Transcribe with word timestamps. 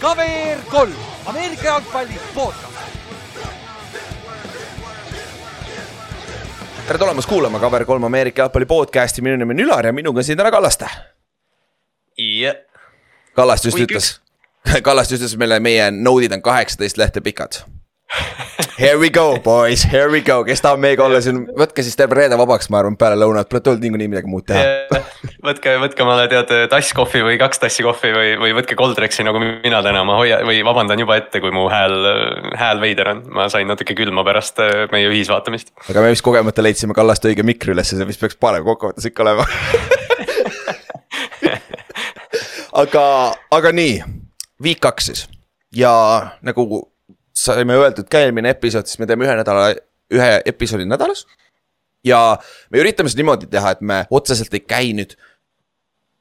KVR 0.00 0.58
kolm, 0.70 0.92
Ameerika 1.26 1.64
jalgpalli 1.64 2.20
podcast. 2.34 2.64
tere 6.86 6.98
tulemast 6.98 7.28
kuulama 7.28 7.58
KVR3 7.58 8.04
Ameerika 8.06 8.42
jalgpalli 8.42 8.66
podcast'i, 8.66 9.22
minu 9.22 9.36
nimi 9.36 9.52
on 9.52 9.60
Ülar 9.60 9.86
ja 9.86 9.92
minuga 9.92 10.20
on 10.20 10.24
siin 10.24 10.38
täna 10.38 10.50
Kallaste. 10.50 10.86
jah, 12.18 12.54
Kallaste 13.34 13.68
just 13.68 13.78
Oi, 13.78 13.84
ütles, 13.84 14.20
Kallaste 14.86 15.14
ütles 15.14 15.36
meile, 15.36 15.60
meie 15.60 15.90
node'id 15.90 16.32
on 16.32 16.42
kaheksateist 16.42 16.96
lehte 16.96 17.20
pikad. 17.20 17.60
Here 18.78 18.96
we 18.98 19.10
go 19.10 19.38
boys, 19.38 19.82
here 19.82 20.08
we 20.10 20.20
go, 20.24 20.40
kes 20.46 20.62
tahab 20.64 20.80
meiega 20.80 21.02
olla 21.04 21.18
siin, 21.20 21.42
võtke 21.58 21.82
siis 21.84 21.96
terve 21.98 22.16
reede 22.16 22.38
vabaks, 22.38 22.68
ma 22.72 22.78
arvan, 22.80 22.96
peale 22.98 23.18
lõunat, 23.20 23.48
pole 23.50 23.60
tulnud 23.64 23.82
niikuinii 23.84 24.08
midagi 24.12 24.30
muud 24.30 24.46
teha. 24.48 24.62
võtke, 25.44 25.74
võtke 25.82 26.04
omale 26.06 26.24
tead 26.30 26.52
tass 26.72 26.94
kohvi 26.96 27.20
või 27.26 27.36
kaks 27.42 27.60
tassi 27.64 27.84
kohvi 27.84 28.12
või, 28.14 28.30
või 28.40 28.54
võtke 28.56 28.78
Coldrexi 28.78 29.26
nagu 29.26 29.42
mina 29.42 29.82
täna, 29.84 30.04
ma 30.08 30.16
hoia- 30.20 30.40
või 30.46 30.62
vabandan 30.64 31.02
juba 31.02 31.18
ette, 31.20 31.42
kui 31.44 31.52
mu 31.54 31.66
hääl, 31.72 31.96
hääl 32.56 32.80
veider 32.80 33.12
on, 33.12 33.24
ma 33.34 33.48
sain 33.52 33.68
natuke 33.68 33.98
külma 33.98 34.24
pärast 34.24 34.62
äh, 34.64 34.86
meie 34.94 35.10
ühisvaatamist. 35.10 35.74
aga 35.90 36.04
me 36.04 36.14
vist 36.14 36.24
kogemata 36.24 36.64
leidsime 36.64 36.96
Kallaste 36.96 37.32
õige 37.32 37.44
mikri 37.44 37.74
ülesse, 37.74 37.98
see 37.98 38.08
vist 38.08 38.22
peaks 38.22 38.38
parem 38.40 38.64
kokkuvõttes 38.68 39.10
ikka 39.10 39.26
olema. 39.26 39.48
Aga, 42.78 43.34
aga 43.50 43.70
nii, 43.74 43.94
viik 44.62 44.78
kaks 44.84 45.08
siis. 45.10 45.24
Ja 45.74 45.90
nagu 46.46 46.62
saime 47.38 47.76
öeldud 47.78 48.08
ka 48.10 48.22
eelmine 48.24 48.52
episood, 48.54 48.88
siis 48.88 49.00
me 49.02 49.08
teeme 49.08 49.26
ühe 49.26 49.36
nädala, 49.38 49.70
ühe 50.14 50.30
episoodi 50.48 50.88
nädalas. 50.88 51.26
ja 52.06 52.38
me 52.70 52.82
üritame 52.82 53.10
seda 53.10 53.22
niimoodi 53.22 53.48
teha, 53.50 53.74
et 53.74 53.80
me 53.80 54.04
otseselt 54.10 54.54
ei 54.54 54.62
käi 54.64 54.92
nüüd 54.96 55.16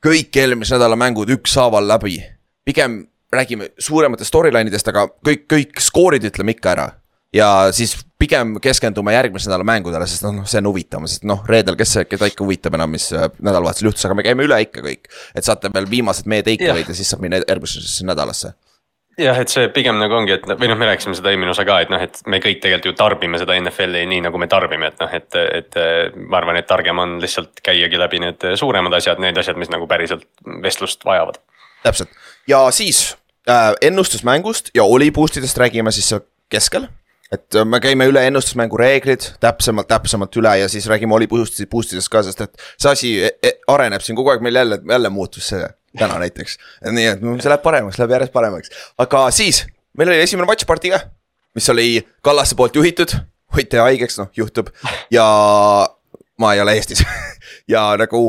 kõik 0.03 0.35
eelmise 0.37 0.75
nädala 0.77 0.97
mängud 0.99 1.29
ükshaaval 1.37 1.87
läbi. 1.87 2.19
pigem 2.65 3.05
räägime 3.33 3.69
suurematest 3.79 4.27
storyline 4.27 4.69
idest, 4.71 4.87
aga 4.87 5.07
kõik, 5.25 5.47
kõik 5.51 5.81
skoorid 5.83 6.23
ütleme 6.29 6.55
ikka 6.55 6.71
ära. 6.71 6.87
ja 7.33 7.69
siis 7.75 7.97
pigem 8.19 8.55
keskendume 8.63 9.13
järgmise 9.13 9.49
nädala 9.49 9.65
mängudele, 9.67 10.07
sest 10.07 10.23
noh, 10.23 10.45
see 10.47 10.61
on 10.61 10.69
huvitavam, 10.71 11.07
sest 11.11 11.25
noh, 11.27 11.43
reedel, 11.45 11.75
kes, 11.77 11.97
keda 12.09 12.29
ikka 12.31 12.45
huvitab 12.45 12.77
enam, 12.77 12.93
mis 12.95 13.09
äh, 13.13 13.27
nädalavahetusel 13.37 13.89
juhtus, 13.89 14.05
aga 14.07 14.15
me 14.17 14.25
käime 14.25 14.47
üle 14.47 14.57
ikka 14.63 14.81
kõik. 14.85 15.11
et 15.35 15.45
saate 15.45 15.69
veel 15.73 15.89
viimased 15.89 16.29
meie 16.29 16.45
take 16.47 16.71
away'd 16.71 16.89
ja 16.89 16.95
siis 16.97 17.11
saab 17.11 17.21
minna 17.25 17.41
järgmisesse 17.43 18.07
nädalasse. 18.07 18.53
jah, 19.17 19.39
et 19.41 19.49
see 19.51 19.69
pigem 19.73 19.97
nagu 19.99 20.13
ongi, 20.17 20.35
et 20.37 20.45
noh- 20.49 20.59
või 20.59 20.69
noh, 20.71 20.77
me 20.79 20.89
rääkisime 20.89 21.17
seda 21.17 21.31
eelmine 21.31 21.53
osa 21.53 21.65
ka, 21.65 21.79
et 21.81 21.89
noh, 21.93 22.01
et 22.01 22.19
me 22.29 22.39
kõik 22.43 22.61
tegelikult 22.61 22.91
ju 22.91 22.97
tarbime 22.99 23.39
seda 23.41 23.57
NFL-i 23.57 24.05
nii 24.09 24.21
nagu 24.27 24.37
me 24.41 24.47
tarbime, 24.51 24.91
et 24.91 25.01
noh, 25.01 25.13
et, 25.13 25.39
et 25.61 25.79
ma 26.17 26.41
arvan, 26.41 26.59
et 26.59 26.67
targem 26.69 26.99
on 27.01 27.17
lihtsalt 27.23 27.63
käiagi 27.65 27.99
läbi 27.99 28.21
need 28.23 28.45
suuremad 28.59 28.93
asjad, 28.93 29.21
need 29.23 29.37
asjad, 29.37 29.57
mis 29.57 29.73
nagu 29.73 29.87
päriselt 29.89 30.27
vestlust 30.63 31.05
vajavad. 31.05 31.41
täpselt 31.83 32.09
ja 32.47 32.71
siis 32.71 33.17
äh, 33.49 33.73
ennustusmängust 33.81 34.69
ja 34.75 34.83
oli 34.83 35.11
boost 35.11 35.37
idest 35.37 35.57
räägime 35.57 35.91
siis 35.91 36.09
seal 36.09 36.21
keskel. 36.49 36.87
et 37.31 37.55
äh, 37.55 37.65
me 37.65 37.79
käime 37.83 38.07
üle 38.07 38.23
ennustusmängu 38.27 38.77
reeglid 38.77 39.31
täpsemalt, 39.43 39.87
täpsemalt 39.87 40.35
üle 40.39 40.57
ja 40.61 40.69
siis 40.69 40.87
räägime 40.87 41.15
oli 41.15 41.27
boost, 41.27 41.59
boost 41.71 41.93
idest 41.93 42.09
ka, 42.09 42.23
sest 42.23 42.41
et 42.41 42.69
see 42.77 42.91
asi 42.91 43.11
e 43.23 43.33
e 43.43 43.57
areneb 43.67 44.01
siin 44.01 44.15
kogu 44.15 44.31
aeg, 44.31 44.45
meil 44.45 44.55
jälle, 44.55 44.79
jälle 44.89 45.09
muutus 45.09 45.49
see 45.53 45.67
täna 45.99 46.19
näiteks. 46.21 46.57
nii 46.91 47.07
et 47.13 47.23
see 47.41 47.51
läheb 47.51 47.63
paremaks, 47.65 47.99
läheb 48.01 48.15
järjest 48.17 48.33
paremaks, 48.35 48.73
aga 49.01 49.27
siis 49.35 49.65
meil 49.97 50.13
oli 50.13 50.21
esimene 50.23 50.47
watch 50.49 50.67
party 50.69 50.93
ka, 50.93 51.01
mis 51.57 51.69
oli 51.73 51.87
Kallase 52.25 52.55
poolt 52.55 52.75
juhitud, 52.77 53.13
hoiti 53.55 53.79
haigeks, 53.81 54.19
noh 54.21 54.29
juhtub. 54.37 54.69
Ja 55.11 55.25
ma 56.37 56.53
ei 56.53 56.61
ole 56.61 56.77
Eestis. 56.77 57.03
Ja 57.67 57.81
nagu 57.99 58.19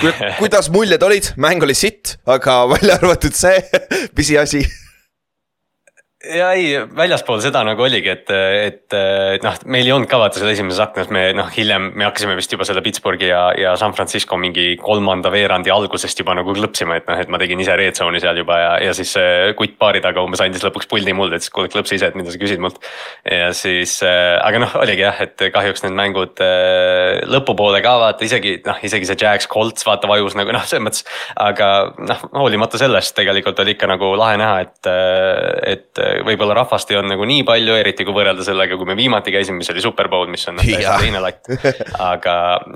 ku, 0.00 0.10
kuidas 0.38 0.70
muljed 0.72 1.02
olid, 1.04 1.26
mäng 1.36 1.62
oli 1.64 1.74
sitt, 1.76 2.14
aga 2.28 2.62
välja 2.70 2.94
arvatud 2.96 3.34
see 3.36 3.58
pisiasi. 4.16 4.62
Ja 6.18 6.48
ei, 6.50 6.72
väljaspool 6.96 7.38
seda 7.42 7.60
nagu 7.62 7.84
oligi, 7.86 8.10
et, 8.10 8.30
et, 8.34 8.94
et 9.36 9.44
noh, 9.44 9.54
meil 9.70 9.86
ei 9.86 9.92
olnud 9.94 10.10
ka 10.10 10.18
vaata 10.18 10.40
seal 10.40 10.50
esimeses 10.50 10.80
aknas, 10.82 11.12
me 11.14 11.28
noh, 11.36 11.46
hiljem 11.54 11.92
me 11.94 12.08
hakkasime 12.08 12.34
vist 12.34 12.50
juba 12.50 12.66
selle 12.66 12.82
Pittsburghi 12.82 13.28
ja, 13.30 13.44
ja 13.54 13.76
San 13.78 13.94
Francisco 13.94 14.34
mingi 14.40 14.72
kolmanda 14.82 15.30
veerandi 15.30 15.70
algusest 15.70 16.18
juba 16.18 16.34
nagu 16.34 16.54
klõpsima, 16.56 16.98
et 16.98 17.06
noh, 17.06 17.20
et 17.22 17.30
ma 17.30 17.38
tegin 17.38 17.62
ise 17.62 17.76
red 17.78 17.94
zone'i 17.98 18.22
seal 18.22 18.40
juba 18.42 18.58
ja, 18.58 18.72
ja 18.88 18.96
siis 18.98 19.12
see 19.14 19.52
kutt 19.58 19.76
baari 19.78 20.02
taga 20.02 20.24
umbes 20.26 20.42
andis 20.42 20.66
lõpuks 20.66 20.90
puldi 20.90 21.14
mulle, 21.14 21.38
ütles 21.38 21.54
kuule 21.54 21.70
klõpsi 21.70 22.00
ise, 22.00 22.10
et 22.10 22.18
mida 22.18 22.34
sa 22.34 22.42
küsid 22.42 22.62
mult. 22.66 22.82
ja 23.22 23.52
siis 23.54 24.00
äh,, 24.02 24.34
aga 24.42 24.64
noh, 24.64 24.74
oligi 24.82 25.06
jah, 25.06 25.22
et 25.22 25.46
kahjuks 25.54 25.86
need 25.86 25.94
mängud 26.02 26.42
äh, 26.42 27.22
lõpupoole 27.30 27.78
ka 27.84 27.94
vaata 28.02 28.26
isegi 28.26 28.56
noh, 28.66 28.82
isegi 28.82 29.06
see 29.06 29.20
Jax 29.22 29.46
Colts 29.46 29.86
vaata 29.86 30.10
vajus 30.10 30.34
nagu 30.38 30.50
noh, 30.56 30.66
selles 30.66 30.82
mõttes. 30.88 31.06
aga 31.38 31.70
noh, 32.02 32.26
hoolimata 32.42 32.82
sellest 32.82 33.14
tegelikult 33.14 33.62
oli 33.62 33.78
ikka 33.78 33.94
nagu 33.94 34.12
lahe 34.18 34.42
näha, 34.42 34.60
et, 34.66 34.92
et 35.78 36.06
võib-olla 36.26 36.56
rahvast 36.58 36.90
ei 36.92 36.98
olnud 36.98 37.12
nagu 37.14 37.26
nii 37.28 37.44
palju, 37.46 37.74
eriti 37.78 38.06
kui 38.06 38.14
võrrelda 38.16 38.44
sellega, 38.46 38.76
kui 38.78 38.88
me 38.88 38.96
viimati 38.98 39.32
käisime, 39.34 39.60
mis 39.60 39.70
oli 39.72 39.82
Superbowl, 39.84 40.30
mis 40.32 40.46
on 40.50 40.58
noh 40.58 40.66
täiesti 40.66 41.04
teine 41.04 41.22
latt. 41.22 41.50
aga, 42.10 42.34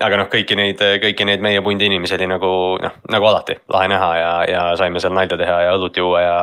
aga 0.08 0.20
noh, 0.22 0.28
kõiki 0.32 0.58
neid, 0.58 0.82
kõiki 1.02 1.26
neid 1.28 1.44
meie 1.44 1.62
pundi 1.64 1.88
inimesi 1.88 2.16
oli 2.18 2.28
nagu 2.30 2.52
noh, 2.82 2.98
nagu 3.12 3.30
alati 3.30 3.58
lahe 3.72 3.90
näha 3.92 4.10
ja, 4.18 4.30
ja 4.50 4.62
saime 4.80 5.02
seal 5.02 5.14
nalja 5.16 5.38
teha 5.40 5.58
ja 5.66 5.74
õlut 5.78 5.98
juua 5.98 6.22
ja. 6.24 6.36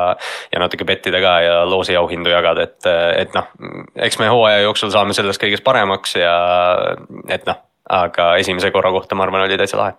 ja 0.52 0.62
natuke 0.62 0.86
pettida 0.88 1.22
ka 1.22 1.34
ja 1.44 1.56
loosiauhindu 1.68 2.32
jagada, 2.32 2.68
et, 2.68 2.90
et 3.24 3.34
noh, 3.36 3.50
eks 4.08 4.20
me 4.22 4.30
hooaja 4.32 4.64
jooksul 4.66 4.92
saame 4.94 5.16
selles 5.16 5.40
kõiges 5.40 5.64
paremaks 5.64 6.16
ja 6.20 6.34
et 7.28 7.46
noh, 7.48 7.60
aga 7.90 8.34
esimese 8.42 8.72
korra 8.74 8.92
kohta 8.94 9.18
ma 9.18 9.26
arvan, 9.26 9.46
oli 9.46 9.58
täitsa 9.60 9.80
lahe. 9.80 9.96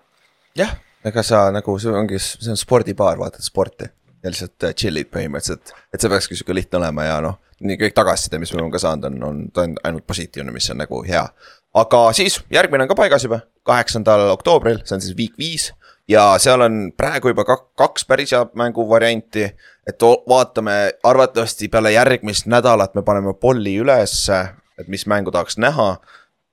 jah, 0.58 0.75
ega 1.06 1.23
sa 1.25 1.47
nagu 1.53 1.78
see 1.79 1.94
ongi, 1.96 2.19
see 2.22 2.53
on 2.53 2.59
spordibaar, 2.59 3.19
vaatad 3.22 3.46
sporti 3.46 3.90
ja 4.24 4.34
lihtsalt 4.34 4.68
äh, 4.68 4.76
chill'id 4.78 5.09
põhimõtteliselt, 5.14 5.74
et 5.94 6.02
see 6.02 6.12
peakski 6.12 6.38
sihuke 6.38 6.56
lihtne 6.56 6.80
olema 6.82 7.08
ja 7.08 7.20
noh, 7.26 7.40
nii 7.62 7.78
kõik 7.82 7.98
tagasiside, 7.98 8.40
mis 8.42 8.54
me 8.54 8.62
oleme 8.62 8.74
ka 8.74 8.82
saanud, 8.82 9.09
on, 9.09 9.24
on, 9.28 9.42
ta 9.54 9.66
on 9.68 9.76
ainult 9.88 10.08
positiivne, 10.09 10.54
mis 10.54 10.70
on 10.74 10.82
nagu 10.82 11.04
hea. 11.08 11.26
aga 11.74 12.00
siis 12.18 12.42
järgmine 12.52 12.86
on 12.86 12.92
ka 12.92 12.98
paigas 13.00 13.26
juba, 13.28 13.42
kaheksandal 13.68 14.30
oktoobril, 14.34 14.82
see 14.86 14.98
on 14.98 15.04
siis 15.04 15.18
week 15.18 15.38
viis 15.40 15.72
ja 16.12 16.36
seal 16.42 16.62
on 16.62 16.80
praegu 16.98 17.32
juba 17.32 17.46
kak- 17.48 17.70
kaks 17.78 18.06
päris 18.06 18.34
head 18.36 18.56
mänguvarianti. 18.58 19.44
et 19.88 20.02
vaatame, 20.30 20.94
arvatavasti 21.03 21.68
peale 21.68 21.92
järgmist 21.92 22.46
nädalat 22.46 22.96
me 22.96 23.02
paneme 23.02 23.34
polli 23.34 23.78
ülesse, 23.78 24.46
et 24.80 24.88
mis 24.88 25.06
mängu 25.06 25.32
tahaks 25.32 25.58
näha. 25.58 25.98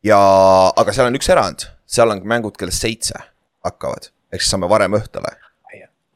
ja, 0.05 0.21
aga 0.77 0.93
seal 0.93 1.07
on 1.07 1.17
üks 1.17 1.29
erand, 1.29 1.69
seal 1.87 2.11
on 2.11 2.23
mängud 2.25 2.57
kell 2.57 2.71
seitse 2.71 3.15
hakkavad, 3.65 4.11
ehk 4.33 4.43
siis 4.43 4.51
saame 4.51 4.69
varem 4.69 4.95
õhtule. 4.95 5.35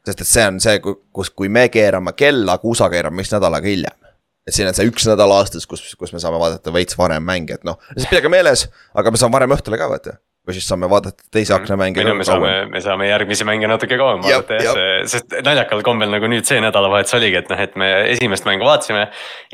Sest 0.05 0.23
et 0.23 0.29
see 0.29 0.45
on 0.51 0.59
see, 0.63 0.79
kus, 0.83 1.31
kui 1.31 1.49
me 1.49 1.67
keerame 1.73 2.15
kella, 2.17 2.57
USA 2.63 2.89
keerab 2.91 3.15
meist 3.15 3.35
nädal 3.35 3.55
aega 3.57 3.71
hiljem. 3.71 3.99
et 4.47 4.55
siin 4.55 4.67
on 4.67 4.75
see 4.75 4.89
üks 4.89 5.05
nädal 5.07 5.31
aastas, 5.31 5.65
kus, 5.69 5.85
kus 5.95 6.11
me 6.11 6.19
saame 6.19 6.39
vaadata 6.41 6.73
veits 6.75 6.97
varem 6.99 7.23
mänge, 7.23 7.55
et 7.55 7.63
noh, 7.63 7.79
siis 7.95 8.09
pidage 8.11 8.31
meeles, 8.31 8.67
aga 8.93 9.11
me 9.11 9.21
saame 9.21 9.37
varem 9.39 9.55
õhtule 9.55 9.79
ka 9.79 9.87
vaata. 9.91 10.17
Või 10.43 10.57
siis 10.57 10.65
saame 10.67 10.89
vaadata 10.91 11.23
teise 11.31 11.53
akna 11.55 11.77
mänge 11.79 12.03
me 12.03 12.25
saame, 12.27 12.51
me 12.67 12.81
saame 12.83 13.07
järgmisi 13.07 13.45
mänge 13.47 13.67
natuke 13.71 13.95
kauem 13.99 14.19
vaadata 14.25 14.57
jah, 14.59 14.79
sest 15.07 15.31
naljakal 15.45 15.79
kombel 15.87 16.11
nagu 16.11 16.27
nüüd 16.27 16.47
see 16.47 16.59
nädalavahetus 16.63 17.15
oligi, 17.15 17.39
et 17.39 17.51
noh, 17.51 17.61
et 17.63 17.77
me 17.79 17.89
esimest 18.11 18.43
mängu 18.49 18.67
vaatasime. 18.67 19.05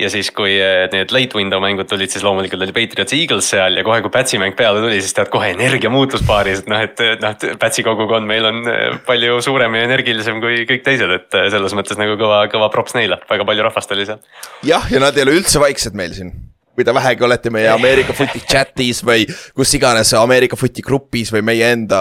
ja 0.02 0.10
siis, 0.10 0.32
kui 0.34 0.56
eh, 0.58 0.88
need 0.94 1.14
late 1.14 1.38
window 1.38 1.62
mängud 1.62 1.86
tulid, 1.92 2.10
siis 2.10 2.26
loomulikult 2.26 2.66
oli 2.66 2.74
Patriots 2.74 3.14
Eagles 3.14 3.52
seal 3.54 3.78
ja 3.78 3.86
kohe, 3.86 4.02
kui 4.02 4.14
Pätsi 4.14 4.42
mäng 4.42 4.58
peale 4.58 4.82
tuli, 4.82 4.98
siis 5.04 5.14
tead 5.14 5.30
kohe 5.34 5.52
energia 5.54 5.94
muutus 5.94 6.26
baaris, 6.26 6.64
et 6.64 6.74
noh, 6.74 6.82
et 6.82 7.06
noh, 7.22 7.38
Pätsi 7.62 7.86
kogukond 7.86 8.26
meil 8.30 8.50
on 8.50 8.66
eh, 8.66 8.98
palju 9.06 9.38
suurem 9.46 9.78
ja 9.78 9.86
energilisem 9.86 10.42
kui 10.42 10.66
kõik 10.70 10.86
teised, 10.90 11.18
et 11.20 11.38
eh, 11.38 11.52
selles 11.54 11.78
mõttes 11.78 12.02
nagu 12.02 12.18
kõva, 12.18 12.48
kõva 12.50 12.74
props 12.74 12.98
neile, 12.98 13.22
väga 13.30 13.46
palju 13.46 13.70
rahvast 13.70 13.94
oli 13.94 14.10
seal. 14.10 14.24
jah, 14.66 14.90
ja 14.90 15.06
nad 15.06 15.14
ei 15.18 15.28
ole 15.28 15.38
üldse 15.38 15.62
vaiksed 15.62 15.94
meil 15.94 16.18
siin. 16.18 16.34
Kui 16.80 16.88
te 16.88 16.94
vähegi 16.96 17.26
olete 17.28 17.52
meie 17.52 17.68
Ameerika 17.74 18.14
Footi 18.16 18.40
chat'is 18.52 19.02
või 19.04 19.26
kus 19.58 19.74
iganes 19.76 20.14
Ameerika 20.16 20.56
Footi 20.60 20.84
grupis 20.86 21.34
või 21.36 21.44
meie 21.52 21.74
enda 21.76 22.00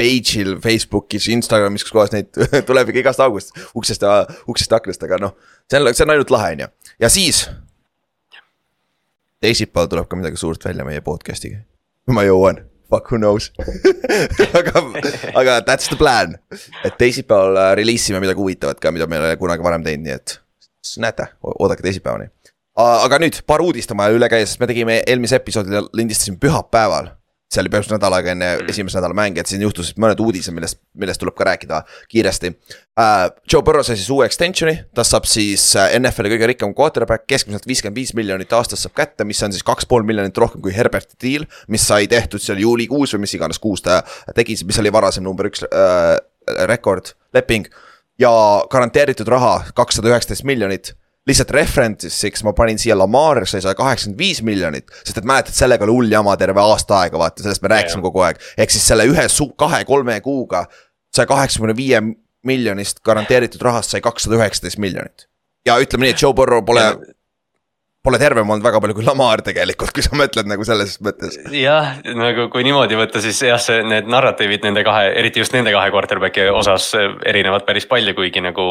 page'il 0.00 0.58
Facebookis, 0.60 1.30
Instagramis, 1.32 1.86
kus 1.86 1.94
kohas 1.96 2.12
neid 2.12 2.28
tuleb 2.68 2.92
ikka 2.92 3.00
igast 3.06 3.22
august, 3.24 3.56
uksest 3.76 4.04
uksest 4.48 4.74
ja 4.74 4.80
aknast, 4.80 5.06
aga 5.08 5.20
noh. 5.24 5.36
see 5.70 5.80
on, 5.80 5.88
see 5.94 6.04
on 6.04 6.12
ainult 6.12 6.32
lahe, 6.34 6.52
on 6.56 6.64
ju, 6.66 6.68
ja 7.00 7.12
siis. 7.12 7.46
teisipäeval 9.40 9.88
tuleb 9.88 10.10
ka 10.10 10.20
midagi 10.20 10.40
suurt 10.40 10.64
välja 10.68 10.84
meie 10.84 11.00
podcast'iga, 11.04 11.62
ma 12.12 12.26
jõuan 12.28 12.60
fuck 12.90 13.08
who 13.08 13.20
knows 13.22 13.48
aga, 14.60 14.84
aga 15.32 15.56
that's 15.64 15.88
the 15.88 15.96
plan, 15.96 16.36
et 16.84 17.00
teisipäeval 17.00 17.56
äh, 17.56 17.72
reliisime 17.80 18.20
midagi 18.20 18.42
huvitavat 18.42 18.84
ka, 18.84 18.92
mida 18.92 19.08
me 19.08 19.16
ei 19.16 19.30
ole 19.30 19.40
kunagi 19.40 19.64
varem 19.64 19.86
teinud, 19.86 20.08
nii 20.08 20.16
et 20.18 20.40
siis 20.84 21.00
näete, 21.00 21.28
oodake 21.42 21.84
teisipäevani. 21.84 22.28
Aga 22.80 23.20
nüüd 23.22 23.40
paar 23.48 23.62
uudist 23.64 23.94
vaja 23.96 24.16
üle 24.16 24.28
käia, 24.30 24.48
sest 24.48 24.60
me 24.62 24.68
tegime 24.70 25.00
eelmise 25.06 25.40
episoodi 25.40 25.82
lindistasime 25.96 26.40
pühapäeval. 26.42 27.16
see 27.50 27.58
oli 27.64 27.70
põhimõtteliselt 27.72 27.96
nädal 27.98 28.14
aega 28.14 28.30
enne 28.30 28.48
esimese 28.70 28.94
nädala 29.00 29.14
mänge, 29.18 29.42
et 29.42 29.50
siin 29.50 29.62
juhtusid 29.64 29.96
mõned 29.98 30.20
uudised, 30.22 30.54
millest, 30.54 30.78
millest 30.94 31.18
tuleb 31.18 31.34
ka 31.34 31.48
rääkida 31.48 31.80
kiiresti 32.12 32.52
uh,. 32.52 33.24
Joe 33.50 33.64
Burrow 33.66 33.82
sai 33.82 33.96
siis 33.98 34.06
uue 34.14 34.28
extension'i, 34.28 34.76
ta 34.94 35.02
saab 35.02 35.26
siis 35.26 35.64
äh, 35.74 35.96
NFL-i 35.98 36.30
kõige 36.30 36.50
rikkam 36.52 36.76
quarterback, 36.78 37.26
keskmiselt 37.26 37.66
viiskümmend 37.66 37.98
viis 37.98 38.14
miljonit 38.14 38.54
aastas 38.54 38.86
saab 38.86 38.94
kätte, 39.02 39.26
mis 39.26 39.42
on 39.42 39.50
siis 39.50 39.66
kaks 39.66 39.90
pool 39.90 40.06
miljonit 40.06 40.38
rohkem 40.38 40.62
kui 40.62 40.76
Herberti 40.76 41.18
deal. 41.26 41.48
mis 41.66 41.88
sai 41.90 42.06
tehtud 42.06 42.38
seal 42.44 42.62
juulikuus 42.62 43.16
või 43.16 43.26
mis 43.26 43.34
iganes 43.34 43.58
kuus 43.58 43.82
ta 43.82 44.04
tegi, 44.36 44.60
mis 44.62 44.78
oli 44.78 44.94
varasem 44.94 45.26
number 45.26 45.50
üks 45.50 45.66
uh, 45.66 46.14
rekordleping 46.70 47.66
ja 48.20 48.30
garanteeritud 48.70 49.26
raha 49.26 49.56
kakssada 49.74 50.12
üheksateist 50.12 50.46
miljonit 50.46 50.94
lihtsalt 51.28 51.52
reference'iks 51.54 52.44
ma 52.46 52.54
panin 52.56 52.78
siia 52.80 52.96
Lamar 52.98 53.42
sai 53.46 53.60
sada 53.60 53.74
kaheksakümmend 53.78 54.18
viis 54.18 54.40
miljonit, 54.46 54.88
sest 55.04 55.20
et 55.20 55.28
mäletad, 55.28 55.54
sellega 55.56 55.84
oli 55.86 55.96
hull 55.96 56.14
jama 56.14 56.36
terve 56.40 56.62
aasta 56.62 57.02
aega, 57.02 57.20
vaata, 57.20 57.44
sellest 57.44 57.62
me 57.64 57.72
rääkisime 57.74 58.04
kogu 58.06 58.24
aeg. 58.24 58.40
ehk 58.56 58.72
siis 58.72 58.86
selle 58.88 59.06
ühe 59.10 59.26
kahe-kolme 59.60 60.20
kuuga 60.24 60.64
saja 61.14 61.28
kaheksakümne 61.30 61.76
viie 61.76 62.00
miljonist 62.46 63.02
garanteeritud 63.04 63.62
rahast 63.62 63.92
sai 63.92 64.00
kakssada 64.00 64.38
üheksateist 64.40 64.80
miljonit. 64.80 65.28
ja 65.66 65.76
ütleme 65.82 66.08
nii, 66.08 66.16
et 66.16 66.22
Joe 66.22 66.34
Burrow 66.34 66.64
pole 66.64 66.86
ja 66.86 66.96
pole 68.04 68.16
tervem 68.20 68.48
olnud 68.48 68.64
väga 68.64 68.80
palju 68.80 68.94
kui 68.96 69.04
Lamar 69.04 69.42
tegelikult, 69.44 69.92
kui 69.92 70.04
sa 70.04 70.16
mõtled 70.16 70.48
nagu 70.48 70.64
selles 70.64 70.94
mõttes. 71.04 71.36
jah, 71.52 71.98
nagu 72.16 72.46
kui 72.52 72.64
niimoodi 72.64 72.96
võtta, 72.96 73.20
siis 73.20 73.42
jah, 73.44 73.60
see, 73.60 73.82
need 73.84 74.08
narratiivid 74.08 74.64
nende 74.64 74.84
kahe, 74.86 75.10
eriti 75.20 75.42
just 75.42 75.52
nende 75.56 75.74
kahe 75.74 75.92
quarterback'i 75.92 76.48
osas 76.48 76.90
erinevad 76.96 77.66
päris 77.68 77.88
palju, 77.90 78.16
kuigi 78.16 78.40
nagu. 78.44 78.64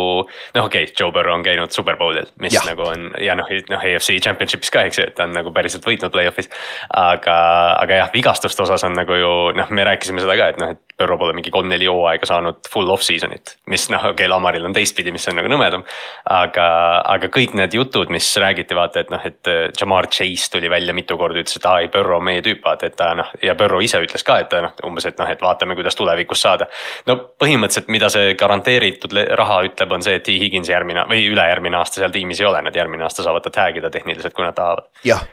noh, 0.58 0.66
okei 0.66 0.88
okay,, 0.90 0.96
Joe 0.98 1.14
Burrow 1.14 1.38
on 1.38 1.46
käinud 1.46 1.76
superbowlil, 1.76 2.32
mis 2.42 2.58
ja. 2.58 2.66
nagu 2.66 2.88
on 2.90 3.12
ja 3.22 3.38
noh, 3.38 3.54
noh 3.70 3.88
EFC 3.92 4.18
championship'is 4.26 4.74
ka, 4.74 4.88
eks 4.90 5.02
ju, 5.02 5.10
et 5.12 5.18
ta 5.18 5.30
on 5.30 5.38
nagu 5.38 5.54
päriselt 5.54 5.86
võitnud 5.86 6.14
play-off'is. 6.14 6.50
aga, 6.90 7.40
aga 7.86 8.04
jah, 8.04 8.14
vigastuste 8.14 8.66
osas 8.66 8.88
on 8.90 8.98
nagu 8.98 9.22
ju 9.22 9.34
noh, 9.58 9.70
me 9.70 9.86
rääkisime 9.92 10.26
seda 10.26 10.40
ka, 10.42 10.54
et 10.56 10.64
noh, 10.64 10.74
et 10.74 10.89
Burrow 11.00 11.20
pole 11.20 11.34
mingi 11.38 11.52
kolm-neli 11.54 11.88
hooaega 11.88 12.28
saanud 12.28 12.68
full 12.72 12.90
off-season'it. 12.94 13.56
mis 13.72 13.88
noh, 13.90 14.04
okei 14.12 14.26
okay,, 14.26 14.30
Lamaril 14.32 14.66
on 14.68 14.76
teistpidi, 14.76 15.14
mis 15.16 15.28
on 15.32 15.38
nagu 15.40 15.52
nõmedam. 15.52 15.86
aga, 16.30 16.68
aga 17.16 17.30
kõik 17.34 17.56
need 17.58 17.76
jutud, 17.78 18.12
mis 18.14 18.28
räägiti, 18.42 18.76
vaata, 18.78 19.04
et 19.04 19.14
noh, 19.14 19.24
et 19.26 19.52
äh, 19.52 19.62
Jamar 19.80 20.10
Chase 20.12 20.52
tuli 20.52 20.70
välja 20.70 20.94
mitu 20.94 21.18
korda, 21.18 21.40
ütles, 21.40 21.58
et 21.58 21.66
aa 21.70 21.80
ei, 21.84 21.90
Burrow 21.94 22.20
on 22.20 22.28
meie 22.30 22.44
tüüp, 22.46 22.62
vaata, 22.66 22.90
et 22.90 22.98
ta 23.00 23.14
noh. 23.18 23.32
ja 23.44 23.56
Burrow 23.60 23.82
ise 23.84 24.02
ütles 24.04 24.26
ka, 24.28 24.40
et 24.44 24.54
noh, 24.60 24.76
umbes, 24.88 25.08
et 25.10 25.18
noh, 25.20 25.32
et 25.32 25.42
vaatame, 25.42 25.78
kuidas 25.80 25.98
tulevikus 26.00 26.44
saada. 26.46 26.70
no 27.08 27.18
põhimõtteliselt, 27.40 27.90
mida 27.94 28.12
see 28.14 28.36
garanteeritud 28.40 29.16
raha 29.40 29.64
ütleb, 29.70 29.98
on 29.98 30.06
see, 30.06 30.20
et 30.20 30.28
T 30.28 30.38
Higgins 30.42 30.70
järgmine 30.70 31.08
või 31.10 31.26
ülejärgmine 31.32 31.80
aasta 31.80 32.04
seal 32.04 32.14
tiimis 32.16 32.44
ei 32.44 32.50
ole, 32.52 32.62
nad 32.66 32.76
järgmine 32.76 33.08
aasta 33.08 33.26
saavad 33.26 33.48
ta 33.48 33.56
tag 33.62 33.80
ida 33.80 33.92
tehniliselt, 33.94 34.36
kui 34.36 34.48
nad 34.48 34.58
tahavad. 34.58 34.90
jah 35.08 35.28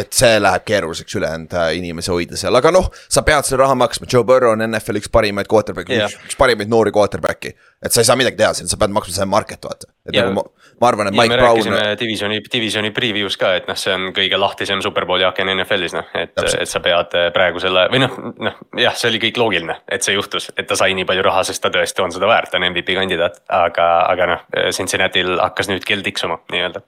et 0.00 0.16
see 0.16 0.40
läheb 0.42 0.64
keeruliseks 0.66 1.16
ülejäänud 1.18 1.54
äh, 1.56 1.70
inimesi 1.78 2.12
hoida 2.12 2.38
seal, 2.38 2.56
aga 2.58 2.72
noh, 2.74 2.88
sa 3.08 3.22
pead 3.26 3.46
selle 3.46 3.62
raha 3.62 3.76
maksma, 3.78 4.08
Joe 4.12 4.24
Burrow 4.26 4.54
on 4.54 4.64
NFL-i 4.66 5.02
üks 5.02 5.10
parimaid 5.12 5.48
quarterback'e 5.50 5.96
yeah., 5.96 6.14
üks 6.26 6.38
parimaid 6.38 6.70
noori 6.72 6.92
quarterback'e. 6.94 7.52
et 7.84 7.94
sa 7.94 8.02
ei 8.02 8.08
saa 8.08 8.16
midagi 8.18 8.38
teha, 8.40 8.52
sa 8.56 8.78
pead 8.80 8.94
maksma 8.94 9.14
selle 9.14 9.28
market 9.30 9.64
vaata, 9.66 9.88
et 10.08 10.16
yeah. 10.16 10.26
nagu 10.26 10.38
ma, 10.38 10.72
ma 10.80 10.90
arvan, 10.90 11.10
et 11.10 11.16
ja 11.16 11.22
Mike 11.22 11.38
Brown. 11.40 11.78
Divisioni, 12.00 12.40
divisioni 12.52 12.90
preview's 12.96 13.38
ka, 13.40 13.52
et 13.60 13.70
noh, 13.70 13.78
see 13.78 13.94
on 13.94 14.10
kõige 14.16 14.40
lahtisem 14.40 14.82
superbowli 14.84 15.26
aken 15.28 15.52
NFL-is 15.54 15.96
noh, 15.96 16.10
et, 16.18 16.34
et 16.36 16.70
sa 16.70 16.82
pead 16.84 17.16
äh, 17.18 17.30
praegu 17.36 17.62
selle 17.62 17.86
või 17.92 18.02
noh, 18.04 18.18
noh 18.48 18.60
jah, 18.82 18.96
see 18.98 19.12
oli 19.12 19.22
kõik 19.28 19.40
loogiline, 19.42 19.80
et 19.92 20.06
see 20.06 20.16
juhtus, 20.16 20.50
et 20.56 20.68
ta 20.68 20.78
sai 20.78 20.96
nii 20.98 21.08
palju 21.08 21.24
raha, 21.26 21.46
sest 21.48 21.64
ta 21.64 21.72
tõesti 21.74 22.04
on 22.04 22.14
seda 22.14 22.28
väärt, 22.30 22.52
ta 22.52 22.60
on 22.60 22.68
MVP 22.70 22.98
kandidaat, 22.98 23.42
aga, 23.52 23.88
aga 24.12 24.30
noh, 24.34 24.44
Cincinnati'l 24.76 25.40
hakkas 25.40 25.72
nüüd 25.72 25.86
kell 25.88 26.04
tiksuma 26.06 26.40
nii-öelda. 26.52 26.84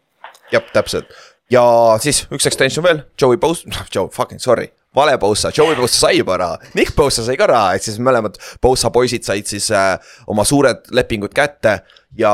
jah, 0.53 0.65
täpselt 0.73 1.13
ja 1.53 1.63
siis 2.03 2.25
üks 2.35 2.47
extension 2.49 2.85
veel, 2.85 3.05
Joey 3.21 3.39
Bosa, 3.41 3.69
noh 3.73 3.87
Joe 3.95 4.11
fucking 4.13 4.41
sorry, 4.43 4.69
vale 4.97 5.15
Bosa, 5.21 5.53
Joey 5.57 5.77
Bosa 5.79 6.07
sai 6.07 6.19
juba 6.19 6.37
raha, 6.41 6.59
Nick 6.77 6.95
Bosa 6.97 7.25
sai 7.25 7.37
ka 7.41 7.47
raha, 7.51 7.77
et 7.77 7.85
siis 7.87 8.01
mõlemad 8.03 8.37
Bosa 8.63 8.91
poisid 8.95 9.25
said 9.27 9.49
siis 9.49 9.71
äh, 9.75 9.95
oma 10.29 10.45
suured 10.49 10.91
lepingud 10.93 11.33
kätte. 11.37 11.79
ja 12.19 12.33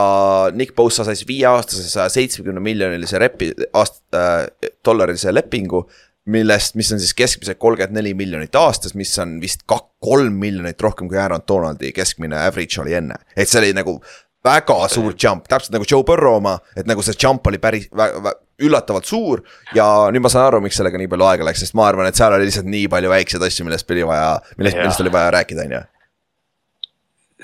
Nick 0.54 0.74
Bosa 0.76 1.04
sai 1.04 1.16
siis 1.18 1.28
viieaastase 1.28 1.88
saja 1.90 2.08
seitsmekümne 2.08 2.60
miljonilise 2.62 3.18
repi, 3.18 3.52
aast- 3.74 4.02
äh,, 4.14 4.46
dollarilise 4.84 5.34
lepingu. 5.34 5.88
millest, 6.24 6.74
mis 6.74 6.88
on 6.92 6.98
siis 6.98 7.12
keskmiselt 7.12 7.58
kolmkümmend 7.60 7.98
neli 7.98 8.14
miljonit 8.16 8.54
aastas, 8.56 8.94
mis 8.94 9.10
on 9.20 9.34
vist 9.42 9.66
kak-, 9.68 9.90
kolm 10.00 10.32
miljonit 10.40 10.80
rohkem 10.80 11.08
kui 11.08 11.18
Aaron 11.20 11.42
Donaldi 11.48 11.90
keskmine 11.92 12.38
average 12.46 12.80
oli 12.80 12.94
enne. 12.94 13.14
et 13.36 13.48
see 13.48 13.60
oli 13.60 13.74
nagu 13.76 13.98
väga 14.44 14.88
suur 14.88 15.12
jump, 15.20 15.44
täpselt 15.48 15.72
nagu 15.76 15.84
Joe 15.90 16.04
Burrow 16.04 16.38
oma, 16.38 16.58
et 16.76 16.86
nagu 16.86 17.02
see 17.04 17.14
jump 17.20 17.46
oli 17.46 17.58
päris 17.58 17.90
üllatavalt 18.62 19.08
suur. 19.08 19.42
ja 19.74 19.86
nüüd 20.14 20.24
ma 20.24 20.30
saan 20.32 20.48
aru, 20.50 20.62
miks 20.64 20.78
sellega 20.78 21.00
nii 21.00 21.10
palju 21.10 21.26
aega 21.30 21.48
läks, 21.48 21.64
sest 21.64 21.74
ma 21.78 21.88
arvan, 21.88 22.10
et 22.10 22.18
seal 22.18 22.34
oli 22.36 22.46
lihtsalt 22.48 22.70
nii 22.70 22.86
palju 22.92 23.10
väikseid 23.10 23.48
asju, 23.48 23.66
millest 23.66 23.90
oli 23.90 24.06
vaja, 24.06 24.38
millest, 24.58 24.78
millest 24.78 25.04
oli 25.04 25.12
vaja 25.14 25.34
rääkida, 25.38 25.66
on 25.66 25.76
ju 25.78 25.82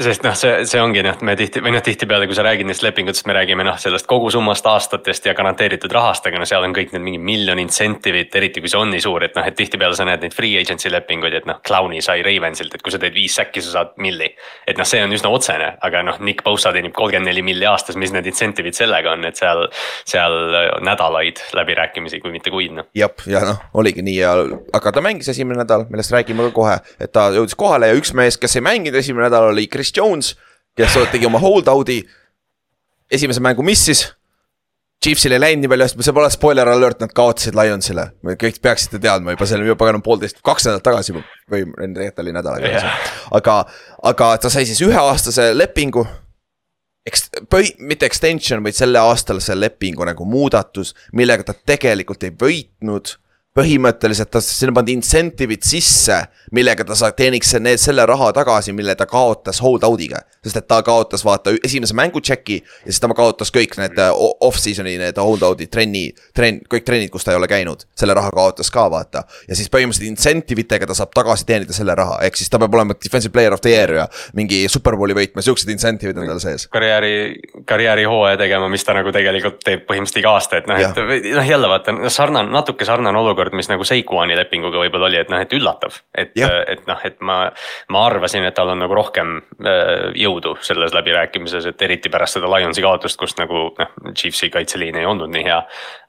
sest 0.00 0.25
noh, 0.25 0.35
see, 0.38 0.64
see 0.69 0.81
ongi 0.81 1.02
noh, 1.05 1.19
me 1.26 1.35
tihti 1.37 1.61
või 1.62 1.75
noh, 1.75 1.82
tihtipeale, 1.85 2.26
kui 2.29 2.37
sa 2.37 2.44
räägid 2.47 2.69
neist 2.69 2.85
lepingutest, 2.85 3.26
me 3.29 3.35
räägime 3.37 3.64
noh, 3.67 3.76
sellest 3.81 4.08
kogusummast 4.11 4.67
aastatest 4.70 5.26
ja 5.29 5.35
garanteeritud 5.37 5.93
rahast, 5.93 6.26
aga 6.29 6.41
no 6.41 6.49
seal 6.49 6.64
on 6.64 6.75
kõik 6.76 6.94
need 6.94 7.05
mingi 7.05 7.20
miljon 7.20 7.61
incentive'id, 7.61 8.32
eriti 8.41 8.62
kui 8.64 8.73
see 8.73 8.81
on 8.81 8.93
nii 8.94 9.02
suur, 9.05 9.26
et 9.26 9.37
noh, 9.37 9.47
et 9.47 9.56
tihtipeale 9.58 9.97
sa 9.97 10.06
näed 10.08 10.25
neid 10.25 10.37
free 10.37 10.56
agency 10.61 10.93
lepinguid, 10.93 11.37
et 11.41 11.49
noh, 11.49 11.61
Clowni 11.67 12.00
sai 12.05 12.25
Ravensilt, 12.25 12.75
et 12.75 12.85
kui 12.85 12.94
sa 12.94 13.00
teed 13.02 13.17
viis 13.17 13.37
säkki, 13.37 13.62
sa 13.64 13.75
saad 13.76 13.93
milli. 14.00 14.31
et 14.67 14.79
noh, 14.79 14.88
see 14.88 15.02
on 15.05 15.12
üsna 15.12 15.32
otsene, 15.35 15.73
aga 15.85 16.03
noh, 16.06 16.20
Nick 16.25 16.44
Bosa 16.46 16.73
teenib 16.73 16.94
kolmkümmend 16.96 17.29
neli 17.29 17.44
milli 17.44 17.69
aastas, 17.69 17.99
mis 18.00 18.14
need 18.14 18.29
incentive'id 18.31 18.76
sellega 18.76 19.12
on, 19.12 19.26
et 19.29 19.37
seal, 19.37 19.67
seal 20.08 20.38
nädalaid 20.87 21.43
läbirääkimisi, 21.56 22.23
kui 22.25 22.32
mitte 22.32 22.53
kuid 22.55 22.76
noh. 22.79 22.88
jah, 22.96 23.12
ja 23.29 23.44
noh, 23.44 23.61
oligi 23.81 24.05
nii 24.06 24.17
ja, 24.17 24.32
aga 24.76 24.94
ta 24.96 25.05
mängis 25.05 25.29
esimene 25.32 25.61
nädal, 25.64 25.85
millest 25.93 26.14
räägime 26.14 26.49
ka 26.49 26.56
kohe, 26.56 26.79
et 27.00 27.12
ta 27.12 27.29
jõudis 27.35 27.58
kohale 27.58 27.91
ja 27.91 27.99
üks 27.99 28.14
mees, 28.17 28.38
kes 28.41 28.56
ei 28.56 28.64
mänginud 28.64 28.96
esimene 29.00 29.29
nädal, 29.29 29.50
oli 29.50 29.67
Chris 29.70 29.89
Chris 29.90 29.96
Jones, 29.96 30.37
kes 30.76 30.96
tegi 31.12 31.26
oma 31.26 31.38
hold 31.38 31.69
out'i. 31.69 32.04
esimese 33.10 33.40
mängu 33.40 33.62
missis. 33.62 34.14
Chiefsil 35.02 35.32
ei 35.32 35.40
läinud 35.40 35.64
nii 35.64 35.70
palju 35.72 35.84
hästi, 35.87 36.04
see 36.04 36.14
pole 36.14 36.28
spoiler 36.31 36.69
alert, 36.69 37.00
nad 37.00 37.12
kaotasid 37.16 37.56
Lionsile. 37.56 38.10
kõik 38.38 38.60
peaksite 38.62 39.00
teadma 39.00 39.32
juba, 39.32 39.46
see 39.48 39.56
oli 39.56 39.70
juba 39.70 39.78
paganama 39.81 40.04
poolteist, 40.04 40.42
kaks 40.44 40.69
nädalat 40.69 40.84
tagasi 40.84 41.14
või 41.16 41.62
tegelikult 41.72 42.20
oli 42.22 42.34
nädal 42.37 42.58
aega 42.58 42.75
tagasi. 42.75 43.14
aga, 43.38 43.54
aga 44.12 44.28
ta 44.44 44.50
sai 44.52 44.66
siis 44.69 44.82
üheaastase 44.84 45.54
lepingu 45.56 46.04
eks-, 47.08 47.31
põhi-, 47.48 47.75
mitte 47.81 48.06
extension, 48.06 48.62
vaid 48.62 48.76
selle 48.76 49.00
aastalise 49.00 49.56
lepingu 49.56 50.04
nagu 50.04 50.28
muudatus, 50.28 50.93
millega 51.16 51.48
ta 51.48 51.56
tegelikult 51.56 52.28
ei 52.28 52.36
võitnud 52.44 53.16
põhimõtteliselt 53.60 54.30
ta, 54.32 54.40
sinna 54.44 54.74
pandi 54.76 54.94
incentive'id 54.96 55.64
sisse, 55.66 56.16
millega 56.56 56.84
ta 56.86 56.96
saab, 56.98 57.16
teeniks 57.18 57.52
need, 57.60 57.80
selle 57.82 58.04
raha 58.08 58.30
tagasi, 58.36 58.72
mille 58.76 58.94
ta 58.98 59.06
kaotas 59.10 59.60
hold 59.64 59.84
out'iga. 59.86 60.24
sest 60.40 60.56
et 60.56 60.64
ta 60.68 60.78
kaotas 60.80 61.20
vaata 61.20 61.52
esimese 61.64 61.92
mängu 61.92 62.22
check'i 62.24 62.56
ja 62.62 62.86
siis 62.88 63.00
ta 63.02 63.10
kaotas 63.12 63.50
kõik 63.52 63.74
need 63.76 63.98
äh, 64.00 64.08
off-season'i 64.40 64.94
need 64.96 65.18
hold 65.20 65.42
out'id, 65.44 65.68
trenni, 65.68 66.06
trenn, 66.34 66.62
kõik 66.64 66.86
trennid, 66.86 67.10
kus 67.12 67.26
ta 67.26 67.34
ei 67.34 67.36
ole 67.36 67.48
käinud. 67.50 67.84
selle 67.94 68.14
raha 68.16 68.30
kaotas 68.32 68.70
ka 68.72 68.86
vaata 68.90 69.24
ja 69.48 69.56
siis 69.58 69.68
põhimõtteliselt 69.68 70.08
incentive 70.08 70.64
itega 70.64 70.88
ta 70.88 70.96
saab 70.96 71.12
tagasi 71.14 71.44
teenida 71.44 71.76
selle 71.76 71.94
raha, 71.94 72.22
ehk 72.24 72.40
siis 72.40 72.48
ta 72.48 72.58
peab 72.58 72.74
olema 72.74 72.96
defensive 72.96 73.32
player 73.32 73.52
of 73.52 73.60
the 73.60 73.74
year 73.74 73.93
ja 73.98 74.06
mingi 74.34 74.62
superbowli 74.72 75.17
võitma, 75.19 75.44
siuksed 75.44 75.69
incentive'id 75.74 76.17
on 76.17 76.32
tal 76.32 76.40
sees. 76.40 76.67
karjääri, 76.72 77.12
karjäärihooaja 77.69 78.40
tegema, 78.40 78.72
mis 78.72 78.84
ta 78.86 78.96
nagu 78.96 79.12
tegelikult 79.12 79.60
teeb 79.64 79.84
põhimõtteliselt 79.90 80.22
iga 80.24 80.34
aasta, 80.38 80.62
et 80.62 80.70
noh, 80.70 80.81
et 80.81 81.31
noh 81.36 81.52
jälle 81.52 81.69
vaata 81.69 81.96
sarnane, 82.08 82.48
natuke 82.55 82.88
sarnane 82.88 83.20
olukord 83.20 83.49
olukord, 83.50 83.56
mis 83.56 83.69
nagu 83.70 83.84
Seikuani 83.84 84.36
lepinguga 84.36 84.80
võib-olla 84.80 85.08
oli, 85.08 85.19
et 85.20 85.30
noh, 85.30 85.40
et 85.40 85.52
üllatav. 85.52 86.00
et, 86.14 86.32
et 86.36 86.86
noh, 86.86 86.98
et 87.04 87.20
ma, 87.20 87.50
ma 87.88 88.04
arvasin, 88.06 88.44
et 88.44 88.54
tal 88.54 88.70
on 88.70 88.78
nagu 88.78 88.94
rohkem 88.94 89.40
äh, 89.64 90.10
jõudu 90.14 90.56
selles 90.60 90.94
läbirääkimises, 90.94 91.66
et 91.66 91.82
eriti 91.82 92.10
pärast 92.10 92.38
seda 92.38 92.50
Lionsi 92.50 92.82
kaotust, 92.82 93.19
kus 93.19 93.36
nagu 93.38 93.70
noh, 93.78 93.90
Chiefsi 94.14 94.50
kaitseliin 94.50 94.96
ei 94.96 95.06
olnud 95.06 95.30
nii 95.30 95.44
hea. 95.44 95.60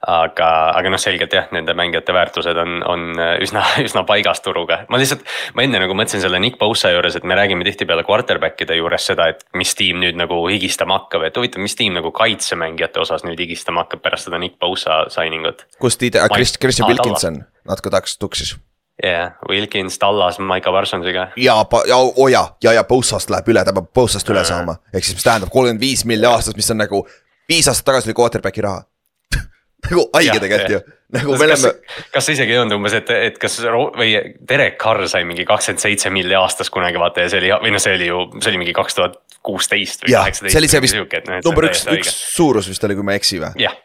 aga, 0.02 0.74
aga 0.74 0.90
noh, 0.90 0.98
selgelt 0.98 1.32
jah, 1.32 1.46
nende 1.54 1.74
mängijate 1.78 2.12
väärtused 2.12 2.58
on, 2.58 2.80
on 2.82 3.12
äh, 3.18 3.36
üsna, 3.42 3.62
üsna 3.86 4.04
paigas 4.06 4.42
turuga. 4.42 4.84
ma 4.88 4.98
lihtsalt, 4.98 5.24
ma 5.54 5.66
enne 5.66 5.82
nagu 5.82 5.94
mõtlesin 5.94 6.22
selle 6.24 6.40
Nick 6.42 6.58
Bosa 6.58 6.90
juures, 6.90 7.16
et 7.16 7.24
me 7.24 7.38
räägime 7.38 7.66
tihtipeale 7.66 8.04
quarterback'ide 8.06 8.78
juures 8.78 9.06
seda, 9.12 9.28
et 9.32 9.44
mis 9.58 9.74
tiim 9.78 10.00
nüüd 10.02 10.18
nagu 10.18 10.40
higistama 10.48 11.02
hakkab, 11.02 11.26
et 11.28 11.38
huvitav, 11.38 11.62
mis 11.62 11.76
tiim 11.78 11.94
nagu 11.96 12.10
kaitsemängijate 12.14 13.02
osas 13.02 13.26
nüüd 13.26 13.40
higistama 13.42 13.86
hakkab 13.86 14.02
pärast 14.04 14.28
seda 14.28 14.40
Nick 14.42 14.58
Bosa 14.62 15.04
signing 15.12 15.46
ut. 15.48 15.66
kust 15.82 16.02
tiide, 16.02 16.22
Christian 16.34 16.90
Wilkinson 17.22 17.44
natuke 17.68 17.90
tahaks 17.90 18.18
tuksis. 18.18 18.56
jah 19.02 19.10
yeah,, 19.10 19.32
Wilkins, 19.48 19.98
Tallas, 19.98 20.38
Maiko 20.38 20.72
Parsonsiga. 20.72 21.28
ja, 21.36 21.54
ja 21.88 21.96
oo 21.96 22.12
oh 22.16 22.28
ja, 22.28 22.54
ja, 22.62 22.72
ja 22.72 22.84
Bossast 22.84 23.30
läheb 23.30 23.48
üle, 23.48 23.64
ta 23.64 23.72
peab 23.72 23.92
Bossast 23.94 24.28
üle 24.30 24.44
saama, 24.44 24.76
ehk 24.92 25.04
siis 25.04 25.16
mis 25.16 25.24
tähendab 25.24 25.50
kolmkümmend 25.50 25.80
viis 25.80 26.04
milli 26.04 26.26
aastas, 26.28 26.56
mis 26.56 26.70
on 26.70 26.82
nagu 26.82 27.06
viis 27.48 27.68
aastat 27.68 27.88
tagasi 27.88 28.10
oli 28.10 28.18
quarterback'i 28.18 28.62
raha 28.62 28.82
nagu 29.88 30.04
haige 30.12 30.38
tegelikult 30.44 30.74
ju, 30.74 30.80
nagu 31.16 31.38
me 31.38 31.48
oleme. 31.48 31.72
kas 32.12 32.28
see 32.28 32.36
isegi 32.36 32.54
ei 32.54 32.60
olnud 32.60 32.76
umbes, 32.76 32.98
et, 33.00 33.14
et 33.30 33.38
kas 33.40 33.58
või 33.64 34.12
Derek 34.48 34.76
Carr 34.82 35.08
sai 35.08 35.24
mingi 35.28 35.46
kakskümmend 35.48 35.82
seitse 35.82 36.12
milli 36.12 36.36
aastas 36.38 36.70
kunagi 36.70 37.00
vaata 37.00 37.24
ja 37.24 37.32
see 37.32 37.40
oli, 37.42 37.54
või 37.64 37.72
noh, 37.74 37.82
see 37.82 37.96
oli 37.96 38.10
ju, 38.10 38.26
see 38.40 38.52
oli 38.52 38.64
mingi 38.66 38.76
kaks 38.76 38.98
tuhat 39.00 39.16
kuusteist 39.42 40.04
või 40.04 40.18
kaheksateist. 40.18 40.52
see 40.52 40.62
oli 40.62 40.74
see 40.74 40.84
vist 40.84 41.00
number 41.48 41.70
üks, 41.70 41.88
üks 41.96 42.12
suurus 42.36 42.68
vist 42.70 42.84
oli, 42.86 42.98
kui 42.98 43.08
ma 43.08 43.16
ei 43.16 43.22
eksi 43.24 43.40
või? 43.42 43.56
jah 43.64 43.80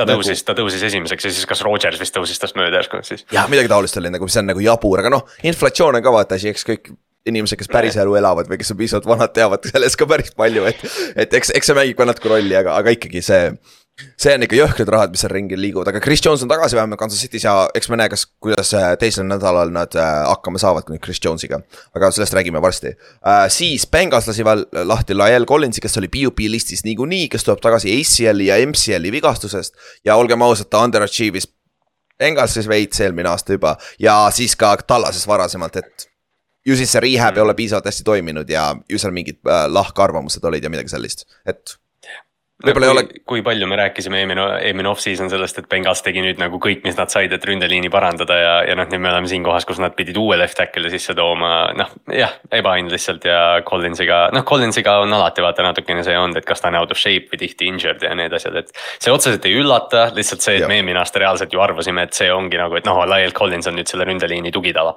ta 0.00 0.08
nagu... 0.08 0.22
tõusis, 0.22 0.44
ta 0.46 0.56
tõusis 0.58 0.82
esimeseks 0.90 1.28
ja 1.28 1.32
siis 1.32 1.48
kas 1.48 1.64
Rodgers 1.66 2.00
vist 2.00 2.14
tõusis 2.16 2.40
tast 2.40 2.58
mööda 2.58 2.82
järsku 2.82 3.00
siis. 3.06 3.26
jah, 3.34 3.48
midagi 3.52 3.70
taolist 3.72 3.98
oli 4.00 4.12
nagu, 4.14 4.28
see 4.30 4.42
on 4.44 4.52
nagu 4.52 4.62
jabur, 4.64 5.02
aga 5.02 5.12
noh, 5.16 5.26
inflatsioon 5.46 6.00
on 6.00 6.04
ka 6.04 6.14
vaata 6.14 6.38
asi, 6.40 6.52
eks 6.52 6.66
kõik 6.68 6.94
inimesed, 7.28 7.58
kes 7.60 7.70
päris 7.72 7.96
elu 8.00 8.18
elavad 8.20 8.48
või 8.50 8.58
kes 8.60 8.74
on 8.74 8.80
piisavalt 8.80 9.08
vanad, 9.08 9.32
teavad 9.36 9.64
sellest 9.70 9.98
ka 10.00 10.08
päris 10.08 10.34
palju, 10.36 10.66
et. 10.68 10.84
et 11.24 11.38
eks, 11.40 11.54
eks 11.56 11.70
see 11.70 11.78
mängib 11.78 11.98
ka 12.00 12.08
natuke 12.08 12.32
rolli, 12.32 12.56
aga, 12.58 12.76
aga 12.80 12.94
ikkagi 12.96 13.24
see. 13.24 13.46
See 13.94 14.34
on 14.34 14.42
ikka 14.42 14.56
jõhkrad 14.58 14.90
rahad, 14.90 15.12
mis 15.14 15.22
seal 15.22 15.30
ringi 15.30 15.56
liiguvad, 15.58 15.88
aga 15.92 16.00
Chris 16.02 16.22
Jones 16.24 16.42
on 16.42 16.50
tagasi 16.50 16.74
vähemalt 16.74 16.98
Kansas 16.98 17.20
City's 17.22 17.44
ja 17.46 17.52
eks 17.78 17.88
me 17.90 17.98
näe, 18.00 18.10
kas, 18.10 18.24
kuidas 18.42 18.72
äh, 18.74 18.94
teisel 18.98 19.26
nädalal 19.28 19.70
nad 19.74 19.94
äh, 19.94 20.08
hakkama 20.26 20.58
saavad 20.58 20.90
nüüd 20.90 21.02
Chris 21.04 21.20
Jones'iga. 21.22 21.60
aga 21.94 22.10
sellest 22.14 22.34
räägime 22.34 22.62
varsti 22.62 22.94
uh,. 22.94 23.44
siis 23.48 23.86
Bengals 23.86 24.26
lasi 24.30 24.46
veel 24.46 24.64
lahti 24.90 25.14
Lael 25.14 25.46
Collinsi, 25.46 25.82
kes 25.84 25.98
oli 26.02 26.10
PUP 26.10 26.42
listis 26.50 26.82
niikuinii, 26.86 27.28
kes 27.30 27.46
tuleb 27.46 27.62
tagasi 27.62 27.94
ACL-i 27.94 28.48
ja 28.50 28.58
MCL-i 28.66 29.12
vigastusest. 29.14 29.78
ja 30.04 30.16
olgem 30.16 30.42
ausad, 30.42 30.70
ta 30.70 30.82
underachieve'is 30.82 31.46
Bengalsis 32.18 32.68
veits 32.70 33.00
eelmine 33.02 33.30
aasta 33.30 33.54
juba 33.54 33.76
ja 33.98 34.18
siis 34.34 34.56
ka 34.58 34.74
Tallases 34.86 35.26
varasemalt, 35.26 35.76
et 35.76 36.08
ju 36.66 36.74
siis 36.78 36.90
see 36.90 37.02
rehab 37.02 37.38
ei 37.38 37.46
ole 37.46 37.54
piisavalt 37.54 37.86
hästi 37.86 38.06
toiminud 38.06 38.50
ja 38.50 38.72
ju 38.90 38.98
seal 38.98 39.14
mingid 39.14 39.38
lahkarvamused 39.70 40.44
olid 40.50 40.64
ja 40.64 40.70
midagi 40.72 40.94
sellist, 40.94 41.26
et 41.46 41.78
võib-olla 42.66 42.88
ei 42.88 42.92
ole. 42.92 43.04
kui 43.28 43.42
palju 43.44 43.68
me 43.70 43.78
rääkisime 43.78 44.20
eelmine, 44.20 44.46
eelmine 44.68 44.90
off-season 44.90 45.30
sellest, 45.32 45.60
et 45.60 45.68
Bengals 45.70 46.02
tegi 46.04 46.22
nüüd 46.24 46.40
nagu 46.40 46.60
kõik, 46.62 46.82
mis 46.86 46.96
nad 46.98 47.12
said, 47.12 47.32
et 47.34 47.46
ründeliini 47.48 47.90
parandada 47.92 48.38
ja, 48.40 48.54
ja 48.68 48.76
noh, 48.78 48.88
nüüd 48.90 49.04
me 49.04 49.12
oleme 49.12 49.30
siin 49.30 49.44
kohas, 49.46 49.66
kus 49.68 49.80
nad 49.82 49.96
pidid 49.98 50.18
uue 50.20 50.38
left 50.40 50.58
tackle'i 50.58 50.92
sisse 50.94 51.16
tooma, 51.18 51.52
noh 51.76 51.92
jah, 52.12 52.34
ebaõnn 52.54 52.92
lihtsalt 52.92 53.28
ja 53.28 53.40
Collinsiga, 53.68 54.24
noh 54.34 54.46
Collinsiga 54.48 54.98
on 55.04 55.12
alati 55.16 55.44
vaata 55.44 55.66
natukene 55.66 56.04
see 56.06 56.16
olnud, 56.18 56.40
et 56.40 56.48
kas 56.48 56.64
ta 56.64 56.72
on 56.72 56.80
out 56.80 56.94
of 56.94 57.00
shape 57.00 57.32
või 57.32 57.44
tihti 57.44 57.70
injured 57.70 58.02
ja 58.04 58.14
need 58.18 58.34
asjad, 58.36 58.58
et. 58.62 58.74
see 58.98 59.14
otseselt 59.14 59.46
ei 59.48 59.56
üllata, 59.60 60.08
lihtsalt 60.16 60.44
see, 60.44 60.58
et 60.58 60.66
ja. 60.66 60.70
me 60.70 60.80
eelmine 60.80 61.00
aasta 61.02 61.22
reaalselt 61.22 61.54
ju 61.54 61.62
arvasime, 61.64 62.08
et 62.08 62.16
see 62.16 62.32
ongi 62.32 62.60
nagu, 62.60 62.76
et 62.80 62.88
noh, 62.88 63.04
Lyle 63.08 63.34
Collins 63.36 63.70
on 63.70 63.78
nüüd 63.78 63.90
selle 63.90 64.08
ründeliini 64.08 64.52
tugitala 64.54 64.96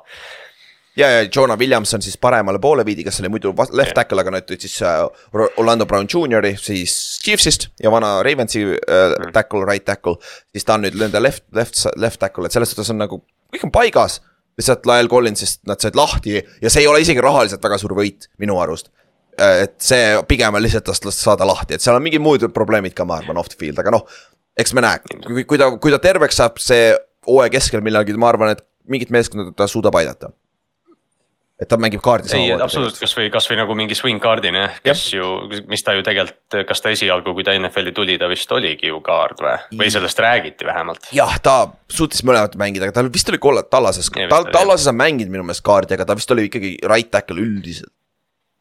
ja, 0.97 1.09
ja 1.11 1.29
Jonah 1.35 1.59
Williamson 1.59 2.01
siis 2.01 2.17
paremale 2.17 2.59
poole 2.59 2.85
viidi, 2.85 3.03
kes 3.03 3.19
oli 3.21 3.29
muidu 3.29 3.53
left 3.71 3.93
tackle, 3.95 4.21
aga 4.21 4.33
nüüd 4.33 4.53
siis 4.57 4.77
äh, 4.85 5.03
Orlando 5.57 5.85
Brown 5.85 6.09
Jr.-i 6.09 6.55
siis 6.61 6.95
Chiefsist 7.23 7.69
ja 7.83 7.91
vana 7.93 8.17
Ravensi 8.25 8.63
äh, 8.63 8.77
mm. 8.77 9.33
tackle, 9.33 9.65
right 9.65 9.85
tackle. 9.85 10.17
siis 10.51 10.65
ta 10.65 10.77
on 10.77 10.85
nüüd 10.87 10.97
nende 10.99 11.21
left, 11.21 11.45
left, 11.55 11.79
left 11.95 12.21
tackle, 12.23 12.47
et 12.47 12.55
selles 12.55 12.73
suhtes 12.73 12.89
on 12.93 13.01
nagu, 13.03 13.21
kõik 13.53 13.67
on 13.69 13.73
paigas. 13.73 14.21
lihtsalt 14.57 14.87
Lyle 14.89 15.09
Collinsist 15.09 15.61
nad 15.69 15.81
said 15.81 15.95
lahti 15.95 16.39
ja 16.61 16.69
see 16.69 16.81
ei 16.81 16.87
ole 16.89 17.03
isegi 17.03 17.21
rahaliselt 17.21 17.61
väga 17.63 17.77
suur 17.77 17.93
võit 17.97 18.25
minu 18.41 18.57
arust 18.57 18.89
äh, 19.39 19.67
et 19.67 19.75
see 19.83 20.15
pigem 20.27 20.55
on 20.57 20.65
lihtsalt 20.65 20.87
tast 20.89 21.05
saada 21.13 21.45
lahti, 21.45 21.77
et 21.77 21.83
seal 21.83 21.97
on 21.97 22.03
mingid 22.03 22.23
muud 22.23 22.47
probleemid 22.53 22.97
ka, 22.97 23.05
ma 23.05 23.21
arvan, 23.21 23.37
off 23.37 23.53
the 23.53 23.59
field, 23.59 23.77
aga 23.79 23.93
noh. 23.93 24.07
eks 24.57 24.73
me 24.73 24.81
näe, 24.81 25.03
kui, 25.27 25.45
kui 25.45 25.61
ta, 25.61 25.69
kui 25.77 25.93
ta 25.93 26.01
terveks 26.01 26.41
saab 26.41 26.57
see 26.63 26.89
hooaja 27.27 27.53
keskel 27.53 27.85
millalgi, 27.85 28.17
ma 28.17 28.31
arvan, 28.31 28.55
et 28.55 28.65
mingit 28.89 29.11
meeskonda 29.13 29.51
ta 29.53 29.67
suudab 29.69 29.95
aidata 29.99 30.31
et 31.57 31.69
ta 31.69 31.77
mängib 31.81 32.03
kaardi 32.05 32.29
ei, 32.37 32.51
absoluutselt, 32.53 33.01
kasvõi, 33.01 33.31
kasvõi 33.33 33.57
nagu 33.57 33.75
mingi 33.77 33.97
swing 33.97 34.21
kaardina, 34.21 34.67
kes 34.85 35.03
ja. 35.13 35.21
ju, 35.23 35.61
mis 35.71 35.83
ta 35.85 35.95
ju 35.97 36.05
tegelikult, 36.05 36.59
kas 36.69 36.83
ta 36.83 36.93
esialgu, 36.93 37.33
kui 37.33 37.45
ta 37.47 37.55
NFL-i 37.57 37.93
tuli, 37.97 38.17
ta 38.21 38.29
vist 38.29 38.51
oligi 38.53 38.91
ju 38.91 39.01
kaard 39.05 39.41
või, 39.41 39.57
või 39.81 39.91
sellest 39.93 40.21
räägiti 40.21 40.67
vähemalt? 40.69 41.09
jah, 41.17 41.33
ta 41.41 41.57
suutis 41.89 42.21
mõlemat 42.27 42.57
mängida, 42.61 42.89
aga 42.89 42.99
tal 42.99 43.11
vist 43.13 43.33
oli 43.33 43.41
kollad 43.41 43.71
tallases, 43.73 44.11
tal, 44.13 44.49
tallases 44.53 44.91
on 44.93 44.99
mänginud 45.01 45.33
minu 45.33 45.47
meelest 45.47 45.65
kaardi, 45.65 45.97
aga 45.97 46.05
ta 46.05 46.17
vist 46.19 46.33
oli 46.35 46.45
ikkagi 46.51 46.75
right 46.85 47.09
tackle 47.13 47.41
üldiselt 47.41 47.93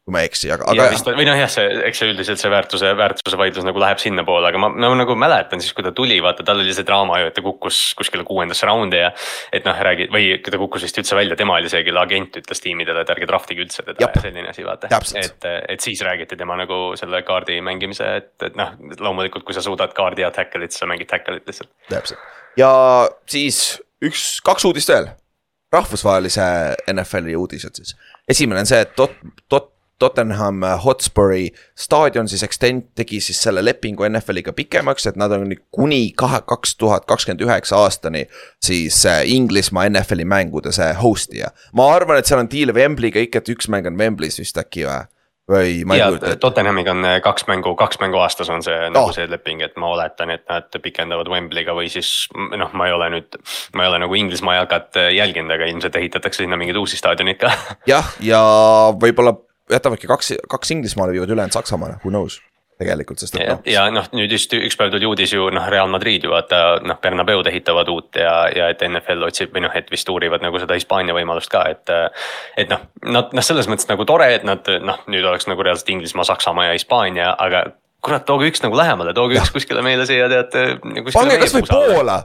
kui 0.07 0.15
ma 0.15 0.21
ei 0.23 0.29
eksi, 0.29 0.47
aga, 0.55 0.63
aga. 0.71 0.85
või 1.03 1.25
noh, 1.27 1.35
jah, 1.35 1.49
see, 1.51 1.67
eks 1.89 1.99
see 1.99 2.07
üldiselt 2.13 2.39
see 2.39 2.51
väärtuse, 2.51 2.93
väärtuse 2.95 3.39
vaidlus 3.39 3.65
nagu 3.67 3.81
läheb 3.83 3.99
sinnapoole, 3.99 4.47
aga 4.47 4.61
ma, 4.63 4.69
ma 4.71 4.91
nagu 4.95 5.17
mäletan 5.19 5.59
siis, 5.59 5.73
kui 5.75 5.83
ta 5.83 5.91
tuli, 5.95 6.15
vaata, 6.23 6.45
tal 6.47 6.63
oli 6.63 6.71
see 6.71 6.87
draama 6.87 7.19
ju, 7.19 7.27
et 7.27 7.35
ta 7.35 7.43
kukkus 7.43 7.81
kuskile 7.99 8.23
kuuendasse 8.27 8.69
raundi 8.69 9.01
ja. 9.01 9.11
et 9.51 9.67
noh, 9.67 9.75
räägi 9.89 10.07
või 10.13 10.29
ta 10.47 10.61
kukkus 10.61 10.87
vist 10.87 11.01
üldse 11.03 11.19
välja, 11.19 11.35
tema 11.35 11.59
oli 11.59 11.67
see, 11.73 11.83
kelle 11.83 11.99
agent 11.99 12.39
ütles 12.39 12.63
tiimidele, 12.63 13.03
et 13.03 13.13
ärge 13.17 13.27
draftige 13.27 13.65
üldse 13.67 13.83
teda 13.83 13.99
Jab. 14.05 14.15
ja 14.15 14.25
selline 14.29 14.55
asi, 14.55 14.63
vaata. 14.63 14.95
et, 15.19 15.51
et 15.75 15.83
siis 15.83 15.99
räägiti 16.07 16.39
tema 16.39 16.55
nagu 16.63 16.81
selle 16.99 17.19
kaardi 17.27 17.59
mängimise, 17.67 18.09
et, 18.23 18.33
et 18.47 18.55
noh, 18.55 18.77
loomulikult, 19.03 19.43
kui 19.43 19.59
sa 19.59 19.65
suudad 19.65 19.91
kaardi 19.97 20.23
ja 20.23 20.31
tackle'it, 20.31 20.71
siis 20.71 20.87
sa 20.87 20.89
mängid 20.89 21.11
tackle'it 21.11 21.43
lihtsalt. 21.51 21.75
täpselt 21.91 22.23
ja 22.57 22.71
siis 23.29 23.81
üks, 24.03 24.37
kaks 24.45 24.65
uudist 24.71 24.91
veel 24.91 25.11
rahvusvahelise 25.73 26.43
NFL-i 26.93 27.35
uudised 27.35 27.75
siis. 27.75 27.97
esimene 28.29 28.63
on 28.63 28.69
see, 28.69 28.79
et 28.85 28.95
dot, 28.97 29.19
dot 29.51 29.73
Tottenham 29.99 30.61
Hotspuri 30.83 31.49
staadion 31.77 32.27
siis 32.29 32.43
extend 32.45 32.91
tegi 32.95 33.19
siis 33.23 33.39
selle 33.41 33.63
lepingu 33.65 34.05
NFL-iga 34.09 34.53
pikemaks, 34.53 35.07
et 35.09 35.17
nad 35.19 35.33
on 35.33 35.55
kuni 35.71 36.11
kahe, 36.17 36.41
kaks 36.45 36.75
tuhat 36.77 37.05
kakskümmend 37.09 37.41
üheksa 37.47 37.81
aastani. 37.81 38.27
siis 38.61 39.05
äh, 39.05 39.23
Inglismaa 39.25 39.89
NFL-i 39.89 40.25
mängude 40.25 40.71
see 40.71 40.93
host'ija, 41.01 41.51
ma 41.73 41.91
arvan, 41.95 42.17
et 42.17 42.29
seal 42.29 42.43
on 42.43 42.51
deal 42.51 42.73
Wembley'ga 42.73 43.25
ikka, 43.25 43.41
et 43.41 43.53
üks 43.55 43.69
mäng 43.71 43.87
on 43.87 43.97
Wembleys 43.97 44.39
vist 44.39 44.57
äkki 44.57 44.85
või? 44.85 45.05
või 45.47 45.85
ma 45.87 45.95
ei 45.95 46.03
kujuta 46.03 46.27
ette. 46.27 46.41
Tottenhamiga 46.43 46.91
on 46.91 47.05
äh, 47.07 47.17
kaks 47.23 47.47
mängu, 47.47 47.71
kaks 47.79 48.01
mängu 48.01 48.19
aastas 48.19 48.49
on 48.53 48.63
see 48.65 48.75
oh. 48.75 48.91
nagu 48.93 49.13
see 49.15 49.27
leping, 49.31 49.63
et 49.63 49.77
ma 49.79 49.91
oletan, 49.95 50.31
et 50.35 50.43
nad 50.51 50.79
pikendavad 50.83 51.29
Wembley'ga 51.31 51.75
või 51.77 51.87
siis 51.91 52.27
noh, 52.35 52.73
ma 52.77 52.89
ei 52.89 52.95
ole 52.95 53.09
nüüd. 53.15 53.39
ma 53.75 53.85
ei 53.85 53.91
ole 53.93 54.01
nagu 54.03 54.19
Inglismaa 54.19 54.59
jalkat 54.59 54.99
äh, 54.99 55.11
jälginud, 55.15 55.53
aga 55.55 55.69
ilmselt 55.71 55.95
ehitatakse 55.95 56.43
sinna 56.43 56.59
mingeid 56.59 56.79
uusi 56.79 56.99
staadioneid 56.99 57.39
ka. 57.41 57.53
jah, 57.93 58.11
ja 58.23 58.41
võib-olla 58.99 59.37
jätavadki 59.71 60.07
kaks, 60.07 60.33
kaks 60.49 60.71
Inglismaale, 60.71 61.15
viivad 61.15 61.33
ülejäänud 61.33 61.55
Saksamaale, 61.55 61.99
who 62.03 62.13
knows 62.13 62.41
tegelikult, 62.77 63.21
sest 63.21 63.37
et 63.39 63.47
noh. 63.49 63.61
ja 63.65 63.87
noh, 63.93 64.05
nüüd 64.13 64.31
just 64.35 64.53
üks 64.53 64.77
päev 64.77 64.91
tuli 64.93 65.07
uudis 65.09 65.33
ju 65.33 65.47
noh, 65.53 65.65
Real 65.71 65.89
Madrid 65.89 66.25
ju 66.27 66.33
vaata 66.33 66.77
noh, 66.85 66.99
Bernabeud 67.01 67.49
ehitavad 67.49 67.89
uut 67.89 68.19
ja, 68.21 68.35
ja 68.53 68.69
et 68.73 68.83
NFL 68.85 69.25
otsib 69.27 69.55
või 69.55 69.65
noh, 69.65 69.73
et 69.77 69.89
vist 69.93 70.09
uurivad 70.13 70.45
nagu 70.45 70.61
seda 70.61 70.77
Hispaania 70.77 71.15
võimalust 71.17 71.51
ka, 71.53 71.63
et. 71.73 71.89
et 72.57 72.69
noh, 72.69 72.85
nad 73.07 73.33
noh, 73.33 73.45
selles 73.45 73.69
mõttes 73.71 73.89
nagu 73.89 74.05
tore, 74.05 74.29
et 74.35 74.45
nad 74.47 74.69
noh, 74.85 75.01
nüüd 75.09 75.25
oleks 75.25 75.49
nagu 75.49 75.65
reaalselt 75.65 75.89
Inglismaa, 75.95 76.27
Saksamaa 76.29 76.69
ja 76.69 76.77
Hispaania, 76.77 77.33
aga 77.33 77.65
kurat, 78.05 78.23
tooge 78.27 78.47
üks 78.51 78.61
nagu 78.63 78.77
lähemale, 78.77 79.13
tooge 79.17 79.35
ja. 79.37 79.43
üks 79.43 79.51
kuskile 79.55 79.81
meile 79.85 80.05
siia 80.07 80.27
tead. 80.31 80.81
pange 81.13 81.37
kasvõi 81.41 81.63
Poola 81.71 82.17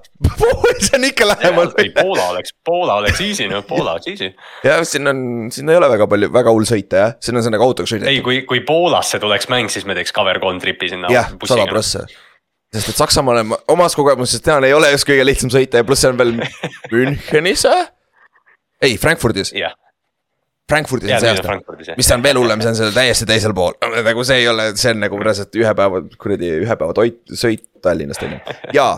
see 0.83 0.99
on 0.99 1.07
ikka 1.09 1.29
lähemal. 1.31 1.73
Poola 1.97 2.27
oleks, 2.35 2.55
Poola 2.65 2.99
oleks 3.01 3.23
easy 3.25 3.49
noh, 3.51 3.65
Poola 3.69 3.97
oleks 3.97 4.11
easy. 4.13 4.33
jah, 4.67 4.83
siin 4.89 5.09
on, 5.11 5.23
siin 5.55 5.73
ei 5.73 5.81
ole 5.81 5.89
väga 5.95 6.09
palju, 6.11 6.33
väga 6.35 6.55
hull 6.55 6.69
sõita 6.69 7.07
jah, 7.07 7.15
siin 7.25 7.41
on 7.41 7.47
see 7.47 7.55
nagu 7.55 7.67
autoga 7.67 7.91
sõideta. 7.91 8.13
ei, 8.13 8.21
kui, 8.25 8.43
kui 8.49 8.63
Poolasse 8.67 9.21
tuleks 9.23 9.49
mäng, 9.53 9.73
siis 9.73 9.89
me 9.89 9.97
teeks 9.99 10.15
cover 10.17 10.43
kolm 10.43 10.61
tripi 10.63 10.93
sinna. 10.93 11.11
jah, 11.13 11.33
sada 11.49 11.67
prossa 11.71 12.07
sest 12.73 12.89
et 12.89 12.97
Saksamaale 12.97 13.43
ma 13.45 13.59
omast 13.73 13.99
kogemusest 13.99 14.45
tean, 14.47 14.65
ei 14.65 14.73
ole 14.73 14.93
just 14.95 15.09
kõige 15.09 15.27
lihtsam 15.29 15.53
sõita 15.53 15.81
ja 15.81 15.89
pluss 15.89 16.05
see 16.05 16.13
on 16.13 16.21
veel 16.21 16.37
Münchenis 16.93 17.67
või? 17.69 17.87
ei, 18.89 18.99
Frankfurdis. 19.01 19.53
jah 19.57 19.77
Frankfurdis 20.71 21.11
on 21.13 21.21
see 21.21 21.33
aasta, 21.33 21.95
mis 21.99 22.11
on 22.15 22.23
veel 22.25 22.39
hullem, 22.39 22.63
see 22.63 22.71
on 22.73 22.79
seal 22.79 22.93
täiesti 22.95 23.27
teisel 23.29 23.55
pool, 23.57 23.75
nagu 24.07 24.25
see 24.27 24.43
ei 24.45 24.49
ole, 24.49 24.71
see 24.79 24.93
on 24.95 25.03
nagu 25.03 25.19
reaalselt 25.21 25.59
ühe 25.59 25.73
päeva, 25.79 26.03
kuradi 26.23 26.53
ühe 26.63 26.77
päeva 26.79 26.95
toit, 26.97 27.23
sõit 27.37 27.67
Tallinnast 27.83 28.23
on 28.23 28.37
ju. 28.37 28.57
ja, 28.77 28.89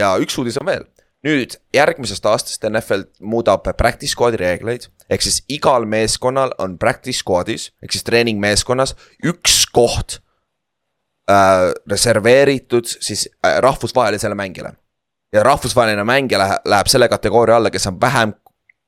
ja 0.00 0.12
üks 0.22 0.38
uudis 0.40 0.56
on 0.62 0.68
veel, 0.70 0.86
nüüd 1.26 1.56
järgmisest 1.74 2.26
aastast 2.30 2.66
NFL 2.68 3.08
muudab 3.26 3.66
practice 3.78 4.14
squad'i 4.14 4.40
reegleid. 4.40 4.86
ehk 5.10 5.26
siis 5.26 5.42
igal 5.52 5.88
meeskonnal 5.88 6.54
on 6.62 6.78
practice 6.78 7.20
squad'is 7.24 7.72
ehk 7.82 7.96
siis 7.96 8.06
treeningmeeskonnas 8.06 8.94
üks 9.26 9.64
koht 9.74 10.20
äh, 11.30 11.72
reserveeritud 11.90 12.86
siis 12.86 13.28
äh, 13.44 13.58
rahvusvahelisele 13.64 14.34
mängijale. 14.34 14.76
Ja 15.34 15.42
rahvusvaheline 15.42 16.04
mängija 16.06 16.38
läheb, 16.38 16.66
läheb 16.70 16.86
selle 16.86 17.08
kategooria 17.10 17.56
alla, 17.56 17.70
kes 17.74 17.88
on 17.90 18.00
vähem 18.00 18.34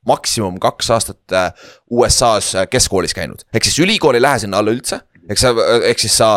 maksimum 0.07 0.61
kaks 0.63 0.93
aastat 0.95 1.35
äh, 1.35 1.51
USA-s 1.91 2.55
äh, 2.55 2.69
keskkoolis 2.71 3.15
käinud, 3.17 3.45
ehk 3.55 3.69
siis 3.69 3.81
ülikool 3.85 4.19
ei 4.19 4.25
lähe 4.25 4.45
sinna 4.45 4.63
alla 4.63 4.75
üldse, 4.75 5.03
eks 5.29 5.47
sa, 5.47 5.53
äh, 5.53 5.91
ehk 5.91 6.07
siis 6.07 6.17
sa. 6.23 6.37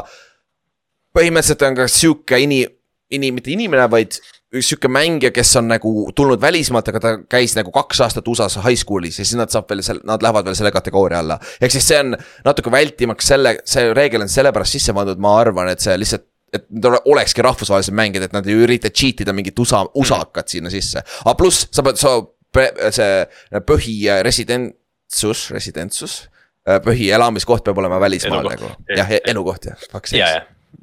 põhimõtteliselt 1.17 1.63
on 1.65 1.75
ka 1.77 1.87
sihuke 1.89 2.37
ini-, 2.37 2.67
ini-, 3.09 3.31
mitte 3.33 3.49
inimene, 3.49 3.87
vaid 3.89 4.19
sihuke 4.53 4.89
mängija, 4.89 5.31
kes 5.33 5.55
on 5.57 5.67
nagu 5.69 5.91
tulnud 6.15 6.41
välismaalt, 6.41 6.87
aga 6.89 6.99
ta 7.01 7.13
käis 7.29 7.55
nagu 7.57 7.73
kaks 7.73 8.01
aastat 8.05 8.27
USA-s 8.29 8.61
high 8.63 8.77
school'is 8.77 9.17
ja 9.19 9.25
siis 9.25 9.37
nad 9.37 9.51
saab 9.53 9.69
veel 9.69 9.81
selle, 9.85 10.05
nad 10.09 10.21
lähevad 10.25 10.45
veel 10.45 10.57
selle 10.57 10.71
kategooria 10.73 11.21
alla. 11.21 11.39
ehk 11.61 11.73
siis 11.73 11.87
see 11.89 11.99
on 12.01 12.15
natuke 12.45 12.71
vältimaks 12.73 13.29
selle, 13.33 13.57
see 13.65 13.89
reegel 13.93 14.25
on 14.25 14.31
sellepärast 14.31 14.77
sisse 14.77 14.93
pandud, 14.97 15.21
ma 15.21 15.35
arvan, 15.41 15.69
et 15.73 15.85
see 15.85 15.97
lihtsalt 15.97 16.25
et 16.53 16.65
nad 16.73 16.95
olekski 17.05 17.43
rahvusvahelised 17.45 17.93
mängijad, 17.93 18.25
et 18.25 18.33
nad 18.33 18.47
ei 18.49 18.57
ürita 18.57 18.89
cheat 18.89 19.21
ida 19.21 19.33
mingit 19.37 19.59
USA, 19.61 19.83
USA-kat 20.01 20.49
sinna 20.49 20.71
sisse. 20.73 21.03
aga 21.25 21.35
pluss 21.37 21.67
sa 21.69 21.85
pead, 21.85 21.99
sa 22.01 22.15
see 22.55 23.59
põhiresidentsus, 23.69 25.49
residentsus, 25.55 26.21
äh, 26.67 26.79
põhielamiskoht 26.85 27.65
peab 27.65 27.81
olema 27.81 27.99
välismaal 28.01 28.47
nagu, 28.49 28.71
jah, 28.95 29.19
elukoht 29.25 29.69
jah, 29.71 29.89
fakt 29.91 30.13
siis 30.13 30.23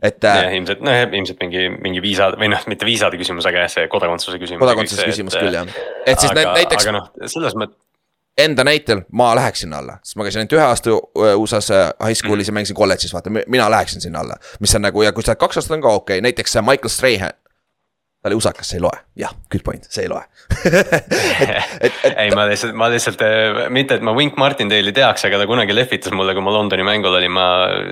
et 0.03 0.25
äh,. 0.25 0.43
jah, 0.43 0.55
ilmselt, 0.59 0.85
noh 0.85 1.17
ilmselt 1.17 1.41
mingi, 1.41 1.67
mingi 1.83 2.03
viisa 2.05 2.29
või 2.37 2.51
noh, 2.53 2.63
mitte 2.71 2.87
viisade 2.89 3.19
küsimus, 3.21 3.47
aga 3.49 3.65
jah, 3.65 3.73
see 3.73 3.89
kodakondsuse 3.93 4.39
küsimus. 4.43 4.61
kodakondsuse 4.61 5.09
küsimus 5.09 5.39
küll 5.39 5.57
jah, 5.57 5.69
et 6.05 6.21
siis 6.21 6.33
aga, 6.33 6.53
näiteks. 6.59 6.87
aga 6.87 6.97
noh, 6.99 7.11
selles 7.25 7.59
mõttes. 7.59 7.83
Enda 8.37 8.67
näitel 8.69 9.01
ma 9.17 9.31
läheks 9.33 9.63
sinna 9.65 9.79
alla, 9.81 9.95
sest 10.05 10.19
ma 10.21 10.27
käisin 10.27 10.43
ainult 10.43 10.53
ühe 10.53 10.65
aasta 10.67 10.93
USA-s 11.41 11.71
äh, 11.73 11.87
high 12.05 12.19
school'is 12.19 12.45
mm. 12.45 12.51
ja 12.51 12.57
mängisin 12.59 12.77
kolledžis, 12.77 13.15
vaata, 13.17 13.33
mina 13.33 13.71
läheksin 13.73 14.05
sinna 14.05 14.21
alla. 14.21 14.37
mis 14.61 14.75
on 14.77 14.85
nagu 14.85 15.07
ja 15.07 15.15
kui 15.17 15.25
sa 15.25 15.33
oled 15.33 15.41
kaks 15.41 15.63
aastat 15.63 15.79
on 15.79 15.85
ka 15.87 15.95
okei 15.97 16.19
okay., 16.19 16.25
näiteks 16.27 16.59
Michael 16.61 16.93
Strahan 16.93 17.39
ta 18.27 18.31
oli 18.33 18.39
usakas, 18.43 18.67
see 18.67 18.81
ei 18.81 18.83
loe, 18.83 18.99
jah, 19.23 19.31
good 19.53 19.63
point, 19.63 19.87
see 19.87 20.03
ei 20.03 20.11
loe 20.11 20.25
ei, 22.23 22.31
ma 22.35 22.47
lihtsalt, 22.47 22.75
ma 22.79 22.89
lihtsalt 22.91 23.23
mitte, 23.75 23.99
et 23.99 24.05
ma 24.07 24.15
Wink 24.17 24.39
Martindale'i 24.41 24.95
teaks, 24.95 25.27
aga 25.29 25.41
ta 25.41 25.47
kunagi 25.47 25.75
lehvitas 25.75 26.15
mulle, 26.15 26.35
kui 26.35 26.43
ma 26.43 26.55
Londoni 26.55 26.87
mängul 26.87 27.15
olin, 27.19 27.33
ma 27.35 27.47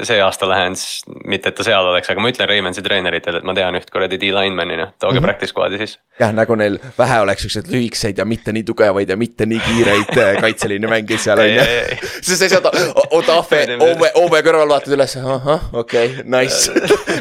see 0.06 0.18
aasta 0.22 0.48
lähen, 0.50 0.76
siis 0.78 1.04
mitte, 1.30 1.50
et 1.52 1.58
ta 1.58 1.66
seal 1.66 1.86
oleks, 1.90 2.10
aga 2.10 2.22
ma 2.22 2.30
ütlen 2.32 2.50
Raimonsi 2.50 2.82
treeneritele, 2.84 3.42
et 3.42 3.46
ma 3.46 3.54
tean 3.54 3.78
üht 3.78 3.90
kuradi 3.94 4.18
D-lineman'i, 4.22 4.78
noh, 4.80 4.92
tooge 4.98 5.18
mm 5.18 5.20
-hmm. 5.20 5.28
practice 5.28 5.54
squad'i 5.54 5.80
sisse. 5.82 6.00
jah, 6.18 6.34
nagu 6.34 6.54
neil 6.58 6.78
vähe 6.98 7.20
oleks 7.20 7.46
siukseid 7.46 7.70
lühikeseid 7.70 8.18
ja 8.18 8.24
mitte 8.24 8.52
nii 8.52 8.64
tugevaid 8.64 9.10
ja 9.10 9.16
mitte 9.16 9.46
nii 9.46 9.60
kiireid 9.60 10.18
äh, 10.18 10.40
kaitseliini 10.40 10.90
mängijaid 10.90 11.20
seal 11.20 11.38
on 11.38 11.54
ju. 11.54 11.62
siis 12.26 12.38
sa 12.38 12.44
ei 12.46 12.50
saa 12.50 12.74
Otafe, 13.10 13.66
Ove, 13.80 14.10
Ove 14.14 14.42
kõrval 14.42 14.68
vaatad 14.68 14.94
üles, 14.98 15.16
ahah, 15.18 15.70
okei 15.72 16.06
okay,, 16.06 16.22
nice 16.26 16.70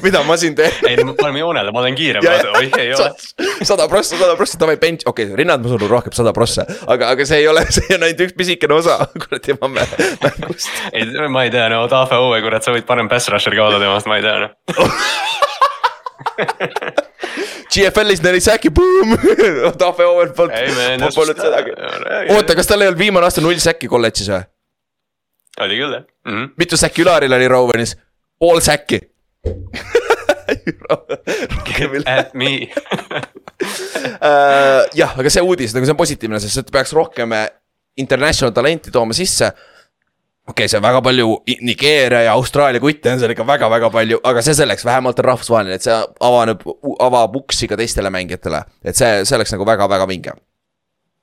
mida 0.03 0.23
ma 0.23 0.37
siin 0.37 0.55
teen? 0.55 0.71
ei, 0.87 0.97
paneme 1.19 1.39
joonele, 1.39 1.71
ma 1.71 1.79
olen 1.79 1.95
kiirem, 1.95 2.23
oi 2.57 2.69
ei 2.77 2.93
ole. 2.93 3.02
Sada 3.63 3.87
prossa, 3.91 4.17
sada 4.17 4.35
prossa, 4.39 4.59
davai 4.61 4.77
bench, 4.81 5.05
okei 5.05 5.25
okay,, 5.29 5.37
rinnad 5.39 5.63
ma 5.63 5.71
surun 5.71 5.91
rohkem, 5.91 6.13
sada 6.15 6.33
prossa. 6.35 6.65
aga, 6.87 7.11
aga 7.13 7.27
see 7.29 7.41
ei 7.43 7.47
ole, 7.51 7.65
see 7.73 7.95
on 7.97 8.05
ainult 8.07 8.23
üks 8.27 8.35
pisikene 8.37 8.77
osa 8.77 8.99
kuradi 9.21 9.57
mängust. 9.61 10.69
ei, 10.91 11.07
ma 11.27 11.45
ei 11.47 11.53
tea, 11.53 11.67
no 11.73 11.83
Otafe 11.87 12.19
Ove, 12.21 12.41
kurat, 12.45 12.65
sa 12.65 12.75
võid 12.75 12.87
parem 12.89 13.09
pass 13.11 13.31
rusher 13.33 13.55
ka 13.55 13.67
olla 13.67 13.81
temast, 13.81 14.09
ma 14.09 14.19
ei 14.19 14.25
tea 14.25 14.37
noh 14.45 14.51
GFL-is 17.73 18.21
neli 18.21 18.41
säki, 18.43 18.69
boom, 18.69 19.15
Otafe 19.71 20.05
Ove 20.05 20.29
polnud, 20.37 21.07
polnud 21.15 21.39
sedagi. 21.41 21.71
oota, 22.35 22.55
kas 22.57 22.69
tal 22.69 22.81
ei 22.83 22.91
olnud 22.91 23.01
viimane 23.01 23.25
aasta 23.27 23.41
null 23.43 23.61
säki 23.61 23.89
kolledžis 23.91 24.29
või? 24.33 24.43
oli 25.61 25.77
küll 25.77 25.93
jah 25.93 26.03
mm. 26.03 26.33
-hmm. 26.33 26.53
mitu 26.57 26.77
säki 26.77 27.01
Ülaril 27.05 27.33
oli 27.33 27.47
Rowenis? 27.47 27.97
pool 28.39 28.59
säki 28.61 29.01
At 32.05 32.33
me 32.33 32.69
uh, 34.21 34.83
jah, 34.99 35.13
aga 35.17 35.31
see 35.31 35.43
uudis 35.43 35.75
nagu 35.75 35.87
see 35.87 35.95
on 35.95 35.99
positiivne, 35.99 36.41
sest 36.43 36.63
et 36.63 36.71
peaks 36.73 36.93
rohkem 36.95 37.35
eh, 37.37 37.45
international 38.01 38.53
talenti 38.55 38.91
tooma 38.93 39.15
sisse. 39.17 39.51
okei 40.47 40.51
okay,, 40.51 40.67
see 40.71 40.79
on 40.79 40.85
väga 40.85 41.01
palju 41.05 41.27
Nigeeria 41.61 42.23
ja 42.27 42.33
Austraalia 42.33 42.81
kutte 42.83 43.13
on 43.13 43.21
seal 43.21 43.31
ikka 43.35 43.45
väga-väga 43.47 43.89
palju, 43.93 44.19
aga 44.27 44.41
see 44.43 44.57
selleks, 44.57 44.85
vähemalt 44.85 45.21
on 45.23 45.29
rahvusvaheline, 45.31 45.77
et 45.79 45.85
see 45.85 45.99
avaneb, 46.27 46.65
avab 47.05 47.37
uksi 47.43 47.69
ka 47.71 47.79
teistele 47.79 48.11
mängijatele. 48.13 48.63
et 48.83 48.99
see, 48.99 49.23
see 49.23 49.37
oleks 49.39 49.55
nagu 49.55 49.67
väga-väga 49.67 50.09
vinge. 50.09 50.35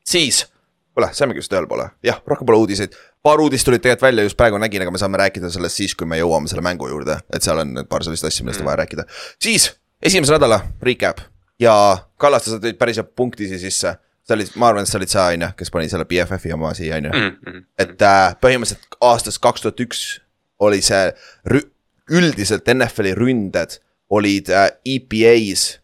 siis, 0.06 0.46
kuule, 0.94 1.08
saimegi 1.16 1.42
vist 1.42 1.52
ühele 1.54 1.68
poole, 1.70 1.88
jah, 2.06 2.20
rohkem 2.26 2.48
pole 2.48 2.58
uudiseid 2.62 2.96
paar 3.22 3.40
uudist 3.40 3.66
tulid 3.68 3.82
tegelikult 3.84 4.08
välja, 4.08 4.24
just 4.26 4.38
praegu 4.38 4.58
nägin, 4.60 4.84
aga 4.84 4.94
me 4.94 5.00
saame 5.00 5.20
rääkida 5.20 5.50
sellest 5.52 5.80
siis, 5.82 5.94
kui 5.94 6.08
me 6.08 6.18
jõuame 6.20 6.50
selle 6.50 6.64
mängu 6.64 6.88
juurde, 6.88 7.18
et 7.32 7.44
seal 7.44 7.60
on 7.62 7.82
paar 7.88 8.04
sellist 8.06 8.26
asja, 8.26 8.44
millest 8.44 8.62
on 8.62 8.66
mm. 8.66 8.70
vaja 8.70 8.80
rääkida. 8.82 9.04
siis 9.42 9.70
esimese 10.02 10.36
nädala 10.36 10.60
recap 10.82 11.20
ja 11.60 11.74
Kallaste, 12.20 12.54
sa 12.54 12.62
tõid 12.62 12.78
päris 12.80 13.00
hea 13.00 13.04
punktisi 13.04 13.58
sisse. 13.60 13.96
sa 14.24 14.36
olid, 14.36 14.50
ma 14.56 14.70
arvan, 14.70 14.86
et 14.86 14.88
sa 14.88 14.98
olid 14.98 15.10
sa, 15.10 15.26
on 15.34 15.42
ju, 15.42 15.50
kes 15.58 15.72
pani 15.74 15.88
selle 15.90 16.06
BFF-i 16.08 16.52
oma 16.54 16.72
siia, 16.76 17.00
on 17.00 17.10
ju. 17.10 17.12
Mm-hmm. 17.12 17.66
et 17.84 18.02
äh, 18.06 18.24
põhimõtteliselt 18.40 18.98
aastast 19.04 19.42
kaks 19.42 19.66
tuhat 19.66 19.84
üks 19.84 20.04
oli 20.60 20.82
see 20.84 21.12
üldiselt 22.10 22.68
NFL-i 22.68 23.14
ründed 23.18 23.78
olid 24.10 24.50
äh, 24.50 24.70
EPA-s 24.84 25.80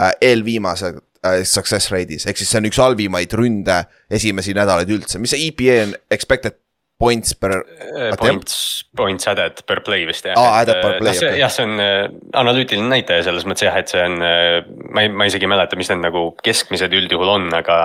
äh, 0.00 0.12
eelviimase 0.20 0.92
äh, 0.94 1.02
success 1.48 1.92
rate'is, 1.92 2.26
ehk 2.28 2.38
siis 2.38 2.50
see 2.52 2.60
on 2.60 2.68
üks 2.70 2.80
halvimaid 2.82 3.34
ründe 3.38 3.82
esimesi 4.10 4.54
nädalaid 4.56 4.90
üldse, 4.94 5.20
mis 5.22 5.34
see 5.34 5.48
EPA 5.50 5.78
on 5.86 5.94
expected 6.14 6.58
points 6.98 7.34
per. 7.34 7.52
Äh, 7.78 8.16
points, 8.18 8.84
points 8.96 9.28
added 9.30 9.62
per 9.66 9.80
play 9.86 10.02
vist 10.08 10.26
jah. 10.26 10.34
aa, 10.34 10.62
added 10.62 10.80
per 10.82 10.96
play. 10.98 11.14
Okay. 11.14 11.38
jah, 11.38 11.52
see 11.52 11.66
on 11.66 11.78
äh, 11.82 12.08
analüütiline 12.40 12.90
näitaja 12.90 13.22
selles 13.28 13.46
mõttes 13.46 13.68
jah, 13.68 13.76
et 13.78 13.92
see 13.92 14.02
on, 14.02 14.16
äh, 14.26 14.66
ma 14.90 15.04
ei, 15.06 15.12
ma 15.14 15.28
isegi 15.30 15.46
ei 15.46 15.52
mäleta, 15.52 15.78
mis 15.78 15.90
need 15.92 16.02
nagu 16.02 16.24
keskmised 16.42 16.94
üldjuhul 16.98 17.30
on, 17.36 17.46
aga. 17.54 17.78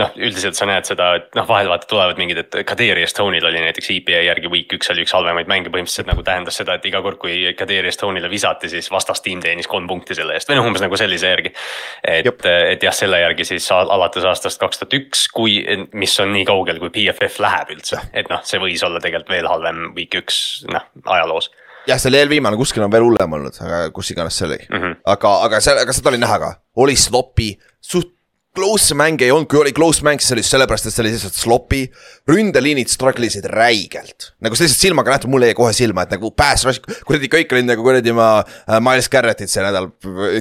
noh, 0.00 0.10
üldiselt 0.18 0.58
sa 0.58 0.66
näed 0.66 0.88
seda, 0.90 1.12
et 1.20 1.38
noh, 1.38 1.46
vahel 1.46 1.70
vaata 1.70 1.86
tulevad 1.90 2.18
mingid, 2.18 2.42
et 2.42 2.58
Kadri 2.66 2.90
Estone'il 3.04 3.46
oli 3.46 3.62
näiteks 3.62 3.92
EPA 3.94 4.24
järgi 4.26 4.50
week 4.50 4.74
üks 4.74 4.90
oli 4.90 5.06
üks 5.06 5.14
halvemaid 5.14 5.50
mänge, 5.50 5.70
põhimõtteliselt 5.70 6.10
nagu 6.10 6.26
tähendas 6.26 6.58
seda, 6.58 6.74
et 6.78 6.90
iga 6.90 7.02
kord, 7.04 7.20
kui 7.22 7.54
Kadri 7.58 7.78
Estone'ile 7.92 8.30
visati, 8.32 8.70
siis 8.72 8.90
vastastiim 8.90 9.42
teenis 9.44 9.70
kolm 9.70 9.86
punkti 9.90 10.18
selle 10.18 10.34
eest 10.34 10.50
või 10.50 10.58
noh, 10.58 10.66
umbes 10.72 10.82
nagu 10.82 10.98
sellise 10.98 11.30
järgi. 11.30 11.54
et, 12.02 12.26
et 12.74 12.82
jah, 12.82 12.96
selle 12.96 13.22
järgi 13.22 13.46
siis 13.52 13.70
alates 13.70 14.26
aastast 14.26 14.58
kaks 14.58 14.82
tuhat 14.82 14.98
üks, 14.98 15.26
kui, 15.30 15.60
mis 15.94 16.18
on 16.18 16.34
nii 16.34 16.46
kaugel, 16.48 16.82
kui 16.82 16.90
BFF 16.94 17.38
läheb 17.44 17.76
üldse, 17.76 18.02
et 18.10 18.26
noh 18.32 18.42
see 18.48 18.60
võis 18.62 18.84
olla 18.86 19.00
tegelikult 19.04 19.34
veel 19.36 19.48
halvem 19.50 19.88
week 19.96 20.18
üks, 20.22 20.42
noh, 20.72 20.84
ajaloos 21.04 21.50
jah, 21.88 21.98
see 22.00 22.10
oli 22.12 22.20
eelviimane, 22.22 22.58
kuskil 22.60 22.84
on 22.84 22.92
veel 22.92 23.06
hullem 23.06 23.38
olnud, 23.38 23.58
aga 23.64 23.80
kus 23.94 24.12
iganes 24.14 24.38
see 24.38 24.48
oli 24.48 24.60
mm. 24.66 24.78
-hmm. 24.78 25.00
aga, 25.14 25.34
aga 25.48 25.60
seal, 25.64 25.82
aga 25.84 25.96
seda 25.96 26.12
oli 26.12 26.22
näha 26.22 26.38
ka, 26.42 26.54
oli 26.84 26.96
sloppy, 26.98 27.52
suht 27.80 28.14
close 28.58 28.94
mänge 28.98 29.26
ei 29.26 29.32
olnud, 29.32 29.46
kui 29.50 29.60
oli 29.60 29.72
close 29.76 30.02
mäng, 30.06 30.22
siis 30.22 30.34
oli 30.34 30.42
sellepärast, 30.46 30.88
et 30.88 30.94
see 30.94 31.04
oli 31.04 31.12
lihtsalt 31.14 31.36
sloppy. 31.36 31.82
ründeliinid 32.28 32.90
struggle 32.90 33.28
isid 33.28 33.46
räigelt, 33.52 34.32
nagu 34.42 34.58
see 34.58 34.66
lihtsalt 34.66 34.86
silmaga 34.86 35.14
nähtud, 35.14 35.30
mulle 35.30 35.50
jäi 35.50 35.58
kohe 35.58 35.74
silma, 35.76 36.04
et 36.04 36.16
nagu 36.16 36.32
pass 36.34 36.66
rush, 36.66 36.82
kuradi 37.06 37.30
kõik 37.32 37.54
olid 37.54 37.68
nagu 37.68 37.84
kuradi 37.86 38.14
ma 38.16 38.30
uh, 38.42 38.80
Miles 38.82 39.10
Garrettid 39.12 39.52
see 39.52 39.62
nädal, 39.64 39.92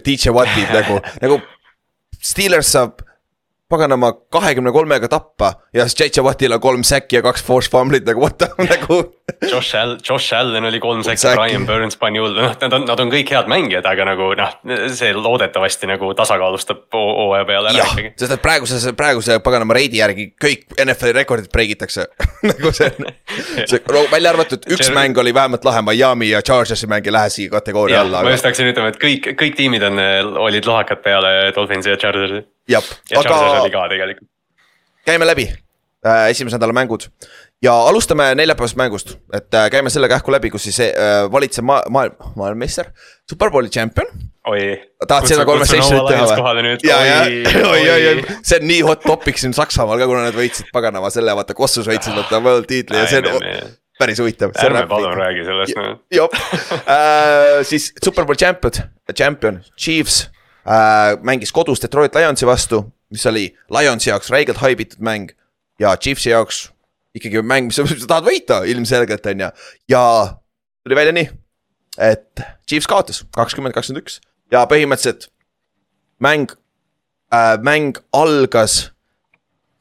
DJ 0.06 0.34
Wattid 0.36 0.74
nagu, 0.74 0.98
nagu. 1.24 1.42
Steelers 2.28 2.72
saab 2.74 3.04
paganama 3.70 4.14
kahekümne 4.32 4.72
kolmega 4.72 5.08
tappa 5.08 5.54
ja 5.74 5.84
siis 5.88 6.00
J.J. 6.00 6.24
Wattil 6.24 6.54
on 6.56 6.62
kolm 6.62 6.84
säkki 6.88 7.20
ja 7.20 7.22
kaks 7.22 7.44
force 7.44 7.72
fumblit 7.72 8.06
nagu 8.08 8.22
what 8.22 8.38
the 8.38 8.48
nagu. 8.72 9.00
Josh 9.52 9.76
Allan, 9.76 10.00
Josh 10.10 10.34
Allan 10.34 10.66
oli 10.66 10.80
kolm 10.80 11.04
säkki, 11.04 11.28
Brian 11.36 11.66
Burns 11.68 11.98
pani 12.00 12.20
hullu, 12.20 12.42
noh, 12.42 12.56
nad 12.62 12.74
on, 12.74 12.86
nad 12.88 13.04
on 13.04 13.12
kõik 13.12 13.34
head 13.36 13.52
mängijad, 13.52 13.86
aga 13.86 14.08
nagu 14.08 14.30
noh, 14.40 14.56
see 14.96 15.12
loodetavasti 15.14 15.90
nagu 15.92 16.14
tasakaalustab 16.16 16.86
hooaja 16.96 17.46
peale 17.50 17.74
ära 17.74 17.90
ikkagi. 17.92 18.14
sest 18.24 18.38
et 18.38 18.44
praeguse, 18.44 18.96
praeguse 18.98 19.40
paganama 19.44 19.76
reidi 19.76 20.00
järgi 20.00 20.30
kõik 20.40 20.66
NFL-i 20.80 21.20
rekordid 21.20 21.52
break 21.52 21.76
itakse 21.76 22.08
nagu 22.52 22.72
see, 22.72 22.92
see 23.68 23.84
välja 24.12 24.32
arvatud 24.32 24.64
üks 24.64 24.88
see... 24.88 24.96
mäng 24.96 25.20
oli 25.20 25.36
vähemalt 25.36 25.68
lahe, 25.68 25.84
Miami 25.92 26.32
ja 26.32 26.42
Chargersi 26.42 26.88
mäng 26.88 27.06
ei 27.08 27.20
lähe 27.20 27.34
siia 27.34 27.52
kategooria 27.52 28.06
alla. 28.06 28.24
ma 28.24 28.32
just 28.32 28.48
hakkasin 28.48 28.72
ütlema, 28.72 28.96
et 28.96 29.02
kõik, 29.02 29.34
kõik 29.36 29.60
tiimid 29.60 29.84
on, 29.92 30.00
olid 30.48 30.72
lohakad 30.72 31.04
peale 31.04 31.52
Dolphinsi 31.56 31.92
ja 31.92 32.00
Chargersi 32.00 32.46
jah, 32.68 32.84
aga. 33.16 34.16
käime 35.06 35.28
läbi. 35.28 35.48
Äh, 36.06 36.30
esimese 36.30 36.58
nädala 36.58 36.74
mängud. 36.78 37.08
Ja 37.62 37.74
alustame 37.90 38.30
neljapäevasest 38.38 38.78
mängust, 38.78 39.16
et 39.34 39.54
äh, 39.54 39.66
käime 39.74 39.90
selle 39.90 40.08
kähku 40.08 40.32
läbi, 40.32 40.52
kus 40.54 40.68
siis 40.68 40.78
äh, 40.86 41.26
valitseb 41.32 41.66
maa, 41.66 41.82
maailm, 41.90 42.14
maailmameister, 42.36 42.92
superbowli 43.30 43.72
champion. 43.74 44.06
tahad 45.08 45.26
seda 45.28 45.44
seissionit 45.66 46.06
teha 46.08 46.28
või? 46.30 46.76
ja, 46.86 47.00
ja, 47.04 47.18
oi, 47.74 47.82
oi, 47.90 48.06
oi, 48.12 48.38
see 48.46 48.62
on 48.62 48.70
nii 48.70 48.86
hot 48.86 49.02
topic 49.04 49.42
siin 49.42 49.58
Saksamaal 49.58 50.00
ka, 50.00 50.08
kuna 50.08 50.22
nad 50.30 50.38
võitsid 50.38 50.70
paganama 50.72 51.10
selle, 51.12 51.34
vaata 51.36 51.58
Kossus 51.58 51.90
võitsid 51.90 52.16
vaata 52.16 52.40
world 52.46 52.70
tiitli 52.70 53.02
ja 53.02 53.10
see 53.10 53.26
on 53.26 53.50
päris 54.00 54.22
huvitav. 54.22 54.54
ärme 54.64 54.86
palun 54.88 55.18
räägi 55.18 55.44
sellest. 55.50 55.82
jah, 56.14 56.30
äh, 56.96 57.66
siis 57.68 57.90
superbowl 58.04 58.38
champion, 58.40 58.88
champion, 59.18 59.60
Chiefs 59.76 60.28
äh,. 60.68 61.18
mängis 61.22 61.52
kodus 61.52 61.82
Detroit 61.82 62.16
Lionsi 62.16 62.46
vastu, 62.46 62.84
mis 63.10 63.26
oli 63.26 63.58
Lionsi 63.70 64.10
jaoks 64.10 64.30
räigelt 64.30 64.58
haibitud 64.58 65.00
mäng 65.00 65.32
ja 65.80 65.96
Chiefsi 65.98 66.30
jaoks 66.30 66.72
ikkagi 67.16 67.42
mäng, 67.42 67.70
mis 67.70 67.80
sa 67.80 68.08
tahad 68.08 68.28
võita 68.28 68.62
ilmselgelt, 68.70 69.26
on 69.26 69.46
ju. 69.46 69.50
ja 69.90 70.04
tuli 70.84 70.96
välja 70.96 71.16
nii, 71.16 71.30
et 71.98 72.44
Chiefs 72.70 72.88
kaotas 72.88 73.24
kakskümmend, 73.36 73.74
kakskümmend 73.74 74.06
üks 74.06 74.20
ja 74.52 74.66
põhimõtteliselt 74.70 75.30
mäng 76.20 76.52
äh,, 77.34 77.56
mäng 77.62 77.98
algas 78.14 78.92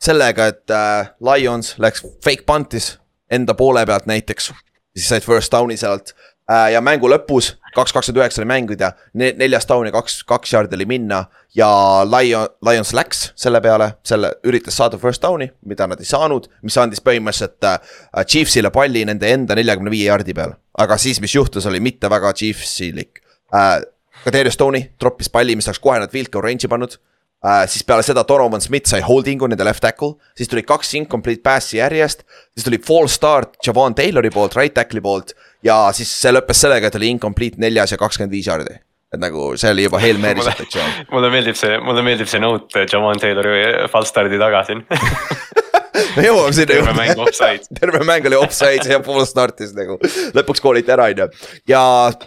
sellega, 0.03 0.53
et 0.53 0.70
äh, 0.70 1.11
Lions 1.20 1.75
läks 1.83 2.05
fake 2.25 2.46
punt'is 2.46 2.96
enda 3.31 3.57
poole 3.59 3.83
pealt 3.87 4.07
näiteks, 4.07 4.53
siis 4.94 5.09
said 5.11 5.25
first 5.27 5.53
down'i 5.53 5.77
sealt 5.81 6.14
Äh, 6.46 6.72
ja 6.77 6.81
mängu 6.85 7.09
lõpus, 7.11 7.57
kaks 7.77 7.95
kakskümmend 7.95 8.23
üheksa 8.23 8.43
oli 8.43 8.49
mängida, 8.51 8.93
neljas 9.15 9.69
down 9.69 9.89
ja 9.89 9.95
kaks, 9.95 10.21
kaks 10.29 10.55
yard'i 10.57 10.79
oli 10.79 10.87
minna 10.89 11.25
ja 11.57 11.69
Lion, 12.09 12.49
Lions 12.67 12.93
läks 12.97 13.31
selle 13.39 13.61
peale, 13.65 13.93
selle, 14.07 14.33
üritas 14.49 14.79
saada 14.81 15.01
first 15.01 15.25
down'i, 15.25 15.51
mida 15.69 15.89
nad 15.91 16.01
ei 16.03 16.09
saanud, 16.09 16.49
mis 16.67 16.77
andis 16.81 17.03
põhimõtteliselt 17.05 17.69
äh, 17.69 17.99
Chiefsile 18.25 18.73
palli 18.75 19.05
nende 19.09 19.31
enda 19.33 19.57
neljakümne 19.59 19.93
viie 19.93 20.09
yard'i 20.11 20.37
peal. 20.37 20.57
aga 20.79 20.99
siis, 21.01 21.21
mis 21.25 21.35
juhtus, 21.35 21.67
oli 21.67 21.81
mitte 21.81 22.11
väga 22.12 22.33
Chiefsilik 22.37 23.23
äh,. 23.55 23.77
Kadarius 24.27 24.57
Stoney 24.57 24.89
troppis 24.99 25.29
palli, 25.31 25.55
mis 25.55 25.69
oleks 25.69 25.79
kohe 25.79 26.01
nad 26.03 26.11
field 26.11 26.33
goal 26.35 26.43
range'i 26.49 26.71
pannud 26.73 26.97
Uh, 27.45 27.62
siis 27.69 27.85
peale 27.85 28.03
seda 28.03 28.25
Donovan 28.27 28.62
Smith 28.65 28.89
sai 28.89 29.03
holding'u 29.05 29.47
nende 29.47 29.62
left 29.67 29.83
tackle, 29.85 30.17
siis 30.35 30.49
tuli 30.51 30.65
kaks 30.67 30.95
incomplete 30.99 31.45
pass'i 31.45 31.77
järjest, 31.77 32.25
siis 32.57 32.65
tuli 32.65 32.79
fall 32.83 33.11
start 33.12 33.61
Javon 33.62 33.95
Taylori 33.95 34.33
poolt, 34.35 34.57
right 34.57 34.75
tackle'i 34.75 35.05
poolt 35.05 35.35
ja 35.64 35.79
siis 35.97 36.12
see 36.21 36.35
lõppes 36.35 36.61
sellega, 36.66 36.90
et 36.90 36.99
oli 37.01 37.14
incomplete 37.14 37.62
neljas 37.62 37.95
ja 37.95 38.01
kakskümmend 38.01 38.35
viis 38.35 38.51
jaardi 38.51 38.77
et 39.14 39.23
nagu 39.23 39.53
see 39.61 39.71
oli 39.71 39.87
juba 39.87 40.01
Hail 40.03 40.19
Mary 40.23 40.42
situatsioon 40.42 41.11
mulle 41.14 41.31
meeldib 41.33 41.59
see, 41.59 41.79
mulle 41.83 42.03
meeldib 42.07 42.31
see 42.31 42.42
note 42.42 42.87
Javon 42.90 43.23
Taylori 43.23 43.88
false 43.92 44.11
start'i 44.12 44.40
taga 44.40 44.64
siin 44.66 44.83
me 46.16 46.25
jõuame 46.27 46.55
sinna 46.57 47.25
offside. 47.25 47.69
terve 47.79 48.01
mäng 48.07 48.27
oli 48.29 48.38
offside 48.38 48.88
ja 48.90 49.01
pool 49.05 49.25
startis 49.29 49.75
nagu, 49.77 49.99
lõpuks 50.37 50.62
kooliti 50.64 50.92
ära, 50.92 51.09
on 51.12 51.23
ju. 51.25 51.29
ja 51.71 51.83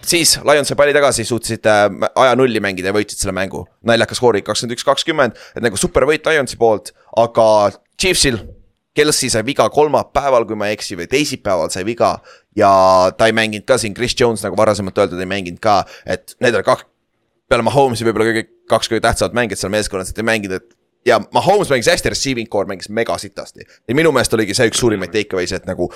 siis 0.05 0.37
Lions 0.47 0.71
sai 0.71 0.79
palli 0.79 0.95
tagasi, 0.95 1.25
suutsid 1.27 1.69
äh, 1.69 1.87
aja 2.23 2.37
nulli 2.39 2.61
mängida 2.63 2.91
ja 2.91 2.95
võitsid 2.95 3.21
selle 3.21 3.35
mängu. 3.35 3.65
naljakas 3.85 4.21
skoor 4.21 4.39
kakskümmend 4.41 4.77
üks, 4.77 4.87
kakskümmend, 4.87 5.43
et 5.55 5.65
nagu 5.65 5.79
super 5.79 6.07
võit 6.09 6.25
Lionsi 6.29 6.59
poolt, 6.59 6.93
aga 7.17 7.45
Chiefsil. 7.99 8.39
Kelsey 8.99 9.31
sai 9.31 9.45
viga 9.47 9.69
kolmapäeval, 9.71 10.45
kui 10.49 10.59
ma 10.59 10.67
ei 10.67 10.75
eksi, 10.75 10.97
või 10.99 11.07
teisipäeval 11.11 11.71
sai 11.71 11.85
viga 11.87 12.17
ja 12.59 12.71
ta 13.15 13.29
ei 13.29 13.35
mänginud 13.37 13.67
ka 13.69 13.79
siin, 13.79 13.95
Chris 13.95 14.17
Jones 14.19 14.43
nagu 14.43 14.59
varasemalt 14.59 14.97
öeldud, 14.99 15.21
ei 15.23 15.29
mänginud 15.29 15.61
ka, 15.63 15.81
et 16.05 16.35
need 16.43 16.57
olid 16.57 16.67
kaks. 16.67 16.87
peale 17.49 17.63
Mahomes'i 17.65 18.05
võib-olla 18.05 18.27
kõige, 18.29 18.43
kaks 18.69 18.91
kõige 18.91 19.01
tähtsamat 19.07 19.37
mängijat 19.39 19.63
seal 19.63 19.71
meeskonnas, 19.73 20.11
et 20.11 20.19
ei 20.21 20.27
mänginud, 20.27 20.59
et 20.59 20.75
ja 21.07 21.19
Mahomes 21.33 21.69
mängis 21.69 21.87
hästi, 21.89 22.11
receiving 22.13 22.49
core 22.51 22.67
mängis 22.67 22.89
mega 22.89 23.17
sitasti. 23.17 23.65
ja 23.87 23.95
minu 23.95 24.11
meelest 24.11 24.33
oligi 24.33 24.53
see 24.53 24.69
üks 24.69 24.81
suurimaid 24.81 25.13
take 25.13 25.37
away'si, 25.37 25.55
et 25.55 25.65
nagu 25.69 25.89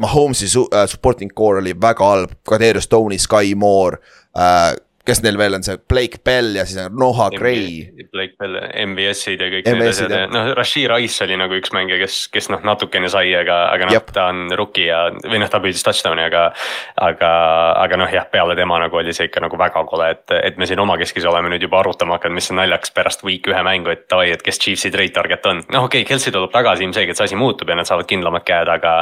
Mahomes'i 0.00 0.48
su- 0.48 0.68
äh, 0.72 0.86
supporting 0.88 1.32
core 1.34 1.58
oli 1.60 1.74
väga 1.80 2.06
halb, 2.06 2.30
Kadrius 2.48 2.88
Tony, 2.88 3.18
Sky 3.18 3.54
Moore 3.54 3.98
äh,. 4.36 4.76
Kes 5.06 5.22
neil 5.24 5.38
veel 5.38 5.56
on 5.58 5.64
see 5.66 5.80
Blake 5.90 6.20
Bell 6.24 6.54
ja 6.54 6.62
siis 6.68 6.78
on 6.84 6.94
Noah 6.98 7.30
Gray. 7.34 7.82
Blake 8.12 8.36
Bell, 8.38 8.54
MVS-id 8.86 9.40
ja 9.42 9.48
kõik 9.50 9.66
need 9.66 9.88
asjad 9.88 10.12
ja 10.14 10.20
noh, 10.30 10.52
Rashid 10.54 10.86
Rice 10.92 11.24
oli 11.26 11.38
nagu 11.40 11.56
üks 11.58 11.72
mängija, 11.74 11.98
kes, 12.04 12.18
kes 12.30 12.48
noh, 12.52 12.62
natukene 12.66 13.10
sai, 13.10 13.32
aga, 13.34 13.64
aga 13.74 13.88
noh 13.90 14.12
ta 14.12 14.28
on 14.30 14.52
rookie 14.58 14.86
ja, 14.86 15.00
või 15.26 15.40
noh, 15.42 15.50
ta 15.50 15.58
püüdis 15.62 15.82
touchdown'i, 15.86 16.26
aga. 16.28 16.44
aga, 17.02 17.30
aga 17.82 17.98
noh, 17.98 18.12
jah, 18.14 18.28
peale 18.30 18.54
tema 18.58 18.78
nagu 18.82 19.00
oli 19.00 19.14
see 19.16 19.26
ikka 19.26 19.42
nagu 19.42 19.58
väga 19.58 19.82
kole, 19.90 20.12
et, 20.14 20.34
et 20.38 20.60
me 20.60 20.68
siin 20.68 20.82
omakeskis 20.82 21.26
oleme 21.28 21.50
nüüd 21.52 21.66
juba 21.66 21.80
arutama 21.80 22.18
hakanud, 22.18 22.38
mis 22.38 22.50
on 22.54 22.60
naljakas 22.60 22.94
pärast 22.94 23.26
week 23.26 23.48
ühe 23.50 23.62
mängu, 23.66 23.90
et 23.94 24.06
davai, 24.10 24.30
et 24.34 24.44
kes 24.44 24.60
Chiefsi 24.62 24.92
trade 24.94 25.14
target 25.16 25.50
on. 25.50 25.64
noh, 25.66 25.88
okei 25.88 26.04
okay,, 26.04 26.10
Kelsey 26.12 26.34
tuleb 26.34 26.52
tagasi, 26.54 26.86
ilmselgelt 26.86 27.18
see 27.18 27.30
asi 27.30 27.40
muutub 27.40 27.70
ja 27.70 27.78
nad 27.78 27.88
saavad 27.88 28.06
kindlamad 28.10 28.46
käed, 28.46 28.70
aga. 28.70 28.94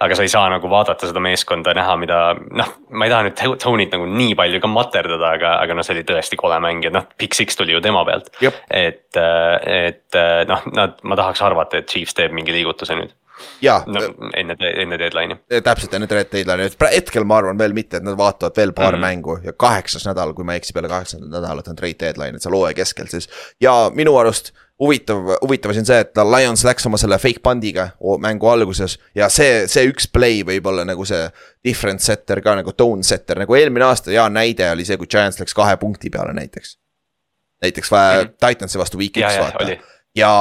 aga 0.00 0.16
sa 0.16 0.24
ei 0.24 0.32
saa 0.32 0.48
nagu 0.52 0.70
vaadata 0.72 1.10
seda 1.10 1.20
meeskonda, 1.22 1.76
näha, 1.76 1.98
mida 2.00 2.22
noh, 2.40 2.74
ma 2.90 3.08
ei 3.08 3.12
taha 3.12 3.28
nüüd 3.28 3.40
Tony't 3.62 3.92
nagu 3.94 4.06
nii 4.08 4.36
palju 4.38 4.62
ka 4.62 4.70
materdada, 4.70 5.34
aga, 5.42 5.56
aga 5.66 5.76
noh, 5.76 5.86
see 5.86 5.96
oli 5.98 6.06
tõesti 6.08 6.38
kole 6.40 6.58
mäng 6.62 6.86
ja 6.86 6.94
noh, 6.94 7.08
Big 7.18 7.34
Six 7.36 7.58
tuli 7.58 7.74
ju 7.74 7.82
tema 7.84 8.04
pealt. 8.08 8.30
Et, 8.70 9.18
et 9.18 10.20
noh, 10.48 10.68
nad, 10.78 10.96
ma 11.02 11.18
tahaks 11.18 11.42
arvata, 11.42 11.82
et 11.82 11.90
Chiefs 11.90 12.14
teeb 12.18 12.34
mingi 12.36 12.54
liigutuse 12.54 12.96
nüüd, 12.98 13.12
ja 13.62 13.82
no 13.86 14.00
enne, 14.36 14.56
enne 14.82 14.98
deadline'i. 14.98 15.38
täpselt 15.62 15.94
enne 15.94 16.08
deadline'i, 16.10 16.70
et 16.70 16.88
hetkel 16.94 17.24
ma 17.28 17.40
arvan 17.42 17.58
veel 17.58 17.76
mitte, 17.76 17.96
et 17.96 18.06
nad 18.06 18.18
vaatavad 18.18 18.56
veel 18.56 18.72
paar 18.72 18.96
mm. 18.96 18.96
-hmm. 18.96 19.06
mängu 19.06 19.38
ja 19.44 19.52
kaheksas 19.52 20.06
nädal, 20.06 20.34
kui 20.34 20.44
ma 20.44 20.56
ei 20.56 20.62
eksi, 20.62 20.72
peale 20.72 20.88
kaheksandat 20.88 21.30
nädalat 21.30 21.68
on 21.68 21.76
trade 21.76 21.98
deadline, 22.00 22.36
et 22.36 22.42
seal 22.42 22.54
hooaja 22.54 22.74
keskel 22.74 23.06
siis. 23.06 23.28
ja 23.60 23.90
minu 23.94 24.16
arust 24.16 24.52
huvitav, 24.82 25.16
huvitav 25.42 25.70
asi 25.70 25.82
on 25.82 25.86
see, 25.86 26.00
et 26.02 26.20
Lions 26.36 26.64
läks 26.66 26.86
oma 26.88 26.98
selle 27.00 27.18
fake 27.22 27.42
pundiga 27.42 27.88
mängu 28.20 28.48
alguses 28.50 28.98
ja 29.14 29.28
see, 29.32 29.66
see 29.70 29.86
üks 29.90 30.08
play 30.12 30.42
võib 30.46 30.66
olla 30.66 30.84
nagu 30.88 31.04
see 31.08 31.28
difference 31.64 32.08
setter 32.10 32.42
ka 32.42 32.56
nagu 32.58 32.74
tone 32.76 33.06
setter, 33.06 33.38
nagu 33.44 33.54
eelmine 33.58 33.86
aasta 33.86 34.10
hea 34.10 34.28
näide 34.32 34.70
oli 34.72 34.86
see, 34.88 34.98
kui 35.00 35.10
Giants 35.10 35.40
läks 35.42 35.54
kahe 35.54 35.76
punkti 35.76 36.10
peale 36.10 36.34
näiteks. 36.34 36.78
näiteks 37.62 37.90
mm 37.90 37.96
Mhm. 37.96 38.28
-hmm. 38.28 38.48
Titansi 38.48 38.78
vastu 38.78 38.98
week 38.98 39.16
ja, 39.16 39.28
üks 39.28 39.34
ja 39.34 39.42
vaata 39.42 39.64
oli, 39.64 39.80
ja 40.16 40.32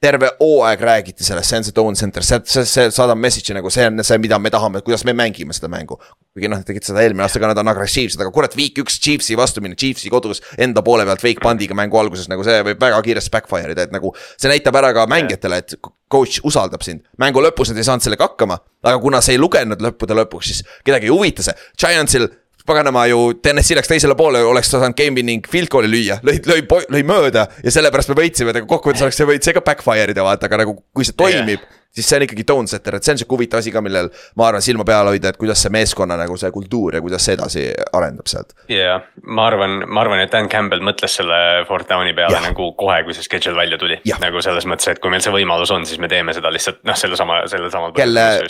terve 0.00 0.28
hooaeg 0.40 0.80
räägiti 0.80 1.24
sellest, 1.24 1.48
see 1.48 1.58
on 1.58 1.64
see 1.64 1.74
tone 1.76 1.96
center, 1.96 2.24
see, 2.24 2.40
see, 2.44 2.64
see 2.68 2.90
saadab 2.92 3.16
message'i 3.20 3.56
nagu 3.56 3.70
see 3.72 3.86
on 3.88 4.02
see, 4.04 4.18
mida 4.20 4.38
me 4.38 4.52
tahame, 4.52 4.82
kuidas 4.84 5.06
me 5.08 5.14
mängime 5.16 5.56
seda 5.56 5.70
mängu. 5.72 5.96
kuigi 6.36 6.50
noh, 6.52 6.60
nad 6.60 6.68
tegid 6.68 6.84
seda 6.84 7.00
eelmine 7.00 7.24
aasta 7.24 7.40
ka, 7.40 7.48
nad 7.48 7.60
on 7.62 7.72
agressiivsed, 7.72 8.20
aga 8.20 8.32
kurat, 8.34 8.52
week 8.60 8.76
üks 8.82 8.98
Chiefsi 9.00 9.38
vastu 9.40 9.64
minna, 9.64 9.78
Chiefsi 9.80 10.12
kodus 10.12 10.42
enda 10.60 10.84
poole 10.84 11.06
pealt 11.08 11.24
fake 11.24 11.40
pundiga 11.40 11.76
mängu 11.78 11.96
alguses 11.96 12.28
nagu 12.28 12.44
see 12.44 12.60
võib 12.66 12.82
väga 12.82 13.00
kiiresti 13.08 13.32
backfire 13.32 13.72
ida, 13.72 13.88
et 13.88 13.94
nagu. 13.96 14.12
see 14.36 14.52
näitab 14.52 14.76
ära 14.76 14.92
ka 14.96 15.06
mängijatele, 15.08 15.62
et 15.64 15.78
coach 16.12 16.44
usaldab 16.44 16.84
sind, 16.84 17.06
mängu 17.16 17.40
lõpus 17.40 17.72
nad 17.72 17.80
ei 17.80 17.88
saanud 17.88 18.04
sellega 18.04 18.28
hakkama, 18.28 18.60
aga 18.84 19.00
kuna 19.00 19.24
see 19.24 19.38
ei 19.38 19.40
lugenud 19.40 19.80
lõppude 19.80 20.20
lõpuks, 20.20 20.52
siis 20.52 20.60
kedagi 20.84 21.08
ei 21.08 21.16
huvita 21.16 21.46
see, 21.46 21.56
Giantsil 21.80 22.28
paganama 22.66 23.06
ju 23.10 23.20
TNS-i 23.42 23.78
läks 23.78 23.90
teisele 23.90 24.16
poole, 24.18 24.42
oleks 24.44 24.70
ta 24.72 24.80
saanud 24.82 24.98
game 24.98 25.20
winning 25.20 25.46
field 25.50 25.70
goal'i 25.72 25.90
lüüa, 25.90 26.20
lõi, 26.26 26.38
lõi, 26.50 26.62
lõi 26.92 27.02
mööda 27.06 27.46
ja 27.64 27.74
sellepärast 27.74 28.12
me 28.12 28.18
võitsime, 28.20 28.52
et 28.52 28.60
aga 28.60 28.70
kokkuvõttes 28.70 29.06
oleks 29.06 29.20
see 29.20 29.28
võit 29.28 29.46
see 29.46 29.56
ka 29.56 29.64
backfire 29.66 30.14
ida, 30.14 30.26
vaata, 30.26 30.50
aga 30.50 30.64
nagu 30.64 30.78
kui 30.94 31.06
see 31.06 31.16
toimib 31.16 31.60
yeah. 31.60 31.82
Siis 31.96 32.08
see 32.08 32.18
on 32.20 32.26
ikkagi 32.26 32.44
tone 32.48 32.70
setter, 32.70 32.98
et 32.98 33.06
see 33.06 33.14
on 33.14 33.20
sihuke 33.22 33.36
huvitav 33.38 33.62
asi 33.62 33.72
ka, 33.74 33.80
millel 33.84 34.10
ma 34.36 34.48
arvan 34.50 34.64
silma 34.64 34.84
peal 34.88 35.08
hoida, 35.10 35.32
et 35.32 35.40
kuidas 35.40 35.62
see 35.64 35.72
meeskonna 35.74 36.18
nagu 36.20 36.36
see 36.40 36.50
kultuur 36.54 36.98
ja 36.98 37.02
kuidas 37.04 37.24
see 37.26 37.36
edasi 37.38 37.66
arendab 37.96 38.28
sealt. 38.30 38.52
ja 38.72 39.00
ma 39.24 39.46
arvan, 39.50 39.78
ma 39.88 40.04
arvan, 40.04 40.20
et 40.24 40.32
Dan 40.36 40.50
Campbell 40.52 40.84
mõtles 40.84 41.16
selle 41.20 41.38
fourth 41.68 41.88
down'i 41.88 42.12
peale 42.16 42.36
Jah. 42.36 42.44
nagu 42.50 42.68
kohe, 42.78 42.98
kui 43.06 43.16
see 43.16 43.24
schedule 43.24 43.56
välja 43.56 43.78
tuli 43.80 43.98
nagu 44.20 44.42
selles 44.44 44.68
mõttes, 44.68 44.90
et 44.92 45.00
kui 45.00 45.12
meil 45.12 45.24
see 45.24 45.32
võimalus 45.34 45.72
on, 45.74 45.86
siis 45.88 46.00
me 46.02 46.10
teeme 46.12 46.34
seda 46.36 46.52
lihtsalt 46.52 46.82
noh, 46.86 46.98
sellesama, 46.98 47.40
sellel 47.50 47.72
samal. 47.72 47.94
Kelle- 47.96 48.42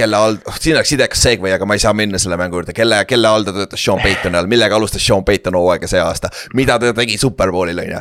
kelle 0.00 0.16
all, 0.16 0.38
siin 0.58 0.76
oleks 0.76 0.92
idekas 0.96 1.22
segway, 1.22 1.52
aga 1.54 1.66
ma 1.68 1.76
ei 1.76 1.82
saa 1.82 1.92
minna 1.96 2.18
selle 2.18 2.38
mängu 2.40 2.58
juurde, 2.60 2.74
kelle, 2.76 3.02
kelle 3.08 3.28
all 3.28 3.46
ta 3.46 3.54
töötas 3.54 3.82
Sean 3.84 4.00
Paytoni 4.02 4.38
all, 4.40 4.48
millega 4.50 4.76
alustas 4.78 5.04
Sean 5.06 5.24
Payton 5.26 5.58
hooaega 5.58 5.88
see 5.90 6.00
aasta. 6.02 6.30
mida 6.56 6.78
ta 6.80 6.92
tegi 6.96 7.18
superbowlil 7.20 7.78
on 7.84 7.92
ju, 7.94 8.00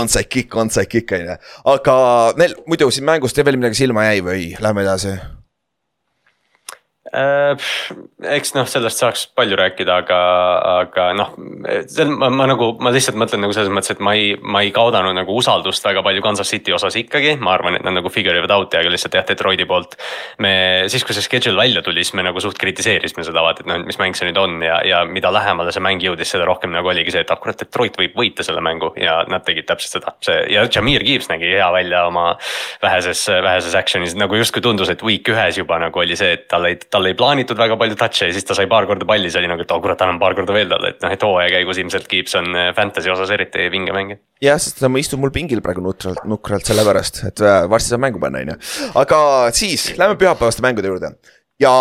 onside 0.00 0.28
kick, 0.28 0.56
onside 0.56 0.86
kick 0.90 1.12
on 1.16 1.26
ju, 1.30 1.36
aga 1.72 1.96
neil 2.40 2.56
muidu 2.66 2.90
siin 2.90 3.06
mängust 3.08 3.38
veel 3.46 3.60
midagi 3.60 3.78
silma 3.78 4.08
jäi 4.08 4.25
või 4.26 4.52
lähme 4.60 4.82
edasi? 4.86 5.14
Äh, 5.16 5.35
eks 7.16 8.52
noh, 8.56 8.66
sellest 8.68 9.00
saaks 9.00 9.24
palju 9.36 9.56
rääkida, 9.58 10.00
aga, 10.02 10.18
aga 10.82 11.06
noh, 11.16 11.32
ma, 12.12 12.28
ma 12.32 12.48
nagu, 12.50 12.70
ma 12.82 12.92
lihtsalt 12.94 13.16
mõtlen 13.18 13.40
nagu 13.44 13.54
selles 13.56 13.72
mõttes, 13.72 13.94
et 13.94 14.02
ma 14.04 14.12
ei, 14.18 14.34
ma 14.36 14.62
ei 14.64 14.72
kaotanud 14.74 15.16
nagu 15.16 15.36
usaldust 15.38 15.84
väga 15.86 16.02
palju 16.04 16.24
Kansas 16.24 16.50
City 16.52 16.74
osas 16.76 16.98
ikkagi, 17.00 17.36
ma 17.40 17.54
arvan, 17.56 17.78
et 17.78 17.86
nad 17.86 17.96
nagu 17.96 18.12
figure 18.12 18.36
ivad 18.40 18.52
out'i, 18.56 18.78
aga 18.80 18.92
lihtsalt 18.92 19.16
jah, 19.16 19.24
Detroiti 19.26 19.66
poolt. 19.68 19.96
me 20.44 20.52
siis, 20.92 21.04
kui 21.06 21.16
see 21.16 21.24
schedule 21.24 21.56
välja 21.56 21.82
tuli, 21.82 22.04
siis 22.04 22.16
me 22.18 22.26
nagu 22.26 22.40
suht 22.42 22.58
kritiseerisime 22.60 23.24
seda 23.26 23.44
vaata, 23.44 23.64
et 23.64 23.70
noh, 23.70 23.80
mis 23.88 24.00
mäng 24.02 24.18
see 24.18 24.28
nüüd 24.28 24.40
on 24.40 24.60
ja, 24.64 24.80
ja 24.86 25.02
mida 25.08 25.32
lähemale 25.32 25.72
see 25.72 25.84
mäng 25.84 26.04
jõudis, 26.04 26.30
seda 26.34 26.44
rohkem 26.48 26.74
nagu 26.74 26.92
oligi 26.92 27.14
see, 27.14 27.24
et 27.24 27.32
ah 27.32 27.40
kurat, 27.40 27.58
Detroit 27.62 27.96
võib 28.00 28.16
võita 28.18 28.44
selle 28.46 28.60
mängu 28.64 28.92
ja 29.00 29.22
nad 29.30 29.46
tegid 29.46 29.68
täpselt 29.70 29.98
seda, 29.98 30.14
see 30.24 30.36
ja 30.52 30.66
Jameer 30.68 31.04
Gibbs 31.06 31.30
nägi 31.32 31.48
hea 31.54 31.68
välja 31.72 32.04
oma 32.10 32.26
väheses, 32.82 33.24
väheses 33.30 33.76
action'is 33.78 34.16
nagu 34.18 34.36
justkui 34.36 34.62
tundus, 34.64 34.92
et 34.92 35.02
week 35.06 35.28
ühes 35.32 35.60
juba 35.60 35.80
nagu 35.80 36.04
oli 36.04 36.16
see, 36.18 36.36
et 36.36 36.46
tal 36.50 36.68
ei, 36.68 36.78
tal 36.90 37.05
ei 37.10 37.16
plaanitud 37.18 37.58
väga 37.58 37.78
palju 37.80 37.98
touch'e 38.00 38.30
ja 38.30 38.36
siis 38.36 38.46
ta 38.46 38.56
sai 38.58 38.68
paar 38.70 38.88
korda 38.88 39.08
palli, 39.08 39.30
see 39.32 39.40
oli 39.42 39.50
nagu, 39.50 39.64
et 39.64 39.72
oh 39.74 39.80
kurat, 39.84 40.02
annan 40.04 40.20
paar 40.22 40.36
korda 40.38 40.56
veel 40.56 40.70
talle, 40.72 40.92
et 40.94 41.00
noh, 41.04 41.14
et 41.16 41.26
hooaja 41.28 41.54
käigus 41.56 41.80
ilmselt 41.82 42.10
Gibbs 42.10 42.36
on 42.40 42.52
äh, 42.56 42.70
fantasy 42.76 43.12
osas 43.12 43.32
eriti 43.36 43.70
vinge 43.72 43.94
mängija. 43.96 44.20
jah, 44.44 44.60
sest 44.62 44.82
ta 44.82 44.92
istub 45.00 45.22
mul 45.22 45.34
pingil 45.34 45.62
praegu 45.64 45.84
nukralt, 45.84 46.22
nukralt 46.28 46.68
sellepärast, 46.68 47.24
et 47.30 47.44
äh, 47.44 47.64
varsti 47.70 47.94
saab 47.94 48.04
mängu 48.06 48.22
panna, 48.22 48.44
on 48.44 48.54
ju. 48.54 48.60
aga 49.02 49.20
siis 49.56 49.92
lähme 50.00 50.18
pühapäevaste 50.20 50.64
mängude 50.66 50.92
juurde 50.92 51.14
ja 51.62 51.76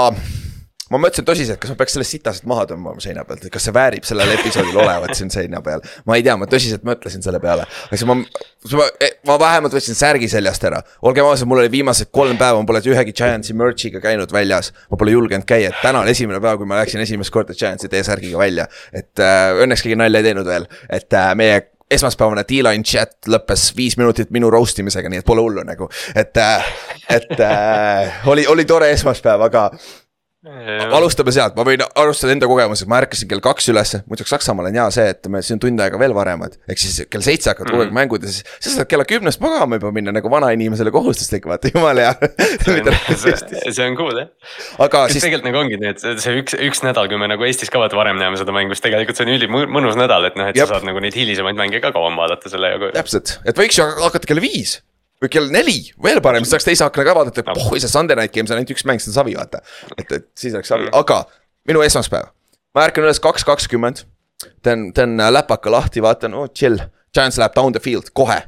ma 0.94 1.00
mõtlesin 1.02 1.26
tõsiselt, 1.26 1.60
kas 1.62 1.72
ma 1.74 1.78
peaks 1.80 1.96
selle 1.96 2.06
sitaselt 2.08 2.46
maha 2.50 2.68
tõmbama 2.70 3.02
seina 3.02 3.24
pealt, 3.26 3.46
et 3.46 3.54
kas 3.54 3.66
see 3.66 3.74
väärib 3.74 4.06
sellel 4.06 4.34
episoodil 4.36 4.78
olevat 4.84 5.16
siin 5.18 5.32
seina 5.34 5.62
peal. 5.66 5.82
ma 6.06 6.18
ei 6.20 6.26
tea, 6.26 6.36
ma 6.38 6.48
tõsiselt 6.50 6.86
mõtlesin 6.86 7.26
selle 7.26 7.40
peale, 7.42 7.66
aga 7.66 7.98
siis 7.98 8.06
ma, 8.10 8.18
ma, 8.20 8.88
ma 9.32 9.38
vähemalt 9.42 9.74
võtsin 9.78 9.98
särgi 9.98 10.30
seljast 10.30 10.68
ära. 10.70 10.84
olgem 11.02 11.26
ausad, 11.26 11.50
mul 11.50 11.64
oli 11.64 11.72
viimased 11.74 12.12
kolm 12.14 12.38
päeva, 12.38 12.62
ma 12.62 12.70
pole 12.70 12.84
ühegi 12.86 13.16
Giantsi 13.18 13.58
merch'iga 13.58 14.02
käinud 14.04 14.34
väljas. 14.36 14.74
ma 14.92 15.02
pole 15.02 15.16
julgenud 15.16 15.48
käia, 15.50 15.74
et 15.74 15.82
täna 15.82 16.06
on 16.06 16.12
esimene 16.12 16.42
päev, 16.44 16.62
kui 16.62 16.70
ma 16.70 16.82
läksin 16.84 17.02
esimest 17.02 17.34
korda 17.34 17.58
Giantsi 17.58 17.90
T-särgiga 17.90 18.38
välja. 18.38 18.68
et 18.94 19.20
äh, 19.20 19.56
õnneks 19.66 19.86
keegi 19.86 19.98
nalja 19.98 20.22
ei 20.22 20.30
teinud 20.30 20.46
veel, 20.46 20.70
et 20.90 21.14
äh, 21.14 21.34
meie 21.36 21.64
esmaspäevane 21.96 22.46
D-line 22.50 22.86
chat 22.86 23.28
lõppes 23.30 23.68
viis 23.78 23.98
minutit 23.98 24.32
minu 24.34 24.50
roast 24.54 24.80
imisega, 24.82 25.10
nii 25.10 25.22
et 25.22 25.26
pole 25.26 25.44
hullu 25.46 25.66
nagu, 25.66 25.90
et, 26.18 26.38
et 27.14 27.38
äh, 27.46 28.26
oli, 28.30 28.46
oli 28.50 28.66
tore 28.70 28.90
esmaspäev, 28.94 29.46
aga 29.50 29.70
alustame 30.96 31.32
sealt, 31.34 31.56
ma 31.58 31.64
võin 31.68 31.82
alustada 31.98 32.34
enda 32.36 32.48
kogemusega, 32.50 32.90
ma 32.92 33.00
ärkasin 33.04 33.30
kell 33.32 33.42
kaks 33.44 33.70
ülesse, 33.74 34.02
muideks 34.10 34.30
Saksamaal 34.36 34.70
on 34.70 34.78
hea 34.78 34.86
see, 34.94 35.08
et 35.16 35.28
me 35.32 35.42
siin 35.46 35.58
on 35.58 35.64
tund 35.66 35.80
aega 35.82 35.98
veel 36.02 36.14
varemad. 36.16 36.58
ehk 36.70 36.78
siis 36.82 37.02
kell 37.10 37.22
seitse 37.26 37.50
hakkavad 37.52 37.72
kogu 37.72 37.82
aeg 37.86 37.92
Mhm. 37.92 37.98
mängud 38.00 38.24
ja 38.24 38.30
siis, 38.30 38.44
sa 38.60 38.70
saad 38.76 38.88
kella 38.92 39.06
kümnest 39.10 39.42
magama 39.42 39.80
juba 39.80 39.92
minna 39.96 40.12
nagu 40.16 40.30
vanainimesele 40.30 40.92
kohustuslik, 40.92 41.46
vaata 41.50 41.72
jumala 41.74 42.02
hea. 42.10 42.14
see 43.72 43.86
on 43.88 43.96
cool 43.98 44.16
jah. 44.20 44.30
aga 44.80 45.06
kas 45.06 45.12
siis, 45.16 45.24
tegelikult 45.26 45.48
nagu 45.50 45.62
ongi 45.64 45.80
nii, 45.82 45.94
et 45.96 46.00
see- 46.24 46.38
üks, 46.42 46.56
üks 46.70 46.84
nädal, 46.86 47.10
kui 47.12 47.18
me 47.22 47.28
nagu 47.32 47.44
Eestis 47.48 47.70
ka 47.74 47.80
vaata 47.82 47.98
varem 48.00 48.20
näeme 48.22 48.38
seda 48.40 48.54
mängu, 48.56 48.76
siis 48.76 48.86
tegelikult 48.86 49.18
see 49.20 49.26
on 49.28 49.34
ülimõnus 49.38 49.98
nädal, 50.00 50.26
et 50.30 50.36
noh, 50.40 50.50
et 50.52 50.56
Jep. 50.60 50.68
sa 50.70 50.78
saad 50.80 50.88
nagu 50.88 51.00
neid 51.04 51.16
hilisemaid 51.18 51.58
mänge 51.60 51.82
ka 51.84 51.92
kauem 51.96 52.18
vaadata 52.20 52.50
selle 52.52 52.72
jagu. 52.76 52.92
täpselt, 52.96 53.40
et 53.46 53.58
võiks 53.58 53.78
ju 53.80 53.88
hakata 54.04 54.28
kell 54.30 54.42
viis 54.44 54.80
või 55.24 55.32
kell 55.32 55.52
neli, 55.52 55.78
veel 56.04 56.22
parem, 56.24 56.44
siis 56.46 56.56
saaks 56.56 56.68
teise 56.68 56.86
akna 56.88 57.06
ka 57.08 57.16
vaadata, 57.18 57.44
et 57.44 57.52
pohhui 57.54 57.80
see 57.82 57.92
Sunday 57.92 58.18
night 58.20 58.34
game, 58.36 58.48
see 58.48 58.56
on 58.56 58.62
ainult 58.62 58.74
üks 58.76 58.86
mäng, 58.88 59.02
see 59.04 59.12
on 59.12 59.20
savi, 59.20 59.36
vaata. 59.38 59.62
et, 59.98 60.12
et 60.12 60.28
siis 60.38 60.56
oleks 60.56 60.72
savi, 60.72 60.90
aga 60.96 61.22
minu 61.70 61.84
esmaspäev, 61.86 62.32
ma 62.76 62.88
ärkan 62.90 63.08
üles 63.08 63.22
kaks 63.24 63.48
kakskümmend. 63.48 64.04
teen, 64.64 64.92
teen 64.94 65.16
läpaka 65.32 65.72
lahti, 65.72 66.04
vaatan, 66.04 66.36
oh 66.36 66.50
chill, 66.52 66.82
Giants 67.16 67.40
läheb 67.40 67.56
down 67.56 67.74
the 67.74 67.80
field 67.80 68.12
kohe. 68.14 68.42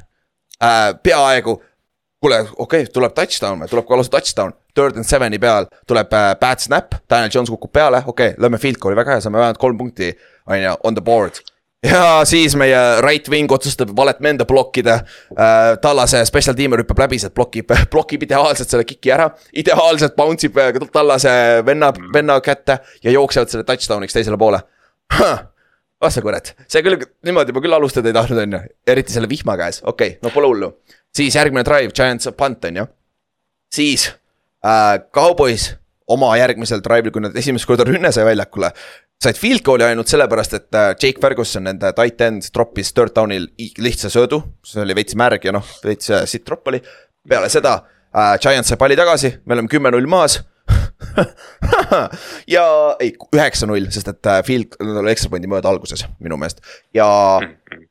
Äh,. 0.62 0.94
peaaegu, 1.02 1.56
kuule, 2.20 2.40
okei 2.56 2.82
okay,, 2.82 2.92
tuleb 2.92 3.14
touchdown, 3.14 3.64
tuleb 3.70 3.86
ka 3.88 3.96
lausa 3.96 4.10
touchdown, 4.10 4.52
third 4.74 4.98
and 4.98 5.06
seven'i 5.06 5.38
peal 5.38 5.68
tuleb 5.86 6.12
äh, 6.12 6.32
bad 6.40 6.60
snap, 6.62 6.98
Daniel 7.10 7.30
Jones 7.34 7.50
kukub 7.50 7.72
peale, 7.72 8.02
okei 8.06 8.32
okay,, 8.32 8.42
lööme 8.42 8.58
field 8.58 8.80
goal'i, 8.82 8.98
väga 8.98 9.16
hea, 9.16 9.24
saame 9.24 9.40
vähemalt 9.40 9.60
kolm 9.62 9.78
punkti, 9.78 10.10
on 10.46 10.60
ju, 10.60 10.74
on 10.84 10.98
the 10.98 11.04
board. 11.04 11.40
Ja 11.86 12.22
siis 12.26 12.56
meie 12.58 12.78
right 13.04 13.28
wing 13.30 13.52
otsustab 13.52 13.92
valet 13.96 14.20
mende 14.24 14.46
blokkida 14.48 14.94
äh,. 14.98 15.76
Tallase 15.82 16.24
special 16.26 16.56
teamer 16.58 16.82
hüppab 16.82 17.04
läbi, 17.04 17.18
sealt 17.22 17.34
blokib, 17.34 17.70
blokib 17.90 18.24
ideaalselt 18.26 18.70
selle 18.70 18.86
kiki 18.88 19.12
ära. 19.14 19.30
ideaalselt 19.52 20.16
bounce 20.16 20.48
ib 20.48 20.58
äh, 20.58 20.72
Tallase 20.92 21.30
venna, 21.66 21.92
venna 22.14 22.40
kätte 22.40 22.80
ja 23.04 23.14
jooksevad 23.14 23.52
selle 23.52 23.68
touchdown'iks 23.68 24.18
teisele 24.18 24.40
poole 24.40 24.62
huh 25.18 25.46
ah 25.98 26.12
sa 26.14 26.22
kurat, 26.22 26.52
see 26.70 26.82
küll 26.86 27.00
niimoodi 27.26 27.54
ma 27.54 27.62
küll 27.62 27.74
alustada 27.74 28.10
ei 28.10 28.14
tahtnud, 28.14 28.38
on 28.44 28.54
ju, 28.54 28.60
eriti 28.86 29.14
selle 29.14 29.30
vihma 29.30 29.56
käes, 29.58 29.80
okei 29.82 30.14
okay,, 30.14 30.20
no 30.22 30.30
pole 30.34 30.50
hullu. 30.50 30.70
siis 31.14 31.34
järgmine 31.34 31.64
drive, 31.66 31.90
Giants 31.94 32.28
saab 32.28 32.36
punt, 32.38 32.68
on 32.70 32.82
ju. 32.82 32.86
siis 33.74 34.06
äh, 34.62 35.00
Cowboys 35.14 35.72
oma 36.08 36.30
järgmisel 36.38 36.80
drive'il, 36.84 37.12
kui 37.12 37.24
nad 37.24 37.34
esimest 37.36 37.66
korda 37.68 37.84
rünne 37.84 38.12
sai 38.14 38.24
väljakule. 38.24 38.70
Said 39.22 39.38
field 39.38 39.64
goal'i 39.66 39.88
ainult 39.88 40.10
sellepärast, 40.10 40.54
et 40.58 40.74
äh, 40.78 40.90
Jake 40.94 41.20
Ferguson, 41.22 41.66
nende 41.66 41.90
tight 41.96 42.20
end, 42.24 42.50
troppis 42.54 42.92
third 42.94 43.16
down'il 43.16 43.48
lihtsa 43.78 44.10
söödu. 44.12 44.42
see 44.66 44.82
oli 44.82 44.94
veits 44.98 45.16
märg 45.18 45.44
ja 45.48 45.54
noh, 45.54 45.66
veits 45.84 46.10
äh, 46.10 46.26
sitt 46.26 46.46
tropp 46.46 46.68
oli. 46.70 46.82
peale 47.28 47.48
seda 47.52 47.80
äh, 48.14 48.36
Giants 48.42 48.70
sai 48.70 48.78
palli 48.78 48.96
tagasi, 48.96 49.34
me 49.44 49.58
oleme 49.58 49.68
kümme-null 49.68 50.06
maas 50.06 50.40
ja 52.54 52.64
ei, 53.00 53.12
üheksa-null, 53.34 53.88
sest 53.94 54.10
et 54.12 54.28
äh, 54.28 54.40
field 54.46 54.76
oli 54.82 55.12
ekstra 55.12 55.32
pointi 55.32 55.50
mööda 55.50 55.70
alguses 55.70 56.04
minu 56.22 56.38
meelest. 56.40 56.60
ja 56.96 57.08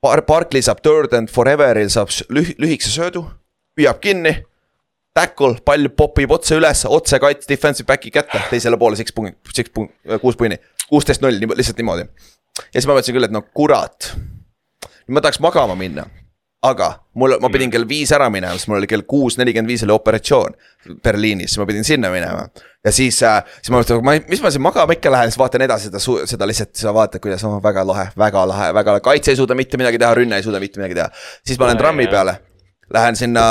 Bar-, 0.04 0.24
Barkley 0.28 0.64
saab 0.66 0.84
third 0.86 1.16
and 1.18 1.32
forever'il 1.34 1.90
saab 1.94 2.14
lüh-, 2.34 2.54
lühikese 2.62 2.94
söödu, 2.94 3.26
püüab 3.78 4.02
kinni. 4.04 4.38
Tackle, 5.18 5.58
pall 5.66 5.90
popib 5.98 6.34
otse 6.36 6.60
üles, 6.60 6.84
otse 6.94 7.20
kats 7.24 7.50
defensive 7.50 7.88
back'i 7.90 8.14
kätte, 8.14 8.44
teisele 8.52 8.78
poole 8.78 9.00
six 9.00 9.16
punkt, 9.16 9.40
six 9.54 9.74
punkt, 9.74 9.96
kuus 10.22 10.38
punni. 10.38 10.60
kuusteist 10.88 11.24
null, 11.26 11.42
lihtsalt 11.58 11.82
niimoodi. 11.82 12.06
ja 12.62 12.78
siis 12.78 12.88
ma 12.88 12.94
mõtlesin 12.94 13.18
küll, 13.18 13.28
et 13.28 13.34
no 13.34 13.42
kurat. 13.58 14.14
ma 15.08 15.24
tahaks 15.24 15.42
magama 15.44 15.76
minna 15.80 16.06
aga 16.66 16.88
mul, 17.14 17.36
ma 17.42 17.50
pidin 17.54 17.72
kell 17.74 17.86
viis 17.90 18.12
ära 18.16 18.30
minema, 18.34 18.58
sest 18.58 18.70
mul 18.72 18.80
oli 18.80 18.90
kell 18.90 19.06
kuus 19.10 19.38
nelikümmend 19.38 19.70
viis 19.70 19.84
oli 19.86 19.94
operatsioon 19.94 20.56
Berliinis, 21.04 21.58
ma 21.60 21.68
pidin 21.70 21.86
sinna 21.86 22.10
minema. 22.14 22.48
ja 22.86 22.92
siis 22.92 23.20
äh,, 23.24 23.44
siis 23.62 23.72
ma 23.72 23.82
mõtlesin, 23.82 24.04
ma, 24.06 24.18
mis 24.30 24.42
ma 24.44 24.52
siin 24.54 24.66
magama 24.66 24.98
ikka 24.98 25.12
lähen, 25.14 25.32
siis 25.32 25.40
vaatan 25.40 25.66
edasi 25.68 25.92
seda, 25.92 26.02
seda 26.34 26.50
lihtsalt, 26.50 26.74
sa 26.80 26.94
vaatad, 26.96 27.22
kuidas 27.24 27.46
on 27.48 27.60
väga 27.64 27.86
lahe, 27.88 28.10
väga 28.18 28.46
lahe, 28.50 28.70
väga 28.74 28.98
lahe, 28.98 29.06
kaitse 29.06 29.34
ei 29.34 29.40
suuda 29.40 29.58
mitte 29.58 29.80
midagi 29.80 30.02
teha, 30.02 30.14
rünne 30.18 30.40
ei 30.40 30.46
suuda 30.46 30.62
mitte 30.64 30.82
midagi 30.82 30.98
teha. 30.98 31.10
siis 31.46 31.60
ma 31.62 31.70
lähen 31.70 31.82
trammi 31.84 32.10
peale 32.12 32.40
Lähen 32.94 33.16
sinna 33.20 33.42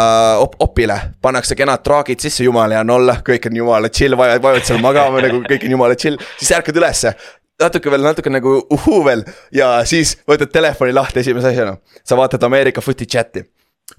op 0.41 0.55
opile, 0.65 0.95
pannakse 1.23 1.55
kenad 1.59 1.83
traagid 1.85 2.23
sisse, 2.25 2.45
jumala 2.45 2.79
hea 2.79 2.85
on 2.87 2.93
olla, 2.95 3.19
kõik 3.25 3.51
on 3.51 3.59
jumala 3.59 3.91
chill, 3.93 4.17
vajavad 4.17 4.65
seal 4.65 4.81
magama 4.81 5.21
nagu 5.21 5.43
kõik 5.45 5.67
on 5.69 5.75
jumala 5.77 5.99
chill, 5.99 6.17
siis 6.39 6.55
ärkad 6.57 6.79
ülesse. 6.81 7.13
Natuke 7.61 7.93
veel, 7.93 8.05
natuke 8.05 8.33
nagu 8.33 8.55
uhuu 8.73 9.03
veel. 9.05 9.27
Ja 9.53 9.75
siis 9.89 10.15
võtad 10.29 10.53
telefoni 10.53 10.93
lahti 10.97 11.21
esimese 11.21 11.53
asjana. 11.53 11.77
sa 12.05 12.17
vaatad 12.17 12.43
Ameerika 12.49 12.81
footi 12.81 13.07
chat'i. 13.07 13.45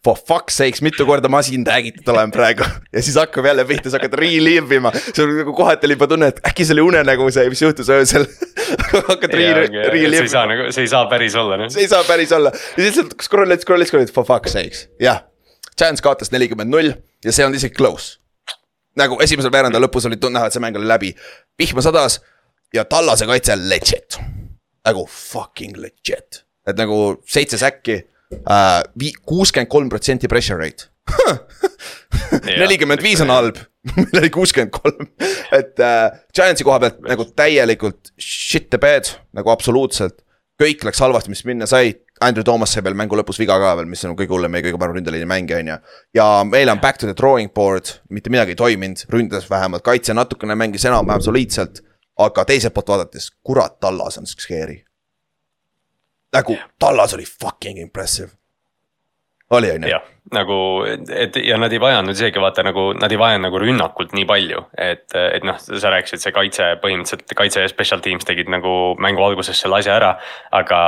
For 0.04 0.17
fuck's 0.19 0.58
sakes, 0.60 0.82
mitu 0.84 1.06
korda 1.08 1.30
ma 1.32 1.39
siin 1.45 1.62
räägitud 1.63 2.10
olen 2.12 2.32
praegu 2.32 2.65
ja 2.91 3.02
siis 3.02 3.15
hakkab 3.15 3.45
jälle 3.47 3.63
pihta, 3.65 3.88
sa 3.88 3.95
hakkad 4.02 4.17
relive 4.19 4.76
ima. 4.76 4.91
sul 5.15 5.32
nagu 5.38 5.54
kohati 5.56 5.88
oli 5.88 5.95
juba 5.95 6.10
tunne, 6.12 6.28
et 6.34 6.41
äkki 6.50 6.65
see 6.67 6.76
oli 6.76 6.84
unenägu 6.89 7.28
see, 7.32 7.45
mis 7.54 7.62
juhtus 7.63 7.88
öösel 7.95 8.26
hakkad 9.12 9.32
relive 9.32 9.69
ima. 9.71 9.86
see 9.88 10.26
ei 10.26 10.34
saa 10.34 10.43
nagu, 10.52 10.65
see 10.76 10.84
ei 10.84 10.91
saa 10.91 11.06
päris 11.08 11.38
olla 11.39 11.60
noh. 11.62 11.71
see 11.71 11.86
ei 11.86 11.91
saa 11.91 12.04
päris 12.08 12.34
olla 12.36 12.52
ja 12.52 12.60
siis 12.60 12.89
lihtsalt 12.89 13.15
scroll'id, 13.30 13.63
scroll'id, 13.63 13.88
scroll'id 13.88 14.12
for 14.12 14.28
fuck's 14.28 14.58
sakes, 14.58 14.84
jah. 15.00 15.23
Chance 15.80 16.04
kaotas 16.04 16.34
nelikümmend 16.36 16.73
null 16.73 16.91
ja 17.23 17.32
see 17.32 17.47
on 17.47 17.56
isegi 17.56 17.80
close. 17.80 18.19
nagu 19.00 19.21
esimesel 19.23 19.56
veeranda 19.56 19.80
lõpus 19.80 20.10
oli 20.12 20.19
näha, 20.19 20.52
et 20.52 20.58
see 20.58 20.63
mäng 20.67 20.76
oli 20.76 20.91
läbi. 20.91 21.13
vihma 21.60 21.86
sadas 21.86 22.19
ja 22.76 22.84
Tallase 22.84 23.26
kaitse 23.30 23.56
legit, 23.56 24.19
nagu 24.84 25.08
fucking 25.08 25.80
legit, 25.80 26.43
et 26.67 26.76
nagu 26.76 27.21
seitse 27.23 27.63
säkki 27.63 28.02
kuuskümmend 29.26 29.70
kolm 29.72 29.90
protsenti 29.90 30.28
pressure 30.28 30.60
rate. 30.60 30.90
Nelikümmend 32.60 33.04
viis 33.04 33.22
on 33.24 33.32
halb, 33.32 33.60
meil 33.96 34.22
oli 34.22 34.30
kuuskümmend 34.34 34.74
kolm, 34.76 35.10
et 35.56 35.80
äh, 35.84 36.10
Giantsi 36.36 36.66
koha 36.68 36.80
pealt 36.84 37.00
nagu 37.08 37.28
täielikult 37.38 38.12
shit 38.20 38.70
the 38.74 38.80
bed 38.82 39.13
nagu 39.38 39.54
absoluutselt. 39.54 40.24
kõik 40.58 40.82
läks 40.88 41.00
halvasti, 41.04 41.30
mis 41.30 41.44
minna 41.46 41.68
sai, 41.70 41.92
Andrew 42.26 42.42
Thomas 42.42 42.72
sai 42.74 42.82
veel 42.82 42.96
mängu 42.98 43.13
lõpus 43.13 43.38
viga 43.38 43.60
ka 43.62 43.76
veel, 43.78 43.86
mis 43.86 44.02
on 44.08 44.16
kõige 44.18 44.34
hullem, 44.34 44.50
meie 44.50 44.66
kõige 44.66 44.80
parem 44.82 44.96
ründeliini 44.98 45.28
mängija 45.30 45.60
on 45.62 45.70
ju. 45.70 45.76
ja 46.18 46.26
meil 46.50 46.72
on 46.74 46.82
back 46.82 46.98
to 46.98 47.06
the 47.06 47.13
drawing 47.13 47.54
board, 47.54 47.92
mitte 48.10 48.34
midagi 48.34 48.56
ei 48.56 48.60
toiminud, 48.63 49.06
ründas 49.13 49.46
vähemalt, 49.52 49.86
kaitse 49.86 50.18
natukene 50.18 50.58
mängis 50.58 50.88
enam-vähem 50.90 51.22
soliidselt. 51.22 51.84
Aga 52.18 52.48
teiselt 52.50 52.74
poolt 52.74 52.88
vaadates, 52.90 53.30
kurat, 53.46 53.76
Tallas 53.80 54.18
on 54.18 54.26
scary. 54.26 54.87
Nagu 56.34 56.58
Tallas 56.80 57.13
oli 57.13 57.26
fucking 57.26 57.80
impressive. 57.80 58.30
oli, 59.50 59.72
on 59.72 59.84
ju? 59.84 59.90
Nagu, 60.34 60.58
et 60.88 61.36
ja 61.40 61.58
nad 61.60 61.74
ei 61.74 61.80
vajanud 61.82 62.16
isegi 62.16 62.42
vaata 62.42 62.63
nagu, 62.66 62.90
nad 62.98 63.12
ei 63.12 63.20
vajanud 63.20 63.48
nagu 63.48 63.62
rünnakult 63.62 64.13
nii 64.18 64.26
palju, 64.28 64.63
et, 64.78 65.06
et 65.16 65.46
noh, 65.48 65.58
sa 65.58 65.92
rääkisid, 65.94 66.22
see 66.24 66.34
kaitse 66.36 66.68
põhimõtteliselt, 66.84 67.36
kaitse 67.38 67.63
ja 67.63 67.72
special 67.72 68.04
teams 68.04 68.28
tegid 68.28 68.52
nagu 68.52 68.74
mängu 69.04 69.24
alguses 69.24 69.60
selle 69.62 69.80
asja 69.80 69.96
ära. 69.96 70.13
aga 70.52 70.80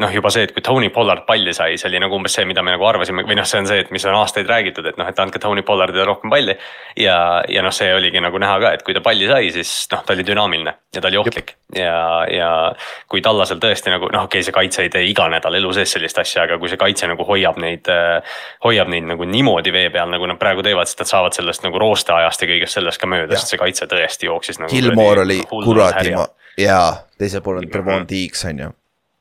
noh, 0.00 0.12
juba 0.14 0.32
see, 0.32 0.46
et 0.48 0.54
kui 0.56 0.64
Tony 0.64 0.90
Pollard 0.94 1.26
palli 1.28 1.54
sai, 1.56 1.76
see 1.80 1.90
oli 1.90 2.00
nagu 2.02 2.16
umbes 2.16 2.34
see, 2.36 2.46
mida 2.48 2.64
me 2.64 2.74
nagu 2.74 2.86
arvasime 2.88 3.24
või 3.26 3.38
noh, 3.38 3.48
see 3.48 3.62
on 3.62 3.68
see, 3.70 3.80
et 3.84 3.92
mis 3.94 4.04
on 4.08 4.16
aastaid 4.18 4.48
räägitud, 4.48 4.86
et 4.86 5.00
noh, 5.00 5.08
et 5.08 5.22
andke 5.22 5.42
Tony 5.42 5.64
Pollardile 5.66 6.06
rohkem 6.08 6.32
palli. 6.32 6.56
ja, 6.96 7.18
ja 7.48 7.64
noh, 7.66 7.74
see 7.74 7.92
oligi 7.94 8.22
nagu 8.22 8.38
näha 8.40 8.58
ka, 8.62 8.74
et 8.78 8.86
kui 8.86 8.96
ta 8.96 9.04
palli 9.04 9.28
sai, 9.30 9.52
siis 9.54 9.72
noh, 9.92 10.04
ta 10.06 10.16
oli 10.16 10.26
dünaamiline 10.26 10.76
ja 10.94 11.00
ta 11.00 11.08
oli 11.08 11.20
ohtlik. 11.20 11.54
ja, 11.76 12.26
ja 12.30 12.50
kui 13.08 13.22
Tallasel 13.22 13.60
tõesti 13.62 13.92
nagu 13.92 14.08
noh, 14.10 14.26
okei 14.26 14.40
okay,, 14.40 14.46
see 14.46 14.54
kaitse 14.56 14.86
ei 14.86 14.92
tee 14.92 15.04
iga 15.10 15.28
nädal 15.30 15.54
elu 15.60 15.72
sees 15.76 15.94
sellist 15.96 16.18
asja, 16.18 16.46
aga 16.48 16.58
kui 16.58 16.70
see 16.70 16.80
kaitse 16.80 17.08
nagu 17.10 17.26
hoiab 17.26 17.60
neid 17.62 17.88
hoiab 18.70 18.90
neid 18.92 19.08
nagu 19.10 19.26
niimoodi 19.28 19.74
vee 19.74 19.88
peal, 19.92 20.10
nagu 20.12 20.30
nad 20.30 20.40
praegu 20.40 20.64
teevad, 20.66 20.88
sest 20.88 21.04
nad 21.04 21.12
saavad 21.12 21.36
sellest 21.36 21.66
nagu 21.66 21.82
roosteajast 21.82 22.46
ja 22.46 22.50
kõigest 22.54 22.78
sellest 22.78 23.02
ka 23.02 23.10
mööda, 23.10 23.36
sest 23.36 23.54
see 23.54 23.60
kaitse 23.60 23.90
tõesti 23.90 24.30
jooksis 24.30 24.62
nagu. 24.62 24.72
Gilmore 24.72 25.26
oli 25.26 25.42
kuradi 25.50 26.14
jaa, 26.58 26.92
teisel 27.18 27.42
pool 27.44 27.60
on 27.60 27.70
Trevon 27.70 28.06
Deeks 28.08 28.44
on 28.50 28.62
ju. 28.64 28.74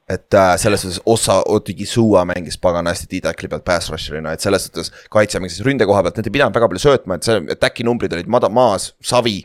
Et 0.10 0.34
äh, 0.34 0.56
selles 0.58 0.82
suhtes 0.82 1.02
Ossa 1.06 1.44
Otigizua 1.46 2.24
mängis 2.26 2.58
pagana 2.58 2.90
hästi 2.90 3.06
T-tackli 3.12 3.50
pealt 3.50 3.66
pass 3.66 3.92
rusher'ina, 3.94 4.34
et 4.34 4.42
selles 4.42 4.66
suhtes 4.66 4.90
kaitse 5.14 5.38
mängis 5.40 5.62
ründe 5.66 5.86
koha 5.86 6.02
pealt, 6.02 6.18
nad 6.18 6.26
ei 6.26 6.34
pidanud 6.34 6.56
väga 6.56 6.70
palju 6.72 6.82
söötma, 6.82 7.20
et 7.20 7.28
see, 7.28 7.38
äkki 7.54 7.86
numbrid 7.86 8.16
olid 8.18 8.32
mada-, 8.32 8.50
maas, 8.50 8.94
savi. 9.06 9.44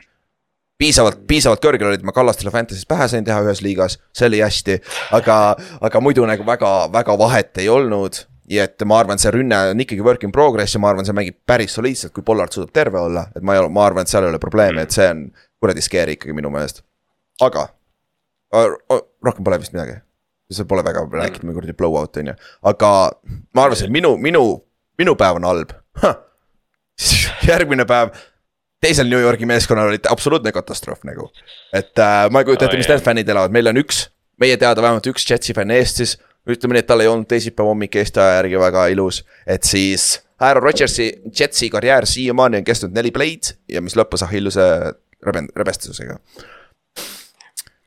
piisavalt, 0.80 1.20
piisavalt 1.28 1.60
kõrgel 1.62 1.90
olid, 1.90 2.02
ma 2.02 2.16
Kallastele 2.16 2.50
Fantasy's 2.50 2.88
pähe 2.88 3.06
sain 3.12 3.24
teha 3.24 3.42
ühes 3.44 3.60
liigas, 3.62 3.98
see 4.16 4.30
oli 4.30 4.40
hästi, 4.40 4.80
aga, 5.14 5.36
aga 5.84 6.00
muidu 6.00 6.24
nagu 6.26 6.46
väga, 6.48 6.72
väga 6.92 7.18
vahet 7.20 7.60
ei 7.60 7.68
olnud 7.68 8.24
ja 8.50 8.64
et 8.68 8.82
ma 8.88 8.98
arvan, 9.00 9.20
see 9.20 9.32
rünne 9.34 9.58
on 9.72 9.80
ikkagi 9.84 10.04
work 10.04 10.24
in 10.26 10.32
progress 10.34 10.76
ja 10.76 10.80
ma 10.82 10.90
arvan, 10.92 11.06
see 11.06 11.16
mängib 11.16 11.38
päris 11.48 11.76
soliidselt, 11.78 12.12
kui 12.16 12.24
Pollard 12.26 12.52
suudab 12.54 12.72
terve 12.76 13.00
olla, 13.00 13.26
et 13.36 13.44
ma 13.44 13.56
ei 13.56 13.62
ole, 13.62 13.70
ma 13.72 13.86
arvan, 13.86 14.04
et 14.04 14.12
seal 14.12 14.26
ei 14.26 14.32
ole 14.32 14.40
probleemi, 14.42 14.84
et 14.84 14.94
see 14.94 15.06
on 15.10 15.24
kuradi 15.62 15.84
scary 15.84 16.18
ikkagi 16.18 16.36
minu 16.36 16.52
meelest. 16.52 16.84
aga 17.44 17.68
rohkem 18.54 19.46
pole 19.46 19.58
vist 19.62 19.74
midagi. 19.74 19.96
see 20.52 20.68
pole 20.70 20.84
väga 20.86 21.06
rääkinud, 21.10 21.48
mingi 21.48 21.58
kuradi 21.58 21.74
blowout 21.78 22.20
on 22.20 22.30
ju, 22.30 22.36
aga 22.70 22.90
ma 23.56 23.64
arvasin, 23.64 23.88
et 23.88 23.96
minu, 23.96 24.14
minu, 24.20 24.44
minu 25.00 25.16
päev 25.18 25.40
on 25.40 25.48
halb. 25.48 25.72
Huh.. 26.02 26.20
järgmine 27.50 27.86
päev 27.88 28.12
teisel 28.84 29.08
New 29.08 29.20
Yorgi 29.20 29.48
meeskonnal 29.48 29.88
oli 29.90 29.98
absoluutne 30.10 30.52
katastroof 30.52 31.02
nagu. 31.08 31.30
et 31.72 31.98
äh, 31.98 32.28
ma 32.30 32.42
ei 32.42 32.44
kujuta 32.44 32.68
ette, 32.68 32.78
mis 32.78 32.90
need 32.90 33.02
fännid 33.02 33.32
elavad, 33.32 33.54
meil 33.54 33.72
on 33.72 33.80
üks, 33.80 34.04
meie 34.40 34.58
teada 34.60 34.84
vähemalt 34.84 35.08
üks 35.10 35.26
Jetsi 35.30 35.56
fänn 35.56 35.72
Eestis 35.74 36.18
ütleme 36.50 36.76
nii, 36.76 36.84
et 36.84 36.88
tal 36.88 37.00
ei 37.00 37.08
olnud 37.08 37.28
teisipäeva 37.28 37.72
hommik 37.72 37.96
Eesti 37.96 38.20
aja 38.20 38.38
järgi 38.40 38.60
väga 38.60 38.86
ilus, 38.92 39.22
et 39.46 39.64
siis 39.64 40.20
Aaron 40.40 40.62
Rodgersi, 40.62 41.12
Jetsi 41.40 41.70
karjäär 41.70 42.06
siiamaani 42.06 42.60
on 42.60 42.64
kestnud 42.64 42.96
neli 42.96 43.12
play'd 43.14 43.54
ja 43.68 43.82
mis 43.84 43.96
lõppes 43.96 44.26
Achilleuse 44.26 44.66
rebend-, 45.26 45.54
rebestusega. 45.56 46.18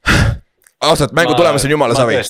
ausalt, 0.89 1.13
mängu 1.13 1.35
tulemus 1.35 1.65
on 1.65 1.75
jumala 1.77 1.97
savi 1.97 2.21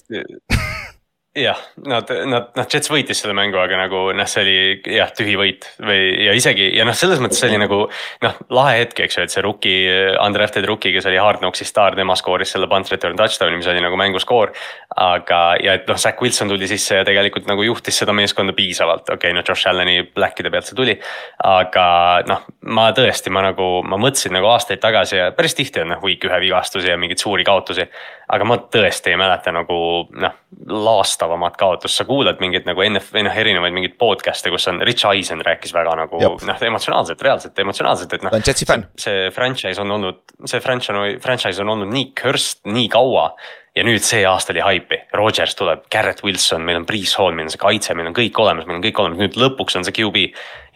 jah, 1.37 1.59
nad, 1.85 2.09
nad, 2.25 2.49
noh, 2.57 2.65
Jets 2.71 2.89
võitis 2.91 3.19
selle 3.21 3.35
mängu, 3.37 3.59
aga 3.61 3.77
nagu 3.79 4.07
noh, 4.15 4.29
see 4.29 4.43
oli 4.43 4.95
jah, 4.97 5.11
tühi 5.15 5.35
võit 5.39 5.67
või 5.83 5.99
ja 6.25 6.33
isegi 6.37 6.69
ja 6.73 6.85
noh, 6.87 6.95
selles 6.97 7.21
mõttes 7.23 7.39
see 7.41 7.51
oli 7.51 7.59
nagu 7.61 7.79
noh, 8.23 8.39
lahe 8.57 8.79
hetk, 8.81 9.03
eks 9.05 9.19
ju, 9.19 9.25
et 9.27 9.33
see 9.33 9.43
rookie, 9.45 9.77
undrafted 10.23 10.65
rookie, 10.67 10.93
kes 10.95 11.07
oli 11.09 11.19
Hard 11.21 11.43
Knocksi 11.43 11.67
staar, 11.67 11.97
tema 11.97 12.15
skooris 12.17 12.55
selle 12.55 12.69
punt 12.71 12.89
return 12.91 13.19
touchdown'i, 13.19 13.59
mis 13.59 13.69
oli 13.69 13.83
nagu 13.83 13.99
mängu 13.99 14.21
skoor. 14.23 14.53
aga, 14.97 15.41
ja 15.61 15.77
et 15.77 15.89
noh, 15.89 15.97
Zack 16.01 16.21
Wilson 16.21 16.49
tuli 16.49 16.67
sisse 16.69 17.01
ja 17.01 17.05
tegelikult 17.05 17.45
nagu 17.49 17.63
juhtis 17.65 17.99
seda 18.01 18.15
meeskonda 18.17 18.55
piisavalt, 18.57 19.05
okei 19.05 19.31
okay,, 19.31 19.37
no 19.37 19.45
Josh 19.45 19.69
Allan'i 19.69 20.01
black'ide 20.15 20.51
pealt 20.53 20.71
see 20.71 20.77
tuli. 20.77 20.97
aga 21.45 21.87
noh, 22.27 22.47
ma 22.73 22.89
tõesti, 22.97 23.33
ma 23.33 23.45
nagu, 23.45 23.69
ma 23.85 23.99
mõtlesin 24.01 24.33
nagu 24.33 24.49
aastaid 24.49 24.81
tagasi 24.81 25.21
ja 25.21 25.31
päris 25.37 25.57
tihti 25.57 25.83
on 25.83 25.93
noh, 25.93 26.01
week 26.03 26.25
ühe 26.25 26.41
vigastusi 26.47 26.89
ja 26.89 26.97
mingeid 26.97 27.21
suuri 27.21 27.45
kaotusi. 27.47 27.85
Aga 28.33 28.47
ma 28.47 28.57
tõesti 28.73 29.13
ei 29.13 29.19
mäleta 29.19 29.53
nagu 29.55 29.77
noh, 30.11 30.39
laastavat 30.67 31.27
otsustavamat 31.27 31.57
kaotust, 31.57 31.97
sa 31.97 32.05
kuulad 32.05 32.39
mingeid 32.39 32.65
nagu 32.67 32.83
NF, 32.83 33.11
noh 33.25 33.35
erinevaid 33.35 33.75
mingeid 33.75 33.97
podcast'e, 33.99 34.51
kus 34.53 34.67
on 34.71 34.81
Rich 34.85 35.05
Eisen 35.09 35.41
rääkis 35.45 35.73
väga 35.75 35.95
nagu 35.99 36.19
noh, 36.21 36.63
emotsionaalselt, 36.69 37.21
reaalselt 37.21 37.59
emotsionaalselt, 37.59 38.13
et 38.13 38.23
noh. 38.23 38.31
ta 38.31 38.39
on 38.39 38.47
Jetsi 38.47 38.65
fänn. 38.65 38.87
see 38.97 39.29
franchise 39.35 39.81
on 39.81 39.91
olnud, 39.91 40.23
see 40.45 40.61
franchise, 40.63 41.17
franchise 41.23 41.61
on 41.61 41.75
olnud 41.75 41.91
nii 41.91 42.11
cursed 42.17 42.63
nii 42.71 42.87
kaua 42.93 43.29
ja 43.77 43.85
nüüd 43.85 44.01
see 44.05 44.23
aasta 44.25 44.55
oli 44.55 44.63
haipi, 44.65 45.03
Rodgers 45.13 45.55
tuleb, 45.57 45.85
Garrett 45.93 46.23
Wilson, 46.25 46.63
meil 46.65 46.79
on 46.79 46.87
Priis 46.89 47.13
Hall, 47.19 47.35
meil 47.37 47.49
on 47.49 47.53
see 47.53 47.61
kaitse, 47.61 47.93
meil 47.97 48.09
on 48.09 48.17
kõik 48.17 48.39
olemas, 48.41 48.65
meil 48.65 48.79
on 48.79 48.85
kõik 48.87 49.03
olemas, 49.03 49.21
nüüd 49.21 49.37
lõpuks 49.37 49.77
on 49.77 49.85
see 49.85 49.95
QB. 49.99 50.25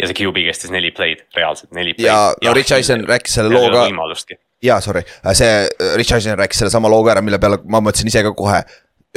ja 0.01 0.09
see 0.09 0.19
QB 0.21 0.45
kestis 0.49 0.73
neli 0.73 0.93
play'd, 0.93 1.25
reaalselt 1.37 1.73
neli 1.77 1.95
play'd. 1.97 2.07
ja 2.09 2.31
no 2.45 2.55
Rich 2.57 2.77
Eisen 2.77 3.07
rääkis 3.09 3.39
selle 3.39 3.53
loo 3.53 3.71
ka, 3.71 3.87
võimalustki 3.87 4.37
jaa, 4.63 4.81
sorry, 4.81 5.03
see 5.33 5.49
äh, 5.49 5.95
Rich 5.95 6.13
Eisen 6.13 6.37
rääkis 6.37 6.59
sellesama 6.59 6.89
loo 6.89 7.03
ka 7.03 7.15
ära, 7.15 7.21
mille 7.25 7.39
peale 7.41 7.59
ma 7.65 7.81
mõtlesin 7.83 8.11
ise 8.11 8.23
ka 8.23 8.33
kohe. 8.37 8.63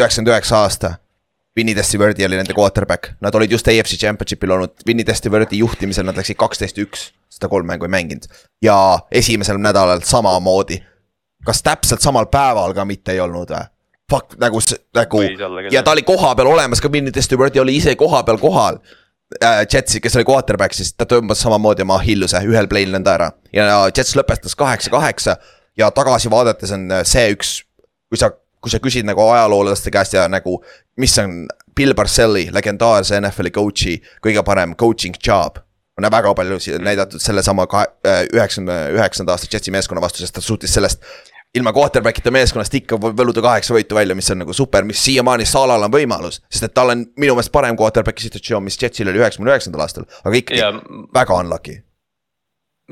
üheksakümmend 0.01 0.33
üheksa 0.33 0.63
aasta, 0.65 0.95
Vinny 1.57 1.75
Testaverde 1.75 2.27
oli 2.27 2.37
nende 2.37 2.55
quarterback, 2.57 3.13
nad 3.23 3.35
olid 3.35 3.53
just 3.53 3.69
AFC 3.69 3.99
Championship'il 4.01 4.51
olnud, 4.51 4.73
Vinny 4.87 5.05
Testaverde'i 5.05 5.61
juhtimisel 5.61 6.07
nad 6.07 6.17
läksid 6.19 6.39
kaksteist 6.41 6.81
üks. 6.83 7.13
seda 7.35 7.49
kolm 7.51 7.67
mängu 7.67 7.87
ei 7.87 7.91
mänginud 7.91 8.27
ja 8.63 8.99
esimesel 9.11 9.59
nädalal 9.59 10.01
samamoodi. 10.07 10.83
kas 11.45 11.63
täpselt 11.63 12.01
samal 12.01 12.27
päeval 12.27 12.75
ka 12.75 12.85
mitte 12.85 13.13
ei 13.13 13.21
olnud 13.21 13.51
või? 13.51 13.71
Fuck 14.11 14.37
nagu, 14.39 14.61
nagu 14.95 15.23
ja 15.73 15.83
ta 15.83 15.93
oli 15.93 16.03
kohapeal 16.03 16.47
olemas 16.47 16.81
ka, 16.81 16.93
Vinny 16.93 17.13
Testaverde 17.13 17.61
oli 17.61 17.77
ise 17.77 17.97
kohapeal 17.97 18.39
kohal 18.39 18.79
äh, 19.43 19.67
Jetsi, 19.73 20.01
kes 20.01 20.17
oli 20.17 20.27
quarterback, 20.29 20.77
siis 20.77 20.93
ta 20.95 21.07
tõmbas 21.09 21.43
samamoodi 21.45 21.85
oma 21.85 21.99
Hilluse 22.03 22.41
ühel 22.47 22.69
play'l 22.71 22.95
nõnda 22.95 23.17
ära 23.19 23.31
ja 23.53 23.67
Jets 23.91 24.17
lõpetas 24.19 24.57
kaheksa-kaheksa. 24.59 25.37
ja 25.77 25.91
tagasi 25.91 26.31
vaadates 26.31 26.73
on 26.73 26.91
äh, 26.93 27.05
see 27.09 27.33
üks, 27.35 27.59
kui 28.09 28.21
sa, 28.21 28.31
kui 28.61 28.73
sa 28.73 28.81
küsid 28.83 29.07
nagu 29.09 29.23
ajaloolaste 29.29 29.91
käest 29.91 30.15
ja 30.15 30.29
nagu, 30.29 30.61
mis 30.97 31.19
on 31.19 31.45
Bill 31.75 31.95
Parcelli, 31.95 32.49
legendaarse 32.55 33.19
NFL-i 33.21 33.51
coach'i 33.51 33.99
kõige 34.23 34.45
parem 34.47 34.77
coaching 34.79 35.17
job. 35.27 35.59
on 35.99 36.11
väga 36.11 36.35
palju 36.35 36.59
näidatud 36.83 37.23
sellesama 37.23 37.67
kahe, 37.71 37.87
üheksakümne 38.35 38.79
üheksanda 38.97 39.33
aasta 39.33 39.47
Jetsi 39.53 39.71
meeskonna 39.71 40.01
vastu, 40.03 40.19
sest 40.19 40.35
ta 40.35 40.41
suutis 40.43 40.75
sellest 40.75 41.03
ilma 41.55 41.73
quarterback'ita 41.73 42.33
meeskonnast 42.35 42.75
ikka 42.75 42.99
võluda 42.99 43.43
kaheksa 43.45 43.75
võitu 43.77 43.95
välja, 43.95 44.15
mis 44.19 44.31
on 44.35 44.43
nagu 44.43 44.53
super, 44.57 44.85
mis 44.85 45.05
siiamaani 45.05 45.47
Salal 45.47 45.87
on 45.87 45.93
võimalus. 45.93 46.41
sest 46.51 46.69
et 46.69 46.75
tal 46.75 46.91
on 46.91 47.07
minu 47.17 47.35
meelest 47.37 47.53
parem 47.53 47.77
quarterback'i 47.79 48.27
situatsioon, 48.27 48.65
mis 48.65 48.79
Jetsil 48.83 49.09
oli 49.09 49.23
üheksakümne 49.23 49.55
üheksandal 49.55 49.87
aastal, 49.87 50.09
aga 50.25 50.37
ikkagi 50.37 50.59
Ja- 50.61 50.73
väga 51.15 51.35
unlucky. 51.35 51.84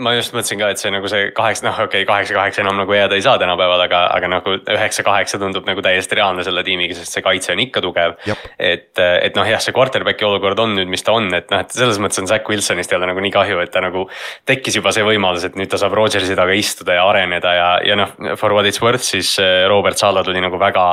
Ma 0.01 0.15
just 0.17 0.33
mõtlesin 0.33 0.57
ka, 0.57 0.71
et 0.73 0.81
see 0.81 0.91
nagu 0.93 1.09
see 1.11 1.27
kaheksa, 1.37 1.67
noh, 1.67 1.77
okei 1.85 2.01
okay,, 2.03 2.09
kaheksa-kaheksa 2.09 2.63
enam 2.63 2.79
nagu 2.81 2.95
jääda 2.97 3.17
ei 3.19 3.25
saa 3.25 3.37
tänapäeval, 3.41 3.83
aga, 3.85 4.01
aga 4.17 4.31
nagu 4.33 4.55
üheksa-kaheksa 4.57 5.41
tundub 5.43 5.69
nagu 5.69 5.85
täiesti 5.85 6.17
reaalne 6.17 6.45
selle 6.47 6.63
tiimiga, 6.65 6.97
sest 6.97 7.19
see 7.19 7.25
kaitse 7.25 7.53
on 7.53 7.61
ikka 7.61 7.83
tugev. 7.85 8.15
Et, 8.57 8.89
et 8.97 9.37
noh, 9.37 9.49
jah, 9.49 9.61
see 9.61 9.75
quarterback'i 9.77 10.25
olukord 10.25 10.63
on 10.65 10.73
nüüd, 10.79 10.89
mis 10.93 11.05
ta 11.05 11.13
on, 11.19 11.29
et 11.37 11.53
noh, 11.53 11.61
et 11.61 11.77
selles 11.77 12.01
mõttes 12.01 12.23
on 12.23 12.31
Zack 12.31 12.49
Wilsonist 12.49 12.95
jälle 12.95 13.11
nagu 13.11 13.21
nii 13.25 13.35
kahju, 13.35 13.61
et 13.61 13.75
ta 13.75 13.85
nagu. 13.85 14.07
tekkis 14.49 14.81
juba 14.81 14.95
see 14.97 15.05
võimalus, 15.05 15.45
et 15.45 15.61
nüüd 15.61 15.69
ta 15.69 15.81
saab 15.81 15.93
Rodgersi 15.99 16.37
taga 16.39 16.57
istuda 16.57 16.97
ja 16.97 17.05
areneda 17.11 17.53
ja, 17.59 17.69
ja 17.85 17.99
noh, 18.01 18.17
for 18.41 18.57
what 18.57 18.69
it's 18.69 18.81
worth, 18.81 19.05
siis 19.05 19.37
äh, 19.43 19.67
Robert 19.69 20.01
Sala 20.01 20.25
tuli 20.25 20.41
nagu 20.41 20.61
väga. 20.61 20.89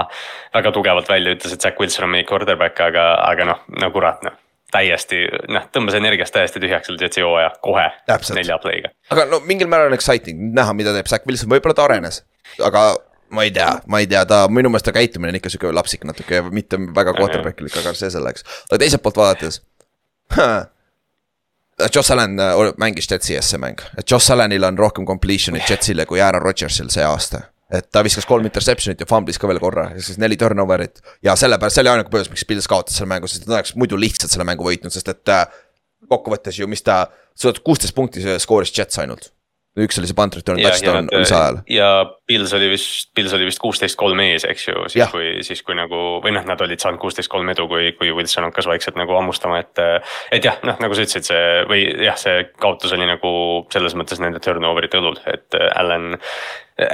väga 0.54 0.72
tugevalt 0.76 1.08
välja, 1.08 1.38
ütles, 1.38 1.56
et 1.56 1.62
Zack 1.62 1.80
Wilson 1.80 2.10
on 2.10 2.16
meie 2.18 2.28
quarterback, 2.28 2.80
aga, 2.84 3.14
aga 3.32 3.52
noh, 3.54 3.66
no 3.80 3.92
kurat 3.96 4.28
noh 4.28 4.49
täiesti 4.72 5.24
noh, 5.50 5.68
tõmbas 5.74 5.98
energiast 5.98 6.34
täiesti 6.36 6.62
tühjaks 6.62 6.90
selle 6.90 7.02
Jetsi 7.02 7.24
hooaja 7.26 7.52
kohe 7.66 7.86
Täpselt. 8.08 8.38
nelja 8.38 8.60
play'ga. 8.62 8.94
aga 9.14 9.26
no 9.32 9.42
mingil 9.46 9.70
määral 9.72 9.92
on 9.92 9.98
exciting 9.98 10.50
näha, 10.56 10.74
mida 10.78 10.94
teeb 10.96 11.10
Zack 11.12 11.28
Wilson, 11.30 11.52
võib-olla 11.52 11.78
ta 11.78 11.88
arenes, 11.90 12.24
aga 12.66 12.90
ma 13.36 13.46
ei 13.46 13.54
tea, 13.54 13.70
ma 13.88 14.02
ei 14.02 14.10
tea, 14.10 14.26
ta 14.30 14.44
minu 14.52 14.72
meelest 14.74 14.90
ta 14.90 14.96
käitumine 14.96 15.34
on 15.34 15.40
ikka 15.40 15.52
sihuke 15.54 15.74
lapsik 15.76 16.06
natuke 16.10 16.42
ja 16.42 16.46
mitte 16.50 16.80
väga 16.96 17.14
quarterback'ilik, 17.18 17.78
aga 17.82 17.94
see 17.98 18.12
selleks. 18.14 18.46
aga 18.70 18.82
teiselt 18.84 19.06
poolt 19.06 19.22
vaadates 19.22 19.62
Josh 21.96 22.12
Allan 22.12 22.40
äh, 22.40 22.74
mängis 22.78 23.08
Jetsi 23.12 23.36
ees 23.36 23.50
see 23.54 23.62
mäng, 23.62 23.80
et 23.98 24.12
Josh 24.12 24.32
Allanil 24.32 24.64
on 24.68 24.78
rohkem 24.78 25.06
completion'it 25.06 25.70
Jetsile 25.70 26.06
kui 26.06 26.22
Aaron 26.22 26.42
Rodgersil 26.42 26.90
see 26.92 27.06
aasta. 27.06 27.42
Et 27.70 27.90
ta 27.94 28.02
viskas 28.06 28.26
kolm 28.26 28.48
interception'it 28.50 29.02
ja 29.04 29.08
fumblis 29.10 29.38
ka 29.42 29.50
veel 29.50 29.62
korra 29.62 29.90
ja 29.94 30.04
siis 30.04 30.18
neli 30.22 30.38
turnover'it 30.40 31.04
ja 31.26 31.36
sellepärast, 31.38 31.78
see 31.78 31.86
oli 31.86 31.92
ainuke 31.94 32.14
põhjus, 32.14 32.32
miks 32.34 32.46
Pils 32.50 32.70
kaotas 32.70 32.98
selle 32.98 33.12
mängu, 33.12 33.30
sest 33.30 33.46
nad 33.46 33.60
oleks 33.60 33.76
muidu 33.78 34.00
lihtsalt 34.00 34.34
selle 34.34 34.48
mängu 34.50 34.66
võitnud, 34.66 34.94
sest 34.94 35.12
et 35.14 35.34
äh, 35.34 35.46
kokkuvõttes 36.10 36.58
ju, 36.60 36.70
mis 36.72 36.82
ta, 36.86 37.04
kuusteist 37.66 37.96
punkti 37.98 38.24
skooris 38.42 38.74
Jets 38.76 39.02
ainult. 39.02 39.32
üks 39.80 40.00
oli 40.02 40.10
see 40.10 40.18
punt 40.18 40.36
return 40.36 40.60
touchdown 40.60 41.12
lisaajal. 41.14 41.62
ja 41.72 41.92
Pils 42.30 42.54
oli 42.54 42.68
vist, 42.70 43.10
Pils 43.18 43.34
oli 43.34 43.48
vist 43.48 43.62
kuusteist 43.62 43.98
kolm 43.98 44.20
ees, 44.22 44.46
eks 44.46 44.68
ju, 44.68 44.76
siis 44.86 45.02
Jah. 45.02 45.10
kui, 45.10 45.40
siis 45.46 45.64
kui 45.66 45.74
nagu 45.78 46.20
või 46.22 46.36
noh, 46.36 46.46
nad 46.46 46.62
olid 46.62 46.82
saanud 46.82 47.02
kuusteist 47.02 47.32
kolm 47.32 47.50
edu, 47.50 47.66
kui, 47.72 47.90
kui 47.98 48.14
Wilson 48.14 48.46
hakkas 48.46 48.70
vaikselt 48.70 49.00
nagu 49.00 49.18
hammustama, 49.18 49.64
et. 49.64 49.82
et 50.36 50.46
jah, 50.46 50.62
noh 50.68 50.78
nagu 50.78 50.94
sa 50.94 51.06
ütlesid, 51.08 51.26
see 51.26 51.44
või 51.70 51.84
jah, 52.06 52.18
see 52.20 52.46
kaotus 52.62 52.94
oli 52.94 53.10
nagu 53.10 53.32
selles 53.74 53.98
mõttes 53.98 54.22
nende 54.22 54.42
turnover'ite 54.44 55.02
õlul, 55.02 55.18
et 55.30 55.58
äh, 55.58 55.72
Allan. 55.80 56.18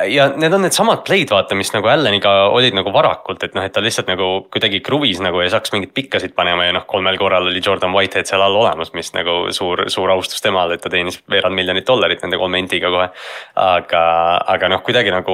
ja 0.09 0.29
need 0.33 0.53
on 0.55 0.63
needsamad 0.65 1.03
play'd 1.05 1.29
vaata, 1.29 1.57
mis 1.57 1.69
nagu 1.75 1.91
Allaniga 1.91 2.31
olid 2.55 2.73
nagu 2.77 2.89
varakult, 2.95 3.43
et 3.45 3.53
noh, 3.57 3.65
et 3.67 3.73
ta 3.75 3.83
lihtsalt 3.83 4.07
nagu 4.09 4.29
kuidagi 4.53 4.79
kruvis 4.85 5.19
nagu 5.21 5.43
ei 5.43 5.51
saaks 5.53 5.75
mingeid 5.75 5.93
pikkasid 5.93 6.33
panema 6.37 6.65
ja 6.65 6.73
noh, 6.73 6.87
kolmel 6.89 7.19
korral 7.21 7.51
oli 7.51 7.61
Jordan 7.65 7.93
Whitehead 7.93 8.31
seal 8.31 8.41
all 8.41 8.57
olemas, 8.57 8.95
mis 8.97 9.11
nagu 9.13 9.51
suur, 9.53 9.85
suur 9.93 10.15
austus 10.15 10.41
temale, 10.41 10.79
et 10.79 10.85
ta 10.85 10.89
teenis 10.93 11.19
veerand 11.29 11.59
miljonit 11.59 11.85
dollarit 11.85 12.23
nende 12.25 12.39
kolme 12.41 12.63
endiga 12.63 12.89
kohe. 12.93 13.11
aga, 13.61 14.05
aga 14.55 14.71
noh, 14.73 14.81
kuidagi 14.85 15.13
nagu 15.13 15.24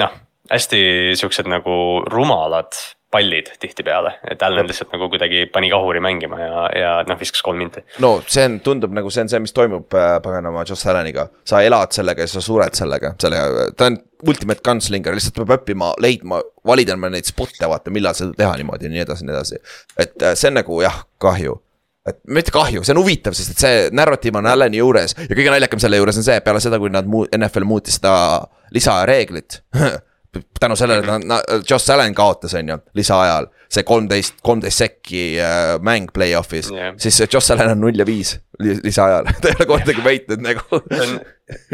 noh, 0.00 0.20
hästi 0.50 0.80
siuksed 1.18 1.48
nagu 1.50 1.76
rumalad 2.12 2.76
pallid 3.10 3.46
tihtipeale, 3.60 4.16
et 4.30 4.42
Allan 4.42 4.66
lihtsalt 4.66 4.90
nagu 4.92 5.06
kuidagi 5.08 5.46
pani 5.52 5.68
kahuri 5.70 6.00
mängima 6.02 6.38
ja, 6.40 6.62
ja 6.74 6.90
noh, 7.06 7.18
viskas 7.20 7.42
kolm 7.46 7.60
minti. 7.62 7.80
no 8.02 8.16
see 8.26 8.44
on, 8.48 8.58
tundub 8.66 8.94
nagu 8.96 9.10
see 9.14 9.22
on 9.24 9.30
see, 9.30 9.40
mis 9.44 9.54
toimub 9.56 9.94
äh, 9.94 10.16
paganama 10.22 10.64
Josh 10.68 10.90
Allaniga. 10.90 11.28
sa 11.46 11.62
elad 11.62 11.94
sellega 11.94 12.26
ja 12.26 12.30
sa 12.30 12.42
sured 12.42 12.74
sellega, 12.74 13.14
selle, 13.22 13.40
ta 13.78 13.90
on 13.92 14.00
ultimate 14.26 14.64
gunslinger, 14.66 15.14
lihtsalt 15.14 15.38
peab 15.38 15.54
õppima, 15.60 15.92
leidma, 16.02 16.40
valida 16.66 16.96
neid 16.98 17.28
spot'e, 17.28 17.68
vaata, 17.70 17.94
millal 17.94 18.16
seda 18.18 18.34
teha 18.36 18.56
niimoodi 18.58 18.88
ja 18.88 18.94
nii 18.96 19.04
edasi 19.06 19.24
ja 19.24 19.30
nii 19.30 19.36
edasi. 19.36 19.62
et 20.02 20.26
äh, 20.26 20.34
see 20.34 20.50
on 20.50 20.60
nagu 20.60 20.82
jah, 20.82 21.04
kahju 21.22 21.60
et 22.06 22.18
mitte 22.30 22.54
kahju, 22.54 22.84
see 22.86 22.94
on 22.94 23.02
huvitav, 23.02 23.34
sest 23.36 23.54
et 23.54 23.62
see 23.62 23.86
narratiiv 23.96 24.38
on 24.38 24.46
Allani 24.50 24.78
juures 24.80 25.16
ja 25.18 25.30
kõige 25.32 25.52
naljakam 25.52 25.82
selle 25.82 26.00
juures 26.00 26.20
on 26.20 26.26
see, 26.26 26.38
peale 26.44 26.62
seda, 26.62 26.78
kui 26.82 26.92
nad 26.92 27.08
muu-, 27.10 27.26
NFL 27.34 27.66
muutis 27.68 27.98
seda 28.00 28.14
lisareeglit 28.74 29.60
tänu 30.60 30.76
sellele, 30.76 31.04
et 31.04 31.10
nad, 31.10 31.28
nad, 31.30 31.70
Josh 31.70 31.90
Allan 31.92 32.14
kaotas, 32.14 32.54
on 32.54 32.74
ju, 32.74 32.78
lisaajal. 32.94 33.52
see 33.66 33.82
kolmteist, 33.82 34.36
kolmteist 34.46 34.78
sekki 34.78 35.22
äh, 35.42 35.72
mäng 35.82 36.06
play-off'is 36.14 36.68
yeah. 36.70 36.94
siis 37.02 37.18
Josh 37.32 37.50
Allan 37.52 37.72
on 37.74 37.80
null 37.82 37.98
ja 37.98 38.06
viis 38.06 38.36
li- 38.62 38.78
lisaajal 38.84 39.26
ta 39.42 39.50
ei 39.50 39.56
ole 39.58 39.66
kordagi 39.66 40.04
võitnud 40.04 40.44
nagu 40.44 40.78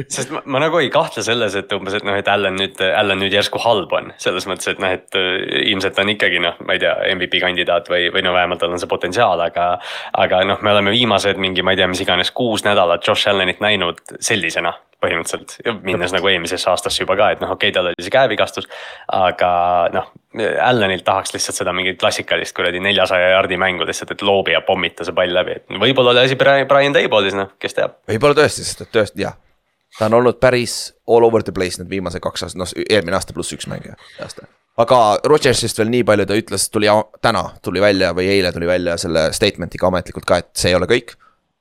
sest 0.08 0.32
ma, 0.32 0.42
ma 0.44 0.60
nagu 0.60 0.80
ei 0.80 0.90
kahtle 0.92 1.24
selles, 1.24 1.54
et 1.56 1.72
umbes, 1.76 1.96
et 1.96 2.04
noh, 2.04 2.16
et 2.18 2.28
Allan 2.28 2.56
nüüd, 2.58 2.80
Allan 2.96 3.20
nüüd 3.22 3.32
järsku 3.32 3.60
halb 3.62 3.92
on. 3.96 4.12
selles 4.20 4.46
mõttes, 4.48 4.68
et 4.72 4.82
noh, 4.82 4.92
et 4.92 5.18
äh, 5.18 5.36
ilmselt 5.72 5.98
on 6.02 6.12
ikkagi 6.12 6.42
noh, 6.44 6.58
ma 6.66 6.76
ei 6.76 6.82
tea, 6.82 6.94
MVP 7.14 7.40
kandidaat 7.44 7.88
või, 7.92 8.06
või 8.12 8.24
no 8.26 8.34
vähemalt 8.36 8.60
tal 8.62 8.74
on 8.74 8.82
see 8.82 8.90
potentsiaal, 8.90 9.40
aga. 9.48 9.72
aga 10.24 10.42
noh, 10.48 10.60
me 10.64 10.74
oleme 10.74 10.92
viimased 10.92 11.40
mingi, 11.40 11.64
ma 11.64 11.72
ei 11.72 11.80
tea, 11.80 11.88
mis 11.92 12.04
iganes 12.04 12.32
kuus 12.36 12.66
nädalat 12.68 13.04
Josh 13.06 13.32
Allanit 13.32 13.64
näinud 13.64 14.00
sellisena 14.20 14.74
põhimõtteliselt 15.02 15.82
minnes 15.82 16.12
nagu 16.14 16.28
eelmisesse 16.30 16.68
aastasse 16.70 17.02
juba 17.02 17.16
ka, 17.18 17.32
et 17.34 17.40
noh, 17.42 17.50
okei 17.56 17.72
okay,, 17.72 17.74
tal 17.74 17.90
oli 17.90 18.04
see 18.04 18.12
käevigastus. 18.14 18.68
Aga 19.12 19.52
noh, 19.92 20.10
Allanilt 20.64 21.04
tahaks 21.04 21.34
lihtsalt 21.34 21.58
seda 21.58 21.74
mingit 21.76 21.98
klassikalist 22.00 22.54
kuradi 22.56 22.80
neljasaja 22.80 23.34
jardi 23.34 23.58
mängu 23.60 23.84
lihtsalt, 23.84 24.14
et 24.14 24.22
loobi 24.24 24.54
ja 24.54 24.62
pommita 24.64 25.04
see 25.04 25.12
pall 25.16 25.34
läbi, 25.34 25.58
et 25.58 25.74
võib-olla 25.82 26.14
oli 26.14 26.22
asi 26.24 26.38
Brian 26.40 26.94
Dabolis, 26.96 27.36
noh, 27.36 27.50
kes 27.60 27.76
teab. 27.76 27.98
võib-olla 28.08 28.38
tõesti, 28.40 28.64
sest 28.64 28.86
et 28.86 28.92
tõesti 28.94 29.26
jah. 29.26 29.36
ta 29.98 30.08
on 30.08 30.16
olnud 30.22 30.40
päris 30.40 30.94
all 31.08 31.28
over 31.28 31.44
the 31.44 31.52
place 31.52 31.76
need 31.80 31.90
viimased 31.90 32.24
kaks 32.24 32.46
aastat, 32.46 32.62
noh 32.62 32.72
eelmine 32.88 33.18
aasta 33.18 33.36
pluss 33.36 33.52
üks 33.52 33.68
mängija 33.68 33.98
aasta. 34.24 34.48
aga 34.80 35.02
Rodgersist 35.28 35.78
veel 35.78 35.92
nii 35.92 36.08
palju, 36.08 36.26
ta 36.26 36.38
ütles, 36.40 36.66
tuli 36.72 36.88
täna 37.20 37.44
tuli 37.62 37.84
välja 37.84 38.14
või 38.16 38.30
eile 38.32 38.52
tuli 38.56 38.70
välja 38.70 38.96
selle 38.96 39.28
statement'iga 39.36 39.92
ametlikult 39.92 40.24
ka, 40.24 40.40
et 40.40 40.50
see 40.56 40.72
ei 40.72 40.80
ole 40.80 40.88
kõik. 40.88 41.12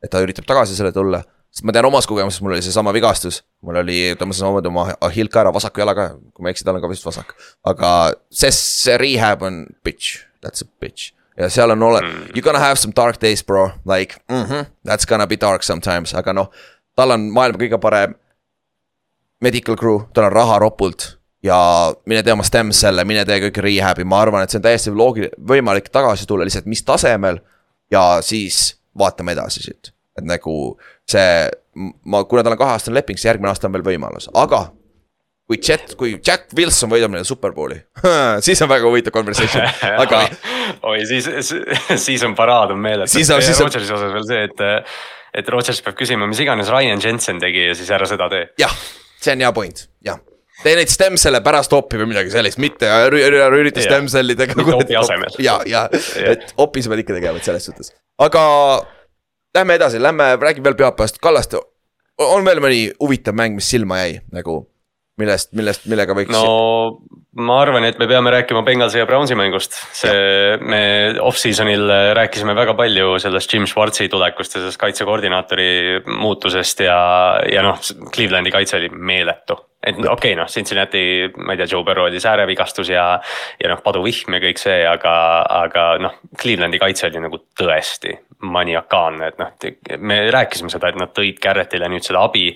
et 0.01 0.09
ta 0.09 0.23
üritab 0.23 0.47
tagasi 0.47 0.79
selle 0.79 0.95
tulla, 0.95 1.19
sest 1.51 1.65
ma 1.67 1.75
tean 1.75 1.87
omast 1.89 2.07
kogemusest, 2.09 2.43
mul 2.45 2.55
oli 2.55 2.65
seesama 2.65 2.93
vigastus. 2.95 3.41
mul 3.61 3.81
oli, 3.83 3.99
tõmbasin 4.19 4.47
oma, 4.47 4.61
oma 4.71 4.85
ahill 5.07 5.31
ka 5.31 5.43
ära, 5.43 5.53
vasaku 5.53 5.83
jalaga, 5.83 6.11
kui 6.33 6.43
ma 6.43 6.51
ei 6.51 6.55
eksi, 6.55 6.67
tal 6.67 6.79
on 6.79 6.83
ka 6.83 6.91
vist 6.91 7.07
vasak. 7.07 7.33
aga 7.67 8.13
see, 8.31 8.51
see 8.55 8.97
rehab 9.01 9.43
on 9.47 9.65
bitch, 9.83 10.23
that's 10.43 10.63
a 10.63 10.69
bitch 10.79 11.11
ja 11.37 11.49
seal 11.49 11.69
on 11.69 11.83
ole- 11.83 12.01
mm., 12.01 12.35
you 12.35 12.41
gonna 12.41 12.59
have 12.59 12.75
some 12.75 12.93
dark 12.95 13.21
days 13.21 13.43
bro, 13.43 13.71
like 13.85 14.15
mm 14.29 14.45
-hmm, 14.45 14.65
that's 14.87 15.07
gonna 15.07 15.27
be 15.27 15.37
dark 15.41 15.63
sometimes, 15.63 16.15
aga 16.15 16.33
noh. 16.33 16.51
tal 16.95 17.11
on 17.11 17.31
maailma 17.31 17.57
kõige 17.57 17.79
parem 17.79 18.15
medical 19.41 19.75
crew, 19.75 20.01
tal 20.13 20.23
on 20.23 20.31
raha 20.31 20.59
ropult 20.59 21.17
ja 21.43 21.57
mine 22.05 22.23
tee 22.23 22.33
oma 22.33 22.43
stem 22.43 22.69
cell'e, 22.69 23.05
mine 23.05 23.25
tee 23.25 23.39
kõik 23.49 23.57
rehab'i, 23.63 24.03
ma 24.03 24.21
arvan, 24.21 24.43
et 24.43 24.49
see 24.49 24.59
on 24.59 24.65
täiesti 24.65 24.93
loogiline, 24.93 25.33
võimalik 25.37 25.89
tagasi 25.89 26.27
tulla 26.27 26.45
lihtsalt 26.45 26.65
mis 26.65 26.83
tasemel. 26.83 27.39
ja 27.91 28.21
siis 28.21 28.77
vaatame 28.97 29.31
edasi 29.31 29.63
siit, 29.63 29.90
et 30.19 30.25
nagu 30.27 30.55
see, 31.09 31.49
ma, 32.03 32.23
kuna 32.27 32.43
tal 32.43 32.55
on 32.57 32.61
kaheaastane 32.61 32.97
leping, 32.99 33.17
siis 33.19 33.29
järgmine 33.31 33.51
aasta 33.51 33.69
on 33.69 33.75
veel 33.77 33.85
võimalus, 33.93 34.27
aga. 34.35 34.65
kui 35.51 35.57
Jet, 35.67 35.95
kui 35.99 36.13
Jack 36.23 36.53
Wilson 36.55 36.87
võidab 36.93 37.11
neile 37.11 37.27
superbowli, 37.27 37.75
siis 38.45 38.61
on 38.63 38.69
väga 38.71 38.87
huvitav 38.87 39.11
conversation, 39.15 39.65
aga 40.03 40.21
oi, 40.87 41.01
siis, 41.09 41.27
siis 41.99 42.23
on 42.27 42.35
paraad 42.37 42.71
on 42.71 42.79
meeles. 42.79 43.11
Siis 43.11 43.29
on- 43.35 43.41
siis 43.43 43.59
on- 43.59 43.67
Rodgersi 43.67 43.91
osas 43.97 44.13
veel 44.15 44.27
see, 44.29 44.43
et, 44.47 44.63
et 45.41 45.49
Rodgers 45.51 45.81
peab 45.83 45.97
küsima, 45.99 46.27
mis 46.31 46.39
iganes 46.43 46.71
Ryan 46.71 46.99
Jensen 47.03 47.39
tegi 47.43 47.65
ja 47.69 47.75
siis 47.75 47.91
ära 47.91 48.07
seda 48.07 48.29
tee. 48.31 48.45
jah, 48.63 48.71
see 49.19 49.35
on 49.35 49.43
hea 49.43 49.51
point, 49.55 49.83
jah. 50.07 50.19
tee 50.63 50.75
neid 50.77 50.91
stem 50.93 51.15
cell'e 51.19 51.39
pärast 51.43 51.73
opi 51.75 51.99
või 51.99 52.11
midagi 52.13 52.31
sellist, 52.31 52.59
mitte 52.61 52.87
ürü- 53.09 53.23
ürita 53.59 53.83
stem 53.83 54.07
opi 54.07 54.95
asemel. 55.03 55.35
ja, 55.43 55.59
ja, 55.67 55.87
et 56.31 56.51
opis 56.63 56.87
pead 56.91 57.03
ikka 57.03 57.17
tegema, 57.19 57.41
et 57.43 57.47
selles 57.51 57.67
suhtes, 57.67 57.91
aga 58.23 58.43
lähme 59.55 59.77
edasi, 59.79 60.01
lähme 60.01 60.35
räägime 60.41 60.69
veel 60.69 60.79
pühapäevast, 60.79 61.21
Kallaste. 61.21 61.61
on 62.17 62.45
veel 62.45 62.61
mõni 62.63 62.83
huvitav 62.99 63.35
mäng, 63.37 63.55
mis 63.57 63.69
silma 63.71 64.03
jäi 64.03 64.19
nagu, 64.31 64.61
millest, 65.21 65.51
millest, 65.57 65.87
millega 65.89 66.15
võiks 66.17 66.33
no 66.35 66.99
ma 67.39 67.61
arvan, 67.63 67.85
et 67.87 67.99
me 67.99 68.07
peame 68.11 68.31
rääkima 68.33 68.63
Bengalsi 68.67 68.99
ja 68.99 69.07
Brownsi 69.07 69.37
mängust, 69.39 69.77
see, 69.95 70.57
me 70.59 70.81
off-season'il 71.23 71.85
rääkisime 72.17 72.55
väga 72.57 72.75
palju 72.75 73.15
sellest 73.23 73.53
Jim 73.53 73.67
Schwartzi 73.69 74.09
tulekust 74.11 74.57
ja 74.57 74.63
sellest 74.63 74.81
kaitsekoordinaatori 74.81 75.69
muutusest 76.19 76.83
ja, 76.83 76.99
ja 77.47 77.63
noh, 77.63 77.79
Clevelandi 78.11 78.51
kaitse 78.51 78.81
oli 78.81 78.91
meeletu. 78.91 79.57
Et 79.81 79.97
okei 79.97 80.11
okay,, 80.13 80.35
noh, 80.37 80.49
Cincinnati, 80.51 81.03
ma 81.41 81.55
ei 81.55 81.61
tea, 81.61 81.69
Joe 81.71 81.85
Burrow 81.85 82.05
oli 82.05 82.21
säärevigastus 82.21 82.91
ja, 82.93 83.05
ja 83.59 83.71
noh, 83.71 83.81
paduvihm 83.83 84.37
ja 84.37 84.41
kõik 84.43 84.61
see, 84.61 84.81
aga, 84.87 85.13
aga 85.63 85.85
noh, 86.01 86.19
Clevelandi 86.37 86.81
kaitse 86.81 87.09
oli 87.09 87.23
nagu 87.23 87.41
tõesti 87.57 88.13
maniakaalne, 88.41 89.31
et 89.31 89.41
noh, 89.41 89.53
me 90.01 90.21
rääkisime 90.33 90.71
seda, 90.73 90.89
et 90.89 90.97
nad 90.97 91.13
tõid 91.13 91.37
Garrettile 91.41 91.89
nüüd 91.91 92.05
seda 92.05 92.23
abi 92.25 92.49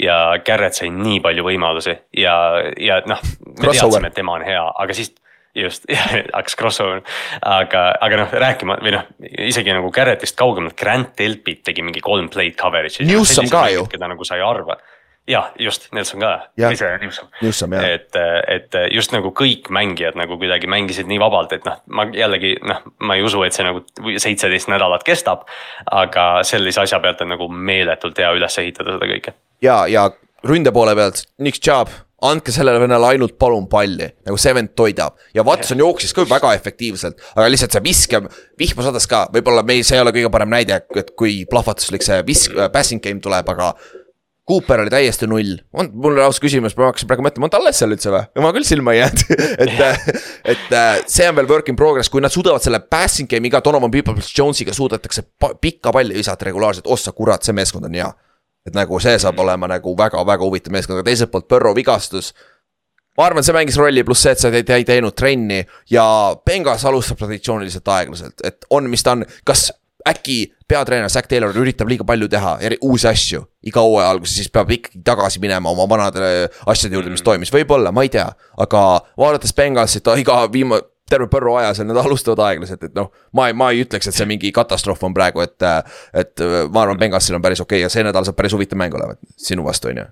ja 0.00 0.36
Garrett 0.44 0.76
sai 0.76 0.90
nii 0.92 1.20
palju 1.24 1.46
võimalusi 1.46 1.96
ja, 2.20 2.36
ja 2.80 3.00
noh, 3.08 3.24
me 3.56 3.70
teadsime, 3.70 4.08
et 4.08 4.16
tema 4.16 4.36
on 4.36 4.44
hea, 4.44 4.64
aga 4.84 4.96
siis 4.96 5.14
just, 5.54 5.86
hakkas 6.36 6.56
crossover, 6.56 7.02
aga, 7.40 7.86
aga 8.00 8.22
noh, 8.22 8.36
rääkima 8.44 8.78
või 8.84 8.94
noh, 8.94 9.08
isegi 9.48 9.74
nagu 9.74 9.90
Garrettist 9.94 10.38
kaugemalt, 10.38 10.76
Grant 10.78 11.12
Delpit 11.18 11.64
tegi 11.66 11.84
mingi 11.86 12.02
kolm 12.04 12.30
play'd 12.32 12.56
coverage'i. 12.60 13.08
Newsom 13.08 13.50
ka 13.50 13.66
ju. 13.72 13.86
keda 13.90 14.10
nagu 14.10 14.26
sa 14.26 14.38
ei 14.38 14.46
arva. 14.46 14.78
jah, 15.30 15.50
just, 15.58 15.88
Nelson 15.96 16.22
ka, 16.22 16.32
ise 16.58 16.90
Newsom. 17.02 17.30
Newsom, 17.40 17.76
jah. 17.76 17.86
et, 17.96 18.18
et 18.50 18.78
just 18.94 19.14
nagu 19.14 19.32
kõik 19.36 19.70
mängijad 19.74 20.18
nagu 20.18 20.38
kuidagi 20.40 20.70
mängisid 20.70 21.10
nii 21.10 21.20
vabalt, 21.22 21.54
et 21.56 21.66
noh, 21.68 21.78
ma 21.94 22.06
jällegi 22.14 22.56
noh, 22.66 22.82
ma 23.06 23.18
ei 23.18 23.24
usu, 23.26 23.42
et 23.46 23.56
see 23.56 23.66
nagu 23.66 23.84
seitseteist 24.20 24.70
nädalat 24.72 25.06
kestab. 25.06 25.46
aga 25.90 26.42
sellise 26.46 26.82
asja 26.82 27.00
pealt 27.00 27.22
on 27.24 27.34
nagu 27.34 27.48
meeletult 27.48 28.18
hea 28.18 28.30
üles 28.36 28.58
ehitada 28.62 28.96
seda 28.96 29.10
kõike. 29.14 29.36
ja, 29.64 29.84
ja 29.90 30.10
ründe 30.46 30.72
poole 30.72 30.94
pealt, 30.96 31.24
Nick 31.38 31.60
Chubb, 31.60 31.92
andke 32.26 32.52
sellele 32.52 32.80
vennale 32.82 33.14
ainult 33.14 33.36
palun 33.40 33.66
palli, 33.70 34.08
nagu 34.26 34.36
see 34.40 34.52
vend 34.56 34.74
toidab 34.76 35.16
ja 35.36 35.44
Watson 35.46 35.80
jooksis 35.80 36.12
ka 36.16 36.26
väga 36.28 36.52
efektiivselt, 36.58 37.20
aga 37.32 37.48
lihtsalt 37.48 37.76
see 37.76 37.84
viske, 37.84 38.20
vihma 38.60 38.84
sadas 38.84 39.08
ka, 39.08 39.22
võib-olla 39.32 39.64
meil, 39.66 39.82
see 39.86 39.96
ei 39.96 40.04
ole 40.04 40.12
kõige 40.16 40.32
parem 40.32 40.52
näide, 40.52 40.82
et 41.00 41.14
kui 41.18 41.44
plahvatuslik 41.50 42.04
see 42.04 42.20
visk, 42.28 42.56
passing 42.74 43.02
game 43.04 43.24
tuleb, 43.24 43.48
aga 43.54 43.72
Cooper 44.50 44.82
oli 44.82 44.90
täiesti 44.90 45.28
null, 45.30 45.52
on 45.78 45.90
mul 45.94 46.16
lausa 46.18 46.42
küsimus, 46.42 46.74
ma 46.78 46.88
hakkasin 46.88 47.06
praegu 47.10 47.22
mõtlema, 47.22 47.46
on 47.46 47.52
ta 47.52 47.60
alles 47.60 47.78
seal 47.78 47.94
üldse 47.94 48.10
või? 48.10 48.24
ma 48.42 48.50
küll 48.56 48.66
silma 48.66 48.94
ei 48.96 49.00
jäänud, 49.00 49.22
et, 49.64 50.16
et 50.54 50.74
äh, 50.74 50.88
see 51.10 51.28
on 51.30 51.36
veel 51.38 51.48
work 51.50 51.70
in 51.70 51.78
progress, 51.78 52.10
kui 52.10 52.22
nad 52.24 52.34
suudavad 52.34 52.64
selle 52.64 52.82
passing 52.82 53.30
game'i 53.30 53.52
ka 53.54 53.62
Donovan 53.64 53.92
Peoples-Jones'iga 53.94 54.74
suudetakse 54.74 55.22
pa- 55.38 55.52
pikka 55.54 55.92
palli 55.94 56.18
visata 56.18 56.48
regulaarselt, 56.50 56.90
ossa 56.90 57.14
kurat, 57.16 57.46
see 57.46 57.54
meeskond 57.56 57.86
on 57.86 57.94
hea. 58.00 58.08
Et 58.66 58.74
nagu 58.76 58.98
see 59.00 59.16
saab 59.22 59.38
olema 59.40 59.70
nagu 59.70 59.94
väga-väga 59.96 60.44
huvitav 60.44 60.74
meeskond, 60.74 60.98
aga 60.98 61.06
teiselt 61.08 61.30
poolt 61.32 61.48
Põrro 61.48 61.72
vigastus. 61.76 62.34
ma 63.16 63.26
arvan, 63.28 63.44
see 63.44 63.54
mängis 63.54 63.78
rolli, 63.78 64.02
pluss 64.06 64.26
see, 64.26 64.34
et 64.34 64.42
sa 64.42 64.50
ei, 64.50 64.64
ei 64.76 64.84
teinud 64.88 65.14
trenni 65.16 65.62
ja 65.90 66.04
Bengas 66.46 66.84
alustab 66.88 67.18
traditsiooniliselt 67.22 67.88
aeglaselt, 67.88 68.42
et 68.44 68.66
on, 68.70 68.90
mis 68.90 69.02
ta 69.04 69.16
on, 69.16 69.24
kas 69.44 69.70
äkki 70.08 70.52
peatreener 70.68 71.10
Zack 71.10 71.28
Taylor 71.28 71.56
üritab 71.56 71.90
liiga 71.90 72.06
palju 72.06 72.28
teha, 72.30 72.58
uusi 72.86 73.08
asju 73.10 73.44
iga 73.66 73.82
hooaja 73.84 74.12
alguses, 74.14 74.36
siis 74.38 74.52
peab 74.52 74.70
ikkagi 74.72 75.02
tagasi 75.04 75.42
minema 75.42 75.72
oma 75.72 75.88
vanade 75.88 76.48
asjade 76.70 76.96
juurde, 76.96 77.12
mis 77.12 77.24
toimis, 77.26 77.52
võib-olla, 77.52 77.92
ma 77.92 78.06
ei 78.06 78.12
tea, 78.12 78.28
aga 78.60 78.84
vaadates 79.20 79.52
Bengalsit, 79.56 80.08
iga 80.22 80.44
viimane 80.52 80.86
terve 81.10 81.26
põrru 81.30 81.56
aja 81.58 81.72
seal, 81.74 81.88
nad 81.90 81.98
alustavad 82.00 82.44
aeglaselt, 82.46 82.84
et 82.86 82.94
noh, 82.94 83.10
ma 83.36 83.48
ei, 83.50 83.56
ma 83.56 83.72
ei 83.74 83.82
ütleks, 83.84 84.08
et 84.08 84.16
see 84.16 84.28
mingi 84.30 84.52
katastroof 84.54 85.02
on 85.08 85.16
praegu, 85.16 85.42
et. 85.42 85.58
et 86.14 86.44
ma 86.70 86.84
arvan, 86.84 87.00
Bengalsil 87.00 87.36
on 87.36 87.42
päris 87.42 87.62
okei 87.62 87.80
okay 87.80 87.88
ja 87.88 87.92
see 87.92 88.06
nädal 88.06 88.26
saab 88.28 88.38
päris 88.38 88.54
huvitav 88.54 88.78
mäng 88.78 88.94
olema 88.94 89.18
sinu 89.34 89.66
vastu, 89.66 89.90
on 89.90 90.04
ju. 90.04 90.06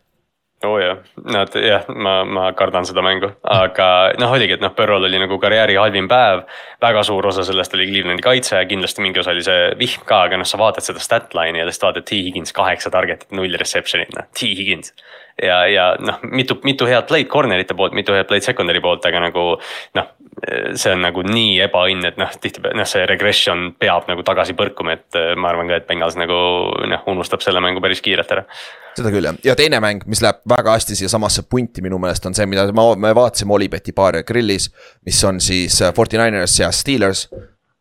Oo 0.65 0.73
oh 0.75 0.79
jah, 0.83 0.99
nad 1.31 1.55
jah, 1.55 1.85
ma, 1.95 2.25
ma 2.27 2.49
kardan 2.59 2.87
seda 2.87 3.03
mängu, 3.05 3.31
aga 3.47 3.89
noh, 4.19 4.33
oligi, 4.35 4.57
et 4.57 4.63
noh, 4.65 4.73
Burrow'l 4.75 5.07
oli 5.07 5.21
nagu 5.23 5.39
karjääri 5.39 5.77
halvim 5.79 6.09
päev. 6.11 6.43
väga 6.83 7.03
suur 7.07 7.27
osa 7.31 7.45
sellest 7.47 7.75
oli 7.75 7.87
Clevelandi 7.87 8.23
kaitse, 8.23 8.65
kindlasti 8.71 9.03
mingi 9.03 9.23
osa 9.23 9.35
oli 9.37 9.45
see 9.47 9.71
vihm 9.79 10.03
ka, 10.09 10.25
aga 10.27 10.41
noh, 10.41 10.49
sa 10.49 10.59
vaatad 10.59 10.87
seda 10.87 11.03
stat 11.03 11.35
line'i 11.39 11.63
ja 11.63 11.67
lihtsalt 11.69 11.93
vaatad 11.93 12.09
T 12.11 12.19
Higgins 12.27 12.53
kaheksa 12.57 12.91
target'it, 12.91 13.31
null 13.39 13.55
reception'it, 13.61 14.11
noh, 14.19 14.27
T 14.35 14.51
Higgins. 14.59 14.93
ja, 15.43 15.61
ja 15.71 15.89
noh, 16.03 16.19
mitu, 16.27 16.59
mitu 16.67 16.91
head 16.91 17.07
play'd 17.07 17.31
corner'ite 17.31 17.79
poolt, 17.79 17.95
mitu 17.95 18.17
head 18.19 18.27
play'd 18.27 18.43
secondary 18.43 18.83
poolt, 18.83 19.07
aga 19.07 19.23
nagu 19.29 19.47
noh. 19.95 20.11
See 20.79 20.93
on 20.95 21.03
nagu 21.03 21.23
nii 21.27 21.59
ebaõnn, 21.67 22.05
et 22.09 22.19
noh, 22.21 22.31
tihtipeale 22.41 22.79
noh, 22.79 22.89
see 22.89 23.07
regression 23.09 23.73
peab 23.79 24.09
nagu 24.11 24.23
tagasi 24.27 24.55
põrkuma, 24.59 24.99
et 24.99 25.19
äh, 25.19 25.33
ma 25.39 25.51
arvan 25.53 25.71
ka, 25.71 25.81
et 25.81 25.89
Bengals 25.89 26.19
nagu 26.21 26.37
noh, 26.89 27.09
unustab 27.11 27.43
selle 27.45 27.63
mängu 27.65 27.83
päris 27.85 28.03
kiirelt 28.05 28.37
ära 28.37 28.45
seda 28.99 29.13
küll 29.15 29.29
jah, 29.29 29.39
ja 29.47 29.57
teine 29.59 29.81
mäng, 29.83 30.05
mis 30.11 30.23
läheb 30.25 30.41
väga 30.49 30.75
hästi 30.77 30.97
siiasamasse 30.99 31.45
punti 31.51 31.83
minu 31.85 32.01
meelest 32.03 32.27
on 32.29 32.37
see, 32.37 32.47
mida 32.51 32.67
ma, 32.77 32.89
me 32.99 33.13
vaatasime 33.17 33.55
Olibeti 33.55 33.95
paari 33.97 34.25
grillis. 34.27 34.71
mis 35.07 35.23
on 35.25 35.41
siis 35.41 35.81
äh, 35.83 35.95
Forty 35.95 36.19
Niners 36.21 36.59
ja 36.61 36.71
Steelers, 36.75 37.29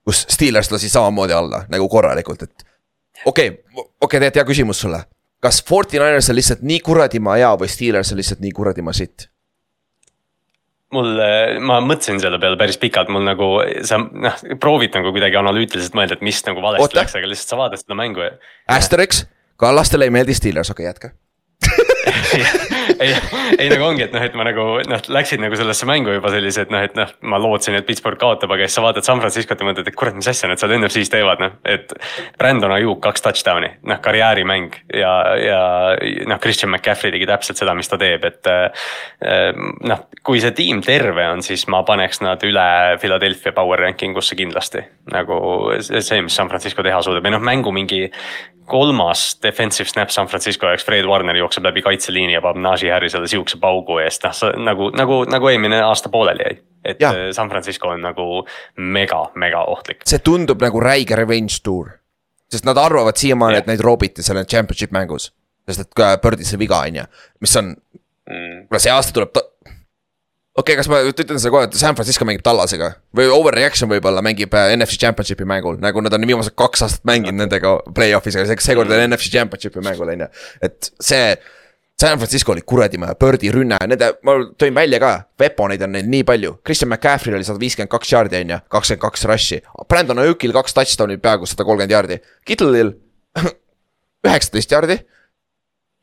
kus 0.06 0.26
Steelers 0.30 0.72
lasi 0.72 0.90
samamoodi 0.90 1.34
alla 1.38 1.64
nagu 1.74 1.90
korralikult, 1.90 2.44
et. 2.44 2.68
okei 3.26 3.50
okay,, 3.50 3.64
okei 3.78 3.88
okay,, 4.02 4.20
tegelikult 4.20 4.36
hea 4.42 4.50
küsimus 4.52 4.82
sulle. 4.86 5.04
kas 5.42 5.64
Forty 5.64 6.00
Niners 6.02 6.30
on 6.30 6.40
lihtsalt 6.40 6.62
nii 6.62 6.80
kuradima 6.86 7.38
hea 7.38 7.54
või 7.60 7.72
Steelers 7.72 8.14
on 8.14 8.22
lihtsalt 8.22 8.44
nii 8.46 8.54
kuradima 8.56 8.94
sitt? 8.94 9.30
mul, 10.96 11.10
ma 11.68 11.80
mõtlesin 11.84 12.22
selle 12.24 12.40
peale 12.42 12.60
päris 12.60 12.80
pikalt, 12.82 13.12
mul 13.14 13.26
nagu 13.28 13.50
sa 13.88 14.00
noh, 14.00 14.40
proovid 14.62 14.96
nagu 14.96 15.12
kuidagi 15.16 15.40
analüütiliselt 15.40 15.98
mõelda, 15.98 16.18
et 16.18 16.26
mis 16.26 16.40
nagu 16.48 16.64
valesti 16.64 16.88
Oota. 16.88 17.02
läks, 17.02 17.18
aga 17.20 17.32
lihtsalt 17.32 17.54
sa 17.54 17.62
vaatad 17.64 17.84
seda 17.84 18.00
mängu 18.00 18.24
ja. 18.24 18.34
Asteriks, 18.78 19.26
Kallastele 19.58 20.08
ei 20.08 20.14
meeldi 20.14 20.38
Steelers, 20.38 20.72
okei 20.72 20.86
okay, 20.86 20.94
jätka. 20.94 21.14
ei, 23.04 23.14
ei 23.58 23.70
nagu 23.72 23.86
ongi, 23.88 24.04
et 24.06 24.14
noh, 24.16 24.24
et 24.24 24.36
ma 24.38 24.46
nagu 24.48 24.66
noh, 24.88 25.04
läksid 25.14 25.42
nagu 25.44 25.58
sellesse 25.60 25.88
mängu 25.90 26.16
juba 26.18 26.32
sellise, 26.34 26.66
et 26.66 26.74
noh, 26.74 26.84
et 26.84 26.96
noh, 26.98 27.12
ma 27.30 27.40
lootsin, 27.42 27.78
et 27.78 27.88
Pittsburgh 27.88 28.20
kaotab, 28.22 28.54
aga 28.56 28.68
siis 28.68 28.78
sa 28.80 28.84
vaatad 28.86 29.08
San 29.08 29.22
Franciscot 29.24 29.62
ja 29.62 29.68
mõtled, 29.68 29.90
et 29.90 29.98
kurat, 29.98 30.16
mis 30.18 30.30
asja 30.30 30.50
nad 30.50 30.62
seal 30.62 30.76
NFC-s 30.78 31.14
teevad, 31.14 31.44
noh, 31.44 31.58
et. 31.68 31.94
Brandon 32.38 32.74
Ayuk 32.76 33.00
kaks 33.04 33.24
touchdown'i, 33.26 33.70
noh 33.90 34.02
karjäärimäng 34.04 34.76
ja, 34.94 35.14
ja 35.42 35.62
noh, 36.30 36.42
Christian 36.44 36.72
McCaffrey 36.74 37.14
tegi 37.14 37.30
täpselt 37.30 37.62
seda, 37.62 37.76
mis 37.78 37.90
ta 37.92 38.00
teeb, 38.02 38.28
et. 38.28 38.52
noh, 39.88 40.06
kui 40.28 40.42
see 40.44 40.54
tiim 40.58 40.84
terve 40.86 41.28
on, 41.32 41.44
siis 41.46 41.68
ma 41.72 41.84
paneks 41.88 42.22
nad 42.26 42.44
üle 42.48 42.68
Philadelphia 43.02 43.56
power 43.56 43.86
ranking 43.88 44.18
usse 44.18 44.38
kindlasti. 44.38 44.84
nagu 45.14 45.40
see, 45.82 46.22
mis 46.22 46.36
San 46.36 46.50
Francisco 46.52 46.84
teha 46.86 47.02
suudab 47.04 47.26
või 47.26 47.36
noh, 47.36 47.44
mängu 47.44 47.74
mingi 47.76 48.06
kolmas 48.68 49.40
defensive 49.44 49.88
snap 49.90 50.12
San 50.12 50.28
Francisco 50.28 50.68
jaoks, 50.68 50.86
Fred 50.86 51.08
Warner 51.08 51.38
jookseb 51.40 51.64
läbi 51.64 51.82
kaitseliini 51.98 52.34
ja 52.38 52.42
paneb 52.46 52.62
Najee 52.64 52.92
Harrisele 52.94 53.28
sihukese 53.28 53.58
paugu 53.62 53.98
eest, 54.04 54.24
noh 54.24 54.64
nagu, 54.70 54.90
nagu, 54.96 55.24
nagu 55.30 55.50
eelmine 55.52 55.82
aasta 55.84 56.10
pooleli 56.14 56.46
jäi. 56.48 56.58
et 56.86 57.02
Jah. 57.02 57.14
äh, 57.16 57.32
San 57.36 57.50
Francisco 57.50 57.90
on 57.92 58.02
nagu 58.02 58.46
mega, 58.78 59.26
mega 59.36 59.64
ohtlik. 59.68 60.06
see 60.06 60.20
tundub 60.20 60.62
nagu 60.62 60.80
räige 60.80 61.16
revenge 61.16 61.60
tour. 61.64 61.90
sest 62.52 62.66
nad 62.66 62.78
arvavad 62.78 63.18
siiamaani, 63.20 63.58
et 63.58 63.68
neid 63.68 63.80
roobiti 63.84 64.24
seal 64.24 64.44
championship 64.46 64.92
mängus. 64.92 65.32
sest 65.68 65.80
et 65.84 65.94
ka 65.96 66.18
Birdis 66.24 66.50
see 66.54 66.60
viga 66.60 66.80
on 66.86 66.96
ju, 66.96 67.04
mis 67.42 67.56
on 67.58 67.76
Mm. 68.28 68.66
kuule, 68.68 68.80
see 68.84 68.92
aasta 68.92 69.14
tuleb 69.16 69.30
ta-. 69.32 69.42
okei 69.64 70.74
okay,, 70.74 70.76
kas 70.76 70.90
ma 70.92 70.98
ütlen 71.08 71.40
seda 71.40 71.52
kohe, 71.54 71.68
et 71.70 71.76
San 71.80 71.96
Francisco 71.96 72.26
mängib 72.28 72.42
Tallasega 72.44 72.90
või 73.16 73.30
overreaction 73.32 73.88
võib-olla 73.92 74.20
mängib 74.26 74.52
äh, 74.58 74.74
NFC 74.76 74.98
Championshipi 75.00 75.46
mängul, 75.48 75.78
nagu 75.80 76.02
nad 76.04 76.12
on 76.18 76.26
viimased 76.28 76.56
kaks 76.60 76.82
aastat 76.84 77.06
mänginud 77.08 77.40
nendega 77.40 77.78
play-off'is, 77.96 78.36
aga 78.36 78.50
see- 78.50 78.66
seekord 78.66 78.92
oli 78.92 79.06
NFC 79.08 79.32
Championshipi 79.32 79.80
mängul 79.86 80.12
on 80.12 80.26
ju, 80.26 80.28
et 80.62 80.92
see. 81.00 81.38
San 82.02 82.20
Francisco 82.20 82.52
oli 82.54 82.62
kuradima 82.62 83.08
ja 83.10 83.16
Birdi 83.18 83.50
rünne, 83.52 83.78
nende, 83.90 84.12
ma 84.22 84.36
tõin 84.54 84.76
välja 84.78 85.00
ka, 85.02 85.12
weaponeid 85.42 85.82
on 85.82 85.96
neil 85.96 86.06
nii 86.12 86.26
palju, 86.30 86.60
Christian 86.66 86.92
McCaffrey'l 86.92 87.40
oli 87.40 87.48
sada 87.48 87.58
viiskümmend 87.62 87.90
kaks 87.90 88.12
jaardi 88.12 88.38
on 88.44 88.54
ju, 88.54 88.60
kakskümmend 88.70 89.02
kaks 89.02 89.26
rush'i. 89.26 89.58
Brandon 89.90 90.22
Ayukil 90.22 90.54
kaks 90.54 90.78
touchdown'i 90.78 91.18
peaaegu 91.24 91.50
sada 91.50 91.66
kolmkümmend 91.66 91.96
jaardi, 91.96 92.20
Kittle'il 92.46 92.94
üheksateist 94.28 94.76
jaardi 94.78 95.00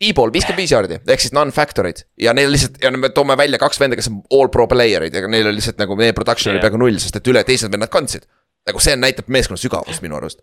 E-pool 0.03 0.33
viiskümmend 0.35 0.59
viis 0.59 0.73
jaardi 0.75 0.99
ehk 0.99 1.23
siis 1.23 1.35
non-factor'id 1.37 2.03
ja 2.21 2.35
neil 2.35 2.51
lihtsalt 2.51 2.81
ja 2.83 2.91
me 2.91 3.13
toome 3.15 3.37
välja 3.39 3.61
kaks 3.63 3.79
venda, 3.81 3.99
kes 3.99 4.11
on 4.11 4.19
all 4.35 4.51
pro 4.53 4.67
player'id, 4.71 5.15
aga 5.15 5.31
neil 5.31 5.47
oli 5.47 5.61
lihtsalt 5.61 5.79
nagu 5.79 5.95
meie 5.99 6.17
production 6.17 6.51
oli 6.51 6.59
Jah. 6.59 6.67
peaaegu 6.67 6.81
null, 6.83 6.99
sest 7.03 7.21
et 7.21 7.31
üle 7.31 7.45
teised 7.47 7.71
vennad 7.71 7.93
kandsid. 7.93 8.27
nagu 8.67 8.81
see 8.83 8.97
näitab 8.97 9.31
meeskonna 9.31 9.61
sügavust 9.61 10.03
minu 10.03 10.17
arust, 10.19 10.41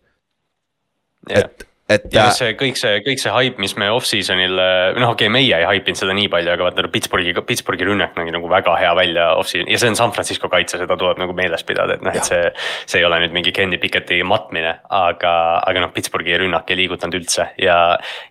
jah, 1.28 1.43
et 1.43 1.68
et 1.90 2.06
ja 2.14 2.28
see 2.36 2.54
kõik 2.60 2.78
see, 2.80 3.00
kõik 3.06 3.22
see 3.22 3.32
haip, 3.34 3.58
mis 3.62 3.74
me 3.80 3.90
off-season'il, 3.94 4.54
noh, 4.56 5.14
okei 5.14 5.28
okay,, 5.28 5.32
meie 5.34 5.58
ei 5.58 5.66
haipinud 5.68 6.00
seda 6.00 6.16
nii 6.16 6.30
palju, 6.32 6.54
aga 6.54 6.68
vaata 6.68 6.88
Pittsburghi, 6.92 7.34
Pittsburghi 7.48 7.88
rünnak 7.88 8.16
nägi 8.20 8.34
nagu 8.36 8.50
väga 8.52 8.76
hea 8.80 8.92
välja 8.98 9.28
off-season 9.40 9.72
ja 9.72 9.80
see 9.82 9.92
on 9.92 10.00
San 10.00 10.14
Francisco 10.16 10.50
kaitse, 10.52 10.80
seda 10.82 10.98
tuleb 11.00 11.22
nagu 11.22 11.36
meeles 11.38 11.66
pidada, 11.68 11.98
et 11.98 12.06
noh, 12.06 12.16
et 12.16 12.28
see. 12.28 12.42
see 12.90 13.02
ei 13.02 13.06
ole 13.08 13.22
nüüd 13.24 13.36
mingi 13.36 13.54
Kenny 13.56 13.80
Picketti 13.82 14.20
matmine, 14.28 14.74
aga, 14.94 15.34
aga 15.68 15.86
noh, 15.86 15.94
Pittsburghi 15.96 16.38
rünnak 16.42 16.70
ei 16.72 16.80
liigutanud 16.82 17.18
üldse 17.20 17.52
ja. 17.62 17.78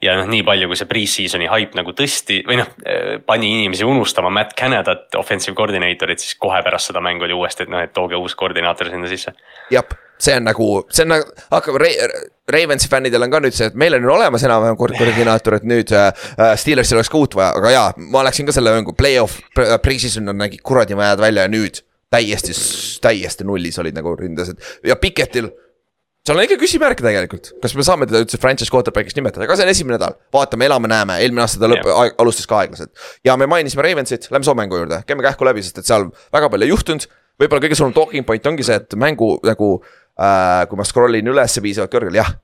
ja 0.02 0.16
noh, 0.18 0.28
nii 0.30 0.44
palju, 0.46 0.70
kui 0.70 0.78
see 0.78 0.90
pre-season'i 0.90 1.50
haip 1.50 1.76
nagu 1.78 1.94
tõsti 1.96 2.42
või 2.48 2.60
noh, 2.62 2.70
pani 3.26 3.54
inimesi 3.58 3.86
unustama 3.88 4.32
Matt 4.34 4.56
Canadat, 4.58 5.08
offensive 5.20 5.56
coordinator'it, 5.58 6.22
siis 6.22 6.38
kohe 6.40 6.62
pärast 6.66 6.90
seda 6.90 7.02
mängu 7.04 7.26
oli 7.28 7.36
uuesti, 7.36 7.66
et 7.66 7.72
noh, 7.72 7.82
et 7.82 7.94
tooge 7.96 8.18
uus 8.18 8.36
koordinaator 8.38 8.92
sinna 8.92 9.10
sisse. 9.10 9.34
jah, 9.72 9.86
see 10.20 10.36
on 10.36 10.46
nagu, 10.48 10.68
see 10.92 11.06
on 11.06 11.14
nagu, 11.16 11.36
hakkab 11.50 11.80
Ravensi 12.50 12.88
fännidel 12.90 13.22
on 13.22 13.32
ka 13.32 13.40
nüüd 13.44 13.54
see, 13.54 13.68
et 13.70 13.78
meil 13.78 13.94
on 13.98 14.08
olemas 14.16 14.44
enam-vähem 14.46 14.78
koordinaator, 14.80 15.60
et 15.60 15.68
nüüd 15.70 15.92
äh, 15.94 16.10
äh, 16.34 16.54
Steelersil 16.58 16.98
oleks 16.98 17.12
ka 17.12 17.20
uut 17.20 17.36
vaja, 17.38 17.54
aga 17.60 17.72
jaa, 17.74 17.86
ma 18.10 18.24
läksin 18.26 18.48
ka 18.48 18.54
selle 18.56 18.74
mängu 18.74 18.94
play-off 18.98 19.38
pre, 19.54 19.70
pre-season 19.82 20.32
nägi 20.34 20.58
kuradi 20.64 20.98
majad 20.98 21.22
välja 21.22 21.46
ja 21.46 21.52
nüüd 21.52 21.82
täiesti, 22.10 22.56
täiesti 23.02 23.46
nullis 23.46 23.78
olid 23.78 23.94
nagu 23.96 24.16
ründas, 24.18 24.50
et 24.50 24.90
ja 24.90 24.98
Pikettil 24.98 25.52
seal 26.26 26.36
on 26.36 26.44
ikka 26.44 26.58
küsimärke 26.60 27.04
tegelikult, 27.04 27.52
kas 27.62 27.74
me 27.78 27.84
saame 27.86 28.08
teda 28.08 28.20
üldse 28.24 28.40
franchise 28.40 28.72
quarterback'iks 28.72 29.16
nimetada, 29.16 29.46
aga 29.46 29.56
see 29.56 29.64
on 29.66 29.72
esimene 29.72 29.96
nädal, 29.96 30.18
vaatame, 30.34 30.66
elame-näeme, 30.68 31.16
eelmine 31.24 31.46
aasta 31.46 31.62
ta 31.62 31.70
lõpp 31.70 31.86
yeah., 31.88 32.12
alustas 32.20 32.50
ka 32.50 32.60
aeglaselt. 32.60 32.92
ja 33.24 33.38
me 33.40 33.48
mainisime 33.50 33.86
Ravensit, 33.86 34.28
lähme 34.32 34.46
soo 34.46 34.56
mängu 34.58 34.78
juurde, 34.82 35.00
käime 35.08 35.24
kähku 35.24 35.48
läbi, 35.48 35.64
sest 35.64 35.80
et 35.80 35.88
seal 35.88 36.10
väga 36.34 36.50
palju 36.52 36.68
ei 36.68 36.74
juhtunud. 36.74 37.08
võib-olla 37.40 37.64
kõige 37.64 37.78
suurem 37.78 37.96
talking 37.96 38.26
point 38.28 38.46
ongi 38.52 38.66
see, 38.68 38.76
et 38.82 38.98
mängu 39.00 39.30
nagu 39.48 39.70
äh,, 39.80 40.00
kui 40.20 40.80
ma 40.80 40.86
scroll 40.86 41.18
in 41.20 41.32
üles 41.32 41.58
piisavalt 41.64 41.92
kõrgel, 41.92 42.20
jah. 42.20 42.34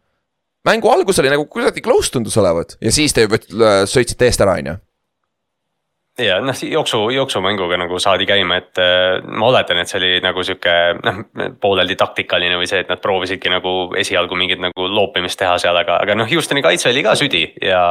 mängu 0.66 0.91
algus 0.91 1.20
oli 1.22 1.33
nagu 1.33 1.47
kuidagi 1.51 1.85
close 1.85 2.12
tundus 2.14 2.37
olevat 2.41 2.77
ja 2.81 2.93
siis 2.95 3.14
te 3.14 3.27
juba 3.27 3.41
sõitsite 3.89 4.29
eest 4.29 4.45
ära, 4.45 4.59
on 4.61 4.72
ju 4.72 4.77
ja 6.19 6.39
noh, 6.41 6.57
jooksu, 6.71 7.11
jooksumänguga 7.11 7.77
nagu 7.77 7.99
saadi 8.01 8.27
käima, 8.27 8.57
et 8.57 8.79
äh, 8.81 9.21
ma 9.29 9.51
oletan, 9.51 9.81
et 9.83 9.91
see 9.91 9.99
oli 10.01 10.11
nagu 10.25 10.43
sihuke 10.47 10.73
noh, 11.05 11.19
pooleldi 11.61 11.97
taktikaline 12.01 12.57
või 12.57 12.69
see, 12.71 12.81
et 12.85 12.89
nad 12.89 13.03
proovisidki 13.05 13.53
nagu 13.53 13.75
esialgu 14.01 14.39
mingit 14.39 14.62
nagu 14.62 14.89
loopimist 14.89 15.39
teha 15.41 15.59
seal, 15.61 15.77
aga, 15.77 15.99
aga 16.07 16.17
noh, 16.17 16.29
Houstoni 16.31 16.62
kaitse 16.64 16.89
oli 16.89 17.03
ka 17.05 17.12
südi 17.21 17.43
ja. 17.61 17.83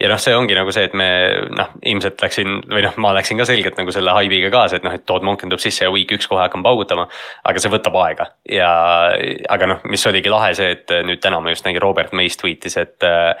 ja 0.00 0.10
noh, 0.12 0.20
see 0.20 0.36
ongi 0.36 0.56
nagu 0.58 0.74
see, 0.76 0.84
et 0.90 0.96
me 0.98 1.08
noh, 1.56 1.72
ilmselt 1.80 2.20
läksin 2.26 2.60
või 2.68 2.84
noh, 2.84 2.98
ma 3.00 3.14
läksin 3.16 3.40
ka 3.40 3.48
selgelt 3.48 3.80
nagu 3.80 3.96
selle 3.96 4.12
haibiga 4.18 4.52
kaasa, 4.52 4.80
et 4.80 4.86
noh, 4.86 4.92
et 4.92 5.06
Todd 5.08 5.24
Monken 5.24 5.52
tuleb 5.52 5.64
sisse 5.64 5.86
ja 5.86 5.92
week 5.94 6.12
üks 6.18 6.28
kohe 6.28 6.44
hakkan 6.44 6.64
paugutama. 6.64 7.08
aga 7.48 7.64
see 7.64 7.72
võtab 7.72 7.96
aega 8.02 8.28
ja, 8.50 8.68
aga 9.56 9.70
noh, 9.72 9.80
mis 9.88 10.04
oligi 10.10 10.32
lahe 10.32 10.52
see, 10.58 10.76
et 10.76 10.92
nüüd 11.08 11.24
täna 11.24 11.40
ma 11.40 11.56
just 11.56 11.64
nägin 11.64 11.80
Robert 11.80 12.12
Mays 12.12 12.36
tweetis, 12.40 12.76
et 12.76 13.08
äh, 13.08 13.32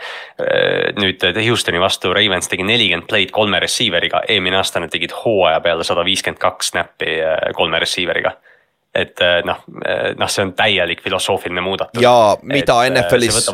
nüüd 0.96 1.20
Houstoni 1.44 1.80
vastu 1.82 2.16
Ravens 2.16 2.48
tegi 2.48 2.64
nelikümmend 2.64 3.08
play'd 3.10 3.36
kolme 3.36 3.60
receiver'iga 3.60 4.13
receiver'iga, 4.14 4.22
eelmine 4.28 4.56
aasta 4.60 4.80
nad 4.80 4.92
tegid 4.92 5.14
hooaja 5.24 5.60
peale 5.64 5.84
sada 5.84 6.04
viiskümmend 6.06 6.40
kaks 6.42 6.74
snappi 6.74 7.18
äh, 7.20 7.38
kolme 7.56 7.80
receiver'iga 7.82 8.36
et 8.94 9.20
äh, 9.20 9.40
noh, 9.46 9.64
äh, 9.82 10.12
noh, 10.18 10.30
see 10.30 10.44
on 10.46 10.52
täielik 10.54 11.02
filosoofiline 11.02 11.62
muudatus. 11.64 12.02
ja 12.02 12.36
mida 12.46 12.78
et, 12.86 12.94
NFL-is 12.94 13.50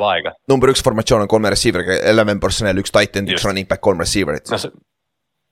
number 0.50 0.72
üks 0.72 0.84
formatsioon 0.84 1.24
on 1.24 1.32
kolme 1.32 1.52
receiver'iga, 1.54 1.96
eleven 2.12 2.40
personnel, 2.40 2.82
üks 2.82 2.92
tight 2.92 3.16
end, 3.16 3.32
üks 3.32 3.46
running 3.48 3.68
back, 3.68 3.82
kolm 3.84 4.02
receiver'it 4.04 4.52
no,. 4.52 4.60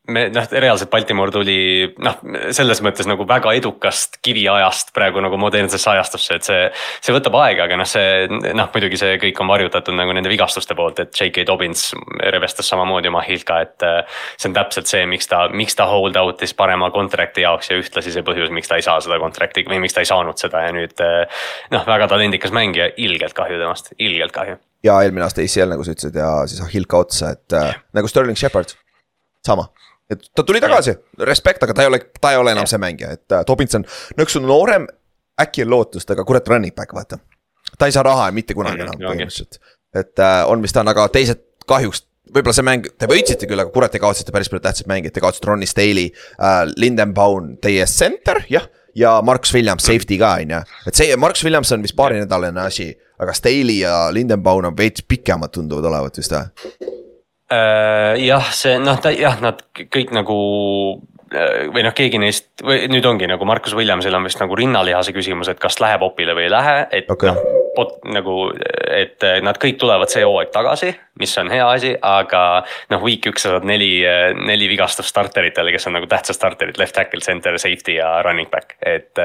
Me 0.09 0.25
noh, 0.33 0.47
reaalselt 0.51 0.91
Baltimore 0.91 1.33
tuli 1.33 1.59
noh, 2.05 2.19
selles 2.55 2.81
mõttes 2.85 3.09
nagu 3.09 3.27
väga 3.29 3.53
edukast 3.59 4.19
kiviajast 4.25 4.93
praegu 4.97 5.21
nagu 5.25 5.39
modernsesse 5.41 5.91
ajastusse, 5.93 6.39
et 6.39 6.49
see. 6.49 6.61
see 7.05 7.15
võtab 7.17 7.37
aega, 7.43 7.67
aga 7.69 7.79
noh, 7.81 7.89
see 7.89 8.27
noh, 8.29 8.71
muidugi 8.75 9.01
see 9.01 9.19
kõik 9.23 9.43
on 9.45 9.51
varjutatud 9.53 9.97
nagu 9.99 10.15
nende 10.17 10.31
vigastuste 10.33 10.77
poolt, 10.79 11.03
et 11.05 11.13
J.K. 11.13 11.45
Dobbins 11.49 11.91
revestas 12.33 12.71
samamoodi 12.73 13.13
oma 13.13 13.25
hilt 13.27 13.47
ka, 13.49 13.61
et. 13.67 13.89
see 14.37 14.51
on 14.51 14.57
täpselt 14.57 14.91
see, 14.91 15.05
miks 15.11 15.29
ta, 15.31 15.45
miks 15.53 15.77
ta 15.79 15.89
hold 15.91 16.17
out'is 16.21 16.55
parema 16.57 16.91
contract'i 16.95 17.45
jaoks 17.45 17.71
ja 17.71 17.79
ühtlasi 17.81 18.15
see 18.15 18.25
põhjus, 18.27 18.53
miks 18.55 18.71
ta 18.71 18.79
ei 18.79 18.87
saa 18.87 19.01
seda 19.05 19.21
contract'i 19.21 19.67
või 19.69 19.83
miks 19.85 19.97
ta 19.97 20.05
ei 20.05 20.09
saanud 20.11 20.41
seda 20.41 20.65
ja 20.67 20.73
nüüd. 20.75 20.97
noh, 21.75 21.85
väga 21.87 22.09
talendikas 22.11 22.55
mängija, 22.55 22.91
ilgelt 22.97 23.37
kahju 23.37 23.61
temast, 23.61 23.93
ilgelt 23.99 24.35
kahju 24.35 24.59
ja 24.85 25.01
eelmine 25.03 25.27
aasta 25.27 25.43
ACL 25.43 25.75
nagu 25.75 25.85
sa 25.85 25.95
ütlesid 25.95 26.17
ja 26.19 26.31
siis 26.51 26.63
Hilka 26.73 27.03
otsa, 27.03 27.33
et 27.35 27.57
äh, 27.57 27.75
nagu 27.97 28.09
Sterling 28.11 28.39
Shepard, 28.39 28.77
sama 29.47 29.69
et 30.11 30.29
ta 30.35 30.45
tuli 30.47 30.61
tagasi, 30.61 30.95
respekt, 31.29 31.63
aga 31.63 31.75
ta 31.77 31.85
ei 31.85 31.91
ole, 31.91 32.01
ta 32.21 32.33
ei 32.33 32.41
ole 32.41 32.55
enam 32.57 32.69
see 32.69 32.81
mängija, 32.81 33.13
et 33.19 33.37
uh, 33.37 33.45
Tobinson, 33.47 33.85
nõksu 34.19 34.43
noorem, 34.45 34.89
äkki 35.41 35.67
on 35.67 35.73
lootust, 35.75 36.11
aga 36.15 36.25
kurat, 36.29 36.49
running 36.49 36.75
back, 36.75 36.95
vaata. 36.97 37.21
ta 37.79 37.87
ei 37.89 37.95
saa 37.95 38.07
raha 38.07 38.31
mitte 38.35 38.57
kunagi 38.57 38.87
enam 38.87 38.97
põhimõtteliselt, 39.01 39.61
et 39.97 40.25
uh, 40.25 40.45
on, 40.51 40.63
mis 40.65 40.75
ta 40.75 40.85
on, 40.85 40.93
aga 40.95 41.09
teised 41.13 41.45
kahjuks 41.69 42.07
võib-olla 42.35 42.57
see 42.57 42.67
mäng, 42.67 42.89
te 43.01 43.09
võitsite 43.09 43.49
küll, 43.49 43.61
aga 43.63 43.73
kurat, 43.73 43.93
te 43.93 44.01
kaotasite 44.03 44.33
päris 44.35 44.51
palju 44.53 44.65
tähtsaid 44.65 44.89
mänge, 44.91 45.13
te 45.13 45.23
kaotasite 45.25 45.49
Ronnie 45.49 45.69
Staley 45.69 46.11
uh,, 46.11 46.65
Lindenbaum, 46.77 47.55
teie 47.63 47.87
center, 47.89 48.43
jah. 48.53 48.69
ja 48.99 49.19
Marks 49.25 49.53
Williams, 49.57 49.87
safety 49.89 50.19
ka, 50.21 50.35
on 50.43 50.57
ju. 50.57 50.63
et 50.91 51.01
see, 51.01 51.17
Marks 51.21 51.45
Williams 51.47 51.73
on 51.73 51.85
vist 51.85 51.97
paarinädalane 51.97 52.65
asi, 52.65 52.91
aga 53.19 53.35
Staley 53.37 53.81
ja 53.83 53.97
Lindenbaum 54.15 54.69
on 54.69 54.77
veits 54.77 55.05
pikemad 55.09 55.55
tunduvad 55.57 55.89
olevat 55.89 56.21
vist 56.21 56.37
või? 56.37 56.97
Äh, 57.49 58.18
jah, 58.26 58.51
see 58.53 58.76
noh, 58.82 58.99
ta 59.01 59.12
jah, 59.14 59.38
nad 59.40 59.62
kõik 59.78 60.12
nagu 60.12 60.38
äh, 61.32 61.68
või 61.72 61.86
noh, 61.86 61.94
keegi 61.96 62.20
neist 62.20 62.64
või 62.64 62.82
nüüd 62.92 63.07
ongi 63.09 63.30
nagu 63.30 63.49
Markus 63.49 63.76
Williamsil 63.78 64.18
on 64.18 64.28
vist 64.28 64.42
nagu 64.42 64.59
rinnalihase 64.59 65.16
küsimus, 65.16 65.49
et 65.49 65.62
kas 65.62 65.80
läheb 65.80 66.05
opile 66.05 66.36
või 66.36 66.49
ei 66.49 66.53
lähe, 66.53 66.76
et 67.01 67.09
okay. 67.14 67.32
noh 67.32 67.68
pot, 67.77 67.99
nagu, 68.09 68.49
et 68.95 69.25
nad 69.45 69.59
kõik 69.61 69.79
tulevad 69.81 70.11
see 70.12 70.25
hooaeg 70.27 70.53
tagasi, 70.55 70.93
mis 71.19 71.33
on 71.41 71.51
hea 71.51 71.66
asi, 71.66 71.93
aga 72.03 72.43
noh, 72.93 73.03
week 73.03 73.27
üks 73.31 73.43
sa 73.45 73.57
saad 73.57 73.66
neli, 73.66 73.91
neli 74.39 74.69
vigastust 74.71 75.11
starteritele, 75.11 75.73
kes 75.75 75.89
on 75.91 75.97
nagu 75.99 76.07
tähtsad 76.11 76.39
starterid, 76.39 76.79
left 76.79 76.95
tackle, 76.95 77.21
center, 77.25 77.59
safety 77.59 77.99
ja 77.99 78.11
running 78.27 78.51
back. 78.51 78.77
et, 78.83 79.19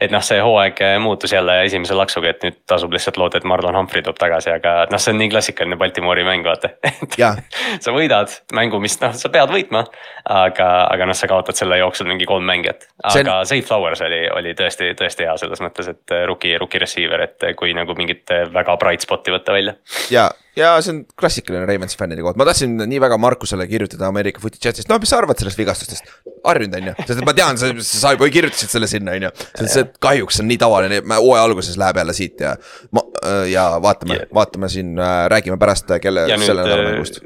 et 0.00 0.14
noh, 0.14 0.22
see 0.22 0.40
hooaeg 0.42 0.78
muutus 1.02 1.34
jälle 1.34 1.62
esimese 1.66 1.96
laksuga, 1.98 2.30
et 2.30 2.46
nüüd 2.46 2.60
tasub 2.70 2.94
lihtsalt 2.94 3.18
loota, 3.18 3.40
et 3.40 3.48
Marlon 3.48 3.76
Humphrey 3.76 4.04
tuleb 4.06 4.20
tagasi, 4.20 4.52
aga 4.54 4.76
noh, 4.90 5.02
see 5.02 5.14
on 5.14 5.20
nii 5.22 5.32
klassikaline 5.32 5.78
Baltimore'i 5.80 6.26
mäng, 6.26 6.46
vaata. 6.46 6.72
et 7.02 7.18
sa 7.84 7.94
võidad 7.94 8.32
mängu, 8.54 8.80
mis 8.82 8.98
noh, 9.02 9.14
sa 9.16 9.30
pead 9.32 9.52
võitma, 9.52 9.84
aga, 10.30 10.68
aga 10.92 11.08
noh, 11.08 11.16
sa 11.16 11.28
kaotad 11.30 11.58
selle 11.58 11.78
jooksul 11.80 12.08
mingi 12.10 12.28
kolm 12.28 12.46
mängijat. 12.48 12.88
aga 13.02 13.38
on... 13.40 13.46
Safe 13.48 13.66
Flowers 13.66 14.02
oli, 14.06 14.22
oli 14.32 14.54
tõesti, 14.58 14.92
tõesti 14.98 15.26
hea 15.26 15.36
selles 15.40 15.62
mõttes, 15.64 15.90
et 15.92 16.16
rookie, 16.28 16.54
rookie 16.60 16.82
receiver, 16.82 17.26
et 17.26 17.50
kui 17.58 17.74
nagu 17.76 17.91
mingit 17.98 18.32
väga 18.54 18.76
bright 18.80 19.04
spot'i 19.04 19.34
võtta 19.34 19.54
välja. 19.54 19.74
ja, 20.12 20.28
ja 20.58 20.72
see 20.84 20.94
on 20.94 21.02
klassikaline 21.18 21.66
Raimonsi 21.68 21.98
fännide 22.00 22.24
koht, 22.24 22.38
ma 22.40 22.46
tahtsin 22.48 22.76
nii 22.80 23.00
väga 23.02 23.18
Markusele 23.20 23.66
kirjutada 23.70 24.08
Ameerika 24.12 24.42
Footy 24.42 24.60
chat'ist, 24.62 24.90
no 24.90 24.98
mis 25.02 25.12
sa 25.12 25.20
arvad 25.22 25.40
sellest 25.40 25.60
vigastustest. 25.60 26.14
harjunud 26.46 26.78
on 26.80 26.90
ju, 26.92 26.96
sest 27.10 27.24
ma 27.26 27.36
tean, 27.36 27.60
sa, 27.60 27.70
sa 27.86 28.14
juba 28.16 28.30
kirjutasid 28.32 28.72
selle 28.72 28.90
sinna 28.90 29.16
on 29.18 29.28
ju, 29.28 29.34
see 29.64 29.86
kahjuks 30.02 30.42
on 30.42 30.50
nii 30.50 30.60
tavaline, 30.62 31.02
hooaja 31.12 31.44
alguses 31.48 31.78
läheb 31.80 32.02
jälle 32.02 32.16
siit 32.16 32.42
ja. 32.42 32.56
ma 32.96 33.04
ja 33.50 33.68
vaatame 33.82 34.18
yeah., 34.18 34.34
vaatame 34.34 34.72
siin, 34.72 34.96
äh, 34.98 35.22
räägime 35.32 35.60
pärast, 35.60 35.92
kelle, 36.02 36.26
selle 36.42 36.64
nädala 36.64 36.90
mängust 36.90 37.22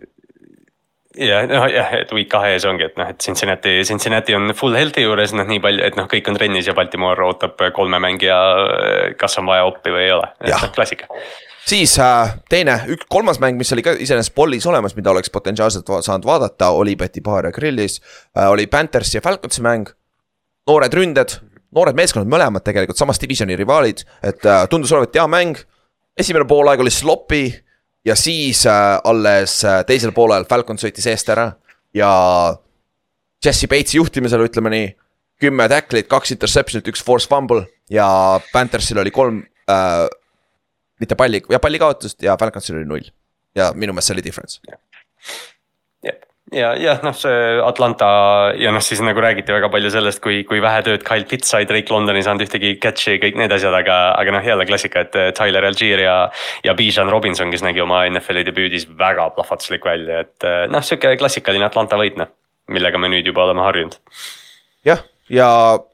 ja 1.17 1.41
noh, 1.49 1.67
jah, 1.73 1.93
et 2.01 2.13
week 2.17 2.29
kahe 2.33 2.53
ees 2.57 2.67
ongi, 2.69 2.87
et 2.91 3.01
noh, 3.01 3.09
et 3.13 3.23
Cincinnati, 3.23 3.79
Cincinnati 3.89 4.37
on 4.37 4.53
full 4.57 4.77
health'i 4.77 5.07
juures, 5.07 5.35
noh 5.37 5.49
nii 5.49 5.63
palju, 5.65 5.85
et 5.89 5.99
noh, 5.99 6.09
kõik 6.11 6.31
on 6.31 6.39
trennis 6.39 6.69
ja 6.69 6.77
Baltimore 6.77 7.27
ootab 7.27 7.61
kolme 7.77 8.01
mängija, 8.03 8.39
kas 9.21 9.39
on 9.41 9.49
vaja 9.51 9.67
oppi 9.69 9.95
või 9.95 10.07
ei 10.07 10.15
ole, 10.19 10.31
noh 10.47 10.71
klassika 10.77 11.11
siis 11.67 11.97
äh, 11.99 12.37
teine, 12.49 12.79
üks, 12.95 13.07
kolmas 13.11 13.41
mäng, 13.43 13.59
mis 13.59 13.73
oli 13.75 13.83
ka 13.83 13.97
iseenesest 13.99 14.35
Pollis 14.37 14.67
olemas, 14.71 14.95
mida 14.97 15.11
oleks 15.11 15.33
potentsiaalselt 15.35 15.91
saanud 16.07 16.27
vaadata, 16.29 16.71
oli 16.79 16.97
Betty 16.97 17.21
Bar 17.21 17.51
ja 17.51 17.53
Grillis 17.53 18.01
äh,. 18.37 18.51
oli 18.51 18.67
Panthers 18.67 19.15
ja 19.15 19.21
Falconsi 19.21 19.63
mäng. 19.63 19.91
noored 20.67 20.95
ründed, 20.95 21.37
noored 21.75 21.95
meeskonnad 21.99 22.31
mõlemad 22.31 22.65
tegelikult 22.67 22.99
samas 22.99 23.21
divisioni 23.23 23.57
rivaalid, 23.57 24.03
et 24.23 24.47
äh, 24.47 24.67
tundus 24.71 24.93
olevat 24.93 25.15
hea 25.15 25.27
mäng. 25.27 25.59
esimene 26.19 26.47
poolaeg 26.47 26.81
oli 26.81 26.91
sloppy 26.91 27.66
ja 28.07 28.15
siis 28.17 28.67
äh, 28.67 29.01
alles 29.05 29.59
äh, 29.65 29.83
teisel 29.87 30.15
poolel 30.15 30.47
Falcon 30.49 30.79
sõitis 30.81 31.09
eest 31.11 31.31
ära 31.35 31.51
ja 31.97 32.11
Jesse 33.45 33.69
Bates'i 33.71 33.99
juhtimisel 33.99 34.47
ütleme 34.47 34.73
nii. 34.73 34.87
kümme 35.43 35.67
tacklit, 35.69 36.07
kaks 36.09 36.33
interception'it, 36.33 36.87
üks 36.89 37.03
force 37.05 37.29
fumble 37.29 37.67
ja 37.93 38.07
Panthersil 38.53 38.99
oli 39.03 39.11
kolm 39.11 39.43
äh,. 39.69 40.07
mitte 41.01 41.19
palli 41.19 41.43
ja 41.51 41.61
palli 41.61 41.79
kaotust 41.79 42.23
ja 42.23 42.37
Falconsil 42.41 42.79
oli 42.79 42.89
null 42.89 43.11
ja 43.57 43.73
minu 43.75 43.93
meelest 43.93 44.13
see 44.13 44.17
oli 44.17 44.25
difference 44.25 44.61
ja 46.55 46.71
jah, 46.79 47.01
noh, 47.03 47.15
see 47.17 47.57
Atlanta 47.65 48.09
ja 48.59 48.71
noh, 48.75 48.83
siis 48.85 49.01
nagu 49.03 49.21
räägiti 49.23 49.55
väga 49.55 49.71
palju 49.73 49.91
sellest, 49.91 50.21
kui, 50.23 50.43
kui 50.47 50.61
vähe 50.63 50.85
tööd 50.87 51.03
Kyle 51.07 51.27
Pitts 51.29 51.51
sai, 51.51 51.67
Drake 51.67 51.91
London 51.93 52.19
ei 52.19 52.25
saanud 52.27 52.47
ühtegi 52.47 52.77
catch'i, 52.83 53.17
kõik 53.23 53.39
need 53.41 53.55
asjad, 53.57 53.75
aga, 53.75 53.99
aga 54.21 54.37
noh, 54.37 54.47
jälle 54.47 54.67
klassika, 54.69 55.03
et 55.07 55.19
eh, 55.19 55.33
Tyler 55.37 55.67
Algier 55.67 56.05
ja. 56.05 56.17
ja 56.67 56.77
Bijan 56.79 57.11
Robinson, 57.11 57.51
kes 57.51 57.67
nägi 57.67 57.83
oma 57.83 58.05
NFL-i 58.11 58.47
debüüdis 58.47 58.87
väga 58.99 59.29
plahvatuslik 59.35 59.87
välja, 59.87 60.23
et 60.27 60.47
eh, 60.47 60.65
noh, 60.71 60.87
sihuke 60.87 61.17
klassikaline 61.19 61.67
Atlanta 61.67 61.99
võit 61.99 62.19
noh, 62.21 62.31
millega 62.71 63.01
me 63.03 63.11
nüüd 63.11 63.27
juba 63.27 63.47
oleme 63.49 63.67
harjunud. 63.67 63.99
jah, 64.87 65.03
ja 65.33 65.49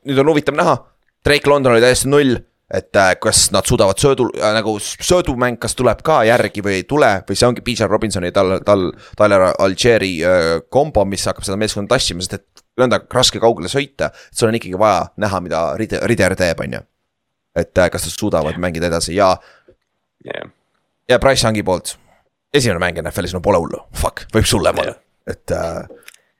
nüüd 0.04 0.20
on 0.20 0.34
huvitav 0.34 0.58
näha, 0.58 0.78
Drake 1.24 1.48
London 1.48 1.76
oli 1.76 1.84
täiesti 1.84 2.12
null 2.12 2.36
et 2.72 2.96
äh, 2.96 3.12
kas 3.20 3.50
nad 3.52 3.68
suudavad 3.68 4.00
söödu 4.00 4.28
äh, 4.38 4.52
nagu 4.56 4.74
söödumäng, 4.80 5.58
kas 5.60 5.76
tuleb 5.76 6.00
ka 6.06 6.22
järgi 6.24 6.64
või 6.64 6.78
ei 6.80 6.86
tule 6.88 7.10
või 7.28 7.36
see 7.36 7.48
ongi 7.48 7.64
Bijan 7.64 7.90
Robinsoni 7.92 8.32
tal, 8.32 8.56
tal, 8.66 8.88
Tyler 9.18 9.50
Algieri 9.52 10.12
äh, 10.24 10.48
kombo, 10.72 11.04
mis 11.08 11.26
hakkab 11.28 11.44
seda 11.46 11.58
meeskonda 11.60 11.92
tassima, 11.94 12.24
sest 12.24 12.38
et 12.38 12.64
nõnda 12.80 13.02
raske 13.12 13.42
kaugele 13.42 13.68
sõita. 13.68 14.08
et 14.08 14.38
sul 14.38 14.48
on 14.48 14.56
ikkagi 14.56 14.80
vaja 14.80 15.04
näha, 15.20 15.40
mida 15.44 15.62
Rider, 15.76 16.06
Rider 16.08 16.36
teeb, 16.38 16.64
on 16.64 16.78
ju. 16.78 16.84
et 17.60 17.78
äh, 17.78 17.90
kas 17.92 18.08
nad 18.08 18.16
suudavad 18.16 18.56
mängida 18.56 18.88
edasi 18.88 19.18
ja 19.18 19.34
yeah. 20.24 20.48
ja 21.08 21.18
Price 21.20 21.44
Youngi 21.46 21.62
poolt, 21.62 21.98
esimene 22.54 22.80
mäng 22.80 23.02
NFL-is, 23.04 23.36
no 23.36 23.44
pole 23.44 23.60
hullu, 23.60 23.84
fuck, 23.92 24.24
võib 24.32 24.48
sulle 24.48 24.72
olla, 24.72 24.96
et 25.28 25.52
äh, 25.52 25.84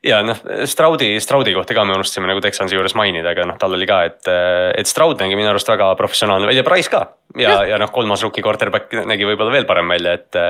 ja 0.07 0.19
noh, 0.27 0.39
Straudi, 0.69 1.15
Straudi 1.23 1.55
kohta 1.55 1.77
ka 1.77 1.85
me 1.87 1.95
unustasime 1.97 2.29
nagu 2.31 2.43
Texansi 2.43 2.77
juures 2.77 2.95
mainida, 2.99 3.33
aga 3.35 3.47
noh, 3.49 3.59
tal 3.61 3.77
oli 3.77 3.87
ka, 3.89 4.01
et, 4.09 4.31
et 4.79 4.91
Stroud 4.91 5.21
nägi 5.23 5.39
minu 5.39 5.53
arust 5.53 5.71
väga 5.71 5.93
professionaalne 5.99 6.49
välja, 6.51 6.65
Price 6.67 6.91
ka. 6.93 7.05
ja, 7.39 7.61
ja 7.69 7.79
noh, 7.81 7.93
kolmas 7.95 8.25
rookie 8.25 8.45
quarterback 8.45 8.93
nägi 9.09 9.29
võib-olla 9.29 9.55
veel 9.55 9.69
parem 9.69 9.95
välja, 9.95 10.17
et, 10.19 10.41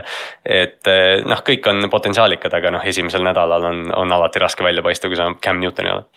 et 0.44 0.92
noh, 1.28 1.44
kõik 1.44 1.68
on 1.70 1.90
potentsiaalikad, 1.92 2.57
aga 2.59 2.72
noh, 2.78 2.88
esimesel 2.88 3.24
nädalal 3.26 3.68
on, 3.68 3.84
on 4.05 4.16
alati 4.18 4.42
raske 4.42 4.64
välja 4.64 4.84
paista, 4.84 5.12
kui 5.12 5.20
sa 5.20 5.28
Cam 5.44 5.61
Newton 5.62 5.88
ei 5.90 5.96
ole. 5.98 6.09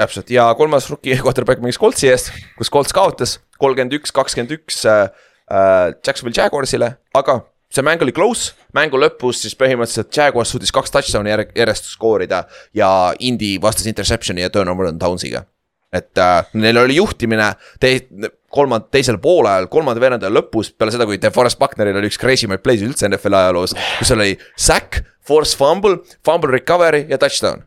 täpselt 0.00 0.32
ja 0.32 0.48
kolmas 0.56 0.88
rookie 0.90 1.20
quarterback 1.20 1.60
mängis 1.60 1.80
Coltsi 1.80 2.08
eest, 2.08 2.32
kus 2.56 2.72
Colts 2.72 2.96
kaotas 2.96 3.38
kolmkümmend 3.60 4.00
üks, 4.00 4.14
kakskümmend 4.16 4.56
üks 4.56 4.84
äh, 4.88 5.10
äh, 5.52 5.92
Jacksonville 6.00 6.36
Jaguarsile, 6.36 6.94
aga 7.14 7.42
see 7.70 7.86
mäng 7.86 8.02
oli 8.02 8.14
close, 8.14 8.52
mängu 8.74 8.98
lõpus 8.98 9.44
siis 9.44 9.54
põhimõtteliselt 9.58 10.10
Jaguars 10.16 10.50
suutis 10.54 10.72
kaks 10.74 10.92
touchdown'i 10.94 11.32
järjest 11.32 11.92
skoorida 11.92 12.44
ja 12.76 12.90
Indy 13.26 13.54
vastas 13.62 13.86
interception'i 13.90 14.42
ja 14.42 14.50
turnover 14.50 14.90
on 14.90 14.98
down'iga. 15.00 15.44
et 15.92 16.18
äh, 16.18 16.44
neil 16.54 16.78
oli 16.78 16.96
juhtimine 16.96 17.52
te-, 17.80 18.06
kolmand-, 18.54 18.90
teisel 18.94 19.18
poolajal, 19.18 19.66
kolmanda 19.70 20.02
veerandi 20.02 20.30
lõpus, 20.30 20.70
peale 20.70 20.94
seda, 20.94 21.06
kui 21.06 21.18
DeForest 21.18 21.58
Buckneril 21.58 21.98
oli 21.98 22.10
üks 22.10 22.18
crazy 22.18 22.46
maid 22.50 22.62
play'si 22.62 22.86
üldse 22.86 23.08
NFL 23.08 23.38
ajaloos. 23.38 23.74
kus 23.98 24.14
oli 24.14 24.36
sack, 24.56 25.02
force 25.26 25.58
fumble, 25.58 26.02
fumble 26.26 26.50
recovery 26.54 27.06
ja 27.10 27.18
touchdown 27.18 27.66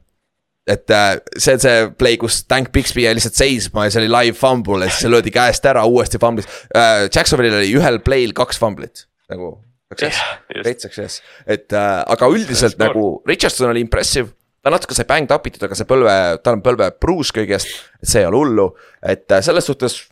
et 0.68 0.88
äh, 0.96 1.18
see 1.36 1.58
on 1.58 1.60
see 1.60 1.90
play, 2.00 2.16
kus 2.20 2.44
Tank 2.48 2.72
Bixby 2.72 3.04
jäi 3.04 3.16
lihtsalt 3.16 3.36
seisma 3.36 3.88
ja 3.88 3.92
see 3.92 4.06
oli 4.06 4.12
live 4.12 4.40
fumble 4.40 4.86
ja 4.86 4.92
siis 4.92 5.04
see 5.04 5.12
löödi 5.12 5.32
käest 5.36 5.68
ära, 5.68 5.84
uuesti 5.84 6.20
fumblis 6.20 6.48
äh,. 6.72 7.10
Jacksonville'il 7.12 7.60
oli 7.60 7.76
ühel 7.80 8.00
play'l 8.04 8.36
kaks 8.36 8.60
fumblit 8.60 9.08
nagu 9.32 9.58
success, 9.94 10.22
great 10.52 10.84
success, 10.84 11.22
et 11.46 11.74
äh, 11.74 12.00
aga 12.16 12.30
üldiselt 12.34 12.80
nagu 12.82 13.22
Richardson 13.30 13.72
oli 13.72 13.84
impressive. 13.86 14.34
Ta 14.64 14.72
natuke 14.72 14.96
sai 14.96 15.08
banged 15.08 15.32
up 15.36 15.48
itud, 15.48 15.64
aga 15.68 15.76
see 15.76 15.88
põlve, 15.88 16.12
tal 16.44 16.58
on 16.58 16.64
põlve 16.64 16.88
pruus 16.96 17.34
kõigest, 17.36 17.72
et 18.00 18.10
see 18.14 18.22
ei 18.24 18.30
ole 18.30 18.40
hullu, 18.40 18.70
et 19.04 19.26
äh, 19.32 19.44
selles 19.44 19.68
suhtes. 19.68 20.06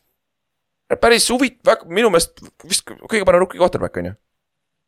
päris 0.99 1.29
huvit-, 1.31 1.61
väga 1.63 1.87
minu 1.87 2.09
meelest 2.11 2.41
vist 2.67 2.83
kõige 2.83 3.23
parem 3.25 3.45
rookie 3.45 3.61
quarterback 3.61 4.01
on 4.01 4.11
ju 4.11 4.17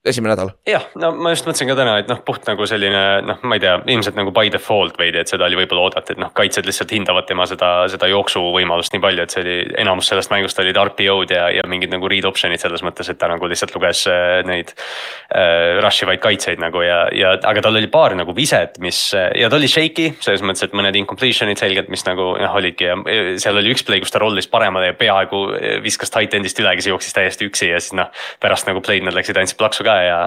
esimene 0.06 0.34
nädal. 0.34 0.51
jah, 0.68 0.84
no 0.99 1.14
ma 1.16 1.32
just 1.32 1.45
mõtlesin 1.47 1.70
ka 1.70 1.76
täna, 1.80 1.95
et 2.01 2.10
noh, 2.12 2.20
puht 2.28 2.43
nagu 2.47 2.66
selline 2.68 3.04
noh, 3.24 3.39
ma 3.47 3.56
ei 3.56 3.62
tea, 3.64 3.78
ilmselt 3.93 4.18
nagu 4.20 4.34
by 4.36 4.51
default 4.51 4.97
veidi, 4.99 5.22
et 5.22 5.32
seda 5.32 5.47
oli 5.47 5.56
võib-olla 5.62 5.86
oodata, 5.88 6.12
et 6.12 6.20
noh, 6.20 6.32
kaitsjad 6.36 6.68
lihtsalt 6.68 6.91
hindavad 6.91 7.28
tema 7.30 7.45
seda, 7.47 7.70
seda 7.91 8.10
jooksuvõimalust 8.12 8.95
nii 8.95 9.04
palju, 9.04 9.24
et 9.24 9.36
see 9.36 9.43
oli, 9.45 9.56
enamus 9.80 10.12
sellest 10.12 10.34
mängust 10.34 10.60
olid 10.60 10.80
RPO-d 10.82 11.38
ja, 11.38 11.45
ja 11.56 11.64
mingid 11.72 11.93
nagu 11.93 12.10
read 12.12 12.28
option'id 12.28 12.60
selles 12.60 12.84
mõttes, 12.84 13.08
et 13.12 13.20
ta 13.22 13.30
nagu 13.32 13.47
lihtsalt 13.47 13.76
luges 13.78 14.04
äh, 14.12 14.41
neid 14.47 14.76
äh,. 14.76 15.80
Rush 15.84 16.04
ivaid 16.04 16.20
kaitseid 16.22 16.60
nagu 16.62 16.82
ja, 16.84 17.06
ja 17.16 17.34
aga 17.47 17.64
tal 17.64 17.78
oli 17.80 17.88
paar 17.91 18.14
nagu 18.16 18.36
viset, 18.36 18.76
mis 18.84 18.99
ja 19.14 19.49
ta 19.49 19.58
oli 19.58 19.68
shaky 19.72 20.10
selles 20.24 20.43
mõttes, 20.45 20.66
et 20.68 20.76
mõned 20.76 20.95
incompletion'id 20.99 21.60
selgelt, 21.60 21.89
mis 21.91 22.04
nagu 22.06 22.34
noh, 22.39 22.58
olidki 22.60 22.89
ja 22.89 22.97
seal 23.41 23.58
oli 23.60 23.72
üks 23.74 23.86
play, 23.88 24.04
kus 24.04 24.14
ta 24.14 24.22
rollis 24.22 24.47
paremale 24.51 24.91
ja 24.91 24.97
peaaegu 24.97 25.41
viskas 25.84 26.14
tight 26.14 26.36
end'ist 26.38 26.60
üle, 26.62 26.76
kes 26.78 26.91
jooksis 26.91 27.16
täiesti 27.16 27.47
üksi 27.49 27.72
ja 27.72 27.82
siis 27.82 27.95
noh. 27.97 28.12
pärast 28.43 28.70
nagu 28.70 28.84
play'd 28.84 29.08
nad 29.08 29.16
läksid 29.18 29.39
andsid 29.39 29.60
plaksu 29.60 29.86
ka 29.88 29.93
ka 29.94 30.02
ja. 30.02 30.20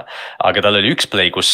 aga 0.49 0.63
tal 0.63 0.79
oli 0.79 0.91
üks 0.95 1.09
play, 1.11 1.31
kus, 1.33 1.51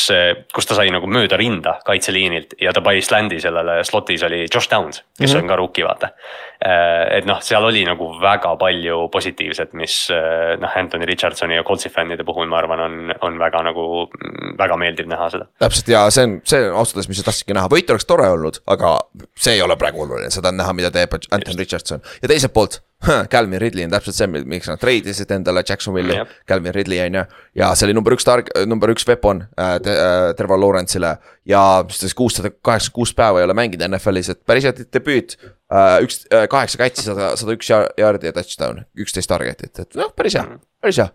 kus 0.54 0.70
ta 0.70 0.78
sai 0.78 0.94
nagu 0.94 1.10
mööda 1.10 1.40
rinda 1.40 1.78
kaitseliinilt 1.88 2.58
ja 2.62 2.74
ta 2.76 2.84
pani 2.86 3.04
sländi 3.04 3.42
sellele 3.44 3.82
slot'is 3.88 4.26
oli 4.28 4.46
Josh 4.46 4.70
Downs, 4.72 5.04
kes 5.18 5.30
mm 5.30 5.36
-hmm. 5.36 5.42
on 5.42 5.54
ka 5.54 5.60
rookie, 5.60 5.86
vaata. 5.86 6.14
Äh, 6.64 7.18
et 7.18 7.26
noh, 7.28 7.42
seal 7.44 7.66
oli 7.68 7.84
nagu 7.84 8.06
väga 8.22 8.54
palju 8.56 9.10
positiivset, 9.12 9.74
mis 9.74 10.08
äh, 10.14 10.54
noh, 10.60 10.78
Anthony 10.80 11.06
Richardsoni 11.06 11.56
ja 11.56 11.64
Coltsi 11.64 11.90
fännide 11.90 12.24
puhul, 12.24 12.48
ma 12.48 12.58
arvan, 12.62 12.80
on, 12.80 13.14
on 13.22 13.40
väga 13.40 13.64
nagu, 13.68 14.08
väga 14.58 14.78
meeldiv 14.78 15.10
näha 15.12 15.30
seda. 15.34 15.50
täpselt 15.60 15.92
ja 15.92 16.06
see 16.14 16.24
on, 16.24 16.40
see 16.48 16.64
ausalt 16.70 16.96
öeldes, 16.96 17.10
mis 17.12 17.20
sa 17.20 17.28
tahtsidki 17.28 17.58
näha, 17.58 17.72
võit 17.72 17.92
oleks 17.92 18.08
tore 18.08 18.30
olnud, 18.30 18.62
aga 18.68 18.96
see 19.36 19.58
ei 19.58 19.62
ole 19.62 19.76
praegu 19.76 20.06
oluline, 20.06 20.32
seda 20.32 20.54
on 20.54 20.62
näha, 20.62 20.74
mida 20.74 20.92
teeb 20.92 21.18
Anthony 21.20 21.60
Richardson 21.60 22.04
ja 22.22 22.32
teiselt 22.32 22.54
poolt 22.54 22.80
Calvin 23.34 23.62
Ridley 23.62 23.86
on 23.88 23.94
täpselt 23.94 24.18
see, 24.18 24.28
miks 24.28 24.70
nad 24.72 24.82
treidisid 24.82 25.32
endale 25.36 25.64
Jacksonville'i 25.68 26.20
yep., 26.20 26.36
Calvin 26.50 26.76
Ridley 26.76 27.02
on 27.06 27.20
ju. 27.20 27.24
ja 27.60 27.72
see 27.76 27.88
oli 27.88 27.98
number 27.98 28.16
üks 28.16 28.28
targ, 28.28 28.52
number 28.70 28.94
üks 28.94 29.08
weapon 29.10 29.46
äh, 29.60 29.76
äh, 29.80 30.28
Trevor 30.38 30.62
Lawrence'ile 30.62 31.16
ja 31.50 31.64
siis 31.92 32.16
kuussada 32.18 32.52
kaheksakümmend 32.54 32.94
kuus 32.94 33.14
päeva 33.18 33.42
ei 33.42 33.48
ole 33.48 33.56
mänginud 33.58 33.88
NFL-is, 33.90 34.30
et 34.34 34.44
päris 34.46 34.68
hea 34.68 34.76
debüüt 34.84 35.38
äh,. 35.40 35.98
üks 36.06 36.24
äh,, 36.30 36.48
kaheksa 36.52 36.80
catch'i, 36.82 37.08
sada, 37.08 37.34
sada 37.40 37.58
üks 37.58 37.72
jaardi 37.72 38.30
ja 38.30 38.36
touchdown, 38.36 38.86
üksteist 39.00 39.32
target'it, 39.32 39.74
et 39.80 40.00
noh, 40.00 40.14
päris 40.16 40.38
hea, 40.38 40.46
mhm. 40.46 40.64
päris 40.84 41.02
hea 41.02 41.10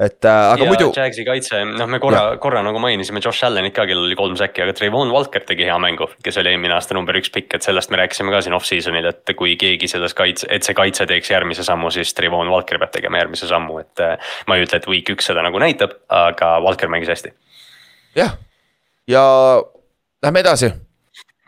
et 0.00 0.24
äh, 0.24 0.50
aga 0.54 0.64
ja 0.64 0.68
muidu. 0.70 0.88
Jagsi 0.96 1.24
kaitse, 1.26 1.60
noh, 1.68 1.88
me 1.90 2.00
korra, 2.00 2.22
korra 2.40 2.62
nagu 2.64 2.80
mainisime 2.82 3.20
Josh 3.24 3.44
Allan'it 3.46 3.74
ka, 3.76 3.84
kellel 3.88 4.08
oli 4.08 4.16
kolm 4.18 4.36
säkki, 4.40 4.64
aga 4.64 4.74
Trayvon 4.76 5.12
Walker 5.12 5.44
tegi 5.48 5.66
hea 5.68 5.76
mängu. 5.82 6.08
kes 6.24 6.40
oli 6.40 6.54
eelmine 6.54 6.74
aasta 6.76 6.96
number 6.96 7.18
üks 7.20 7.32
pikk, 7.34 7.58
et 7.58 7.66
sellest 7.66 7.92
me 7.92 8.00
rääkisime 8.00 8.32
ka 8.32 8.42
siin 8.46 8.56
off-season'il, 8.56 9.10
et 9.12 9.34
kui 9.36 9.56
keegi 9.60 9.90
selles 9.92 10.16
kaitse, 10.16 10.48
et 10.48 10.66
see 10.66 10.76
kaitse 10.76 11.06
teeks 11.10 11.32
järgmise 11.34 11.66
sammu, 11.66 11.92
siis 11.94 12.14
Trayvon 12.16 12.48
Walker 12.52 12.80
peab 12.80 12.94
tegema 12.96 13.20
järgmise 13.20 13.50
sammu, 13.50 13.80
et. 13.84 13.94
Äh, 14.00 14.36
ma 14.48 14.56
ei 14.56 14.64
ütle, 14.64 14.80
et 14.80 14.88
week 14.88 15.12
üks 15.12 15.28
seda 15.30 15.44
nagu 15.44 15.60
näitab, 15.60 15.98
aga 16.08 16.56
Walker 16.64 16.88
mängis 16.92 17.12
hästi. 17.12 17.34
jah, 18.16 18.38
ja 19.08 19.24
lähme 20.22 20.40
edasi 20.40 20.72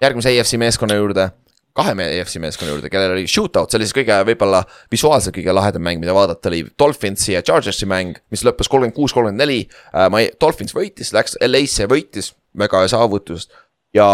järgmise 0.02 0.32
AFC 0.32 0.58
meeskonna 0.60 0.98
juurde 0.98 1.30
kahe 1.76 1.94
EFC 2.04 2.40
meeskonna 2.42 2.74
juurde, 2.74 2.90
kellel 2.92 3.14
oli 3.14 3.24
shootout, 3.30 3.70
see 3.70 3.78
oli 3.80 3.88
siis 3.88 3.96
kõige 3.96 4.18
võib-olla 4.28 4.62
visuaalselt 4.92 5.34
kõige 5.36 5.54
lahedam 5.56 5.84
mäng, 5.86 6.02
mida 6.02 6.14
vaadata, 6.16 6.50
oli 6.52 6.64
Dolphinsi 6.78 7.32
ja 7.36 7.42
Chargersi 7.44 7.88
mäng, 7.88 8.18
mis 8.32 8.44
lõppes 8.44 8.68
kolmkümmend 8.68 8.96
kuus, 8.96 9.14
kolmkümmend 9.16 9.40
neli. 9.40 9.62
Äh, 9.94 10.08
ma 10.12 10.20
ei, 10.20 10.30
Dolphins 10.40 10.76
võitis, 10.76 11.14
läks 11.16 11.38
LA-sse, 11.40 11.88
võitis, 11.90 12.32
väga 12.58 12.82
hea 12.82 12.92
saavutus 12.92 13.48
ja. 13.96 14.08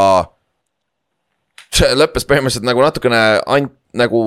see 1.75 1.91
lõppes 1.97 2.27
põhimõtteliselt 2.29 2.67
nagu 2.69 2.85
natukene 2.85 3.23
ainult 3.47 3.75
nagu 3.97 4.23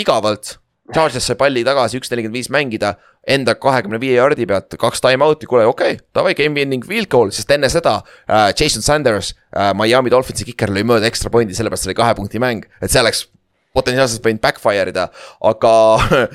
igavalt 0.00 0.56
Charges 0.92 1.24
sai 1.24 1.38
palli 1.38 1.62
tagasi, 1.64 2.00
üks 2.00 2.10
nelikümmend 2.10 2.36
viis 2.36 2.50
mängida, 2.52 2.96
enda 3.28 3.54
kahekümne 3.54 4.00
viie 4.02 4.16
jardi 4.16 4.46
pealt 4.50 4.74
kaks 4.80 5.02
time-out'i, 5.04 5.46
kuule 5.50 5.66
okei 5.70 5.96
okay,, 5.96 6.06
davai, 6.14 6.34
game 6.38 6.58
winning 6.58 6.84
field 6.86 7.10
goal, 7.12 7.30
sest 7.34 7.50
enne 7.54 7.70
seda 7.72 8.00
äh, 8.26 8.50
Jason 8.58 8.82
Sanders 8.82 9.34
äh,, 9.54 9.70
Miami 9.78 10.10
Dolphinsi 10.10 10.46
kiker 10.48 10.72
lõi 10.74 10.82
mööda 10.88 11.06
extra 11.10 11.30
pointi, 11.30 11.54
sellepärast 11.54 11.86
oli 11.90 11.98
kahe 11.98 12.16
punkti 12.18 12.42
mäng, 12.42 12.66
et 12.82 12.90
see 12.90 13.02
oleks 13.02 13.28
potentsiaalselt 13.76 14.26
võinud 14.26 14.42
backfire 14.42 14.92
ida, 14.92 15.06
aga 15.48 15.74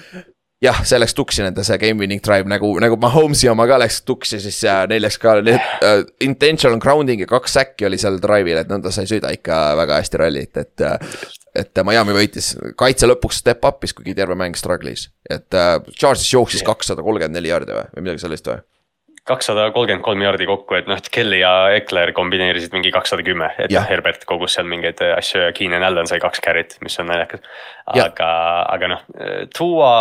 jah, 0.65 0.79
see 0.88 0.99
läks 1.01 1.15
tuksi 1.17 1.43
nende 1.45 1.65
see 1.67 1.77
game 1.81 2.01
winning 2.01 2.23
drive 2.23 2.49
nagu, 2.49 2.71
nagu 2.81 2.97
Mahomes'i 3.01 3.49
oma 3.51 3.67
ka 3.69 3.79
läks 3.81 3.99
tuksi, 4.07 4.39
siis 4.43 4.61
äh, 4.65 4.85
neil 4.89 5.03
läks 5.05 5.19
ka 5.21 5.38
need 5.43 5.59
uh, 5.85 6.05
intentional 6.23 6.79
grounding 6.81 7.21
ja 7.23 7.29
kaks 7.29 7.59
säkki 7.59 7.89
oli 7.89 7.99
seal 8.01 8.21
drive'il, 8.23 8.63
et 8.63 8.71
nõnda 8.71 8.93
sa 8.93 9.03
ei 9.03 9.11
sõida 9.11 9.33
ikka 9.35 9.59
väga 9.83 9.99
hästi 10.01 10.23
rallit, 10.23 10.63
et 10.63 10.88
uh,. 10.88 11.35
Et 11.58 11.84
Miami 11.88 12.16
võitis, 12.16 12.53
kaitse 12.80 13.10
lõpuks 13.10 13.41
step 13.43 13.66
up'is, 13.68 13.95
kuigi 13.97 14.16
terve 14.18 14.38
mäng 14.39 14.58
struggle'is, 14.58 15.10
et 15.30 15.58
uh, 15.58 15.78
Charges 15.97 16.30
jooksis 16.32 16.66
kakssada 16.66 17.05
kolmkümmend 17.05 17.38
neli 17.38 17.53
jaardi 17.53 17.76
või, 17.76 17.88
või 17.95 18.08
midagi 18.08 18.26
sellist 18.26 18.49
või? 18.51 18.64
kakssada 19.28 19.72
kolmkümmend 19.76 20.05
kolm 20.05 20.22
jardi 20.24 20.47
kokku, 20.47 20.78
et 20.78 20.88
noh, 20.88 20.99
Kelly 21.12 21.41
ja 21.41 21.51
Ekler 21.76 22.14
kombineerisid 22.16 22.72
mingi 22.76 22.93
kakssada 22.95 23.26
kümme, 23.28 23.49
et 23.60 23.74
noh, 23.74 23.84
Herbert 23.89 24.24
kogus 24.30 24.55
seal 24.55 24.70
mingeid 24.70 25.01
asju 25.18 25.41
ja 25.43 25.49
Keenan 25.55 25.84
Allan 25.84 26.08
sai 26.08 26.22
kaks 26.24 26.39
carry't, 26.43 26.78
mis 26.86 26.95
on 27.03 27.10
naljakas. 27.12 27.43
Aga, 27.93 28.29
aga 28.73 28.89
noh, 28.91 29.03
tuua, 29.53 29.91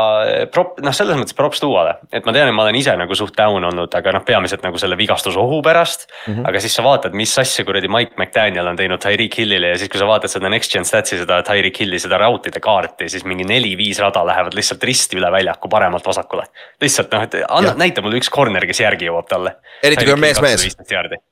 prop-, 0.54 0.78
noh, 0.84 0.94
selles 0.96 1.18
mõttes 1.18 1.36
props 1.36 1.60
tuuale, 1.62 1.96
et 2.12 2.24
ma 2.26 2.34
tean, 2.36 2.50
et 2.50 2.56
ma 2.56 2.64
olen 2.64 2.78
ise 2.78 2.94
nagu 2.96 3.18
suht 3.18 3.36
down 3.36 3.66
olnud, 3.68 3.92
aga 4.00 4.14
noh, 4.16 4.24
peamiselt 4.26 4.64
nagu 4.66 4.80
selle 4.80 4.98
vigastusohu 4.98 5.60
pärast 5.66 6.08
mm. 6.08 6.32
-hmm. 6.32 6.48
aga 6.48 6.62
siis 6.64 6.78
sa 6.78 6.86
vaatad, 6.86 7.14
mis 7.18 7.36
asja 7.38 7.64
kuradi 7.68 7.90
Mike 7.92 8.16
McDaniel 8.16 8.72
on 8.72 8.80
teinud 8.80 9.02
Tyreek 9.02 9.38
Hillile 9.38 9.74
ja 9.74 9.78
siis, 9.78 9.92
kui 9.92 10.00
sa 10.00 10.06
vaatad 10.06 10.32
seda 10.32 10.48
Next 10.48 10.72
Gen 10.72 10.84
Stats'i, 10.84 11.18
seda 11.18 11.42
Tyreek 11.42 11.80
Hilli, 11.80 11.98
seda 11.98 12.18
rautide 12.18 12.60
kaarti, 12.60 13.08
siis 13.12 13.24
mingi 13.24 13.44
neli-viis 13.44 14.00
rada 14.00 14.24
lähevad 14.26 14.54
lihtsalt 14.54 14.82
risti 14.82 15.20
üle 15.20 15.32
väljaku 15.32 15.68
paremalt 15.68 16.06
vasakule. 16.06 16.46
lihtsalt 16.80 17.12
noh, 17.12 17.22
et 17.22 17.38
anna, 17.48 17.74
näita 17.76 18.02
mulle 18.02 18.22
üks 18.22 18.30
corner, 18.32 18.66
kes 18.66 18.80
järgi 18.80 19.10
jõuab 19.10 19.16
jõuab 19.16 19.30
talle. 19.30 19.56
eriti 19.82 20.04
kui 20.04 20.14
on 20.14 20.20
mees-mees, 20.20 20.76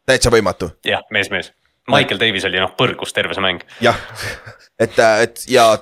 täitsa 0.07 0.31
võimatu. 0.33 0.71
jah, 0.85 1.03
mees-mees, 1.11 1.53
Michael 1.91 2.21
Davis 2.21 2.45
oli 2.49 2.61
noh 2.61 2.75
põrgus 2.79 3.13
terve 3.15 3.35
see 3.35 3.45
mäng. 3.45 3.65
jah, 3.81 3.99
et, 4.79 4.99
et 4.99 5.45
ja 5.49 5.77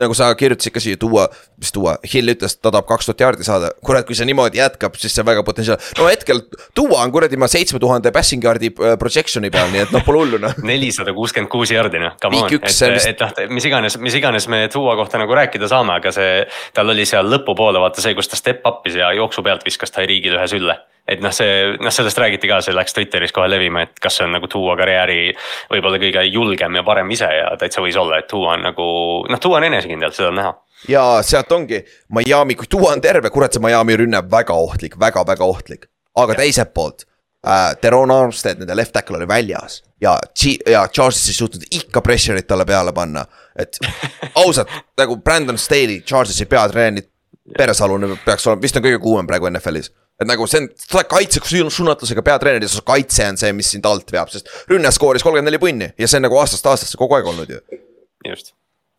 nagu 0.00 0.14
sa 0.16 0.30
kirjutasid 0.34 0.74
ka 0.74 0.82
siia 0.82 0.98
tuua, 1.00 1.28
mis 1.60 1.70
tuua, 1.74 1.94
Hill 2.12 2.32
ütles, 2.32 2.56
ta 2.58 2.70
tahab 2.70 2.88
kaks 2.88 3.08
tuhat 3.08 3.22
jaardi 3.22 3.46
saada, 3.46 3.70
kurat, 3.84 4.06
kui 4.08 4.16
see 4.18 4.26
niimoodi 4.26 4.58
jätkab, 4.58 4.96
siis 4.98 5.14
see 5.14 5.22
on 5.22 5.28
väga 5.28 5.44
potentsiaal. 5.46 5.78
no 5.98 6.08
hetkel 6.10 6.42
tuua 6.74 7.04
on 7.04 7.12
kuradi 7.14 7.38
ma 7.40 7.48
seitsme 7.50 7.78
tuhande 7.82 8.10
passing 8.14 8.44
yard'i 8.44 8.72
projection'i 8.74 9.52
peal, 9.54 9.70
nii 9.72 9.84
et 9.84 9.94
noh, 9.94 10.02
pole 10.06 10.24
hullu 10.24 10.40
noh. 10.42 10.56
nelisada 10.70 11.14
kuuskümmend 11.14 11.52
kuus 11.52 11.74
jaardi 11.74 12.02
noh, 12.02 12.16
come 12.22 12.42
on, 12.42 12.50
et, 12.50 13.06
et 13.12 13.22
noh, 13.22 13.54
mis 13.54 13.68
iganes, 13.70 13.98
mis 14.02 14.18
iganes 14.18 14.48
me 14.50 14.64
tuua 14.72 14.96
kohta 14.98 15.20
nagu 15.22 15.38
rääkida 15.38 15.70
saame, 15.70 16.00
aga 16.00 16.14
see. 16.14 16.42
tal 16.74 16.90
oli 16.90 17.06
seal 17.08 17.30
lõpupoole 17.30 17.82
vaata 17.82 18.02
see, 18.02 18.16
kus 18.18 18.30
ta 18.30 18.40
step 18.40 18.66
up'is 18.66 18.98
ja 18.98 19.12
jooksu 19.14 19.46
pealt 19.46 19.62
viskas 19.66 19.94
Tyreek'ile 19.94 20.40
ühe 20.40 20.50
sülle 20.50 20.80
et 21.08 21.20
noh, 21.20 21.32
see 21.34 21.76
noh, 21.76 21.92
sellest 21.92 22.18
räägiti 22.20 22.48
ka, 22.48 22.60
see 22.64 22.74
läks 22.76 22.96
Twitteris 22.96 23.34
kohe 23.36 23.48
levima, 23.50 23.84
et 23.84 23.98
kas 24.00 24.18
see 24.18 24.26
on 24.26 24.36
nagu 24.38 24.48
Duo 24.50 24.76
karjääri 24.78 25.34
võib-olla 25.72 26.00
kõige 26.02 26.26
julgem 26.30 26.80
ja 26.80 26.84
parem 26.86 27.10
ise 27.12 27.28
ja 27.28 27.50
täitsa 27.60 27.84
võis 27.84 27.98
olla, 28.00 28.20
et 28.22 28.30
Duo 28.30 28.48
on 28.52 28.64
nagu 28.64 28.86
noh, 29.28 29.42
Duo 29.42 29.58
on 29.58 29.68
enesekindel, 29.68 30.14
seda 30.16 30.30
on 30.32 30.40
näha 30.40 30.54
ja 30.88 31.04
sealt 31.24 31.52
ongi 31.52 31.82
Miami, 32.14 32.54
kui 32.54 32.68
Duo 32.72 32.90
on 32.92 33.02
terve, 33.04 33.30
kurat, 33.30 33.52
see 33.52 33.64
Miami 33.64 33.98
rünne 34.00 34.22
väga 34.30 34.56
ohtlik 34.56 34.98
väga,, 35.00 35.24
väga-väga 35.24 35.44
ohtlik. 35.44 35.90
aga 36.16 36.34
teiselt 36.38 36.74
poolt 36.74 37.06
äh,, 37.46 37.74
Teron 37.80 38.10
Armstead, 38.10 38.58
nende 38.58 38.76
left 38.76 38.92
tackle 38.92 39.16
oli 39.20 39.28
väljas 39.28 39.82
ja, 40.00 40.18
ja 40.70 40.86
Charles 40.88 41.28
ei 41.28 41.34
suutnud 41.34 41.64
ikka 41.70 42.00
pressure'it 42.04 42.46
talle 42.48 42.64
peale 42.64 42.92
panna. 42.92 43.24
et 43.56 43.78
ausalt 44.44 44.70
nagu 44.98 45.16
Brandon 45.16 45.58
Staley, 45.58 46.00
Charlesi 46.00 46.46
peatreener, 46.46 47.04
Peresalune 47.58 48.14
peaks 48.24 48.46
olema, 48.48 48.62
vist 48.62 48.78
on 48.78 48.84
kõige 48.86 49.02
kuumem 49.02 49.28
praegu 49.28 49.50
NFL-is 49.50 49.90
et 50.20 50.28
nagu 50.28 50.46
see 50.50 50.62
on, 50.62 50.68
sa 50.78 51.00
oled 51.00 51.08
kaitseks 51.10 51.54
suunatlusega 51.74 52.22
peatreener 52.26 52.62
ja 52.62 52.70
su 52.70 52.84
kaitse 52.86 53.26
on 53.32 53.38
see, 53.40 53.54
mis 53.56 53.72
sind 53.74 53.86
alt 53.88 54.12
veab, 54.14 54.30
sest 54.30 54.50
rünne 54.70 54.92
skooris 54.94 55.24
kolmkümmend 55.26 55.50
neli 55.50 55.60
punni 55.62 55.90
ja 55.98 56.08
see 56.10 56.20
on 56.20 56.28
nagu 56.28 56.38
aastast 56.38 56.66
aastasse 56.70 57.00
kogu 57.00 57.18
aeg 57.18 57.26
olnud 57.32 57.50
ju. 57.50 57.58
just, 58.28 58.54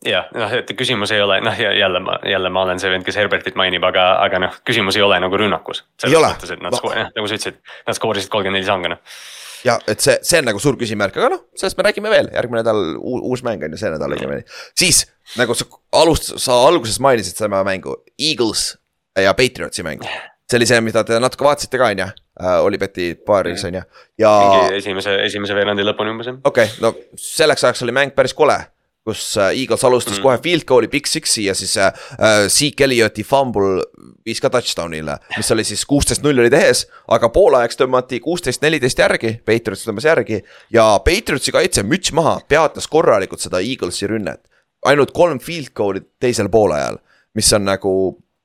jah, 0.05 0.27
noh, 0.35 0.51
et 0.59 0.73
küsimus 0.77 1.13
ei 1.15 1.23
ole, 1.23 1.39
noh 1.45 1.61
jälle 1.63 2.01
ma, 2.03 2.19
jälle 2.27 2.51
ma 2.51 2.65
olen 2.67 2.83
see 2.83 2.91
vend, 2.91 3.07
kes 3.07 3.19
Herbertit 3.21 3.55
mainib, 3.59 3.87
aga, 3.87 4.09
aga 4.25 4.43
noh, 4.43 4.59
küsimus 4.67 4.99
ei 4.99 5.05
ole 5.07 5.21
nagu 5.23 5.39
rünnakus. 5.39 5.85
selles 6.01 6.19
mõttes, 6.27 6.51
et 6.51 6.63
nad 6.63 6.75
no. 6.75 6.93
nagu 7.15 7.31
sa 7.31 7.39
ütlesid, 7.39 7.63
nad 7.87 7.97
skoorisid 7.97 8.33
kolmkümmend 8.33 8.59
neli 8.59 8.67
sanga, 8.67 8.95
noh 8.97 9.23
ja 9.65 9.79
et 9.89 10.03
see, 10.03 10.15
see 10.25 10.41
on 10.41 10.49
nagu 10.51 10.61
suur 10.61 10.77
küsimärk, 10.79 11.17
aga 11.19 11.31
noh, 11.35 11.43
sellest 11.57 11.79
me 11.79 11.87
räägime 11.87 12.11
veel, 12.13 12.29
järgmine 12.35 12.61
nädal 12.61 12.83
uus 13.01 13.43
mäng 13.45 13.63
on 13.65 13.75
ju, 13.75 13.81
see 13.81 13.91
nädal 13.93 14.15
õigemini. 14.17 14.45
siis 14.77 15.05
nagu 15.39 15.57
sa 15.57 15.67
alust-, 16.01 16.35
sa 16.41 16.61
alguses 16.67 17.01
mainisid 17.03 17.37
seda 17.39 17.63
mängu, 17.65 17.97
Eagles 18.19 18.73
ja 19.19 19.33
Patriotsi 19.37 19.85
mängu 19.85 20.07
see 20.45 20.59
oli 20.59 20.67
see, 20.69 20.81
mida 20.85 21.03
te 21.05 21.17
natuke 21.21 21.45
vaatasite 21.47 21.79
ka, 21.81 21.89
on 21.89 22.03
ju 22.03 22.05
äh,, 22.05 22.59
Olibeti 22.65 23.09
baaris 23.27 23.65
on 23.65 23.79
ju, 23.79 23.83
ja. 24.21 24.31
esimese, 24.77 25.17
esimese 25.25 25.57
veerandi 25.57 25.85
lõpuni 25.87 26.13
umbes 26.13 26.29
jah. 26.29 26.39
okei 26.43 26.69
okay,, 26.69 26.81
no 26.83 26.93
selleks 27.19 27.65
ajaks 27.65 27.85
oli 27.85 27.95
mäng 27.95 28.13
päris 28.17 28.35
kole 28.37 28.59
kus 29.05 29.37
äh, 29.37 29.53
Eagles 29.53 29.83
alustas 29.85 30.17
mm. 30.17 30.23
kohe 30.23 30.39
field 30.41 30.65
goal'i 30.67 30.89
Big 30.89 31.07
Six'i 31.07 31.45
ja 31.45 31.53
siis 31.57 31.75
äh, 31.77 31.93
äh 32.19 32.47
Zeke 32.49 32.87
Elliotti 32.87 33.23
fumble 33.23 33.83
viis 34.25 34.41
ka 34.41 34.49
touchdown'ile, 34.49 35.19
mis 35.37 35.51
oli 35.53 35.63
siis 35.67 35.85
kuusteist 35.85 36.25
null 36.25 36.41
oli 36.41 36.49
tehes. 36.49 36.85
aga 37.07 37.29
poolajaks 37.29 37.77
tõmmati 37.81 38.19
kuusteist, 38.19 38.63
neliteist 38.65 38.99
järgi, 38.99 39.35
Patriots 39.45 39.85
tõmbas 39.85 40.09
järgi 40.09 40.41
ja 40.73 40.87
Patriotsi 41.05 41.53
kaitse 41.53 41.85
müts 41.85 42.13
maha, 42.17 42.39
peatas 42.47 42.89
korralikult 42.89 43.45
seda 43.45 43.61
Eaglesi 43.61 44.09
rünnet. 44.09 44.41
ainult 44.85 45.13
kolm 45.13 45.39
field 45.39 45.73
goal'i 45.73 46.01
teisel 46.19 46.49
poolajal, 46.49 46.97
mis 47.33 47.53
on 47.53 47.65
nagu 47.65 47.91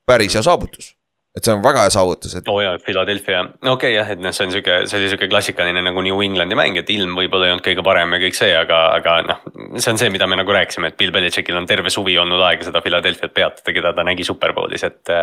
päris 0.05 0.35
hea 0.35 0.45
saavutus 0.45 0.95
et 1.31 1.47
see 1.47 1.53
on 1.55 1.61
väga 1.63 1.85
hea 1.85 1.91
saavutus, 1.93 2.33
et. 2.35 2.47
oo 2.51 2.57
oh 2.57 2.63
jaa, 2.63 2.73
Philadelphia, 2.83 3.43
okei 3.45 3.71
okay, 3.71 3.91
jah, 3.95 4.09
et 4.11 4.19
noh, 4.19 4.33
see 4.35 4.47
on 4.47 4.51
sihuke, 4.51 4.77
see 4.89 4.97
oli 4.99 5.11
sihuke 5.11 5.29
klassikaline 5.31 5.83
nagu 5.85 6.03
New 6.03 6.19
Englandi 6.25 6.57
mäng, 6.59 6.79
et 6.81 6.89
ilm 6.91 7.13
võib-olla 7.15 7.47
ei 7.47 7.53
olnud 7.55 7.65
kõige 7.65 7.85
parem 7.87 8.15
ja 8.17 8.19
kõik 8.25 8.35
see, 8.35 8.49
aga, 8.57 8.79
aga 8.97 9.13
noh. 9.29 9.45
see 9.77 9.93
on 9.93 10.01
see, 10.01 10.11
mida 10.11 10.27
me 10.27 10.39
nagu 10.39 10.55
rääkisime, 10.55 10.91
et 10.91 10.97
Bill 10.99 11.13
Belichickil 11.15 11.59
on 11.59 11.69
terve 11.69 11.93
suvi 11.93 12.17
olnud 12.19 12.43
aega 12.49 12.67
seda 12.67 12.83
Philadelphiat 12.83 13.35
peatada, 13.37 13.75
keda 13.77 13.93
ta 13.95 14.05
nägi 14.07 14.27
superbowlis, 14.27 14.83
et. 14.89 15.13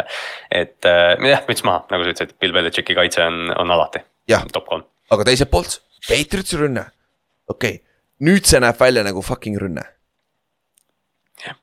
et 0.62 0.88
jah, 0.88 1.44
müts 1.50 1.66
maha, 1.68 1.84
nagu 1.92 2.06
sa 2.06 2.14
ütlesid, 2.14 2.38
Bill 2.40 2.56
Belichicki 2.56 2.96
kaitse 2.96 3.26
on, 3.26 3.52
on 3.58 3.76
alati 3.76 4.00
top 4.54 4.72
kolm. 4.72 4.88
aga 5.12 5.28
teiselt 5.28 5.52
poolt, 5.52 5.80
Patriotsi 6.08 6.56
rünne, 6.56 6.88
okei 7.52 7.76
okay., 7.76 7.84
nüüd 8.24 8.48
see 8.48 8.64
näeb 8.64 8.80
välja 8.80 9.04
nagu 9.06 9.20
fucking 9.22 9.60
rünne 9.60 9.84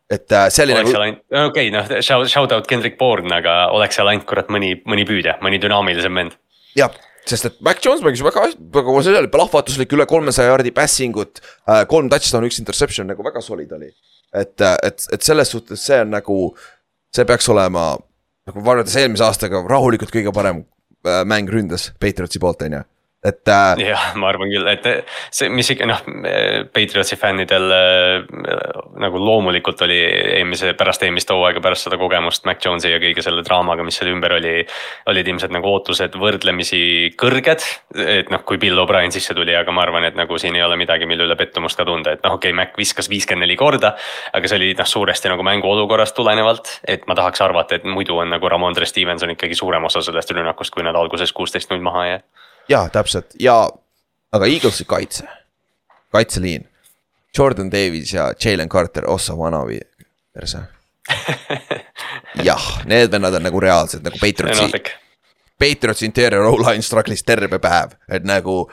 et 0.09 0.31
äh, 0.31 0.47
see 0.53 0.65
oli 0.65 0.75
oleks 0.75 0.93
nagu. 0.93 1.17
okei 1.49 1.69
okay,, 1.69 1.73
noh 1.73 1.89
shout, 2.01 2.53
out 2.55 2.67
Kendrick 2.69 2.97
Bourne, 2.99 3.31
aga 3.35 3.57
oleks 3.75 3.97
seal 3.99 4.09
ainult 4.11 4.27
kurat 4.29 4.51
mõni, 4.53 4.75
mõni 4.87 5.05
püüdja, 5.07 5.37
mõni 5.45 5.59
dünaamilisem 5.61 6.21
vend. 6.21 6.37
jah, 6.77 6.93
sest 7.27 7.49
et 7.49 7.59
Mac 7.65 7.81
Jones 7.83 8.03
mängis 8.05 8.23
väga, 8.25 8.47
väga, 8.77 8.95
see 9.05 9.17
oli 9.19 9.31
plahvatuslik 9.33 9.97
üle 9.97 10.07
kolmesaja 10.09 10.53
jaardi 10.53 10.73
passing 10.75 11.17
ut 11.21 11.41
äh,. 11.41 11.83
kolm 11.91 12.09
touchdown'i, 12.13 12.51
üks 12.51 12.61
interception 12.63 13.09
nagu 13.11 13.25
väga 13.25 13.43
solid 13.45 13.71
oli. 13.77 13.91
et, 14.33 14.55
äh, 14.61 14.77
et, 14.83 15.07
et 15.13 15.27
selles 15.27 15.51
suhtes 15.51 15.85
see 15.89 16.01
on 16.05 16.13
nagu, 16.15 16.39
see 17.15 17.27
peaks 17.27 17.49
olema 17.53 17.93
nagu 18.45 18.65
võrreldes 18.65 18.97
eelmise 19.01 19.25
aastaga 19.27 19.63
rahulikult 19.67 20.13
kõige 20.13 20.33
parem 20.35 20.65
mäng 21.25 21.49
ründes 21.53 21.91
Patriotsi 22.01 22.41
poolt, 22.41 22.63
on 22.65 22.79
ju 22.79 22.85
et 23.25 23.49
äh.... 23.49 23.81
jah, 23.81 24.05
ma 24.19 24.29
arvan 24.29 24.51
küll, 24.51 24.67
et 24.69 24.85
see, 25.33 25.49
mis 25.53 25.69
ikka 25.73 25.87
noh, 25.89 26.01
Patriotsi 26.73 27.17
fännidel 27.19 27.65
äh, 27.73 28.25
nagu 29.01 29.21
loomulikult 29.21 29.81
oli 29.85 29.97
eelmise, 30.37 30.73
pärast 30.77 31.05
eelmist 31.05 31.31
hooaega, 31.33 31.63
pärast 31.63 31.87
seda 31.87 31.99
kogemust 32.01 32.45
Mac 32.45 32.63
Jones'i 32.63 32.93
ja 32.93 32.99
kõige 33.01 33.23
selle 33.25 33.43
draamaga, 33.45 33.85
mis 33.85 33.97
seal 33.99 34.11
ümber 34.13 34.37
oli. 34.37 34.55
olid 35.09 35.27
ilmselt 35.31 35.53
nagu 35.53 35.69
ootused 35.69 36.15
võrdlemisi 36.19 36.81
kõrged, 37.19 37.65
et 38.01 38.31
noh, 38.33 38.43
kui 38.47 38.59
Bill 38.61 38.79
O'Brien 38.81 39.13
sisse 39.13 39.35
tuli, 39.37 39.55
aga 39.57 39.73
ma 39.75 39.85
arvan, 39.85 40.05
et 40.07 40.17
nagu 40.17 40.37
siin 40.41 40.55
ei 40.55 40.63
ole 40.65 40.77
midagi, 40.79 41.07
mille 41.09 41.25
üle 41.27 41.37
pettumust 41.39 41.77
ka 41.79 41.85
tunda, 41.87 42.15
et 42.15 42.23
noh, 42.25 42.37
okei 42.37 42.53
okay,, 42.53 42.57
Mac 42.57 42.77
viskas 42.79 43.09
viiskümmend 43.11 43.45
neli 43.45 43.57
korda. 43.59 43.95
aga 44.33 44.47
see 44.47 44.59
oli 44.61 44.71
noh, 44.77 44.87
suuresti 44.87 45.31
nagu 45.31 45.43
mängu 45.45 45.69
olukorrast 45.69 46.15
tulenevalt, 46.15 46.79
et 46.87 47.05
ma 47.09 47.17
tahaks 47.17 47.41
arvata, 47.41 47.75
et 47.75 47.85
muidu 47.89 48.17
on 48.21 48.31
nagu 48.31 48.49
Ramondre 48.49 48.85
Stevenson 48.85 49.33
ikkagi 49.35 49.57
suurem 49.57 49.85
osa 49.85 50.01
sellest 50.05 50.31
rünnakust, 50.31 50.73
kui 50.73 50.85
nad 50.85 50.95
alguses 50.95 51.33
kuusteist 51.33 51.73
null 51.73 51.83
maha 51.85 52.07
jäid 52.09 52.25
jaa, 52.69 52.89
täpselt 52.89 53.35
ja, 53.39 53.57
aga 54.31 54.45
Eaglesi 54.45 54.85
kaitse, 54.85 55.27
kaitseliin. 56.11 56.69
Jordan 57.37 57.71
Davis 57.71 58.13
ja 58.13 58.33
Jalen 58.45 58.69
Carter, 58.69 59.09
Ossa 59.11 59.37
Vanavi, 59.37 59.79
perse. 60.33 60.57
jah, 62.47 62.67
need 62.85 63.11
vennad 63.11 63.35
on 63.35 63.43
nagu 63.43 63.59
reaalsed 63.59 64.05
nagu 64.05 64.19
Patriotsi. 64.21 64.83
Patriotsi 65.59 66.05
interior 66.07 66.47
O-line 66.47 66.83
struggle'is 66.83 67.23
terve 67.25 67.59
päev, 67.59 67.95
et 68.09 68.23
nagu. 68.23 68.69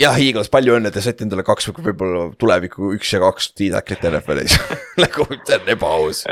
jah, 0.00 0.18
Eagles, 0.20 0.50
palju 0.52 0.76
õnne, 0.76 0.92
te 0.92 1.00
saite 1.00 1.24
endale 1.24 1.42
kaks 1.46 1.70
võib-olla 1.72 2.28
tuleviku 2.38 2.92
üks 2.94 3.14
ja 3.14 3.20
kaks 3.22 3.52
tiidakit 3.56 4.02
NFL-is 4.04 4.58
nagu 5.04 5.26
see 5.32 5.56
on 5.56 5.70
ebaaus. 5.72 6.22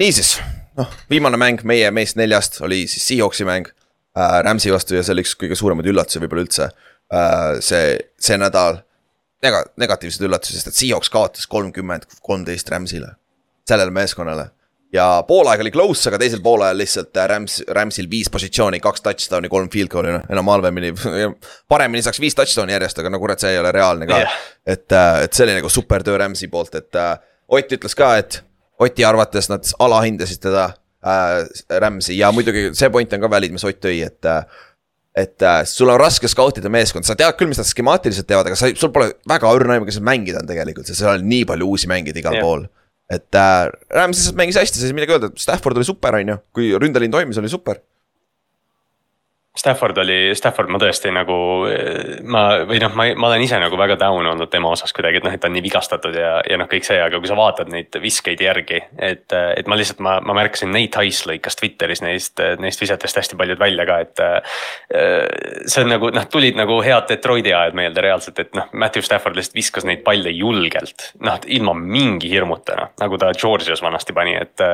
niisiis, 0.00 0.38
noh, 0.78 0.90
viimane 1.10 1.36
mäng 1.36 1.62
meie 1.68 1.90
meist 1.94 2.16
neljast 2.16 2.60
oli 2.64 2.86
siis 2.88 3.06
Seahawksi 3.10 3.46
mäng 3.46 3.70
äh, 4.18 4.38
Rams'i 4.46 4.72
vastu 4.72 4.96
ja 4.96 5.04
see 5.04 5.14
oli 5.16 5.24
üks 5.26 5.36
kõige 5.38 5.58
suuremaid 5.58 5.88
üllatusi 5.92 6.22
võib-olla 6.22 6.46
üldse 6.46 6.68
äh,. 6.68 7.60
see, 7.64 7.98
see 8.20 8.38
nädal 8.40 8.82
nega-, 9.44 9.66
negatiivsed 9.80 10.24
üllatused, 10.26 10.58
sest 10.58 10.72
et 10.72 10.78
Seahawks 10.78 11.12
kaotas 11.12 11.48
kolmkümmend, 11.50 12.08
kolmteist 12.24 12.70
Rams'ile, 12.72 13.14
sellele 13.68 13.94
meeskonnale. 13.94 14.50
ja 14.92 15.24
poolaeg 15.28 15.64
oli 15.64 15.72
close, 15.72 16.04
aga 16.10 16.18
teisel 16.20 16.42
poolajal 16.44 16.76
lihtsalt 16.82 17.16
äh, 17.16 17.28
Rams, 17.30 17.58
Rams'il 17.68 18.10
viis 18.10 18.30
positsiooni, 18.30 18.80
kaks 18.84 19.04
touchdown'i, 19.06 19.48
kolm 19.52 19.70
field 19.72 19.90
goal'i, 19.92 20.12
noh 20.18 20.30
enam 20.30 20.52
halvemini. 20.52 20.92
paremini 21.72 22.04
saaks 22.04 22.20
viis 22.20 22.36
touchdown'i 22.38 22.76
järjest, 22.76 23.00
aga 23.00 23.12
no 23.12 23.20
kurat, 23.22 23.40
see 23.40 23.54
ei 23.54 23.60
ole 23.62 23.72
reaalne 23.72 24.08
ka 24.10 24.22
yeah.. 24.24 24.40
et, 24.66 24.88
äh, 24.92 25.24
et 25.26 25.32
see 25.32 25.46
oli 25.48 25.58
nagu 25.60 25.72
super 25.72 26.04
töö 26.06 26.20
Rams'i 26.20 26.50
poolt, 26.52 26.80
et 26.80 27.00
äh, 27.00 27.14
Ott 27.52 27.72
ütles 27.74 27.92
ka, 27.92 28.14
et 28.16 28.40
Oti 28.80 29.04
arvates 29.04 29.50
nad 29.50 29.66
alahindasid 29.84 30.40
teda 30.42 30.70
äh, 31.06 31.78
Rams'i 31.82 32.18
ja 32.18 32.32
muidugi 32.34 32.70
see 32.78 32.90
point 32.92 33.12
on 33.16 33.24
ka 33.24 33.30
valid, 33.32 33.54
mis 33.54 33.64
Ott 33.68 33.80
tõi, 33.82 34.00
et 34.06 34.28
äh, 34.28 34.44
et 35.12 35.44
äh, 35.44 35.62
sul 35.68 35.90
on 35.92 36.00
raske 36.00 36.28
scout 36.30 36.56
ida 36.56 36.70
meeskonda, 36.72 37.04
sa 37.04 37.16
tead 37.18 37.36
küll, 37.36 37.50
mis 37.50 37.60
nad 37.60 37.68
skemaatiliselt 37.68 38.26
teevad, 38.28 38.48
aga 38.48 38.56
sa, 38.56 38.70
sul 38.78 38.92
pole 38.94 39.10
väga 39.28 39.50
õrna 39.58 39.76
aimu, 39.76 39.88
kes 39.88 39.98
nad 40.00 40.08
mängida 40.08 40.40
on 40.40 40.48
tegelikult, 40.48 40.88
sest 40.88 41.02
seal 41.02 41.18
on 41.18 41.26
nii 41.28 41.44
palju 41.50 41.68
uusi 41.68 41.90
mängijaid 41.90 42.20
igal 42.22 42.38
yeah. 42.38 42.46
pool. 42.46 42.64
et 43.12 43.36
äh, 43.36 43.66
Rams 43.92 44.22
lihtsalt 44.22 44.38
mängis 44.40 44.56
hästi, 44.56 44.80
saa 44.80 44.96
midagi 44.96 45.18
öelda, 45.18 45.28
Stafford 45.36 45.76
oli 45.76 45.88
super, 45.88 46.16
on 46.16 46.32
ju, 46.32 46.38
kui 46.56 46.70
ründeliin 46.80 47.12
toimis, 47.12 47.40
oli 47.42 47.52
super 47.52 47.82
Stafford 49.52 49.98
oli, 50.00 50.32
Stafford 50.32 50.70
ma 50.72 50.78
tõesti 50.80 51.10
nagu 51.12 51.34
ma 52.32 52.42
või 52.64 52.78
noh, 52.80 52.94
ma, 52.96 53.04
ma 53.20 53.28
olen 53.28 53.42
ise 53.44 53.58
nagu 53.60 53.76
väga 53.76 53.98
down 54.00 54.24
olnud 54.30 54.48
tema 54.48 54.70
osas 54.72 54.94
kuidagi, 54.96 55.20
et 55.20 55.26
noh, 55.26 55.34
et 55.36 55.42
ta 55.42 55.50
on 55.50 55.52
nii 55.52 55.64
vigastatud 55.66 56.14
ja, 56.16 56.38
ja 56.48 56.56
noh, 56.56 56.68
kõik 56.70 56.86
see, 56.88 56.96
aga 56.96 57.20
kui 57.20 57.28
sa 57.28 57.36
vaatad 57.36 57.68
neid 57.68 57.98
viskeid 58.00 58.40
järgi. 58.40 58.80
et, 58.96 59.26
et 59.28 59.68
ma 59.68 59.76
lihtsalt, 59.76 60.00
ma, 60.00 60.14
ma 60.24 60.36
märkasin 60.38 60.72
Nate 60.72 61.04
Ice 61.04 61.28
lõikas 61.28 61.60
Twitteris 61.60 62.00
neist, 62.00 62.40
neist 62.64 62.80
visetest 62.80 63.20
hästi 63.20 63.36
paljud 63.36 63.60
välja 63.60 63.86
ka, 63.88 63.98
et. 64.06 64.22
see 65.68 65.84
on 65.84 65.92
nagu 65.92 66.08
noh, 66.16 66.24
tulid 66.32 66.56
nagu 66.56 66.80
head 66.86 67.12
Detroiti 67.12 67.52
ajad 67.52 67.76
meelde 67.76 68.06
reaalselt, 68.08 68.40
et 68.40 68.56
noh, 68.56 68.72
Matthew 68.72 69.04
Stafford 69.04 69.36
lihtsalt 69.36 69.60
viskas 69.60 69.84
neid 69.84 70.00
palle 70.06 70.32
julgelt. 70.32 71.10
noh, 71.20 71.36
ilma 71.44 71.76
mingi 71.76 72.32
hirmuta 72.32 72.78
noh, 72.80 72.94
nagu 73.04 73.20
ta 73.20 73.34
Georgias 73.36 73.84
vanasti 73.84 74.16
pani, 74.16 74.32
et, 74.40 74.64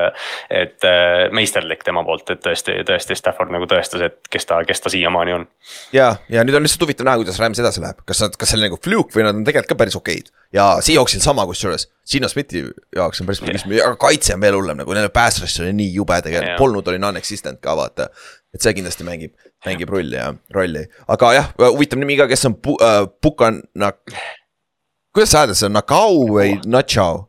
et 0.47 0.89
meisterlik 1.35 1.83
tema 1.83 2.07
poolt, 2.07 2.31
et 2.31 2.47
tõesti, 2.47 2.79
tõesti 2.87 3.19
Stafford 3.19 3.51
nagu 3.51 3.67
tõestas, 3.67 4.07
et 4.07 4.31
kes 4.31 4.47
ta 4.47 4.63
kes 4.69 4.81
ta 4.83 4.91
siiamaani 4.93 5.33
on. 5.33 5.45
ja, 5.93 6.07
ja 6.29 6.43
nüüd 6.45 6.57
on 6.57 6.65
lihtsalt 6.65 6.85
huvitav 6.85 7.07
näha, 7.07 7.19
kuidas 7.21 7.39
Rams 7.41 7.59
edasi 7.61 7.81
läheb, 7.83 8.01
kas 8.07 8.21
nad, 8.23 8.35
kas 8.39 8.51
see 8.51 8.59
oli 8.59 8.67
nagu 8.67 8.77
fluke 8.83 9.15
või 9.17 9.25
nad 9.25 9.37
on 9.37 9.45
tegelikult 9.47 9.71
ka 9.73 9.77
päris 9.79 9.97
okeid. 9.97 10.29
ja 10.55 10.67
Seahawksil 10.85 11.23
sama 11.23 11.45
kusjuures, 11.49 11.87
Gino 12.09 12.29
Smithi 12.31 12.63
jaoks 12.95 13.23
on 13.23 13.29
päris 13.29 13.41
yeah., 13.45 13.87
aga 13.87 13.95
kaitse 14.01 14.35
on 14.37 14.43
veel 14.45 14.59
hullem, 14.59 14.83
nagu 14.83 14.97
neil 14.97 15.09
pass 15.13 15.41
rush 15.41 15.63
oli 15.63 15.73
nii 15.79 15.93
jube 15.95 16.19
tegelikult 16.25 16.61
polnud 16.61 16.91
oli 16.93 17.01
non-existent 17.01 17.61
ka 17.65 17.75
vaata. 17.79 18.09
et 18.53 18.65
see 18.65 18.75
kindlasti 18.77 19.07
mängib, 19.07 19.33
mängib 19.65 19.89
rolli 19.93 20.17
ja 20.17 20.29
rolli, 20.55 20.85
aga 21.07 21.33
jah, 21.37 21.49
huvitav 21.69 22.01
nimi 22.01 22.19
ka, 22.19 22.29
kes 22.29 22.45
on 22.49 22.59
pu- 22.61 22.77
äh,, 22.85 23.01
Pukanak. 23.21 24.03
kuidas 25.15 25.33
sa 25.33 25.43
hääldad 25.43 25.59
seda, 25.59 25.73
Nakau 25.73 26.29
või 26.37 26.59
Nachau? 26.65 27.25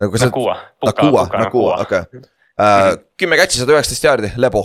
nagu 0.00 0.18
see. 0.20 0.28
Nakua. 0.28 0.56
Nakua, 0.84 1.28
Nakua, 1.32 1.76
okei 1.86 2.26
kümme 3.20 3.36
catch'i, 3.36 3.60
sada 3.60 3.76
üheksateist 3.76 4.06
jaardi, 4.06 4.32
lebo 4.40 4.64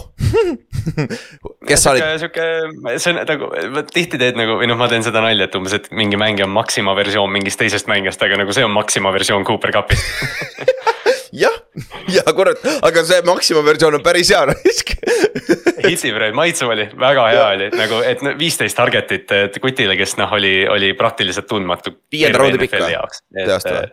kes 1.70 1.84
sa 1.84 1.94
olid? 1.94 2.06
sihuke, 2.22 2.46
see 2.96 3.12
on 3.14 3.20
nagu, 3.28 3.50
tihti 3.92 4.20
teed 4.22 4.40
nagu 4.40 4.58
või 4.62 4.70
noh, 4.72 4.80
ma 4.80 4.88
teen 4.92 5.04
seda 5.06 5.24
nalja, 5.24 5.50
et 5.50 5.58
umbes, 5.60 5.76
et 5.78 5.90
mingi 5.96 6.20
mängija 6.20 6.48
on 6.48 6.56
Maxima 6.56 6.96
versioon 6.98 7.32
mingist 7.34 7.60
teisest 7.62 7.92
mängijast, 7.92 8.24
aga 8.24 8.40
nagu 8.42 8.56
see 8.56 8.66
on 8.68 8.74
Maxima 8.76 9.12
versioon 9.14 9.46
Cooper 9.48 9.76
Cupist 9.76 10.08
jah, 11.44 11.58
ja 12.12 12.24
kurat, 12.36 12.64
aga 12.82 13.04
see 13.08 13.22
Maxima 13.28 13.64
versioon 13.68 14.00
on 14.00 14.06
päris 14.06 14.32
hea 14.32 14.46
hitib, 15.82 16.18
maitsev 16.38 16.72
oli, 16.72 16.88
väga 17.00 17.28
hea 17.34 17.48
oli 17.56 17.70
nagu, 17.76 18.00
et 18.08 18.24
viisteist 18.40 18.78
target'it 18.80 19.60
kutile, 19.64 20.00
kes 20.00 20.16
noh, 20.22 20.32
oli, 20.38 20.62
oli 20.70 20.94
praktiliselt 20.98 21.50
tundmatu. 21.50 21.98
viienda 22.12 22.40
raundi 22.40 22.62
pikk 22.62 22.80
või? 22.80 22.96
teast 23.36 23.68
või? 23.68 23.92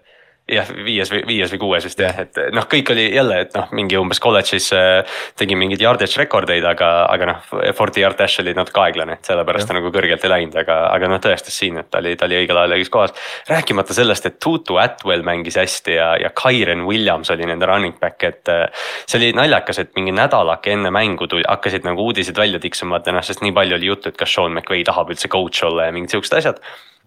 Jah, 0.48 0.68
viies 0.84 1.10
või 1.12 1.20
viies 1.28 1.52
või 1.52 1.60
kuues 1.62 1.86
vist 1.88 2.00
jah, 2.00 2.16
et 2.22 2.38
noh, 2.54 2.66
kõik 2.70 2.92
oli 2.94 3.04
jälle, 3.12 3.40
et 3.44 3.54
noh, 3.56 3.68
mingi 3.76 3.98
umbes 4.00 4.20
kolledžis 4.22 4.70
äh, 4.76 5.18
tegi 5.38 5.56
mingeid 5.58 5.82
yardage 5.84 6.20
rekordeid, 6.20 6.64
aga, 6.68 6.90
aga 7.12 7.28
noh, 7.30 7.50
forty 7.76 8.02
yard 8.02 8.18
dash 8.18 8.40
oli 8.42 8.54
natuke 8.56 8.80
aeglane, 8.82 9.18
et 9.18 9.28
sellepärast 9.28 9.68
ta 9.68 9.76
nagu 9.76 9.92
kõrgelt 9.94 10.24
ei 10.24 10.32
läinud, 10.32 10.56
aga, 10.62 10.80
aga 10.94 11.12
noh, 11.12 11.22
tõestas 11.22 11.58
siin, 11.60 11.78
et 11.82 11.90
ta 11.92 12.02
oli, 12.02 12.14
ta 12.18 12.28
oli 12.28 12.40
õigel 12.40 12.62
ajal 12.62 12.76
õiges 12.78 12.92
kohas. 12.94 13.14
rääkimata 13.48 13.96
sellest, 13.96 14.26
et 14.30 14.40
Tutu 14.42 14.80
Atwell 14.80 15.26
mängis 15.26 15.58
hästi 15.60 15.98
ja, 15.98 16.10
ja 16.22 16.32
Kyren 16.36 16.86
Williams 16.88 17.30
oli 17.34 17.48
nende 17.48 17.68
running 17.68 17.98
back, 18.00 18.22
et. 18.24 18.44
Äh, 18.48 18.66
see 19.08 19.20
oli 19.20 19.32
naljakas, 19.36 19.82
et 19.82 19.94
mingi 19.96 20.12
nädalake 20.16 20.72
enne 20.74 20.92
mängu 20.94 21.28
tuli, 21.28 21.44
hakkasid 21.48 21.86
nagu 21.86 22.08
uudised 22.08 22.36
välja 22.36 22.60
tiksuma, 22.62 22.96
vaata 22.96 23.14
noh, 23.14 23.24
sest 23.24 23.44
nii 23.44 23.54
palju 23.56 23.76
oli 23.78 23.90
juttu, 23.90 24.12
et 24.12 24.20
kas 24.20 24.32
Sean 24.32 24.54
McVay 24.54 24.84
tahab 24.86 25.12
üldse 25.12 25.30
coach 25.32 25.64
olla 25.66 25.88
ja 25.88 25.94
mingid 25.94 26.16
siuksed 26.16 26.40
asjad 26.40 26.62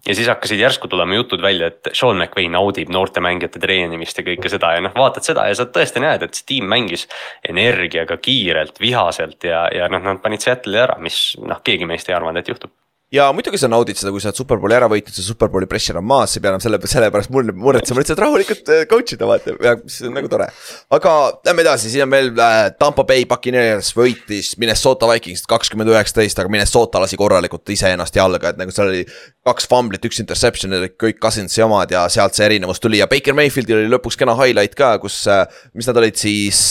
ja 0.06 0.14
siis 0.14 0.28
hakkasid 0.28 0.60
järsku 0.60 0.88
tulema 0.88 1.14
jutud 1.14 1.42
välja, 1.42 1.70
et 1.70 1.92
Sean 1.92 2.18
McVay 2.18 2.48
naudib 2.50 2.90
noorte 2.90 3.22
mängijate 3.22 3.62
treenimist 3.62 4.18
ja 4.18 4.26
kõike 4.26 4.50
seda. 4.50 4.74
Ja 4.76 4.84
noh, 4.84 4.94
vaatad 4.96 5.26
seda 5.26 5.46
ja 5.48 5.56
sa 5.58 5.68
tõesti 5.70 6.02
näed, 6.02 6.26
et 6.26 6.38
see 6.38 6.48
tiim 6.54 6.70
mängis 6.70 7.06
energiaga 7.48 8.18
kiirelt, 8.22 8.80
vihaselt 8.82 9.46
ja, 9.46 9.66
ja 9.74 9.88
noh, 9.92 10.02
nad 10.02 10.22
panid 10.24 10.42
Seattle'i 10.42 10.82
ära, 10.82 10.98
mis 11.02 11.24
noh, 11.42 11.62
keegi 11.64 11.88
meist 11.88 12.10
ei 12.10 12.18
arvanud, 12.18 12.42
et 12.42 12.50
juhtub 12.50 12.74
ja 13.12 13.26
muidugi 13.36 13.60
sa 13.60 13.68
naudid 13.68 13.98
seda, 14.00 14.10
kui 14.12 14.22
sa 14.22 14.30
oled 14.30 14.38
superbowli 14.40 14.76
ära 14.76 14.88
võitnud, 14.90 15.12
see 15.12 15.26
superbowli 15.26 15.68
pressure 15.68 16.00
on 16.00 16.06
maas, 16.08 16.32
sa 16.32 16.38
ei 16.38 16.44
pea 16.44 16.52
enam 16.54 16.62
selle, 16.64 16.78
selle 16.88 17.10
pärast 17.12 17.32
muretsema, 17.32 18.00
lihtsalt 18.00 18.22
rahulikult 18.22 18.72
äh, 18.72 18.84
coach 18.88 19.16
ida 19.16 19.28
vaata. 19.28 19.54
Ja 19.62 19.74
see 19.84 20.08
on 20.08 20.16
nagu 20.16 20.30
tore. 20.32 20.48
aga 20.96 21.12
lähme 21.44 21.64
edasi, 21.66 21.92
siin 21.92 22.06
on 22.06 22.14
veel 22.16 22.32
äh, 22.32 22.62
Tampa 22.80 23.04
Bay 23.08 23.26
Buccaneers 23.28 23.92
võitis 23.98 24.54
Minnesota 24.62 25.10
Vikings 25.12 25.44
kakskümmend 25.50 25.92
üheksateist, 25.92 26.40
aga 26.40 26.52
Minnesota 26.52 27.02
lasi 27.04 27.20
korralikult 27.20 27.74
iseennast 27.76 28.16
jalga, 28.16 28.54
et 28.54 28.60
nagu 28.60 28.72
seal 28.74 28.92
oli 28.92 29.04
kaks 29.44 29.68
fumblit, 29.68 30.08
üks 30.08 30.22
interception, 30.24 30.78
kõik 30.96 31.20
Cousinsi 31.22 31.64
omad 31.64 31.92
ja 31.92 32.06
sealt 32.12 32.38
see 32.38 32.48
erinevus 32.48 32.80
tuli. 32.80 33.02
Ja 33.02 33.10
Baker 33.10 33.36
Mayfieldil 33.36 33.82
oli 33.82 33.92
lõpuks 33.92 34.16
kena 34.18 34.36
highlight 34.40 34.78
ka, 34.78 34.96
kus 35.02 35.24
äh,, 35.28 35.44
mis 35.76 35.88
nad 35.90 36.00
olid 36.00 36.16
siis 36.16 36.62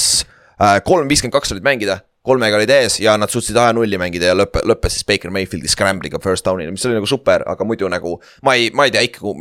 äh,, 0.57 0.79
kolm 0.87 1.05
viiskümmend 1.11 1.37
kaks 1.37 1.53
olid 1.53 1.67
mängida 1.67 2.01
kolmega 2.25 2.59
olid 2.59 2.73
ees 2.75 2.99
ja 3.01 3.15
nad 3.19 3.31
suutsid 3.33 3.57
aja 3.57 3.73
nulli 3.75 3.99
mängida 4.01 4.31
ja 4.31 4.37
lõppe, 4.37 4.63
lõppes 4.67 4.97
siis 4.97 5.07
Baker 5.07 5.33
Mayfieldi 5.33 5.71
scramble'iga 5.71 6.21
first 6.23 6.45
down'il, 6.47 6.71
mis 6.73 6.85
oli 6.85 6.99
nagu 6.99 7.09
super, 7.09 7.45
aga 7.49 7.67
muidu 7.67 7.89
nagu. 7.91 8.17
ma 8.45 8.55
ei, 8.57 8.69
ma 8.73 8.87
ei 8.87 8.95
tea 8.95 9.05
ikka, 9.09 9.35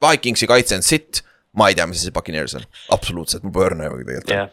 Vikingsi 0.00 0.48
kaitse 0.48 0.78
on 0.78 0.84
sitt, 0.84 1.24
ma 1.56 1.68
ei 1.68 1.76
tea, 1.76 1.88
mis 1.88 2.00
see 2.04 2.14
Buccaneers 2.14 2.56
on, 2.56 2.64
absoluutselt, 2.96 3.44
mul 3.44 3.56
pole 3.56 3.72
õrna 3.72 3.88
aimugi 3.88 4.08
tegelikult 4.08 4.36
yeah 4.36 4.50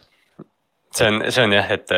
see 0.94 1.06
on, 1.06 1.20
see 1.28 1.42
on 1.44 1.52
jah, 1.52 1.68
et 1.74 1.92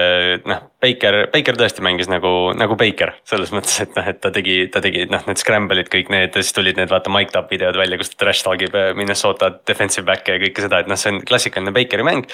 noh, 0.49 0.63
Baker, 0.83 1.17
Baker 1.33 1.59
tõesti 1.59 1.85
mängis 1.85 2.11
nagu, 2.11 2.31
nagu 2.59 2.77
Baker 2.79 3.13
selles 3.29 3.53
mõttes, 3.55 3.77
et 3.85 3.95
noh, 3.97 4.07
et 4.11 4.21
ta 4.23 4.33
tegi, 4.35 4.57
ta 4.73 4.83
tegi 4.85 5.07
noh, 5.11 5.23
need 5.29 5.41
scramble'id 5.41 5.91
kõik 5.93 6.11
need, 6.13 6.37
siis 6.37 6.55
tulid 6.57 6.81
need 6.81 6.91
vaata 6.93 7.13
mic 7.13 7.35
up 7.39 7.53
videod 7.53 7.79
välja, 7.79 8.01
kus 8.01 8.13
ta 8.15 8.25
trash 8.25 8.45
talgib 8.47 8.75
Minnesota 8.99 9.53
defensive 9.71 10.07
back'e 10.09 10.37
ja 10.37 10.43
kõike 10.43 10.67
seda, 10.67 10.83
et 10.83 10.91
noh, 10.91 10.99
see 11.01 11.15
on 11.15 11.23
klassikaline 11.27 11.75
Bakeri 11.77 12.07
mäng. 12.07 12.27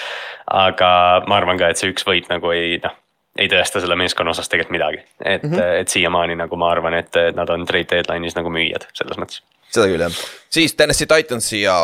aga 0.47 0.89
ma 1.27 1.37
arvan 1.41 1.59
ka, 1.59 1.69
et 1.69 1.79
see 1.79 1.91
üks 1.93 2.07
võit 2.07 2.29
nagu 2.31 2.53
ei 2.55 2.79
noh 2.83 2.95
ei 3.37 3.49
tõesta 3.51 3.81
selle 3.83 3.97
meeskonna 3.99 4.33
osas 4.33 4.49
tegelikult 4.51 4.75
midagi, 4.75 5.03
et 5.21 5.43
mm, 5.43 5.53
-hmm. 5.53 5.81
et 5.81 5.93
siiamaani 5.93 6.35
nagu 6.39 6.59
ma 6.59 6.71
arvan, 6.71 6.97
et 6.97 7.19
nad 7.35 7.49
on 7.53 7.65
trade 7.65 7.89
deadline'is 7.93 8.37
nagu 8.37 8.51
müüjad 8.53 8.87
selles 8.97 9.17
mõttes. 9.17 9.41
seda 9.73 9.87
küll 9.91 10.05
jah, 10.05 10.21
siis 10.49 10.75
Tennessee 10.75 11.07
Titansi 11.07 11.61
ja 11.61 11.77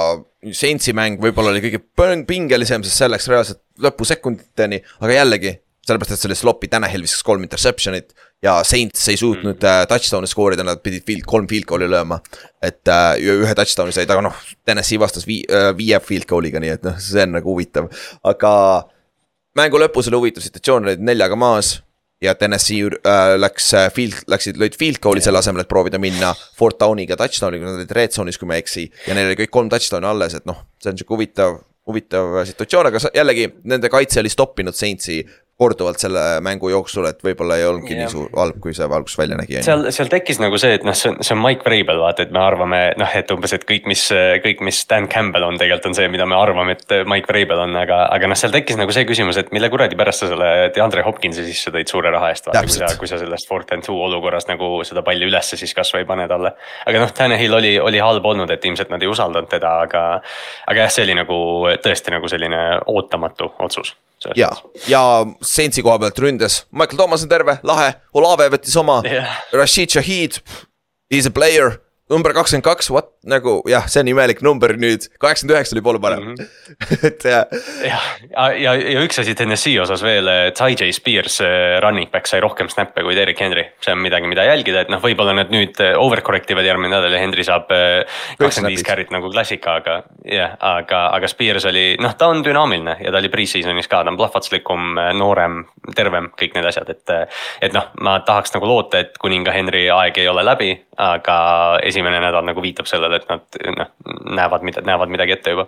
Saintsi 0.51 0.93
mäng 0.93 1.21
võib-olla 1.23 1.53
oli 1.53 1.63
kõige 1.63 1.79
pingelisem, 2.27 2.83
sest 2.83 2.99
see 2.99 3.11
läks 3.11 3.27
reaalselt 3.31 3.61
lõpusekunditeni, 3.79 4.81
aga 5.01 5.19
jällegi. 5.21 5.59
sellepärast, 5.83 6.13
et 6.15 6.19
see 6.19 6.29
oli 6.29 6.35
sloppy, 6.39 6.67
Tanahil 6.71 7.01
viskas 7.03 7.23
kolm 7.27 7.43
interception'it 7.43 8.13
ja 8.43 8.63
Saints 8.63 9.07
ei 9.09 9.17
suutnud 9.17 9.55
mm. 9.55 9.59
-hmm. 9.59 9.87
touchdown'e 9.87 10.27
skoorida, 10.27 10.63
nad 10.63 10.79
pidid 10.83 11.03
field, 11.07 11.25
kolm 11.27 11.47
field 11.47 11.65
goal'i 11.67 11.89
lööma. 11.91 12.19
et 12.61 12.87
ühe 13.19 13.55
touchdown'i 13.55 13.91
said, 13.91 14.09
aga 14.09 14.21
noh, 14.21 14.35
Tennessee 14.65 14.99
vastas 14.99 15.27
vii, 15.27 15.43
viie 15.77 15.99
field 15.99 16.25
goal'iga, 16.25 16.59
nii 16.59 16.69
et 16.69 16.83
noh, 16.83 16.99
see 16.99 17.23
on 17.23 17.35
nagu 17.37 17.51
huvitav, 17.51 17.89
aga 18.23 18.53
mängu 19.57 19.81
lõpus 19.81 20.09
oli 20.09 20.19
huvitav 20.19 20.45
situatsioon, 20.45 20.87
olid 20.87 21.03
neljaga 21.03 21.39
maas. 21.39 21.79
ja 22.23 22.31
Tennessee 22.39 22.85
äh, 22.87 23.33
läks 23.35 23.65
äh, 23.75 23.89
field, 23.91 24.21
läksid, 24.31 24.55
lõid 24.55 24.77
field 24.79 25.01
goal'i 25.03 25.19
selle 25.19 25.41
asemel, 25.41 25.65
et 25.65 25.67
proovida 25.67 25.99
minna 25.99 26.29
fourth 26.55 26.79
down'iga 26.79 27.17
touchdown'iga, 27.19 27.65
nad 27.67 27.81
olid 27.81 27.91
red 27.91 28.13
zone'is, 28.15 28.37
kui 28.39 28.47
ma 28.47 28.55
ei 28.55 28.63
eksi. 28.63 28.85
ja 29.09 29.17
neil 29.17 29.27
oli 29.27 29.39
kõik 29.41 29.51
kolm 29.51 29.71
touchdown'i 29.73 30.07
alles, 30.07 30.37
et 30.39 30.47
noh, 30.47 30.61
see 30.79 30.93
on 30.93 31.01
sihuke 31.01 31.17
huvitav, 31.17 31.57
huvitav 31.89 32.37
situatsioon, 32.47 32.87
aga 32.87 33.01
jällegi 33.17 33.49
nende 33.67 33.91
kaitse 33.91 34.21
oli 34.23 34.31
stoppinud 34.31 34.77
Saintsi 34.77 35.19
korduvalt 35.61 36.01
selle 36.01 36.21
mängu 36.41 36.71
jooksul, 36.71 37.05
et 37.05 37.19
võib-olla 37.23 37.59
ei 37.59 37.65
olnudki 37.67 37.93
yeah. 37.93 38.07
nii 38.07 38.11
suur 38.11 38.29
halb, 38.33 38.57
kui 38.61 38.73
see 38.73 38.87
alguses 38.87 39.17
välja 39.19 39.37
nägi. 39.37 39.59
seal, 39.65 39.85
seal 39.93 40.09
tekkis 40.09 40.39
nagu 40.41 40.57
see, 40.57 40.79
et 40.79 40.85
noh, 40.87 40.95
see 40.97 41.11
on, 41.11 41.19
see 41.21 41.35
on 41.35 41.43
Mike 41.43 41.61
Vrabel 41.67 41.99
vaata, 42.01 42.25
et 42.25 42.31
me 42.33 42.41
arvame 42.41 42.79
noh, 42.97 43.11
et 43.19 43.33
umbes, 43.35 43.53
et 43.53 43.65
kõik, 43.69 43.85
mis, 43.89 44.01
kõik, 44.43 44.63
mis 44.65 44.79
Dan 44.89 45.05
Campbell 45.11 45.45
on, 45.45 45.59
tegelikult 45.61 45.91
on 45.91 45.97
see, 45.99 46.07
mida 46.09 46.25
me 46.29 46.39
arvame, 46.39 46.73
et 46.73 46.95
Mike 47.09 47.29
Vrabel 47.29 47.61
on, 47.67 47.77
aga, 47.83 47.99
aga 48.15 48.31
noh, 48.31 48.39
seal 48.39 48.53
tekkis 48.55 48.79
nagu 48.79 48.95
see 48.95 49.05
küsimus, 49.09 49.37
et 49.37 49.53
mille 49.53 49.69
kuradi 49.73 49.99
pärast 49.99 50.25
sa 50.25 50.31
selle 50.31 50.49
DeAndre 50.73 51.05
Hopkinsi 51.05 51.45
sisse 51.45 51.73
tõid 51.75 51.91
suure 51.91 52.13
raha 52.13 52.31
eest. 52.33 52.49
kui 52.49 52.73
sa, 52.73 52.89
kui 52.97 53.11
sa 53.11 53.21
sellest 53.21 53.49
fourth 53.49 53.77
and 53.77 53.85
two 53.85 53.99
olukorras 54.07 54.49
nagu 54.49 54.79
seda 54.87 55.05
palli 55.05 55.29
ülesse 55.29 55.59
siis 55.59 55.75
kasvõi 55.77 56.01
ei 56.01 56.09
pane 56.09 56.25
talle. 56.31 56.55
aga 56.87 57.03
noh, 57.05 57.13
Tanahil 57.13 57.59
oli, 57.59 57.75
oli 57.79 58.01
halb 58.01 58.25
olnud, 58.25 58.49
et 58.49 58.65
ilmselt 58.65 58.89
nad 58.89 59.05
ei 59.05 59.11
usaldanud 59.11 59.51
teda, 59.53 59.77
aga, 59.85 60.07
aga 60.65 60.87
jah, 60.87 60.95
see 60.97 61.05
oli 61.05 61.19
nagu 61.21 61.37
tõesti 61.83 62.17
nagu 62.17 62.31
selline 62.31 62.63
ootamatu 62.89 63.53
otsus 63.61 63.93
ja, 64.35 64.49
ja 64.87 65.01
Saintsi 65.41 65.83
koha 65.83 65.99
pealt 65.99 66.19
ründes, 66.19 66.63
Michael 66.71 66.97
Thomas 66.97 67.23
on 67.23 67.31
terve, 67.31 67.57
lahe, 67.63 67.93
Olave 68.13 68.49
võttis 68.55 68.75
oma. 68.79 69.01
Yeah., 69.05 69.41
Rashid 69.53 69.95
Shahid, 69.95 70.39
he 71.11 71.17
is 71.21 71.29
a 71.29 71.33
player 71.33 71.79
number 72.13 72.35
kakskümmend 72.37 72.67
kaks, 72.67 72.91
what, 72.93 73.11
nagu 73.27 73.59
jah, 73.69 73.87
see 73.91 74.03
on 74.03 74.13
imelik 74.13 74.43
number 74.45 74.75
nüüd, 74.79 75.09
kaheksakümmend 75.21 75.57
üheksa 75.57 75.77
oli 75.77 75.85
poole 75.85 76.01
parem 76.03 76.29
mm, 76.29 76.35
-hmm. 76.39 77.05
et 77.09 77.27
jah. 77.27 77.45
jah, 77.83 78.07
ja, 78.29 78.47
ja, 78.53 78.75
ja 78.95 79.03
üks 79.03 79.19
asi 79.21 79.35
Tennessee 79.35 79.79
osas 79.81 80.03
veel, 80.05 80.29
Ty.J 80.57 80.91
Spears, 80.95 81.39
running 81.83 82.11
back 82.11 82.29
sai 82.29 82.41
rohkem 82.43 82.69
snappe 82.69 83.03
kui 83.03 83.15
Derek 83.15 83.39
Henry. 83.39 83.65
see 83.81 83.93
on 83.93 84.01
midagi, 84.03 84.27
mida 84.29 84.45
jälgida, 84.47 84.83
et 84.83 84.91
noh, 84.91 85.01
võib-olla 85.01 85.35
nad 85.35 85.51
nüüd 85.53 85.79
eh, 85.83 85.93
overcorrect 85.99 86.51
ivad 86.53 86.67
järgmine 86.67 86.93
nädal 86.93 87.13
ja 87.13 87.21
Henry 87.21 87.45
saab 87.47 87.71
eh, 87.75 88.03
kakskümmend 88.39 88.73
viis 88.73 88.85
carry't 88.85 89.13
nagu 89.13 89.31
klassika, 89.33 89.77
aga 89.81 89.97
jah, 90.27 90.55
aga, 90.59 91.05
aga 91.17 91.29
Spears 91.31 91.67
oli, 91.69 91.85
noh, 92.01 92.15
ta 92.19 92.29
on 92.31 92.43
dünaamiline 92.45 92.97
ja 93.03 93.13
ta 93.13 93.21
oli 93.21 93.31
pre-season'is 93.33 93.89
ka, 93.91 94.03
ta 94.03 94.13
on 94.13 94.19
plahvatuslikum, 94.19 94.93
eh, 95.01 95.11
noorem, 95.19 95.63
tervem, 95.95 96.29
kõik 96.39 96.55
need 96.55 96.67
asjad, 96.69 96.89
et. 96.93 97.13
et 97.61 97.75
noh, 97.75 97.89
ma 98.05 98.17
tahaks 98.25 98.53
nagu 98.55 98.67
loota, 98.69 99.03
et 99.03 99.17
kuninga 99.21 99.51
Henry 99.55 99.85
aeg 99.91 100.17
ei 100.21 100.27
ole 100.31 100.45
läbi, 100.45 100.71
aga 101.03 101.37
esimene 101.83 102.21
nädal 102.23 102.45
nagu 102.47 102.63
viitab 102.63 102.89
sellele, 102.89 103.19
et 103.19 103.29
nad 103.29 103.61
noh, 103.77 103.93
näevad, 104.39 104.65
näevad 104.83 105.11
midagi 105.11 105.37
ette 105.37 105.55
juba. 105.55 105.67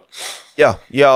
ja, 0.57 0.73
ja 0.93 1.13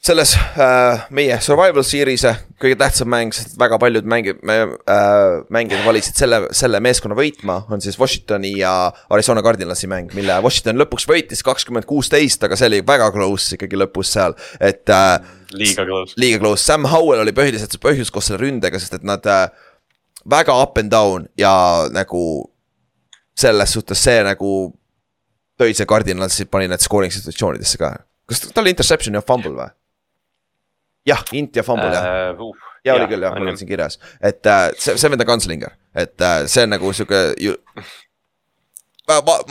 selles 0.00 0.32
äh, 0.56 1.02
meie 1.12 1.34
survival 1.44 1.84
series'e 1.84 2.32
kõige 2.60 2.78
tähtsam 2.80 3.10
mäng, 3.12 3.34
sest 3.36 3.58
väga 3.60 3.76
paljud 3.80 4.06
mängijad 4.08 4.38
äh,, 4.48 5.42
mängijad 5.52 5.82
valisid 5.84 6.16
selle, 6.16 6.38
selle 6.56 6.80
meeskonna 6.80 7.16
võitma, 7.16 7.58
on 7.68 7.82
siis 7.84 7.98
Washingtoni 8.00 8.54
ja 8.62 8.72
Arizona 9.12 9.42
Cardinalsi 9.44 9.90
mäng, 9.92 10.14
mille 10.16 10.38
Washington 10.40 10.80
lõpuks 10.80 11.04
võitis 11.08 11.44
kakskümmend 11.44 11.84
kuusteist, 11.88 12.46
aga 12.48 12.56
see 12.56 12.70
oli 12.70 12.80
väga 12.86 13.10
close 13.12 13.58
ikkagi 13.58 13.80
lõpus 13.80 14.14
seal, 14.16 14.36
et 14.56 14.88
äh,. 14.88 15.18
liiga 15.52 15.84
close. 15.84 16.16
liiga 16.20 16.40
close, 16.40 16.64
Sam 16.64 16.88
Howell 16.88 17.20
oli 17.26 17.34
põhiliselt 17.36 17.76
see 17.76 17.82
põhjus 17.82 18.12
koos 18.14 18.30
selle 18.30 18.40
ründega, 18.40 18.80
sest 18.80 18.96
et 18.96 19.04
nad 19.04 19.28
äh, 19.28 19.50
väga 20.24 20.56
up 20.62 20.80
and 20.80 20.92
down 20.92 21.26
ja 21.36 21.52
nagu 21.92 22.22
selles 23.36 23.76
suhtes 23.76 24.00
see 24.00 24.24
nagu 24.24 24.54
tõi 25.60 25.76
see 25.76 25.84
Cardinalsi, 25.88 26.48
pani 26.48 26.72
need 26.72 26.80
scoring 26.80 27.12
situatsioonidesse 27.12 27.82
ka. 27.84 27.92
kas 28.24 28.46
tal 28.48 28.64
oli 28.64 28.72
interception 28.72 29.20
ja 29.20 29.24
fumble 29.26 29.52
või? 29.58 29.68
Jah, 31.06 31.24
int 31.32 31.56
ja 31.56 31.64
fumble 31.66 31.92
jah 31.94 32.34
uh,. 32.34 32.66
Ja 32.84 32.94
oli 32.96 33.10
küll 33.10 33.20
jah, 33.20 33.34
mul 33.36 33.50
on 33.52 33.58
siin 33.60 33.68
kirjas, 33.68 33.98
et 34.24 34.46
äh, 34.48 34.70
see, 34.80 34.94
see 34.96 35.10
on 35.12 35.20
Gunslinger, 35.28 35.74
et 35.92 36.22
äh, 36.24 36.46
see 36.48 36.62
on 36.64 36.72
nagu 36.72 36.92
sihuke 36.96 37.18
ju. 37.36 37.52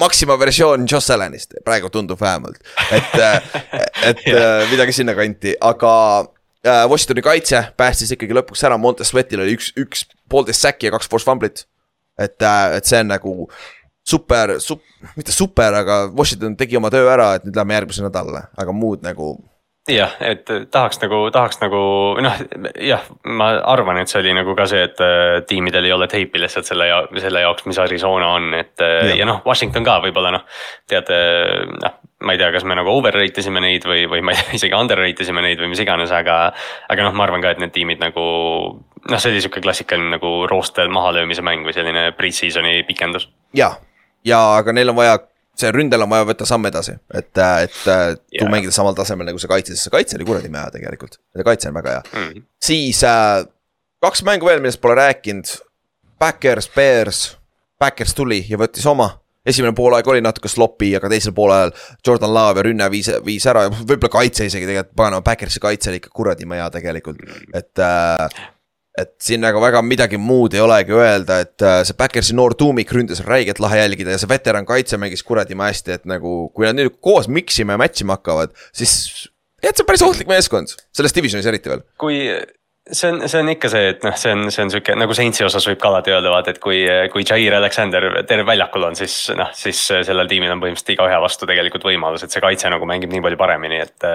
Maxima 0.01 0.33
versioon 0.39 0.87
Joss 0.89 1.11
Allanist, 1.13 1.53
praegu 1.65 1.91
tundub 1.93 2.17
vähemalt, 2.21 2.57
et 2.95 3.13
et 4.09 4.23
midagi 4.71 4.97
sinnakanti, 4.97 5.53
aga 5.61 5.93
äh,. 6.65 6.87
Washingtoni 6.89 7.21
kaitse 7.21 7.61
päästis 7.77 8.15
ikkagi 8.15 8.33
lõpuks 8.33 8.65
ära, 8.65 8.81
Montes 8.81 9.13
Sweatil 9.13 9.45
oli 9.45 9.53
üks, 9.59 9.69
üks 9.77 10.07
poolteist 10.29 10.65
säki 10.65 10.89
ja 10.89 10.95
kaks 10.97 11.11
force 11.11 11.29
fumblit. 11.29 11.67
et, 12.17 12.41
et 12.41 12.89
see 12.89 13.03
on 13.03 13.13
nagu 13.13 13.35
super, 14.09 14.57
sup-, 14.57 14.85
mitte 15.15 15.31
super, 15.31 15.77
aga 15.83 16.01
Washington 16.17 16.57
tegi 16.57 16.77
oma 16.81 16.89
töö 16.89 17.07
ära, 17.13 17.35
et 17.37 17.45
nüüd 17.45 17.57
lähme 17.61 17.77
järgmise 17.77 18.03
nädalale, 18.05 18.47
aga 18.57 18.73
muud 18.73 19.05
nagu 19.05 19.35
jah, 19.87 20.15
et 20.21 20.49
tahaks 20.71 20.99
nagu, 21.01 21.21
tahaks 21.33 21.61
nagu 21.61 21.79
noh, 22.21 22.41
jah, 22.83 23.05
ma 23.25 23.51
arvan, 23.71 24.01
et 24.01 24.11
see 24.11 24.21
oli 24.21 24.33
nagu 24.37 24.55
ka 24.57 24.67
see, 24.69 24.83
et 24.89 24.99
äh, 25.03 25.39
tiimidel 25.49 25.87
ei 25.87 25.95
ole 25.95 26.09
teipi 26.11 26.41
lihtsalt 26.41 26.67
selle 26.67 26.89
ja 26.89 26.99
selle 27.17 27.45
jaoks, 27.45 27.65
mis 27.69 27.79
Arizona 27.81 28.33
on, 28.35 28.51
et 28.57 28.83
äh, 28.85 29.09
ja, 29.11 29.15
ja 29.21 29.29
noh, 29.29 29.41
Washington 29.45 29.87
ka 29.87 29.99
võib-olla 30.03 30.33
noh. 30.35 30.45
tead, 30.89 31.09
noh, 31.79 31.97
ma 32.25 32.35
ei 32.35 32.41
tea, 32.41 32.51
kas 32.51 32.65
me 32.67 32.75
nagu 32.77 32.91
overrate 32.91 33.41
isime 33.41 33.63
neid 33.63 33.87
või, 33.87 34.03
või 34.11 34.21
ma 34.25 34.35
ei 34.35 34.41
tea, 34.41 34.55
isegi 34.59 34.77
underrate 34.77 35.25
isime 35.25 35.43
neid 35.45 35.61
või 35.61 35.71
mis 35.73 35.83
iganes, 35.83 36.13
aga. 36.15 36.41
aga 36.91 37.07
noh, 37.07 37.15
ma 37.15 37.25
arvan 37.27 37.43
ka, 37.45 37.55
et 37.55 37.63
need 37.63 37.73
tiimid 37.75 38.03
nagu 38.03 38.25
noh, 39.09 39.19
see 39.19 39.31
oli 39.31 39.43
sihuke 39.43 39.63
klassikaline 39.63 40.11
nagu 40.17 40.33
roostel 40.49 40.91
mahalöömise 40.93 41.45
mäng 41.45 41.65
või 41.67 41.75
selline 41.75 42.09
pre-season'i 42.17 42.83
pikendus. 42.87 43.29
ja, 43.55 43.73
ja 44.27 44.41
aga 44.59 44.75
neil 44.75 44.91
on 44.91 44.99
vaja 44.99 45.17
see 45.59 45.71
ründel 45.75 46.05
on 46.05 46.11
vaja 46.11 46.27
võtta 46.29 46.47
samm 46.47 46.67
edasi, 46.69 46.95
et, 47.13 47.31
et 47.35 47.77
tuu 47.83 48.41
yeah. 48.41 48.51
mängida 48.51 48.73
samal 48.75 48.97
tasemel 48.97 49.27
nagu 49.29 49.41
see 49.41 49.51
kaitse, 49.51 49.75
sest 49.75 49.89
see 49.89 49.95
kaitse 49.95 50.19
oli 50.19 50.27
kuradi 50.27 50.51
hea 50.53 50.67
tegelikult. 50.75 51.19
ja 51.35 51.47
kaitse 51.47 51.71
on 51.71 51.79
väga 51.79 51.97
hea 51.97 52.03
mm. 52.09 52.43
siis 52.63 53.03
äh, 53.07 53.45
kaks 54.03 54.23
mängu 54.27 54.49
veel, 54.49 54.61
millest 54.63 54.81
pole 54.81 54.95
rääkinud. 54.99 55.57
Backers, 56.19 56.67
Bears, 56.75 57.37
Backers 57.79 58.13
tuli 58.15 58.41
ja 58.49 58.59
võttis 58.59 58.85
oma. 58.89 59.13
esimene 59.45 59.71
poolaeg 59.73 60.07
oli 60.11 60.21
natuke 60.21 60.49
sloppy, 60.51 60.91
aga 60.97 61.09
teisel 61.09 61.31
poolajal 61.33 61.71
Jordan 62.05 62.33
Love 62.33 62.59
ja 62.59 62.63
rünne 62.67 62.89
viis, 62.91 63.07
viis 63.25 63.45
ära 63.47 63.63
ja 63.65 63.71
võib-olla 63.71 64.11
kaitse 64.11 64.45
isegi 64.45 64.67
tegelikult, 64.67 64.95
paganama 64.99 65.23
Backersi 65.25 65.61
kaitse 65.63 65.89
oli 65.89 66.01
ikka 66.01 66.11
kuradi 66.13 66.47
hea 66.51 66.67
tegelikult, 66.75 67.23
et 67.55 67.81
äh, 67.81 68.27
et 69.01 69.13
siin 69.23 69.41
nagu 69.43 69.61
väga 69.63 69.81
midagi 69.85 70.19
muud 70.21 70.55
ei 70.57 70.63
olegi 70.63 70.95
öelda, 70.95 71.39
et 71.45 71.65
äh, 71.65 71.81
see 71.87 71.97
Backersi 71.99 72.35
noor 72.37 72.55
tuumik 72.59 72.91
ründas 72.95 73.23
räigelt 73.25 73.61
lahe 73.63 73.81
jälgida 73.81 74.15
ja 74.15 74.21
see 74.21 74.29
veteran 74.31 74.67
kaitse 74.69 74.99
mängis 75.01 75.25
kuradi 75.25 75.57
hästi, 75.59 75.99
et 75.99 76.07
nagu. 76.09 76.49
kui 76.55 76.67
nad 76.67 76.77
nüüd 76.77 76.99
koos 77.03 77.27
mix 77.27 77.59
ima 77.59 77.75
ja 77.75 77.81
match 77.81 78.05
ima 78.05 78.17
hakkavad, 78.17 78.55
siis. 78.75 79.29
jah, 79.63 79.73
see 79.73 79.83
on 79.83 79.89
päris 79.89 80.05
ohtlik 80.05 80.31
meeskond, 80.31 80.75
selles 80.95 81.15
divisionis 81.15 81.47
eriti 81.49 81.71
veel. 81.71 81.83
kui 81.99 82.21
see 82.91 83.11
on, 83.11 83.21
see 83.29 83.39
on 83.41 83.49
ikka 83.53 83.69
see, 83.71 83.89
et 83.93 84.05
noh, 84.05 84.15
see 84.19 84.31
on, 84.33 84.45
see 84.53 84.63
on 84.63 84.71
sihuke 84.73 84.95
nagu 84.97 85.15
Saintsi 85.15 85.45
osas 85.45 85.65
võib 85.69 85.79
ka 85.81 85.89
alati 85.91 86.13
öelda, 86.13 86.31
vaata, 86.33 86.53
et 86.53 86.61
kui, 86.63 86.81
kui 87.13 87.25
Jair 87.27 87.55
Alexander 87.57 88.07
terve 88.29 88.45
väljakul 88.49 88.87
on, 88.89 88.97
siis 88.97 89.15
noh, 89.37 89.51
siis 89.55 89.81
sellel 90.07 90.29
tiimil 90.31 90.53
on 90.53 90.61
põhimõtteliselt 90.63 90.93
iga 90.95 91.07
ühe 91.09 91.21
vastu 91.23 91.49
tegelikult 91.49 91.85
võimalus, 91.89 92.25
et 92.25 92.33
see 92.33 92.43
kaitse 92.43 92.71
nagu 92.71 92.89
mängib 92.89 93.13
nii 93.13 93.23
palju 93.25 93.39
paremini, 93.39 93.81
et. 93.85 94.09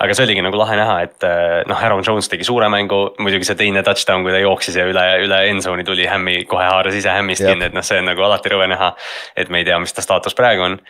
aga 0.00 0.16
see 0.16 0.26
oligi 0.28 0.44
nagu 0.46 0.60
lahe 0.60 0.78
näha, 0.80 0.96
et 1.06 1.28
noh, 1.70 1.84
Aaron 1.86 2.04
Jones 2.06 2.30
tegi 2.30 2.46
suure 2.46 2.70
mängu, 2.72 3.02
muidugi 3.22 3.48
see 3.48 3.58
teine 3.58 3.84
touchdown, 3.86 4.24
kui 4.26 4.34
ta 4.34 4.42
jooksis 4.42 4.80
ja 4.80 4.86
üle, 4.88 5.06
üle 5.26 5.44
endzone'i 5.52 5.86
tuli 5.86 6.08
Hämmi, 6.10 6.44
kohe 6.50 6.66
haaras 6.66 6.98
ise 6.98 7.12
Hämmist 7.14 7.46
kinni, 7.46 7.70
et 7.70 7.76
noh, 7.76 7.86
see 7.86 8.00
on 8.02 8.10
nagu 8.12 8.26
alati 8.26 8.52
rõve 8.52 8.68
näha. 8.70 8.94
et 9.36 9.48
me 9.50 9.60
ei 9.60 9.64
tea, 9.64 9.78
mis 9.80 9.92
ta 9.94 10.02
staatus 10.04 10.34
praegu 10.36 10.66
on 10.66 10.80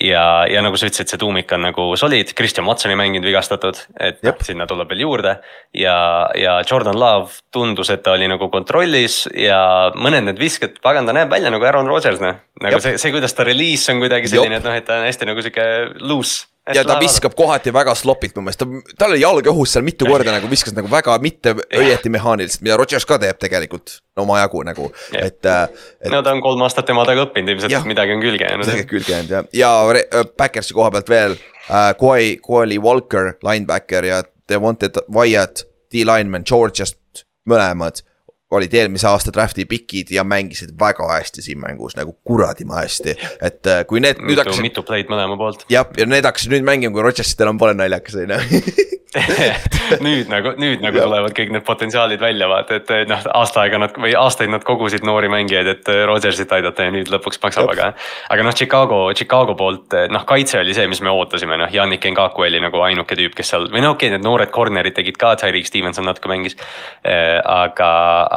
ja, 0.00 0.24
ja 0.50 0.62
nagu 0.64 0.78
sa 0.80 0.88
ütlesid, 0.88 1.10
see 1.12 1.20
tuumik 1.20 1.50
on 1.54 1.64
nagu 1.68 1.86
solid, 2.00 2.32
Christian 2.36 2.66
Watson 2.68 2.92
ei 2.92 2.98
mänginud 2.98 3.26
vigastatud, 3.28 3.78
et 4.00 4.20
noh, 4.26 4.38
sinna 4.44 4.66
tuleb 4.70 4.90
veel 4.92 5.04
juurde. 5.04 5.36
ja, 5.76 5.96
ja 6.38 6.58
Jordan 6.66 6.98
Love 6.98 7.40
tundus, 7.52 7.90
et 7.92 8.02
ta 8.06 8.14
oli 8.16 8.28
nagu 8.30 8.50
kontrollis 8.52 9.22
ja 9.36 9.60
mõned 9.94 10.26
need 10.28 10.40
visked, 10.40 10.80
pagan, 10.84 11.08
ta 11.08 11.16
näeb 11.16 11.32
välja 11.32 11.52
nagu 11.52 11.66
Aaron 11.66 11.90
Rodgers 11.90 12.22
noh. 12.22 12.40
nagu 12.60 12.78
Jep. 12.78 12.86
see, 12.86 13.02
see, 13.02 13.14
kuidas 13.14 13.36
ta 13.36 13.46
release 13.46 13.92
on 13.92 14.02
kuidagi 14.02 14.30
selline, 14.32 14.60
et 14.60 14.66
noh, 14.66 14.76
et 14.76 14.86
ta 14.86 15.00
on 15.00 15.08
hästi 15.08 15.28
nagu 15.28 15.44
sihuke 15.44 15.68
loose 16.00 16.49
ja 16.74 16.84
ta 16.86 16.96
viskab 17.00 17.34
kohati 17.38 17.72
väga 17.74 17.94
slopilt 17.98 18.36
mu 18.38 18.44
meelest, 18.46 18.62
ta, 18.62 18.94
tal 18.98 19.14
oli 19.14 19.22
jalg 19.22 19.50
õhus 19.52 19.74
seal 19.74 19.84
mitu 19.86 20.08
korda 20.08 20.34
nagu 20.34 20.50
viskas 20.50 20.74
nagu 20.76 20.90
väga 20.90 21.16
mitte 21.22 21.54
õieti 21.54 22.12
mehaaniliselt, 22.12 22.64
mida 22.66 22.78
Rodgers 22.80 23.06
ka 23.08 23.18
teeb 23.22 23.40
tegelikult 23.42 23.98
omajagu 24.20 24.64
nagu, 24.68 24.90
et, 25.12 25.40
äh, 25.46 25.62
et.... 26.00 26.10
no 26.12 26.22
ta 26.26 26.34
on 26.36 26.42
kolm 26.44 26.66
aastat 26.66 26.88
tema 26.90 27.06
taga 27.08 27.26
õppinud, 27.28 27.54
ilmselt 27.54 27.88
midagi 27.88 28.16
on 28.16 28.24
külge 28.24 28.46
jäänud. 28.46 28.66
midagi 28.66 28.86
külge 28.90 29.14
jäänud 29.14 29.34
jah, 29.36 29.48
ja 29.56 29.72
äh, 30.02 30.28
Backersi 30.36 30.76
koha 30.76 30.92
pealt 30.96 31.10
veel 31.12 31.38
äh,. 31.70 31.90
Koi, 32.00 32.36
Koali 32.42 32.78
Walker, 32.82 33.34
linebacker 33.46 34.04
ja 34.04 34.22
Devonte 34.48 34.90
Wyatt, 35.14 35.64
D-lineman 35.92 36.46
Georgiast, 36.48 37.24
mõlemad 37.48 38.02
olid 38.50 38.74
eelmise 38.74 39.08
aasta 39.10 39.32
draft'i 39.34 39.66
pikid 39.70 40.10
ja 40.14 40.24
mängisid 40.26 40.74
väga 40.80 41.06
hästi 41.12 41.44
siin 41.44 41.60
mängus 41.62 41.96
nagu 41.98 42.16
kuradima 42.24 42.82
hästi. 42.82 43.16
et 43.42 43.66
äh, 43.66 43.84
kui 43.86 44.00
need 44.00 44.18
mitu, 44.18 44.32
nüüd 44.32 44.44
hakkasid. 44.44 44.66
mitu 44.66 44.86
play'd 44.86 45.12
mõlema 45.12 45.38
poolt. 45.38 45.66
jah, 45.70 45.86
ja 45.96 46.06
need 46.06 46.26
hakkasid 46.26 46.56
nüüd 46.56 46.66
mängima, 46.66 46.94
kui 46.94 47.06
Rodgersitel 47.06 47.52
on, 47.52 47.60
pole 47.60 47.76
naljakas 47.78 48.18
on 48.18 48.34
ju 48.34 48.88
nüüd 50.06 50.28
nagu, 50.30 50.52
nüüd 50.60 50.82
nagu 50.84 51.00
tulevad 51.02 51.32
kõik 51.34 51.50
need 51.50 51.64
potentsiaalid 51.66 52.20
välja, 52.22 52.46
vaata, 52.50 52.78
et 52.78 52.90
noh, 53.10 53.24
aasta 53.40 53.64
aega 53.64 53.80
nad 53.82 53.96
või 53.98 54.12
aastaid 54.18 54.52
nad 54.52 54.62
kogusid 54.66 55.02
noori 55.06 55.30
mängijaid, 55.32 55.70
et 55.72 55.90
Rodgersit 56.06 56.52
aidata 56.54 56.86
ja 56.86 56.92
nüüd 56.94 57.10
lõpuks 57.10 57.40
maksab, 57.42 57.72
aga. 57.72 57.90
aga 58.30 58.46
noh, 58.46 58.54
Chicago, 58.54 59.00
Chicago 59.18 59.56
poolt 59.58 59.96
noh, 60.14 60.26
kaitse 60.28 60.60
oli 60.62 60.76
see, 60.76 60.86
mis 60.90 61.02
me 61.02 61.10
ootasime, 61.10 61.58
noh, 61.58 61.72
Yannick 61.74 62.06
Ngaku 62.06 62.46
oli 62.46 62.62
nagu 62.62 62.84
ainuke 62.86 63.18
tüüp, 63.18 63.34
kes 63.38 63.50
seal 63.50 63.66
või 63.72 63.82
no 63.82 63.96
okei 63.96 64.12
okay,, 64.12 64.14
need 64.14 64.26
noored 64.26 64.54
corner'id 64.54 64.94
tegid 64.94 65.18
ka, 65.18 65.34
Tyreek 65.42 65.66
Stevenson 65.66 66.06
natuke 66.06 66.30
mängis. 66.30 66.54
aga, 67.02 67.90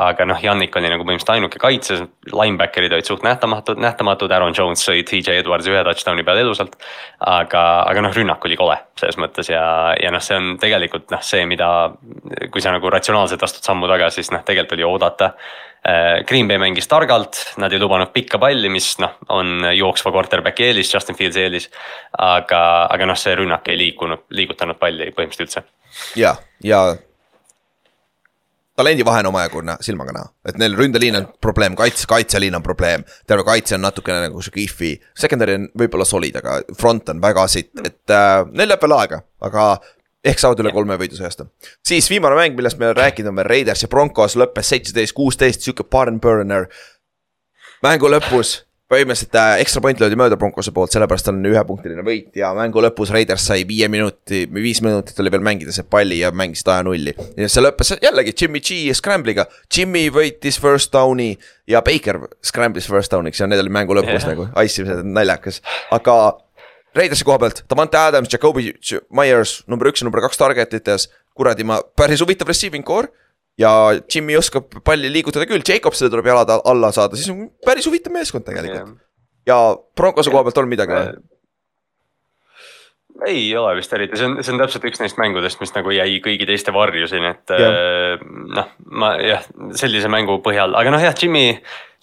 aga 0.10 0.26
noh, 0.28 0.40
Yannick 0.44 0.76
oli 0.80 0.90
nagu 0.92 1.06
põhimõtteliselt 1.06 1.34
ainuke 1.36 1.60
kaitses, 1.62 2.04
linebacker'id 2.32 2.94
olid 2.96 3.08
suht 3.08 3.26
nähtamatud, 3.26 3.80
nähtamatud, 3.82 4.32
Aaron 4.34 4.56
Jones 4.58 4.84
sõi 4.86 5.04
TJ 5.08 5.40
Edwards 5.42 5.70
ühe 5.70 5.84
touchdown'i 5.86 6.26
peale 6.28 6.44
elusalt. 6.46 6.78
aga, 7.20 7.64
aga 7.90 8.06
noh, 8.06 8.16
rünnak 8.16 8.46
oli 8.46 8.58
kole 8.60 8.78
selles 9.00 9.20
mõttes 9.22 9.50
ja, 9.52 9.66
ja 10.00 10.12
noh, 10.14 10.24
see 10.24 10.40
on 10.40 10.58
tegelikult 10.62 11.12
noh, 11.14 11.22
see, 11.24 11.46
mida, 11.50 11.68
kui 12.52 12.64
sa 12.64 12.74
nagu 12.76 12.90
ratsionaalselt 12.92 13.44
astud 13.44 13.64
sammu 13.66 13.90
tagasi, 13.92 14.22
siis 14.22 14.34
noh, 14.36 14.44
tegelikult 14.46 14.78
oli 14.78 14.88
oodata. 14.88 15.32
Äh, 15.84 16.24
Green 16.28 16.48
Bay 16.48 16.60
mängis 16.62 16.88
targalt, 16.88 17.40
nad 17.60 17.74
ei 17.74 17.82
lubanud 17.82 18.14
pikka 18.16 18.40
palli, 18.40 18.70
mis 18.72 18.94
noh, 19.04 19.18
on 19.36 19.68
jooksva 19.76 20.14
quarterback'i 20.16 20.70
eelis, 20.70 20.94
Justin 20.94 21.20
Fieldsi 21.20 21.48
eelis. 21.48 21.72
aga, 22.18 22.62
aga 22.92 23.10
noh, 23.10 23.20
see 23.20 23.36
rünnak 23.40 23.68
ei 23.72 23.80
liikunud, 23.80 24.30
liigutanud 24.36 24.80
palli 24.80 25.12
põhimõtteliselt 25.12 25.50
üldse. 25.50 25.66
ja, 26.20 26.36
ja 26.64 26.86
talendivahe 28.78 29.22
on 29.24 29.30
omajagu 29.30 29.64
silmaga 29.86 30.14
näha, 30.16 30.30
et 30.50 30.58
neil 30.62 30.76
ründeliin 30.78 31.18
on 31.20 31.28
probleem, 31.42 31.76
kaitse, 31.78 32.08
kaitseliin 32.10 32.56
on 32.56 32.64
probleem. 32.64 33.04
terve 33.28 33.44
kaitse 33.44 33.76
on 33.76 33.84
natukene 33.86 34.28
nagu 34.28 34.42
sihuke 34.42 34.64
if'i, 34.64 34.94
secondary 35.18 35.58
on 35.60 35.68
võib-olla 35.80 36.06
solid, 36.06 36.38
aga 36.42 36.62
front 36.80 37.10
on 37.14 37.22
väga 37.22 37.48
sitt, 37.48 37.72
et 37.84 38.14
äh, 38.14 38.42
neil 38.52 38.72
läheb 38.72 38.82
veel 38.82 38.98
aega, 38.98 39.22
aga 39.42 39.68
ehk 40.24 40.42
saavad 40.42 40.64
üle 40.64 40.74
kolme 40.74 40.98
võidu 40.98 41.20
see 41.20 41.28
aasta. 41.28 41.46
siis 41.86 42.10
viimane 42.10 42.38
mäng, 42.40 42.58
millest 42.58 42.80
me 42.82 42.94
rääkinud 42.96 43.30
oleme, 43.30 43.46
Raiders 43.48 43.86
ja 43.86 43.92
Broncos 43.92 44.38
lõppes 44.40 44.74
seitseteist, 44.74 45.16
kuusteist, 45.18 45.62
sihuke 45.62 45.84
barn 45.84 46.20
burner. 46.24 46.70
mängu 47.84 48.10
lõpus 48.10 48.64
põhimõtteliselt 48.92 49.38
äh, 49.40 49.62
ekstra 49.64 49.82
point 49.84 50.02
löödi 50.02 50.18
mööda 50.20 50.38
Broncose 50.40 50.74
poolt, 50.76 50.92
sellepärast 50.94 51.30
on 51.32 51.40
ühepunktiline 51.48 52.04
võit 52.06 52.36
ja 52.38 52.52
mängu 52.58 52.84
lõpus 52.84 53.14
Raiders 53.16 53.48
sai 53.50 53.64
viie 53.68 53.88
minuti, 53.92 54.44
viis 54.54 54.84
minutit 54.84 55.20
oli 55.24 55.32
veel 55.34 55.46
mängida 55.46 55.74
see 55.76 55.88
palli 55.88 56.20
ja 56.20 56.34
mängisid 56.36 56.70
aja 56.74 56.86
nulli. 56.86 57.16
ja 57.38 57.50
see 57.50 57.64
lõppes 57.64 57.96
jällegi 58.04 58.36
Jimmy 58.42 58.62
G 58.64 58.94
scramble'iga, 58.98 59.48
Jimmy 59.72 60.10
võitis 60.14 60.60
first 60.62 60.94
down'i 60.94 61.32
ja 61.70 61.82
Baker 61.86 62.26
scramble'is 62.46 62.90
first 62.92 63.14
down'iks 63.16 63.42
ja 63.42 63.50
need 63.50 63.64
olid 63.64 63.78
mängu 63.80 63.98
lõpus 63.98 64.20
yeah. 64.20 64.32
nagu, 64.34 64.50
ice 64.62 65.02
naljakas, 65.04 65.64
aga 65.96 66.18
Raidersi 66.94 67.26
koha 67.26 67.40
pealt, 67.42 67.64
Davante 67.70 67.98
Adams, 67.98 68.30
Jakobi 68.30 68.70
Myers 69.10 69.64
number 69.66 69.90
üks 69.90 70.04
ja 70.04 70.06
number 70.06 70.22
kaks 70.22 70.38
target 70.38 70.76
ites, 70.78 71.08
kuradi 71.34 71.66
ma, 71.66 71.80
päris 71.98 72.22
huvitav 72.22 72.52
receiving 72.52 72.86
core. 72.86 73.10
Ja 73.60 73.72
Jimmy 74.16 74.38
oskab 74.40 74.72
palli 74.86 75.12
liigutada 75.14 75.48
küll, 75.50 75.66
Jacobsile 75.68 76.12
tuleb 76.14 76.30
jalad 76.32 76.54
alla 76.58 76.92
saada, 76.96 77.20
siis 77.20 77.30
on 77.34 77.48
päris 77.66 77.88
huvitav 77.90 78.16
meeskond 78.16 78.48
tegelikult. 78.48 78.98
ja 79.48 79.60
Broncose 79.98 80.34
koha 80.34 80.48
pealt 80.48 80.64
on 80.64 80.72
midagi 80.72 80.98
või? 80.98 81.22
ei 83.28 83.56
ole 83.58 83.76
vist 83.78 83.94
eriti, 83.94 84.18
see 84.20 84.28
on, 84.28 84.38
see 84.44 84.54
on 84.54 84.62
täpselt 84.62 84.86
üks 84.90 85.02
neist 85.02 85.20
mängudest, 85.22 85.62
mis 85.62 85.74
nagu 85.76 85.94
jäi 85.94 86.18
kõigi 86.24 86.48
teiste 86.50 86.74
varju 86.76 87.08
siin, 87.08 87.26
et 87.30 87.54
äh, 87.56 88.20
noh, 88.58 88.72
ma 88.90 89.14
jah, 89.22 89.46
sellise 89.80 90.12
mängu 90.12 90.40
põhjal, 90.44 90.76
aga 90.80 90.94
noh, 90.94 91.04
jah, 91.04 91.16
Jimmy. 91.20 91.54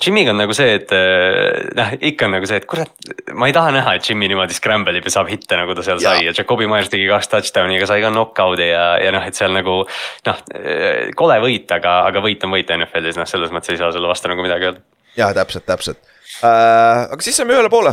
Jimmy'ga 0.01 0.33
on 0.33 0.39
nagu 0.41 0.55
see, 0.57 0.77
et 0.79 0.93
äh, 0.97 1.71
noh, 1.77 1.91
ikka 2.11 2.29
on 2.29 2.35
nagu 2.37 2.49
see, 2.49 2.61
et 2.63 2.67
kurat, 2.71 2.93
ma 3.37 3.51
ei 3.51 3.57
taha 3.57 3.73
näha, 3.75 3.95
et 3.99 4.07
Jimmy 4.09 4.31
niimoodi 4.31 4.57
scramble 4.57 4.97
ib 4.97 5.09
ja 5.09 5.15
saab 5.17 5.29
hitte, 5.33 5.59
nagu 5.59 5.75
ta 5.77 5.85
seal 5.87 6.01
ja. 6.01 6.15
sai 6.15 6.29
ja 6.29 6.35
Jakobi 6.37 6.69
Myers 6.71 6.93
tegi 6.93 7.09
kaks 7.11 7.29
touchdown'i, 7.33 7.77
aga 7.81 7.89
sai 7.91 8.05
ka 8.05 8.13
knock-out'i 8.15 8.71
ja, 8.71 8.85
ja 9.03 9.11
noh, 9.15 9.27
et 9.29 9.37
seal 9.39 9.53
nagu. 9.57 9.83
noh, 10.29 10.45
äh, 10.57 11.11
kole 11.19 11.41
võit, 11.45 11.69
aga, 11.77 11.99
aga 12.11 12.23
võit 12.25 12.47
on 12.47 12.55
võit 12.57 12.73
NFL-is, 12.77 13.19
noh, 13.21 13.29
selles 13.29 13.53
mõttes 13.55 13.75
ei 13.75 13.83
saa 13.83 13.93
selle 13.97 14.09
vastu 14.11 14.33
nagu 14.33 14.47
midagi 14.47 14.71
öelda. 14.71 14.87
ja 15.19 15.33
täpselt, 15.37 15.67
täpselt 15.69 16.01
äh,, 16.41 17.05
aga 17.11 17.21
siis 17.25 17.37
saime 17.37 17.57
ühele 17.57 17.73
poole, 17.73 17.93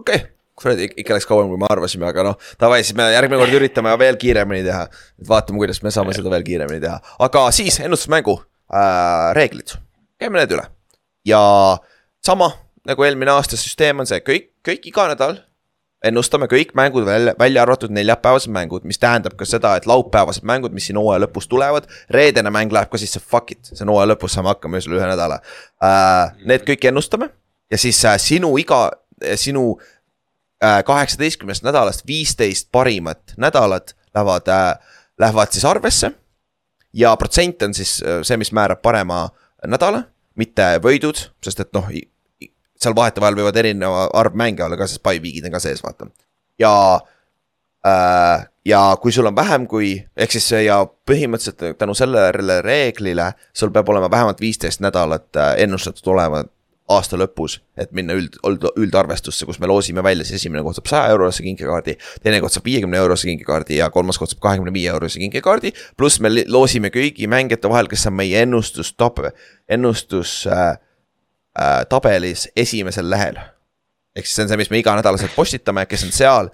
okei 0.00 0.22
okay 0.22 0.36
kuradi 0.60 0.90
ikka 1.00 1.16
läks 1.16 1.24
kauem, 1.28 1.48
kui 1.48 1.60
me 1.60 1.68
arvasime, 1.72 2.04
aga 2.10 2.24
noh, 2.26 2.50
davai, 2.60 2.82
siis 2.84 2.96
me 2.98 3.06
järgmine 3.14 3.40
kord 3.40 3.54
üritame 3.56 3.94
veel 4.00 4.18
kiiremini 4.20 4.66
teha. 4.66 4.82
vaatame, 5.28 5.62
kuidas 5.62 5.80
me 5.80 5.92
saame 5.94 6.12
seda 6.16 6.32
veel 6.34 6.44
kiiremini 6.44 6.82
teha, 6.84 6.98
aga 7.24 7.46
siis 7.56 7.80
ennustusmängu 7.80 8.36
äh, 8.36 9.30
reeglid, 9.38 9.72
käime 10.20 10.42
need 10.42 10.52
üle. 10.58 10.66
Ja 11.26 11.42
sama 12.24 12.52
nagu 12.86 13.04
eelmine 13.04 13.30
aasta 13.30 13.58
süsteem 13.60 14.00
on 14.00 14.08
see, 14.08 14.20
kõik, 14.24 14.52
kõik 14.66 14.86
iga 14.92 15.08
nädal 15.12 15.38
ennustame 16.04 16.48
kõik 16.48 16.72
mängud 16.78 17.04
välja, 17.04 17.34
välja 17.38 17.62
arvatud 17.62 17.92
neljapäevased 17.92 18.52
mängud, 18.52 18.84
mis 18.88 18.98
tähendab 19.00 19.36
ka 19.38 19.44
seda, 19.48 19.74
et 19.76 19.86
laupäevased 19.88 20.46
mängud, 20.48 20.72
mis 20.72 20.88
siin 20.88 20.98
hooaja 20.98 21.24
lõpus 21.26 21.48
tulevad. 21.48 21.88
reedene 22.10 22.50
mäng 22.50 22.72
läheb 22.72 22.90
ka 22.90 22.98
sisse, 22.98 23.20
fuck 23.20 23.52
it, 23.52 23.60
see 23.68 23.84
on 23.84 23.92
hooaja 23.92 24.14
lõpus, 24.14 24.34
saame 24.36 24.52
hakkama 24.54 24.80
öösel 24.80 24.96
ühe 24.96 25.08
nädala 25.10 25.40
uh,. 25.40 26.32
Need 26.48 26.64
kõik 26.68 26.88
ennustame 26.88 27.30
ja 27.70 27.78
siis 27.78 28.00
uh, 28.04 28.16
sinu 28.16 28.54
iga, 28.58 28.86
sinu 29.36 29.66
uh, 29.76 30.80
kaheksateistkümnest 30.86 31.66
nädalast 31.68 32.06
viisteist 32.08 32.70
parimat 32.72 33.36
nädalat 33.36 33.94
lähevad 34.14 34.48
uh,, 34.48 34.96
lähevad 35.20 35.52
siis 35.52 35.68
arvesse. 35.68 36.12
ja 36.92 37.16
protsent 37.16 37.62
on 37.62 37.74
siis 37.74 38.00
see, 38.00 38.36
mis 38.36 38.52
määrab 38.56 38.80
parema 38.82 39.28
nädala, 39.66 40.02
mitte 40.40 40.72
võidud, 40.82 41.20
sest 41.44 41.62
et 41.64 41.72
noh 41.76 41.90
seal 42.80 42.96
vahetevahel 42.96 43.36
võivad 43.36 43.58
erineva 43.60 44.06
arv 44.16 44.36
mänge 44.40 44.64
olla 44.64 44.78
ka, 44.80 44.88
sest 44.88 45.02
by 45.04 45.20
week'id 45.20 45.48
on 45.48 45.56
ka 45.56 45.62
sees, 45.62 45.82
vaata. 45.84 46.08
ja 46.60 46.72
äh,, 47.86 48.46
ja 48.64 48.80
kui 49.02 49.12
sul 49.12 49.28
on 49.28 49.36
vähem 49.36 49.66
kui, 49.68 49.92
ehk 50.16 50.32
siis 50.36 50.48
ja 50.64 50.80
põhimõtteliselt 51.08 51.78
tänu 51.80 51.94
sellele 51.96 52.60
reeglile, 52.64 53.32
sul 53.52 53.72
peab 53.74 53.88
olema 53.88 54.10
vähemalt 54.10 54.40
viisteist 54.40 54.80
nädalat 54.84 55.36
äh, 55.36 55.54
ennustatud 55.66 56.12
olema 56.14 56.44
aasta 56.90 57.18
lõpus, 57.20 57.58
et 57.78 57.92
minna 57.96 58.14
üld, 58.18 58.36
üld, 58.46 58.64
üldarvestusse, 58.80 59.46
kus 59.46 59.60
me 59.62 59.68
loosime 59.70 60.02
välja, 60.04 60.24
siis 60.26 60.40
esimene 60.40 60.62
koht 60.66 60.78
saab 60.78 60.90
saja 60.90 61.14
eurose 61.14 61.44
kinkekaardi. 61.44 61.96
teine 62.22 62.40
koht 62.42 62.56
saab 62.56 62.66
viiekümne 62.66 62.98
eurose 62.98 63.28
kinkekaardi 63.28 63.78
ja 63.78 63.90
kolmas 63.94 64.18
koht 64.18 64.32
saab 64.34 64.42
kahekümne 64.42 64.72
viie 64.74 64.90
eurose 64.90 65.20
kinkekaardi. 65.22 65.72
pluss 65.96 66.20
me 66.20 66.32
loosime 66.46 66.90
kõigi 66.94 67.28
mängijate 67.30 67.70
vahel, 67.70 67.88
kes 67.88 68.06
on 68.10 68.16
meie 68.18 68.42
ennustus 68.42 68.94
ennustus 69.68 70.46
äh, 70.46 70.78
äh, 71.60 71.86
tabelis 71.88 72.48
esimesel 72.56 73.10
lehel. 73.10 73.38
ehk 74.16 74.26
siis 74.26 74.36
see 74.36 74.42
on 74.44 74.48
see, 74.48 74.56
mis 74.56 74.70
me 74.70 74.82
iganädalaselt 74.82 75.34
postitame, 75.36 75.86
kes 75.86 76.04
on 76.04 76.12
seal. 76.12 76.50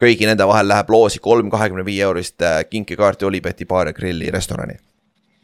kõigi 0.00 0.26
nende 0.26 0.46
vahel 0.48 0.68
läheb 0.68 0.90
loosi 0.90 1.18
kolm 1.18 1.50
kahekümne 1.50 1.84
viie 1.84 2.02
eurist 2.02 2.42
äh, 2.42 2.64
kinkekaarti 2.70 3.24
Olibeti 3.24 3.66
baar 3.66 3.86
ja 3.86 3.92
grilli 3.92 4.30
restorani. 4.30 4.76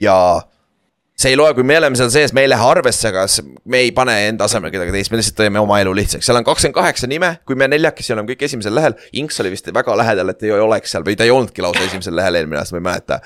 ja 0.01 0.43
see 1.17 1.33
ei 1.33 1.39
loe, 1.39 1.55
kui 1.57 1.65
me 1.65 1.79
oleme 1.81 1.97
seal 1.97 2.13
sees, 2.13 2.35
me 2.37 2.45
ei 2.45 2.51
lähe 2.53 2.69
arvesse, 2.69 3.09
aga 3.09 3.25
me 3.73 3.81
ei 3.87 3.93
pane 3.97 4.15
enda 4.29 4.45
asemel 4.51 4.73
kedagi 4.75 4.93
teist, 4.93 5.13
me 5.13 5.21
lihtsalt 5.21 5.39
teeme 5.41 5.63
oma 5.63 5.81
elu 5.81 5.95
lihtsaks, 5.97 6.29
seal 6.29 6.37
on 6.37 6.47
kakskümmend 6.47 6.77
kaheksa 6.77 7.09
nime, 7.09 7.39
kui 7.49 7.57
me 7.59 7.69
neljakesi 7.73 8.13
oleme 8.13 8.29
kõik 8.35 8.47
esimesel 8.51 8.77
lehel. 8.77 8.97
Inks 9.17 9.41
oli 9.41 9.55
vist 9.55 9.73
väga 9.73 9.97
lähedal, 9.97 10.35
et 10.35 10.45
ei 10.45 10.53
oleks 10.61 10.93
seal 10.93 11.07
või 11.07 11.17
ta 11.17 11.25
ei 11.25 11.33
olnudki 11.33 11.65
lausa 11.65 11.87
esimesel 11.89 12.17
lehel 12.21 12.43
eelmine 12.43 12.61
aasta, 12.61 12.77
ma 12.77 12.83
ei 12.83 12.89
mäleta 12.91 13.21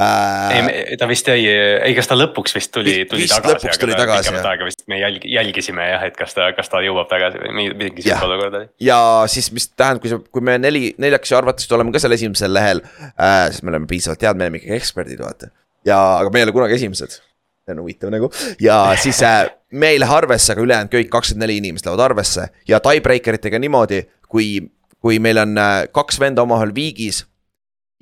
äh,. 0.00 0.70
ei, 0.72 0.96
ta 0.96 1.08
vist 1.10 1.28
jäi, 1.28 1.42
ei, 1.44 1.92
kas 1.98 2.08
ta 2.08 2.16
lõpuks 2.16 2.56
vist 2.56 2.72
tuli, 2.72 2.96
tuli 3.10 3.26
vist 3.26 3.36
tagasi, 3.36 3.68
aga 3.68 3.80
tuli 3.82 3.98
tagasi, 3.98 4.30
pikemat 4.30 4.48
aega 4.50 4.68
vist 4.70 4.80
me 4.90 5.02
jälg, 5.02 5.26
jälgisime 5.28 5.90
jah, 5.90 6.06
et 6.08 6.16
kas 6.18 6.32
ta, 6.34 6.48
kas 6.56 6.72
ta 6.72 6.80
jõuab 6.82 7.12
tagasi 7.12 7.42
või 7.44 7.68
mingi 7.76 8.06
sihuke 8.06 8.30
olukord 8.30 8.58
oli. 8.62 8.70
ja 8.88 8.98
siis, 9.30 9.52
mis 9.54 9.68
tähendab, 9.68 10.00
kui 10.02 10.14
sa, 10.14 10.18
kui 10.32 10.48
me 10.48 10.56
neli, 10.58 10.88
neljakesi 10.96 11.36
arvatavasti 11.38 11.76
oleme 11.76 11.94
ka 11.94 12.02
seal 12.02 12.16
esimesel 12.16 12.56
lehel 12.56 12.82
äh,, 13.12 13.52
siis 13.52 13.62
me 13.62 13.74
oleme 13.74 13.90
piisavalt 13.90 14.26
head, 14.26 14.40
me 14.40 14.48
oleme 14.48 14.62
ikkagi 14.62 14.80
eksperdid, 14.80 15.22
vaata. 15.22 15.52
ja, 15.86 16.00
aga 16.16 16.34
me 16.34 16.42
ei 16.42 16.48
ole 16.48 16.56
kunagi 16.56 16.80
esimesed 16.80 17.20
see 17.64 17.74
on 17.74 17.82
huvitav 17.82 18.12
nagu 18.12 18.30
ja 18.60 18.78
siis 19.00 19.22
äh, 19.22 19.44
me 19.72 19.94
ei 19.94 20.00
lähe 20.00 20.14
arvesse, 20.14 20.52
aga 20.52 20.62
ülejäänud 20.64 20.92
kõik 20.92 21.10
kakskümmend 21.12 21.46
neli 21.46 21.58
inimest 21.62 21.86
lähevad 21.86 22.04
arvesse 22.10 22.48
ja 22.68 22.80
tiebreaker 22.84 23.38
itega 23.40 23.58
niimoodi, 23.58 24.02
kui, 24.28 24.58
kui 25.00 25.18
meil 25.18 25.40
on 25.42 25.58
äh, 25.58 25.76
kaks 25.92 26.20
venda 26.20 26.44
omavahel 26.44 26.74
viigis 26.76 27.24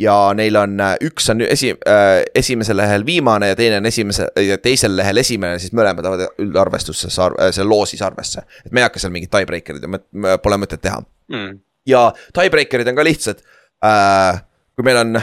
ja 0.03 0.15
neil 0.37 0.57
on, 0.57 0.79
äh, 0.81 0.95
üks 1.07 1.31
on 1.31 1.45
esi- 1.47 1.75
äh,, 1.89 2.23
esimesel 2.35 2.77
lehel 2.77 3.07
viimane 3.07 3.53
ja 3.53 3.57
teine 3.57 3.79
on 3.79 3.87
esimese, 3.87 4.29
teisel 4.63 4.97
lehel 4.97 5.23
esimene, 5.23 5.59
siis 5.63 5.75
mõlemad 5.77 6.07
lähevad 6.07 6.43
üldarvestusse, 6.43 7.11
äh, 7.13 7.53
seal 7.55 7.69
loosis 7.69 8.03
arvesse. 8.03 8.43
et 8.67 8.73
me 8.73 8.83
ei 8.83 8.89
hakka 8.89 9.03
seal 9.03 9.15
mingit 9.15 9.31
tiebreaker'id 9.31 9.87
ja 9.87 10.39
pole 10.43 10.59
mõtet 10.61 10.83
teha 10.83 11.03
mm.. 11.31 11.61
ja 11.87 12.09
tiebreaker'id 12.35 12.91
on 12.93 12.99
ka 12.99 13.07
lihtsad 13.07 13.45
äh,. 13.85 14.43
kui 14.77 14.85
meil 14.89 15.01
on 15.05 15.21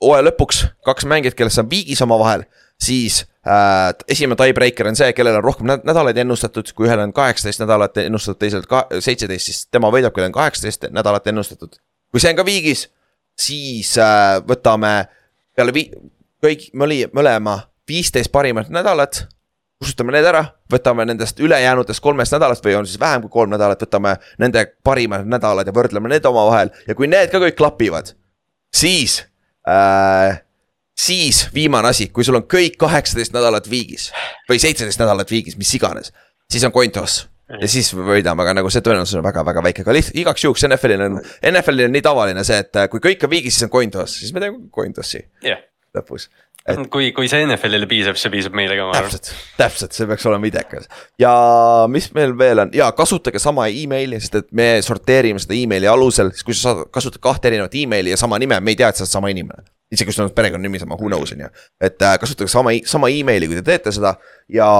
hooaja 0.00 0.28
lõpuks 0.30 0.64
kaks 0.86 1.08
mängijat, 1.08 1.36
kellest 1.36 1.60
on 1.62 1.70
viigis 1.70 2.00
omavahel, 2.04 2.44
siis 2.80 3.24
äh, 3.46 3.90
esimene 4.08 4.38
tiebreaker 4.40 4.88
on 4.88 4.96
see, 4.96 5.12
kellel 5.16 5.40
on 5.40 5.44
rohkem 5.44 5.68
nädalaid 5.70 6.18
ennustatud, 6.22 6.72
kui 6.76 6.88
ühel 6.88 7.02
on 7.02 7.12
kaheksateist 7.16 7.62
nädalat 7.64 8.00
ennustatud, 8.04 8.40
teisel 8.40 8.64
seitseteist, 9.00 9.50
siis 9.50 9.66
tema 9.70 9.92
võidab, 9.92 10.14
kellel 10.16 10.32
on 10.32 10.38
kaheksateist 10.40 10.88
nädalat 10.94 11.28
ennustatud. 11.32 11.78
kui 12.10 12.22
see 12.22 12.32
on 12.32 12.40
ka 12.40 12.46
viigis 12.46 12.88
siis 13.40 13.96
äh, 13.98 14.38
võtame 14.46 14.94
peale 15.56 15.74
vii-, 15.74 15.90
kõik, 16.44 16.70
me 16.74 16.86
oli 16.88 17.02
mõlema 17.16 17.58
viisteist 17.88 18.32
parimat 18.32 18.70
nädalat. 18.72 19.26
kustutame 19.80 20.12
need 20.12 20.26
ära, 20.28 20.44
võtame 20.72 21.06
nendest 21.08 21.38
ülejäänutest 21.40 22.02
kolmest 22.04 22.34
nädalast 22.36 22.64
või 22.64 22.74
on 22.76 22.86
siis 22.86 23.00
vähem 23.00 23.22
kui 23.24 23.32
kolm 23.32 23.54
nädalat, 23.54 23.80
võtame 23.80 24.16
nende 24.38 24.66
parimad 24.84 25.24
nädalad 25.24 25.66
ja 25.66 25.72
võrdleme 25.72 26.08
need 26.12 26.26
omavahel 26.28 26.70
ja 26.86 26.94
kui 26.94 27.08
need 27.08 27.32
ka 27.32 27.40
kõik 27.40 27.56
klapivad, 27.56 28.12
siis 28.76 29.22
äh, 29.68 30.42
siis 31.06 31.46
viimane 31.54 31.90
asi, 31.90 32.08
kui 32.12 32.26
sul 32.26 32.38
on 32.40 32.46
kõik 32.50 32.78
kaheksateist 32.80 33.34
nädalat 33.36 33.70
viigis 33.70 34.10
või 34.50 34.60
seitseteist 34.62 35.00
nädalat 35.00 35.30
viigis, 35.30 35.58
mis 35.60 35.72
iganes, 35.78 36.12
siis 36.50 36.64
on 36.66 36.74
coin 36.74 36.92
toss 36.94 37.26
ja 37.58 37.70
siis 37.70 37.90
võidame, 37.96 38.44
aga 38.44 38.54
nagu 38.60 38.70
see 38.72 38.84
tõenäosus 38.84 39.18
on 39.18 39.24
väga-väga 39.26 39.64
väike, 39.64 39.86
aga 39.86 39.96
lihtsalt 39.96 40.20
igaks 40.22 40.44
juhuks 40.44 40.66
NFL-il 40.68 41.06
on, 41.06 41.18
NFL-il 41.50 41.88
on 41.88 41.96
nii 41.96 42.04
tavaline 42.04 42.44
see, 42.46 42.60
et 42.62 42.78
äh, 42.78 42.86
kui 42.92 43.02
kõik 43.02 43.26
on 43.26 43.32
viigis, 43.32 43.56
siis 43.56 43.66
on 43.66 43.72
coin 43.72 43.90
toss, 43.94 44.20
siis 44.22 44.34
me 44.36 44.44
teeme 44.44 44.62
coin 44.74 44.94
toss'i 44.94 45.24
yeah. 45.46 45.62
lõpus. 45.96 46.28
Et... 46.68 46.76
kui, 46.92 47.08
kui 47.16 47.26
see 47.30 47.40
NFL-ile 47.46 47.88
piisab, 47.90 48.18
see 48.20 48.30
piisab 48.30 48.54
meile 48.54 48.76
ka, 48.76 48.86
ma 48.86 48.98
arvan. 48.98 49.16
täpselt, 49.16 49.32
täpselt, 49.58 49.96
see 49.96 50.06
peaks 50.10 50.26
olema 50.28 50.46
idekas. 50.46 50.86
ja 51.18 51.32
mis 51.90 52.10
meil 52.14 52.36
veel 52.38 52.66
on 52.66 52.74
ja 52.76 52.90
kasutage 52.96 53.40
sama 53.42 53.66
emaili, 53.72 54.20
sest 54.20 54.42
et 54.42 54.50
me 54.54 54.70
sorteerime 54.84 55.40
seda 55.42 55.56
emaili 55.56 55.88
alusel, 55.90 56.34
siis 56.36 56.46
kui 56.46 56.54
sa 56.54 56.68
saad, 56.68 56.86
kasutad 56.94 57.24
kahte 57.24 57.50
erinevat 57.50 57.74
emaili 57.80 58.12
ja 58.12 58.20
sama 58.20 58.38
nime, 58.38 58.60
me 58.60 58.76
ei 58.76 58.78
tea, 58.78 58.92
et 58.92 59.00
sa 59.00 59.06
oled 59.06 59.16
sama 59.16 59.32
inimene. 59.32 59.64
Isegi 59.90 60.08
kui 60.08 60.16
sul 60.16 60.28
on 60.28 60.34
perekonnanimi 60.34 60.80
sama, 60.82 60.98
who 61.00 61.10
knows 61.10 61.34
on 61.34 61.44
ju, 61.44 61.50
et 61.82 62.02
äh, 62.06 62.16
kasutage 62.22 62.52
sama, 62.52 62.74
sama 62.86 63.10
emaili, 63.12 63.50
kui 63.50 63.58
te 63.58 63.66
teete 63.66 63.94
seda 63.94 64.16
ja 64.48 64.70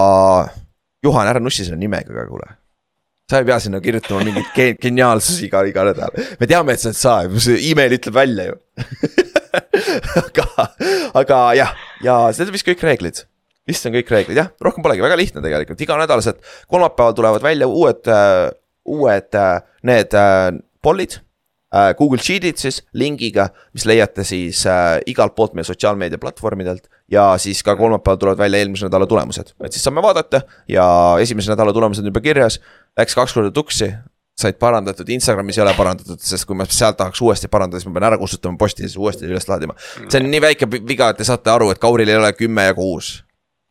Juhan, 1.04 1.28
ära 1.30 1.40
nussi 1.40 1.64
selle 1.64 1.80
nimega 1.80 2.12
ka, 2.12 2.26
kuule 2.28 2.50
sa 3.30 3.38
ei 3.38 3.46
pea 3.46 3.58
sinna 3.62 3.80
kirjutama 3.82 4.24
mingit 4.26 4.52
ge 4.56 4.72
geniaalsusi 4.82 5.46
iga, 5.48 5.62
iga 5.70 5.86
nädal. 5.90 6.14
me 6.40 6.48
teame, 6.50 6.74
et 6.74 6.82
sa 6.82 6.90
oled 6.90 7.00
sa, 7.00 7.42
see 7.46 7.58
email 7.70 7.94
ütleb 7.96 8.16
välja 8.16 8.48
ju 8.50 8.56
aga, 10.22 10.66
aga 11.22 11.40
jah, 11.58 11.74
ja 12.04 12.16
need 12.30 12.50
on 12.50 12.56
vist 12.56 12.66
kõik 12.66 12.84
reeglid. 12.86 13.24
vist 13.70 13.86
on 13.86 13.94
kõik 13.94 14.11
reeglid 14.14 14.40
jah, 14.42 14.50
rohkem 14.62 14.84
polegi, 14.86 15.04
väga 15.04 15.18
lihtne 15.20 15.44
tegelikult, 15.44 15.82
iganädalased 15.86 16.42
kolmapäeval 16.70 17.16
tulevad 17.18 17.46
välja 17.46 17.70
uued 17.70 18.11
uh,, 18.11 18.50
uued 18.90 19.38
uh, 19.38 19.58
need 19.86 20.16
uh, 20.16 20.50
poll'id. 20.82 21.20
Google 21.98 22.18
Sheet'id 22.18 22.58
siis 22.58 22.80
lingiga, 22.98 23.48
mis 23.74 23.84
leiate 23.86 24.24
siis 24.26 24.64
uh, 24.66 24.98
igalt 25.06 25.36
poolt 25.36 25.54
meie 25.54 25.64
sotsiaalmeedia 25.68 26.18
platvormidelt 26.18 26.88
ja 27.10 27.38
siis 27.38 27.62
ka 27.62 27.76
kolmapäeval 27.76 28.18
tulevad 28.18 28.38
välja 28.38 28.58
eelmise 28.58 28.86
nädala 28.88 29.06
tulemused, 29.06 29.52
et 29.64 29.72
siis 29.72 29.84
saame 29.86 30.02
vaadata 30.02 30.42
ja 30.68 30.86
esimese 31.22 31.52
nädala 31.52 31.72
tulemused 31.72 32.02
on 32.02 32.10
juba 32.10 32.22
kirjas. 32.24 32.60
Läks 32.98 33.14
kaks 33.14 33.34
korda 33.34 33.50
tuksi, 33.54 33.92
said 34.38 34.58
parandatud, 34.58 35.08
Instagramis 35.08 35.58
ei 35.58 35.64
ole 35.64 35.74
parandatud, 35.76 36.20
sest 36.24 36.46
kui 36.48 36.58
ma 36.58 36.66
sealt 36.68 36.98
tahaks 37.00 37.20
uuesti 37.22 37.50
parandada, 37.52 37.80
siis 37.80 37.90
ma 37.90 37.98
pean 37.98 38.08
ära 38.10 38.18
kustutama 38.20 38.58
posti 38.60 38.84
ja 38.84 38.90
siis 38.90 39.00
uuesti 39.00 39.28
üles 39.28 39.48
laadima. 39.48 39.74
see 40.06 40.20
on 40.20 40.30
nii 40.30 40.44
väike 40.46 40.70
viga, 40.76 41.10
et 41.10 41.20
te 41.20 41.26
saate 41.28 41.52
aru, 41.52 41.70
et 41.74 41.82
Kauril 41.82 42.08
ei 42.08 42.18
ole 42.18 42.32
kümme 42.38 42.64
ja 42.70 42.74
kuus. 42.74 43.20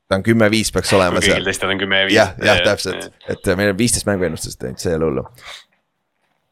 ta 0.10 0.18
on 0.18 0.24
kümme-viis 0.26 0.72
peaks 0.74 0.94
olema 0.94 1.22
seal. 1.22 1.38
kõigil 1.38 1.50
teistel 1.52 1.74
on 1.74 1.82
kümme 1.82 2.04
ja 2.04 2.06
viis. 2.10 2.16
jah, 2.18 2.36
jah, 2.44 2.62
täpselt, 2.66 3.10
et 3.30 3.52
meil 3.56 3.74
on 3.74 3.78
viisteist 3.78 4.08
mängu 4.10 4.28
ennustust 4.30 4.60
teinud, 4.62 4.82
see 4.82 4.94
ei 4.94 5.00
ole 5.00 5.12
hullu. 5.12 5.26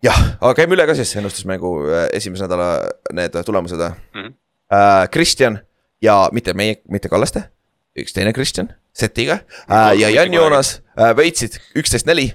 Jah, 0.04 0.20
aga 0.42 0.54
käime 0.58 0.78
üle 0.78 0.86
ka 0.88 0.96
siis 0.98 1.16
ennustusmängu 1.20 1.72
äh, 1.88 2.10
esimese 2.14 2.46
nädala 2.46 2.90
need 3.14 3.38
tulemused 3.46 3.80
mm. 3.80 4.22
-hmm. 4.22 4.34
Kristjan 5.12 5.60
ja 6.02 6.30
mitte 6.32 6.54
meie, 6.54 6.82
mitte 6.90 7.10
Kallaste, 7.10 7.44
üks 8.00 8.14
teine 8.14 8.34
Kristjan, 8.34 8.70
setiga 8.94 9.40
äh, 9.72 9.94
ja 10.00 10.10
Jan-Joonas 10.10 10.82
äh, 11.00 11.14
võitsid 11.18 11.60
üksteist 11.78 12.08
neli. 12.10 12.34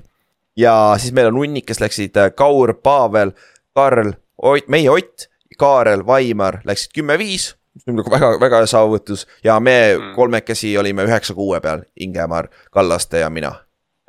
ja 0.56 0.94
siis 0.98 1.12
meil 1.12 1.30
on 1.30 1.38
hunnik, 1.38 1.66
kes 1.66 1.80
läksid 1.80 2.16
äh, 2.16 2.30
Kaur, 2.34 2.74
Pavel, 2.74 3.32
Karl, 3.74 4.12
Ott, 4.42 4.68
meie 4.68 4.90
Ott, 4.90 5.28
Kaarel, 5.58 6.06
Vaimar 6.06 6.60
läksid 6.64 6.92
kümme-viis 6.94 7.52
väga, 7.86 8.34
väga 8.40 8.62
hea 8.62 8.66
saavutus 8.66 9.26
ja 9.44 9.60
me 9.60 9.94
mm. 9.94 10.14
kolmekesi 10.14 10.76
olime 10.78 11.06
üheksa-kuue 11.08 11.60
peal, 11.60 11.86
Ingemar, 11.96 12.48
Kallaste 12.70 13.22
ja 13.22 13.30
mina. 13.30 13.54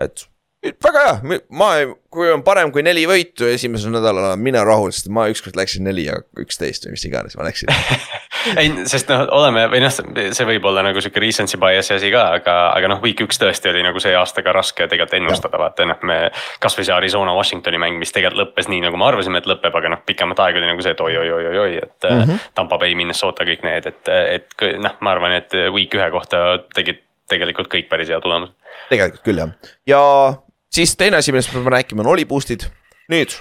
et 0.01 0.26
väga 0.64 1.01
hea, 1.03 1.39
ma, 1.51 1.70
kui 2.14 2.30
on 2.32 2.43
parem 2.45 2.72
kui 2.72 2.84
neli 2.86 3.03
võitu 3.09 3.47
esimesel 3.49 3.91
nädalal, 3.91 4.30
olen 4.32 4.43
mina 4.43 4.61
rahul, 4.68 4.93
sest 4.95 5.09
ma 5.11 5.26
ükskord 5.32 5.57
läksin 5.59 5.84
neli 5.88 6.05
ja 6.07 6.16
üksteist 6.39 6.88
või 6.88 6.95
mis 6.95 7.03
iganes 7.07 7.36
ma 7.39 7.47
läksin. 7.47 7.72
ei, 8.61 8.72
sest 8.89 9.11
noh, 9.11 9.26
oleme 9.36 9.66
või 9.74 9.82
noh, 9.84 9.91
see 9.91 10.47
võib 10.47 10.68
olla 10.70 10.86
nagu 10.88 11.03
sihuke 11.03 11.22
recency 11.24 11.59
bias'i 11.59 11.97
asi 11.97 12.11
ka, 12.14 12.24
aga, 12.39 12.55
aga 12.78 12.91
noh, 12.93 13.03
week 13.03 13.26
üks 13.26 13.41
tõesti 13.41 13.72
oli 13.74 13.84
nagu 13.84 13.99
see 14.03 14.16
aasta 14.16 14.45
ka 14.45 14.55
raske 14.55 14.88
tegelikult 14.88 15.18
ennustada, 15.20 15.59
vaata 15.59 15.88
noh, 15.89 15.99
me. 16.07 16.20
kasvõi 16.64 16.88
see 16.88 16.95
Arizona 16.95 17.36
Washingtoni 17.36 17.82
mäng, 17.82 17.99
mis 17.99 18.16
tegelikult 18.16 18.45
lõppes 18.45 18.72
nii 18.72 18.86
nagu 18.88 18.99
me 18.99 19.09
arvasime, 19.09 19.43
et 19.43 19.49
lõpeb, 19.49 19.76
aga 19.82 19.95
noh, 19.95 20.03
pikemat 20.07 20.45
aega 20.45 20.61
oli 20.61 20.72
nagu 20.72 20.86
see, 20.86 20.95
et 20.95 21.03
oi-oi-oi-oi-oi, 21.03 21.72
et 21.82 22.09
mm. 22.09 22.24
-hmm. 22.24 22.49
Tampa 22.56 22.80
Bay, 22.80 22.95
Minnesota, 22.95 23.48
kõik 23.48 23.68
need, 23.68 23.90
et, 23.91 24.14
et 24.38 24.68
noh, 24.80 24.95
ma 25.03 25.18
arvan, 25.18 25.35
et 25.41 25.60
week 25.76 25.99
ühe 25.99 26.10
kohta 26.14 26.64
tegid 26.76 27.03
tegelikult 27.31 27.69
kõik 27.72 27.88
päris 27.91 28.11
hea 28.11 28.19
tulemuse. 28.23 28.53
tegelikult 28.91 29.23
küll 29.26 29.40
jah, 29.40 29.53
ja 29.88 30.02
siis 30.74 30.95
teine 30.98 31.18
asi, 31.18 31.32
millest 31.32 31.52
me 31.54 31.60
peame 31.60 31.76
rääkima, 31.78 32.04
on 32.04 32.14
oli 32.14 32.26
boost'id. 32.30 32.66
nüüd, 33.12 33.36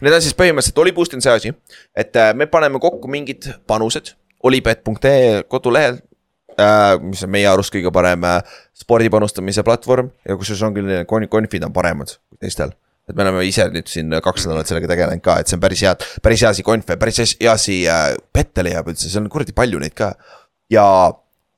need 0.00 0.14
on 0.14 0.22
siis 0.22 0.36
põhimõtteliselt, 0.36 0.78
oli 0.82 0.92
boost 0.96 1.16
on 1.16 1.24
see 1.24 1.32
asi, 1.32 1.52
et 1.96 2.16
äh, 2.20 2.32
me 2.36 2.46
paneme 2.50 2.80
kokku 2.82 3.08
mingid 3.10 3.48
panused 3.66 4.12
olipet.ee 4.44 5.42
kodulehel 5.48 6.00
äh,. 6.60 6.96
mis 7.02 7.24
on 7.24 7.32
meie 7.32 7.48
arust 7.50 7.74
kõige 7.74 7.92
parem 7.92 8.24
äh, 8.28 8.58
spordi 8.76 9.10
panustamise 9.12 9.64
platvorm 9.66 10.10
ja 10.28 10.36
kusjuures 10.36 10.66
on 10.68 10.76
küll 10.76 10.98
kon- 11.08 11.28
konfid 11.32 11.64
on 11.64 11.72
paremad 11.72 12.12
kui 12.28 12.38
teistel. 12.40 12.74
et 13.08 13.16
me 13.16 13.24
oleme 13.24 13.44
ise 13.46 13.68
nüüd 13.72 13.88
siin 13.90 14.12
kaks 14.22 14.46
nädalat 14.46 14.68
sellega 14.68 14.90
tegelenud 14.92 15.24
ka, 15.24 15.38
et 15.40 15.48
see 15.48 15.56
on 15.56 15.62
päris 15.62 15.82
head, 15.86 16.04
päris 16.22 16.42
hea 16.42 16.52
asi 16.52 16.66
konfe, 16.66 16.98
päris 17.00 17.22
hea 17.22 17.52
asi 17.52 17.80
pette 18.34 18.64
leiab 18.66 18.90
üldse, 18.92 19.08
seal 19.08 19.24
on 19.24 19.32
kuradi 19.32 19.54
palju 19.56 19.80
neid 19.82 19.94
ka. 19.96 20.12
ja 20.70 20.86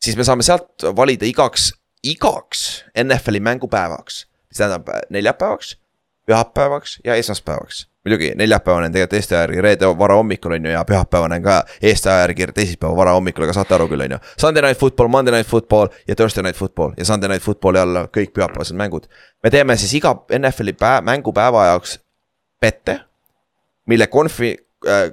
siis 0.05 0.17
me 0.17 0.27
saame 0.29 0.47
sealt 0.47 0.87
valida 0.97 1.27
igaks, 1.27 1.73
igaks 2.07 2.67
NFL-i 2.95 3.41
mängupäevaks, 3.43 4.28
mis 4.49 4.59
tähendab 4.59 4.89
äh, 4.89 5.01
neljapäevaks, 5.11 5.79
pühapäevaks 6.27 7.01
ja 7.05 7.15
esmaspäevaks. 7.15 7.89
muidugi 8.05 8.33
neljapäevane 8.35 8.87
on 8.87 8.93
tegelikult 8.93 9.13
Eesti 9.13 9.35
aja 9.35 9.43
järgi 9.43 9.61
reede 9.61 9.87
varahommikul 9.99 10.53
on 10.53 10.67
ju 10.67 10.71
ja 10.73 10.85
pühapäevane 10.85 11.37
on 11.37 11.43
ka 11.43 11.63
Eesti 11.83 12.09
aja 12.09 12.21
järgi 12.21 12.47
teisipäeva 12.47 12.97
varahommikul, 12.97 13.45
aga 13.45 13.53
saate 13.53 13.75
aru 13.75 13.89
küll, 13.89 14.01
on 14.01 14.11
ju. 14.11 14.19
Sunday 14.41 14.63
night 14.63 14.81
football, 14.81 15.09
Monday 15.09 15.35
night 15.35 15.51
football 15.51 15.89
ja 16.09 16.17
Thursday 16.17 16.43
night 16.43 16.57
football 16.57 16.93
ja 16.97 17.05
Sunday 17.05 17.29
night 17.29 17.45
football'i 17.45 17.81
alla 17.83 18.07
kõik 18.17 18.33
pühapäevased 18.37 18.77
mängud. 18.77 19.09
me 19.43 19.51
teeme 19.51 19.77
siis 19.77 19.95
iga 19.95 20.15
NFL-i 20.39 20.73
päev, 20.73 21.05
mängupäeva 21.05 21.67
jaoks 21.67 21.99
pette, 22.61 23.01
mille 23.87 24.07
konfi 24.07 24.57
äh,, 24.87 25.11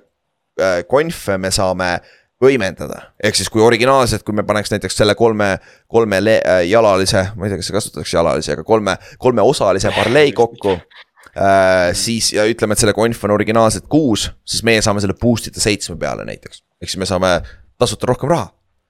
äh, 0.61 0.83
konfe 0.87 1.37
me 1.37 1.51
saame 1.51 1.99
võimendada, 2.41 2.99
ehk 3.23 3.37
siis 3.39 3.49
kui 3.51 3.63
originaalselt, 3.63 4.25
kui 4.27 4.35
me 4.35 4.43
paneks 4.47 4.73
näiteks 4.73 4.97
selle 4.99 5.15
kolme, 5.15 5.55
kolme 5.91 6.19
äh, 6.19 6.65
jalalise, 6.67 7.29
ma 7.35 7.47
ei 7.47 7.53
tea, 7.53 7.61
kas 7.61 7.71
kasutatakse 7.77 8.17
jalalisi, 8.17 8.51
aga 8.55 8.65
kolme, 8.67 8.97
kolmeosalise 9.21 9.93
parlei 9.95 10.33
kokku 10.35 10.75
äh,. 10.75 11.93
siis 11.95 12.33
ja 12.35 12.45
ütleme, 12.49 12.75
et 12.75 12.83
selle 12.83 12.95
konf 12.95 13.23
on 13.23 13.35
originaalselt 13.37 13.87
kuus, 13.91 14.29
siis 14.43 14.65
meie 14.67 14.83
saame 14.83 15.03
selle 15.03 15.15
boost 15.19 15.47
ida 15.51 15.63
seitsme 15.63 15.95
peale 16.01 16.27
näiteks. 16.27 16.63
ehk 16.81 16.91
siis 16.91 16.99
me 16.99 17.07
saame 17.07 17.37
tasuta 17.79 18.11
rohkem 18.11 18.31
raha, 18.31 18.49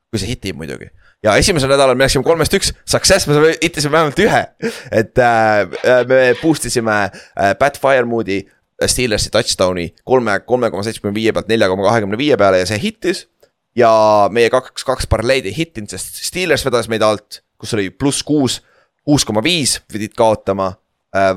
kui 0.10 0.22
see 0.22 0.34
hitib 0.34 0.58
muidugi. 0.58 0.90
ja 1.24 1.38
esimesel 1.38 1.70
nädalal 1.70 1.96
me 1.96 2.08
läksime 2.08 2.26
kolmest 2.26 2.58
üks, 2.58 2.74
success, 2.82 3.30
me 3.30 3.38
saime, 3.38 3.54
hitisime 3.62 3.94
vähemalt 4.00 4.26
ühe. 4.26 4.44
et 4.90 5.22
äh, 5.22 6.10
me 6.10 6.26
boost 6.42 6.66
isime 6.66 6.98
äh, 7.06 7.54
Pat 7.62 7.78
Firemoodi 7.78 8.42
Steelersi 8.84 9.30
touchdown'i 9.32 9.94
kolme, 10.04 10.40
kolme 10.44 10.70
koma 10.72 10.84
seitsmekümne 10.84 11.16
viie 11.16 11.32
pealt 11.36 11.48
nelja 11.48 11.70
koma 11.72 11.86
kahekümne 11.88 12.18
viie 12.20 12.36
peale 12.38 12.60
ja 12.60 12.68
see 12.68 12.80
hittis. 12.82 13.24
Ja 13.76 13.92
meie 14.32 14.50
kaks, 14.54 14.86
kaks 14.88 15.10
paralleedi 15.12 15.52
ei 15.52 15.58
hittinud, 15.58 15.92
sest 15.92 16.24
Steelers 16.28 16.66
vedas 16.66 16.90
meid 16.92 17.04
alt, 17.06 17.42
kus 17.60 17.76
oli 17.78 17.90
pluss 17.92 18.24
kuus, 18.24 18.62
kuus 19.06 19.26
koma 19.28 19.44
viis 19.44 19.78
pidid 19.92 20.16
kaotama 20.18 20.74
äh,. 21.16 21.36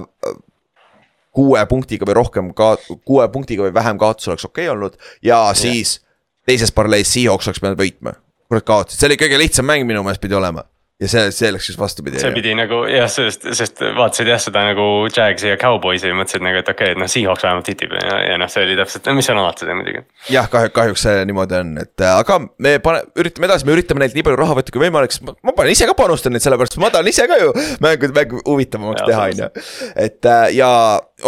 kuue 1.38 1.60
punktiga 1.70 2.06
või 2.08 2.16
rohkem 2.18 2.54
ka, 2.56 2.76
kuue 3.06 3.28
punktiga 3.30 3.66
või 3.66 3.74
vähem 3.74 3.98
kaotus 3.98 4.28
oleks 4.28 4.48
okei 4.48 4.66
okay 4.66 4.74
olnud 4.74 4.96
ja 5.22 5.44
siis 5.54 6.00
teises 6.46 6.72
paralleelis 6.74 7.12
Seahawks 7.12 7.50
oleks 7.50 7.60
pidanud 7.60 7.78
võitma. 7.78 8.16
kurat 8.48 8.64
kaotasid, 8.64 8.98
see 9.00 9.10
oli 9.10 9.20
kõige 9.20 9.38
lihtsam 9.38 9.66
mäng 9.68 9.86
minu 9.86 10.02
meelest 10.02 10.22
pidi 10.24 10.34
olema 10.34 10.64
ja 10.98 11.08
see, 11.08 11.30
see 11.34 11.50
läks 11.54 11.68
just 11.70 11.78
vastupidi. 11.78 12.18
see 12.18 12.30
pidi 12.34 12.52
nagu 12.58 12.80
jah, 12.90 13.06
sest, 13.12 13.44
sest 13.54 13.82
vaatasid 13.94 14.28
jah 14.32 14.40
seda 14.42 14.64
nagu 14.66 14.86
Jagsi 15.06 15.52
ja 15.52 15.58
Cowboys'i 15.60 16.10
ja 16.10 16.16
mõtlesid 16.18 16.42
nagu, 16.42 16.58
et 16.58 16.70
okei 16.72 16.88
okay,, 16.90 16.96
et 16.96 17.00
noh, 17.00 17.10
Seahawks 17.10 17.46
vähemalt 17.46 17.70
hitib 17.70 17.94
ja, 17.94 18.16
ja 18.32 18.38
noh, 18.42 18.50
see 18.50 18.64
oli 18.66 18.74
täpselt, 18.80 19.06
mis 19.14 19.30
on 19.30 19.38
alati 19.38 19.68
muidugi. 19.70 20.02
jah, 20.34 20.48
kahju, 20.50 20.72
kahjuks 20.74 21.06
see 21.06 21.22
niimoodi 21.30 21.58
on, 21.60 21.70
et 21.84 22.02
äh, 22.02 22.18
aga 22.18 22.40
me 22.42 22.74
pane, 22.82 23.04
üritame 23.22 23.50
edasi, 23.50 23.68
me 23.68 23.76
üritame 23.76 24.02
neilt 24.02 24.18
nii 24.18 24.26
palju 24.26 24.42
raha 24.42 24.58
võtta 24.58 24.74
kui 24.74 24.84
võimalik, 24.88 25.14
sest 25.14 25.26
ma, 25.28 25.36
ma 25.46 25.54
panen 25.60 25.76
ise 25.76 25.86
ka 25.86 25.94
panustan 26.02 26.34
neid, 26.34 26.46
sellepärast 26.46 26.80
ma 26.82 26.90
tahan 26.94 27.12
ise 27.14 27.30
ka 27.30 27.38
ju 27.44 27.54
mängu, 27.84 28.12
mängu 28.18 28.42
huvitavamaks 28.42 29.06
teha, 29.06 29.30
on 29.30 29.44
ju. 29.44 29.50
et 29.94 30.30
äh, 30.34 30.44
ja 30.58 30.72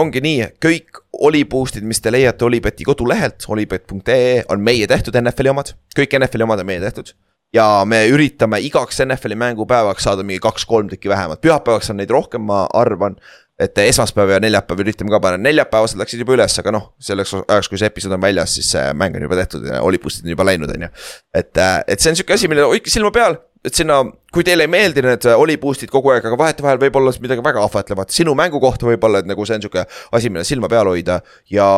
ongi 0.03 0.25
nii, 0.27 0.53
kõik 0.63 1.05
oli 1.31 1.45
boost'id, 1.47 1.87
mis 1.87 2.03
te 2.03 2.11
leiate 2.11 2.47
Olipeti 2.47 2.87
kodulehelt, 2.87 3.47
olipet.ee 3.47 4.47
on 4.51 4.63
meie 4.67 4.91
tehtud 4.91 5.15
NFL-i 5.23 5.55
omad, 5.55 5.77
kõik 5.95 6.19
NFL-i 6.19 6.51
omad 6.51 6.67
on 6.67 6.75
meie 6.75 6.83
tehtud 6.83 7.15
ja 7.55 7.67
me 7.89 8.05
üritame 8.11 8.61
igaks 8.65 9.03
NFL-i 9.05 9.39
mängupäevaks 9.39 10.07
saada 10.07 10.25
mingi 10.27 10.43
kaks-kolm 10.43 10.91
tükki 10.93 11.11
vähemalt, 11.11 11.43
pühapäevaks 11.43 11.91
on 11.91 11.99
neid 12.01 12.11
rohkem, 12.15 12.47
ma 12.47 12.67
arvan. 12.75 13.19
et 13.61 13.77
esmaspäev 13.77 14.31
ja 14.33 14.39
neljapäev 14.41 14.81
üritame 14.81 15.13
ka 15.13 15.19
panna, 15.21 15.37
neljapäevased 15.45 15.99
läksid 16.01 16.23
juba 16.23 16.33
üles, 16.33 16.55
aga 16.63 16.73
noh, 16.73 16.87
selleks 16.97 17.35
ajaks, 17.43 17.69
kui 17.69 17.77
see 17.77 17.91
episood 17.91 18.15
on 18.17 18.23
väljas, 18.23 18.55
siis 18.57 18.71
see 18.73 18.87
mäng 18.97 19.19
on 19.19 19.27
juba 19.27 19.37
tehtud 19.37 19.67
ja 19.69 19.83
olipustid 19.85 20.25
on 20.25 20.33
juba 20.33 20.47
läinud, 20.49 20.73
on 20.73 20.87
ju. 20.87 20.89
et, 21.37 21.61
et 21.61 22.01
see 22.01 22.15
on 22.15 22.17
sihuke 22.17 22.39
asi, 22.39 22.49
millele 22.49 22.71
hoidke 22.71 22.89
silma 22.89 23.11
peal, 23.13 23.37
et 23.61 23.77
sinna, 23.77 23.99
kui 24.33 24.47
teile 24.49 24.65
ei 24.65 24.73
meeldi 24.73 25.05
need 25.05 25.29
oliboost'id 25.35 25.93
kogu 25.93 26.15
aeg, 26.15 26.25
aga 26.25 26.41
vahetevahel 26.41 26.81
võib-olla 26.81 27.13
midagi 27.21 27.45
väga 27.45 27.67
ahvatlevat 27.67 28.17
sinu 28.17 28.33
mängu 28.39 28.65
kohta 28.65 28.89
võib-olla, 28.89 29.21
et 29.21 29.29
nagu 29.29 29.45
see 29.45 29.61
on 29.61 29.67
sihuke 29.67 29.85
asi, 29.85 30.33
mille 30.33 30.49
silma 30.49 30.73
peal 30.73 30.89
hoida 30.89 31.21
ja 31.53 31.69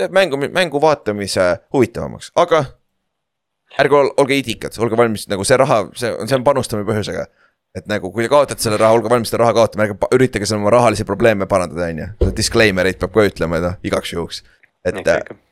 teeb 0.00 0.16
mängu, 0.16 0.40
mängu 0.48 0.80
vaatamise 0.80 1.52
huvitavamaks, 1.76 2.32
aga 2.40 2.64
ärge 3.78 3.96
ol, 3.96 4.10
olge 4.20 4.38
itikad, 4.40 4.74
olge 4.82 4.98
valmis 4.98 5.28
nagu 5.30 5.44
see 5.46 5.58
raha, 5.60 5.82
see 5.98 6.10
on, 6.14 6.28
see 6.30 6.38
on 6.38 6.46
panustamine 6.46 6.88
põhjusega. 6.88 7.26
et 7.76 7.86
nagu, 7.86 8.10
kui 8.10 8.24
te 8.24 8.30
kaotate 8.32 8.62
selle 8.62 8.80
raha, 8.80 8.96
olge 8.98 9.10
valmis 9.12 9.30
seda 9.30 9.44
raha 9.44 9.54
kaotama, 9.54 9.86
ärge 9.86 10.16
üritage 10.16 10.48
seal 10.48 10.58
oma 10.58 10.72
rahalisi 10.74 11.06
probleeme 11.06 11.46
parandada, 11.50 11.86
on 11.86 12.00
ju. 12.02 12.32
Disclaimer'id 12.34 12.98
peab 12.98 13.14
ka 13.14 13.26
ütlema, 13.28 13.60
noh, 13.62 13.76
igaks 13.86 14.16
juhuks. 14.16 14.42
et 14.84 14.98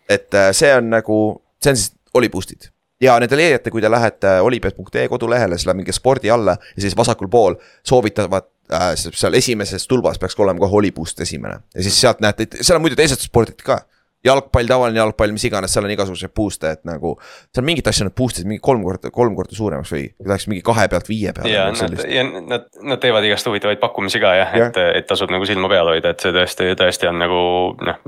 et 0.08 0.36
see 0.56 0.72
on 0.74 0.90
nagu, 0.90 1.16
see 1.62 1.70
on 1.74 1.76
siis 1.78 1.92
Oliboost'id. 2.14 2.70
ja 3.00 3.14
need 3.22 3.30
te 3.30 3.36
leiate, 3.38 3.70
kui 3.70 3.82
te 3.82 3.90
lähete 3.90 4.40
olipet.ee 4.42 5.08
kodulehele, 5.08 5.58
siis 5.58 5.68
läheb 5.68 5.82
mingi 5.82 5.94
spordi 5.94 6.30
alla 6.34 6.56
ja 6.58 6.82
siis 6.82 6.96
vasakul 6.96 7.28
pool 7.30 7.54
soovitavad 7.86 8.48
äh,. 8.72 8.94
seal 8.96 9.34
esimeses 9.38 9.86
tulbas 9.86 10.18
peaks 10.18 10.34
olema 10.38 10.58
kohe 10.58 10.80
Oliboost 10.80 11.20
esimene 11.20 11.60
ja 11.74 11.82
siis 11.82 12.00
sealt 12.00 12.20
näete, 12.24 12.48
seal 12.60 12.80
on 12.80 12.82
muidu 12.82 12.98
teised 12.98 13.22
spordid 13.22 13.62
ka 13.62 13.84
jalgpall, 14.26 14.66
tavaline 14.66 14.98
jalgpall, 14.98 15.32
mis 15.34 15.44
iganes, 15.46 15.72
seal 15.72 15.86
on 15.86 15.92
igasuguseid 15.94 16.32
boost'e, 16.36 16.72
et 16.74 16.82
nagu. 16.88 17.14
seal 17.54 17.66
mingit 17.66 17.86
asja 17.90 18.08
nad 18.08 18.14
boost 18.18 18.40
isid 18.40 18.48
mingi 18.50 18.62
kolm 18.64 18.82
korda, 18.86 19.12
kolm 19.14 19.36
korda 19.38 19.54
suuremaks 19.56 19.92
või 19.94 20.04
läheks 20.26 20.48
mingi 20.50 20.64
kahe 20.66 20.88
pealt 20.90 21.10
viie 21.10 21.32
peale. 21.36 21.52
ja 21.52 21.68
nad, 21.70 22.02
ja 22.10 22.24
nad, 22.26 22.66
nad 22.90 23.02
teevad 23.02 23.26
igast 23.28 23.46
huvitavaid 23.46 23.80
pakkumisi 23.82 24.22
ka 24.22 24.34
jah 24.40 24.56
Jah. 24.58 24.72
et, 24.72 24.80
et 25.00 25.08
tasub 25.08 25.30
nagu 25.34 25.46
silma 25.48 25.70
peal 25.70 25.92
hoida, 25.92 26.14
et 26.14 26.24
see 26.24 26.34
tõesti, 26.34 26.70
tõesti 26.78 27.10
on 27.10 27.20
nagu 27.22 27.42
noh, 27.88 28.00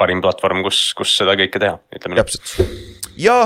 parim 0.00 0.20
platvorm, 0.24 0.64
kus, 0.66 0.84
kus 0.98 1.14
seda 1.22 1.36
kõike 1.38 1.62
teha, 1.62 1.78
ütleme 1.96 2.18
nii. 2.18 2.24
täpselt 2.24 3.16
ja. 3.20 3.38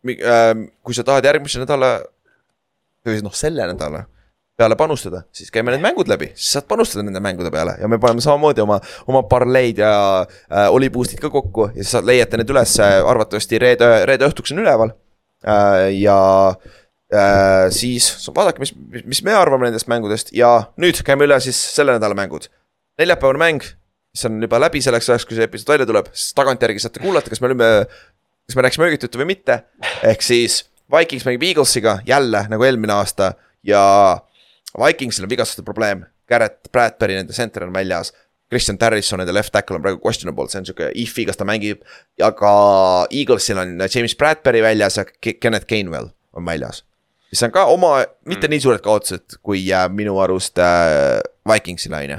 kui 0.00 0.96
sa 0.96 1.04
tahad 1.04 1.28
järgmise 1.28 1.60
nädala 1.60 1.98
või 3.04 3.20
noh, 3.24 3.36
selle 3.36 3.68
nädala 3.68 4.06
peale 4.60 4.76
panustada, 4.78 5.22
siis 5.34 5.52
käime 5.54 5.72
need 5.74 5.82
mängud 5.84 6.10
läbi, 6.10 6.30
siis 6.36 6.54
saad 6.56 6.68
panustada 6.70 7.04
nende 7.06 7.22
mängude 7.24 7.52
peale 7.52 7.76
ja 7.80 7.88
me 7.88 7.98
paneme 8.02 8.24
samamoodi 8.24 8.64
oma, 8.64 8.78
oma 9.10 9.22
parleid 9.30 9.80
ja 9.80 9.92
äh, 10.20 10.68
oliboost'id 10.74 11.22
ka 11.22 11.32
kokku 11.32 11.70
ja 11.74 11.84
siis 11.84 12.04
leiate 12.06 12.40
need 12.40 12.52
üles, 12.52 12.76
arvatavasti 12.80 13.60
reede, 13.62 13.90
reede 14.10 14.28
õhtuks 14.28 14.54
on 14.54 14.62
üleval 14.64 14.92
äh,. 14.92 15.88
ja 16.00 16.20
äh, 17.14 17.66
siis 17.74 18.12
vaadake, 18.36 18.62
mis, 18.62 18.74
mis 19.04 19.24
me 19.26 19.34
arvame 19.36 19.68
nendest 19.68 19.90
mängudest 19.90 20.34
ja 20.36 20.52
nüüd 20.80 21.02
käime 21.06 21.28
üle 21.28 21.40
siis 21.42 21.58
selle 21.74 21.96
nädala 21.96 22.16
mängud. 22.18 22.50
neljapäevane 23.00 23.40
mäng, 23.40 23.64
mis 24.12 24.26
on 24.28 24.40
juba 24.42 24.60
läbi 24.60 24.82
selleks 24.84 25.08
ajaks, 25.08 25.26
kui 25.28 25.38
see 25.38 25.46
episood 25.48 25.74
välja 25.74 25.88
tuleb, 25.88 26.10
siis 26.12 26.34
tagantjärgi 26.36 26.82
saate 26.82 27.02
kuulata, 27.02 27.32
kas 27.32 27.40
me 27.40 27.48
olime, 27.48 27.70
kas 28.48 28.58
me 28.58 28.66
rääkisime 28.66 28.90
õiget 28.90 29.06
juttu 29.06 29.22
või 29.22 29.32
mitte. 29.32 29.62
ehk 30.04 30.24
siis 30.26 30.64
Vikings 30.90 31.24
mängib 31.26 31.46
Eaglesiga 31.46 32.00
jälle 32.06 32.44
nagu 32.50 32.66
eelmine 32.66 32.92
aasta 32.92 33.32
ja 33.66 33.82
Vikingsil 34.78 35.24
on 35.26 35.30
vigastuste 35.32 35.64
probleem. 35.66 36.04
Garrett 36.30 36.68
Bradbury, 36.72 37.16
nende 37.18 37.32
center 37.34 37.64
on 37.66 37.72
väljas. 37.74 38.12
Christian 38.50 38.78
Harrison, 38.80 39.18
nende 39.22 39.32
left 39.34 39.52
tackle 39.54 39.76
on 39.78 39.82
praegu 39.82 40.00
questionable, 40.02 40.48
see 40.50 40.58
on 40.58 40.64
sihuke 40.66 40.88
if'i, 40.98 41.24
kas 41.26 41.38
ta 41.38 41.44
mängib. 41.46 41.82
aga 42.22 42.52
Eaglesil 43.10 43.58
on 43.62 43.76
James 43.94 44.14
Bradbury 44.18 44.62
väljas 44.62 44.96
ja 44.98 45.04
Ke- 45.04 45.36
Kenneth 45.40 45.66
Gainwell 45.70 46.10
on 46.32 46.44
väljas. 46.46 46.82
mis 47.30 47.42
on 47.46 47.50
ka 47.54 47.64
oma, 47.70 48.04
mitte 48.26 48.48
nii 48.50 48.60
suured 48.60 48.82
kaotused 48.82 49.36
kui 49.42 49.60
äh, 49.72 49.86
minu 49.90 50.16
arust 50.18 50.58
äh, 50.58 51.20
Vikingsile 51.46 51.96
on 51.96 52.10
ju. 52.10 52.18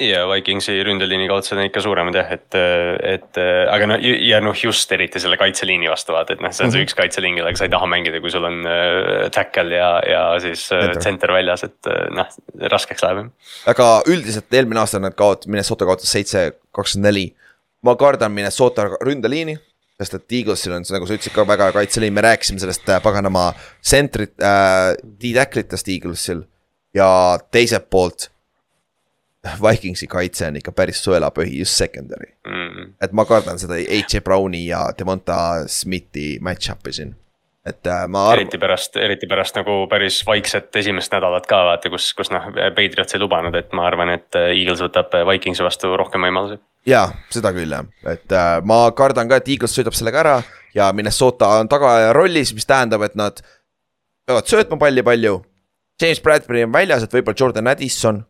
Ja 0.00 0.24
Vikingsi 0.28 0.74
ründeliini 0.84 1.28
kaotused 1.28 1.58
on 1.58 1.66
ikka 1.66 1.82
suuremad 1.84 2.16
jah, 2.16 2.30
et, 2.32 2.56
et 3.06 3.40
aga 3.40 3.88
no 3.90 3.98
ja 4.00 4.40
noh, 4.44 4.56
just 4.56 4.92
eriti 4.96 5.20
selle 5.22 5.36
kaitseliini 5.40 5.90
vastu 5.90 6.14
vaata, 6.14 6.36
et 6.36 6.44
noh, 6.44 6.52
see 6.52 6.64
on 6.64 6.72
see 6.72 6.80
-hmm. 6.80 6.88
üks 6.88 6.96
kaitseliin, 6.98 7.36
kellega 7.38 7.60
sa 7.60 7.66
ei 7.68 7.72
taha 7.74 7.88
mängida, 7.90 8.20
kui 8.20 8.32
sul 8.32 8.46
on 8.48 8.60
äh, 8.66 9.28
tackle 9.34 9.76
ja, 9.76 9.90
ja 10.08 10.22
siis 10.40 10.66
äh, 10.72 10.96
center 11.04 11.32
väljas, 11.32 11.64
et 11.68 11.90
äh, 11.90 12.08
noh, 12.16 12.28
raskeks 12.72 13.04
läheb. 13.04 13.30
aga 13.66 13.88
üldiselt 14.06 14.52
eelmine 14.54 14.80
aasta 14.80 15.02
nad 15.02 15.16
kaot-, 15.18 15.46
Minnesota 15.46 15.88
kaotas 15.88 16.12
seitse, 16.12 16.52
kakskümmend 16.72 17.10
neli. 17.10 17.34
ma 17.82 17.96
kardan 17.96 18.32
Minnesota 18.32 18.88
ründeliini 19.00 19.58
sest 20.00 20.14
et 20.16 20.32
Eaglesil 20.32 20.72
on, 20.72 20.84
nagu 20.90 21.06
sa 21.06 21.14
ütlesid 21.14 21.34
ka 21.34 21.44
väga 21.44 21.72
kaitseliin, 21.76 22.12
me 22.12 22.24
rääkisime 22.24 22.60
sellest 22.60 22.88
paganama 23.02 23.52
sentrit 23.84 24.32
äh,, 24.40 24.96
D-tacklitest 25.04 25.88
Eaglesil. 25.88 26.46
ja 26.94 27.38
teiselt 27.52 27.90
poolt 27.90 28.30
Vikingsi 29.64 30.06
kaitse 30.10 30.48
on 30.50 30.58
ikka 30.60 30.72
päris 30.76 31.00
sõelapõhi, 31.04 31.60
just 31.62 31.78
secondary 31.78 32.32
mm.. 32.46 32.94
et 33.02 33.16
ma 33.16 33.24
kardan 33.28 33.60
seda 33.60 33.78
H.J. 33.80 34.22
Browni 34.24 34.66
ja 34.66 34.84
Devonta 34.98 35.66
Smithi 35.70 36.34
match-up'i 36.44 36.92
siin. 36.92 37.14
et 37.66 37.86
äh, 37.86 38.04
ma 38.08 38.26
arvan. 38.30 38.44
eriti 38.44 38.60
pärast, 38.60 38.96
eriti 39.00 39.28
pärast 39.30 39.56
nagu 39.56 39.84
päris 39.90 40.20
vaikset 40.26 40.76
esimest 40.82 41.12
nädalat 41.16 41.48
ka 41.48 41.62
vaata, 41.70 41.92
kus, 41.92 42.12
kus 42.16 42.32
noh, 42.34 42.50
Patriots 42.76 43.16
ei 43.16 43.22
lubanud, 43.22 43.56
et 43.56 43.72
ma 43.76 43.86
arvan, 43.88 44.12
et 44.16 44.38
äh, 44.38 44.52
Eagles 44.58 44.84
võtab 44.84 45.16
äh, 45.16 45.26
Vikingsi 45.32 45.64
vastu 45.64 45.94
rohkem 45.96 46.28
võimalusi. 46.28 46.60
jaa, 46.88 47.08
seda 47.32 47.54
küll 47.56 47.72
jah, 47.72 47.88
et 48.12 48.36
ma 48.68 48.82
kardan 48.96 49.30
ka, 49.30 49.40
et 49.40 49.54
Eagles 49.56 49.76
sõidab 49.76 49.96
sellega 49.96 50.24
ära 50.24 50.40
ja 50.76 50.92
Minnesota 50.92 51.48
on 51.60 51.68
tagaaja 51.68 52.12
rollis, 52.16 52.52
mis 52.54 52.68
tähendab, 52.68 53.08
et 53.08 53.16
nad 53.18 53.40
peavad 54.28 54.48
söötma 54.48 54.78
palli 54.78 55.02
palju. 55.02 55.40
James 56.00 56.20
Bradbury 56.24 56.64
on 56.64 56.72
väljas, 56.72 57.02
et 57.04 57.12
võib-olla 57.12 57.36
Jordan 57.36 57.68
Addison 57.68 58.22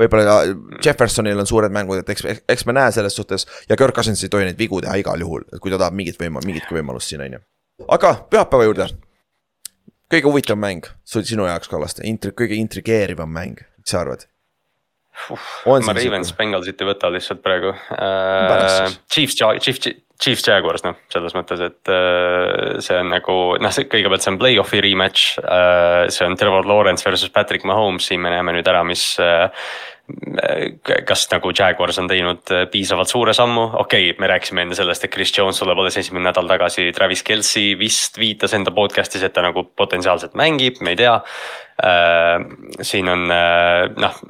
võib-olla 0.00 0.40
Jeffersonil 0.84 1.38
on 1.38 1.48
suured 1.48 1.74
mängud, 1.74 2.02
et 2.02 2.12
eks, 2.14 2.26
eks 2.50 2.66
me 2.68 2.76
näe 2.76 2.92
selles 2.94 3.16
suhtes 3.16 3.46
ja 3.68 3.78
Kirk 3.78 3.96
Cousins 3.96 4.22
ei 4.24 4.32
tohi 4.32 4.48
neid 4.48 4.58
vigu 4.58 4.80
teha 4.84 4.96
igal 5.00 5.20
juhul, 5.22 5.46
kui 5.60 5.72
ta 5.72 5.80
tahab 5.80 5.96
mingit 5.96 6.20
võima-, 6.20 6.42
mingitki 6.46 6.76
võimalust 6.76 7.12
siin, 7.12 7.24
on 7.24 7.38
ju. 7.38 7.42
aga 7.96 8.14
pühapäeva 8.30 8.68
juurde. 8.68 8.88
kõige 10.10 10.30
huvitavam 10.30 10.62
mäng 10.66 10.92
sinu 11.04 11.48
jaoks, 11.48 11.70
Kallaste, 11.70 12.06
intri-, 12.08 12.34
kõige 12.36 12.58
intrigeerivam 12.58 13.30
mäng, 13.30 13.62
mis 13.78 13.94
sa 13.94 14.02
arvad? 14.02 14.26
Uh, 15.30 15.78
ma 15.86 15.94
Ravens 15.94 16.32
Bengalsit 16.34 16.80
ei 16.82 16.88
võta 16.88 17.06
lihtsalt 17.14 17.38
praegu 17.44 17.70
uh,. 17.70 18.96
Chiefs, 19.06 19.38
Chiefs, 19.38 19.92
Chiefs 20.22 20.46
Jaguars 20.46 20.84
noh, 20.86 20.94
selles 21.10 21.34
mõttes, 21.34 21.60
et 21.64 21.90
uh, 21.90 22.76
see 22.84 22.98
on 23.00 23.10
nagu 23.10 23.38
noh, 23.60 23.80
kõigepealt 23.90 24.24
see 24.24 24.32
on 24.32 24.38
play-off'i 24.40 24.82
rematch 24.84 25.40
uh,. 25.42 26.04
see 26.12 26.28
on 26.28 26.38
Trevor 26.38 26.68
Lawrence 26.70 27.06
versus 27.06 27.32
Patrick 27.34 27.66
Mahomes, 27.66 28.06
siin 28.08 28.22
me 28.22 28.30
näeme 28.34 28.54
nüüd 28.54 28.70
ära, 28.70 28.84
mis 28.86 29.02
uh, 29.22 29.48
kas 31.06 31.24
nagu 31.32 31.52
Jaguars 31.56 31.98
on 32.02 32.08
teinud 32.10 32.50
äh, 32.52 32.66
piisavalt 32.70 33.08
suure 33.08 33.32
sammu, 33.36 33.62
okei 33.80 34.10
okay,, 34.10 34.20
me 34.20 34.28
rääkisime 34.28 34.64
enne 34.66 34.76
sellest, 34.76 35.06
et 35.06 35.12
Chris 35.12 35.32
Jones 35.32 35.60
tuleb 35.62 35.78
alles 35.80 35.96
esimene 35.96 36.28
nädal 36.28 36.48
tagasi, 36.50 36.90
Travis 36.92 37.22
Kelci 37.24 37.70
vist 37.80 38.18
viitas 38.20 38.52
enda 38.56 38.74
podcast'is, 38.74 39.24
et 39.24 39.32
ta 39.32 39.44
nagu 39.44 39.64
potentsiaalselt 39.76 40.36
mängib, 40.36 40.82
me 40.84 40.92
ei 40.92 41.00
tea 41.00 41.14
äh,. 41.14 42.44
siin 42.82 43.08
on 43.08 43.24
äh, 43.32 43.86
noh, 43.96 44.20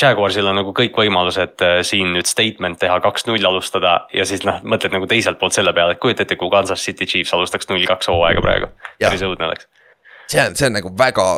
Jaguarsil 0.00 0.50
on 0.50 0.58
nagu 0.58 0.74
kõik 0.74 0.98
võimalused 0.98 1.62
siin 1.86 2.10
nüüd 2.16 2.26
statement 2.26 2.80
teha, 2.82 2.98
kaks-null 3.04 3.46
alustada 3.46 4.00
ja 4.12 4.26
siis 4.26 4.42
noh, 4.48 4.58
mõtled 4.66 4.96
nagu 4.96 5.06
teiselt 5.06 5.38
poolt 5.38 5.54
selle 5.54 5.74
peale, 5.76 5.94
et 5.94 6.02
kujuta 6.02 6.26
ette, 6.26 6.40
kui 6.40 6.50
Kansas 6.50 6.82
City 6.82 7.06
Chiefs 7.06 7.34
alustaks 7.36 7.70
null-kaks 7.70 8.10
hooaega 8.10 8.42
praegu, 8.42 8.74
päris 8.98 9.22
õudne 9.28 9.46
oleks. 9.46 9.70
see 10.26 10.42
on, 10.42 10.58
see 10.58 10.66
on 10.72 10.78
nagu 10.80 10.90
väga 10.98 11.30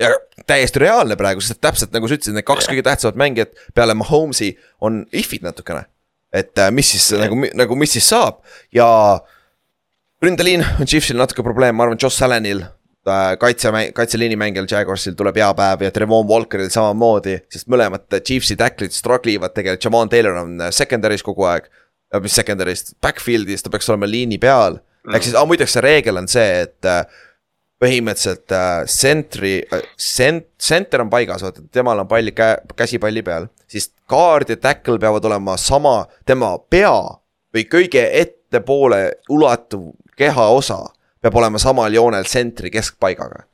ja 0.00 0.12
täiesti 0.46 0.82
reaalne 0.82 1.16
praegu, 1.16 1.40
sest 1.40 1.60
täpselt 1.64 1.94
nagu 1.96 2.08
sa 2.08 2.16
ütlesid, 2.18 2.36
need 2.36 2.46
kaks 2.46 2.68
kõige 2.70 2.84
tähtsamat 2.86 3.18
mängijat 3.20 3.54
peale 3.74 3.96
Mahomes'i 3.96 4.52
on 4.84 5.04
if'id 5.12 5.46
natukene. 5.46 5.86
et 6.32 6.58
äh, 6.58 6.70
mis 6.70 6.90
siis 6.90 7.12
nagu, 7.16 7.38
nagu 7.54 7.76
mis 7.78 7.92
siis 7.96 8.08
saab 8.08 8.42
ja 8.74 8.86
ründeliin 10.22 10.64
on 10.80 10.86
Chiefsil 10.86 11.16
natuke 11.16 11.44
probleem, 11.46 11.76
ma 11.76 11.86
arvan, 11.86 11.98
Josh 12.02 12.24
Allanil 12.24 12.60
äh, 12.62 13.36
kaitse, 13.40 13.72
kaitseliini 13.94 14.36
mängijal 14.36 14.68
Jaguarsil 14.70 15.16
tuleb 15.16 15.38
hea 15.40 15.48
päev 15.56 15.86
ja 15.86 15.92
Trevon 15.94 16.28
Walkeril 16.28 16.68
samamoodi, 16.72 17.38
sest 17.52 17.70
mõlemad 17.72 18.20
Chiefsi 18.20 18.58
tacklid 18.58 18.92
struggle 18.92 19.38
ivad 19.38 19.54
tegelikult, 19.56 19.84
Jamal 19.88 20.12
Taylor 20.12 20.42
on 20.42 20.58
äh, 20.60 20.74
secondary's 20.74 21.24
kogu 21.24 21.48
aeg. 21.48 21.70
mis 22.22 22.36
secondary's, 22.38 22.92
backfield'is 23.02 23.64
ta 23.64 23.70
peaks 23.70 23.88
olema 23.90 24.06
liini 24.06 24.36
peal, 24.38 24.76
ehk 25.14 25.24
siis 25.26 25.34
muideks 25.46 25.72
see 25.74 25.82
reegel 25.82 26.20
on 26.20 26.28
see, 26.30 26.60
et 26.62 26.86
põhimõtteliselt 27.82 28.54
sentri 28.88 29.58
äh,, 29.72 29.84
sent-, 30.00 30.48
center 30.62 31.04
on 31.04 31.10
paigas, 31.12 31.44
vaata, 31.44 31.64
temal 31.72 32.00
on 32.02 32.08
pall 32.08 32.32
käe, 32.36 32.56
käsi 32.76 32.98
palli 33.02 33.22
peal. 33.22 33.48
siis 33.68 33.90
guard 34.08 34.50
ja 34.50 34.56
tackle 34.56 34.98
peavad 34.98 35.24
olema 35.24 35.56
sama, 35.60 36.06
tema 36.24 36.56
pea 36.70 36.96
või 37.54 37.64
kõige 37.68 38.04
ettepoole 38.20 39.00
ulatuv 39.28 39.90
kehaosa 40.16 40.84
peab 41.20 41.36
olema 41.36 41.58
samal 41.58 41.92
joonel 41.92 42.24
sentri 42.28 42.70
keskpaigaga. 42.70 43.44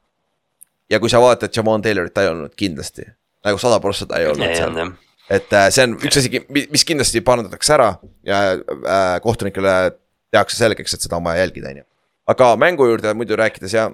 ja 0.90 1.00
kui 1.00 1.10
sa 1.10 1.20
vaatad 1.20 1.50
Jamon 1.56 1.82
Taylorit, 1.82 2.14
ta 2.14 2.22
ei 2.22 2.28
olnud 2.28 2.54
kindlasti, 2.56 3.06
nagu 3.46 3.58
sada 3.58 3.80
prossa 3.80 4.06
ta 4.06 4.20
ei 4.20 4.28
olnud 4.30 4.54
seal. 4.56 4.92
et 5.30 5.52
äh, 5.52 5.70
see 5.70 5.86
on 5.86 5.96
üks 5.96 6.20
asi, 6.20 6.44
mis 6.70 6.84
kindlasti 6.84 7.20
parandatakse 7.24 7.74
ära 7.74 7.94
ja 8.26 8.42
äh, 8.52 9.16
kohtunikele 9.22 9.96
tehakse 10.32 10.56
selgeks, 10.56 10.94
et 10.94 11.04
seda 11.04 11.16
on 11.16 11.24
vaja 11.24 11.46
jälgida, 11.46 11.72
on 11.72 11.82
ju. 11.82 11.88
aga 12.34 12.54
mängu 12.56 12.86
juurde 12.86 13.14
muidu 13.14 13.36
rääkides 13.36 13.74
ja 13.74 13.90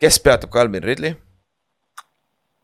kes 0.00 0.20
peatab 0.22 0.52
Calvin 0.54 0.84
Ridley? 0.84 1.16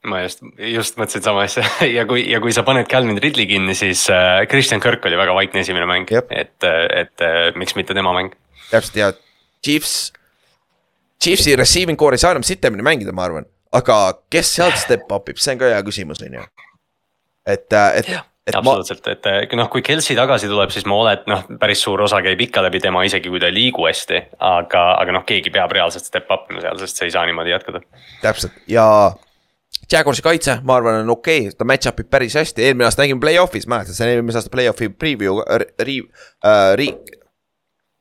ma 0.05 0.21
just, 0.25 0.43
just 0.59 0.99
mõtlesin 1.01 1.25
sama 1.25 1.47
asja 1.47 1.65
ja 1.97 2.05
kui, 2.09 2.25
ja 2.29 2.41
kui 2.45 2.53
sa 2.53 2.65
paned 2.67 2.89
Calvin 2.91 3.19
Ridley 3.23 3.49
kinni, 3.49 3.77
siis 3.79 4.05
äh, 4.13 4.45
Christian 4.51 4.83
Kirk 4.85 5.05
oli 5.09 5.17
väga 5.19 5.37
vaikne 5.37 5.63
esimene 5.65 5.89
mäng, 5.89 6.11
et, 6.13 6.67
et 6.67 7.25
äh, 7.25 7.47
miks 7.57 7.77
mitte 7.79 7.97
tema 7.97 8.13
mäng. 8.17 8.35
täpselt 8.71 9.01
ja 9.01 9.13
Chiefs, 9.65 10.13
Chiefsi 11.23 11.57
receiving 11.57 11.99
core'i 12.01 12.21
ei 12.21 12.25
saa 12.25 12.35
enam 12.37 12.45
sitemini 12.45 12.85
mängida, 12.85 13.15
ma 13.17 13.25
arvan, 13.25 13.49
aga 13.73 13.99
kes 14.33 14.53
sealt 14.59 14.77
step 14.81 15.09
up 15.13 15.33
ib, 15.33 15.41
see 15.41 15.57
on 15.57 15.63
ka 15.63 15.73
hea 15.73 15.81
küsimus, 15.87 16.21
on 16.27 16.37
ju. 16.41 16.47
et, 17.57 17.73
äh, 17.73 18.21
et 18.47 18.57
absoluutselt, 18.59 19.07
et 19.09 19.53
noh, 19.57 19.69
kui 19.73 19.83
Kelsi 19.85 20.17
tagasi 20.17 20.49
tuleb, 20.51 20.73
siis 20.73 20.85
ma 20.89 20.99
olen, 21.01 21.23
noh, 21.31 21.45
päris 21.61 21.81
suur 21.85 22.03
osa 22.05 22.21
käib 22.25 22.41
ikka 22.45 22.63
läbi 22.67 22.81
tema, 22.85 23.05
isegi 23.09 23.33
kui 23.33 23.41
ta 23.41 23.49
ei 23.49 23.57
liigu 23.57 23.87
hästi. 23.89 24.21
aga, 24.45 24.83
aga 25.01 25.15
noh, 25.17 25.25
keegi 25.29 25.53
peab 25.55 25.73
reaalselt 25.73 26.05
step 26.05 26.31
up 26.35 26.51
ima 26.53 26.65
seal, 26.65 26.77
sest 26.83 27.01
see 27.01 27.09
ei 27.09 27.15
saa 27.15 27.25
niimoodi 27.29 27.55
jätkuda. 27.55 27.81
täpselt 28.23 28.59
ja 28.69 28.87
Jaguarsi 29.93 30.23
kaitse, 30.25 30.59
ma 30.65 30.77
arvan, 30.77 31.03
on 31.05 31.11
okei 31.17 31.47
okay., 31.49 31.57
ta 31.57 31.67
match-up 31.69 32.01
ib 32.01 32.11
päris 32.13 32.37
hästi, 32.39 32.63
eelmine 32.69 32.89
aasta 32.89 33.05
nägime 33.05 33.21
play-off'is, 33.21 33.67
mäletad, 33.69 33.97
see 33.97 34.07
on 34.07 34.13
eelmise 34.13 34.41
aasta 34.41 34.53
play-off'i 34.53 34.91
preview, 34.93 35.41
re-, 35.45 35.97
uh, 36.05 36.73
re-. 36.79 37.21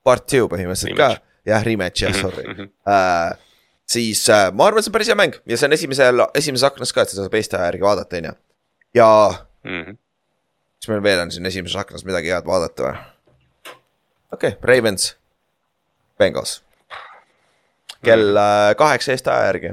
Part 0.04 0.28
two 0.28 0.50
põhimõtteliselt 0.52 1.00
ka, 1.00 1.10
jah, 1.48 1.64
rematch 1.64 2.04
jah, 2.04 2.12
mhm, 2.12 2.20
sorry 2.20 2.44
mm. 2.44 2.56
-hmm. 2.60 2.72
Uh, 2.84 3.76
siis 3.88 4.26
uh, 4.28 4.50
ma 4.52 4.68
arvan, 4.68 4.84
see 4.84 4.92
on 4.92 4.96
päris 5.00 5.12
hea 5.12 5.20
mäng 5.20 5.40
ja 5.48 5.58
see 5.60 5.70
on 5.70 5.76
esimesel, 5.80 6.24
esimeses 6.36 6.68
aknas 6.68 6.92
ka, 6.92 7.04
et 7.04 7.14
seda 7.14 7.24
saab 7.24 7.38
Eesti 7.40 7.56
aja 7.60 7.70
järgi 7.72 7.88
vaadata, 7.88 8.20
on 8.20 8.30
ju. 8.32 8.34
ja 9.00 9.10
mm 9.64 9.82
-hmm 9.82 10.03
kas 10.84 10.92
meil 10.92 11.04
veel 11.04 11.22
on 11.24 11.32
siin 11.32 11.48
esimeses 11.48 11.80
aknas 11.80 12.04
midagi 12.04 12.34
head 12.34 12.44
vaadata 12.44 12.84
või? 12.84 12.98
okei 14.36 14.52
okay,, 14.52 14.58
Ravens, 14.68 15.14
Bengals. 16.20 16.58
kell 18.04 18.36
äh, 18.36 18.74
kaheksa 18.76 19.14
Eesti 19.14 19.32
aja 19.32 19.46
järgi. 19.48 19.72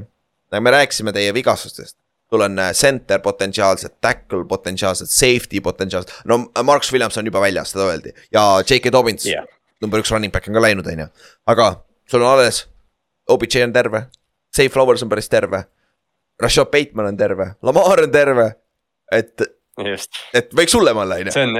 nagu 0.51 0.63
me 0.63 0.71
rääkisime 0.71 1.11
teie 1.11 1.33
vigastustest, 1.35 1.97
sul 2.31 2.45
on 2.47 2.55
äh, 2.59 2.71
center 2.71 3.19
potentsiaalselt, 3.19 3.97
tackle 4.01 4.45
potentsiaalselt, 4.47 5.11
safety 5.11 5.61
potentsiaalselt, 5.61 6.15
no 6.25 6.45
Marks 6.63 6.93
Williams 6.93 7.19
on 7.19 7.27
juba 7.27 7.43
väljas, 7.43 7.75
seda 7.75 7.91
öeldi 7.91 8.15
ja 8.31 8.63
J.K. 8.63 8.95
Dobbins 8.95 9.27
yeah., 9.27 9.43
number 9.83 9.99
üks 9.99 10.15
running 10.15 10.31
back 10.31 10.47
on 10.47 10.55
ka 10.55 10.63
läinud, 10.63 10.87
on 10.87 11.05
ju. 11.05 11.11
aga 11.51 11.71
sul 12.07 12.23
on 12.23 12.37
alles, 12.37 12.65
OBJ 13.27 13.65
on 13.67 13.75
terve, 13.75 14.05
Safe 14.55 14.71
Flowers 14.71 15.03
on 15.03 15.09
päris 15.09 15.29
terve. 15.31 15.63
Rashad 16.41 16.71
Bateman 16.71 17.05
on 17.05 17.17
terve, 17.17 17.53
Lamar 17.63 17.99
on 18.03 18.11
terve, 18.11 18.53
et 19.11 19.43
et 20.33 20.51
võiks 20.57 20.75
hullem 20.75 20.97
olla, 21.03 21.19
on 21.21 21.31
ju. 21.31 21.35
see 21.35 21.47
on, 21.47 21.57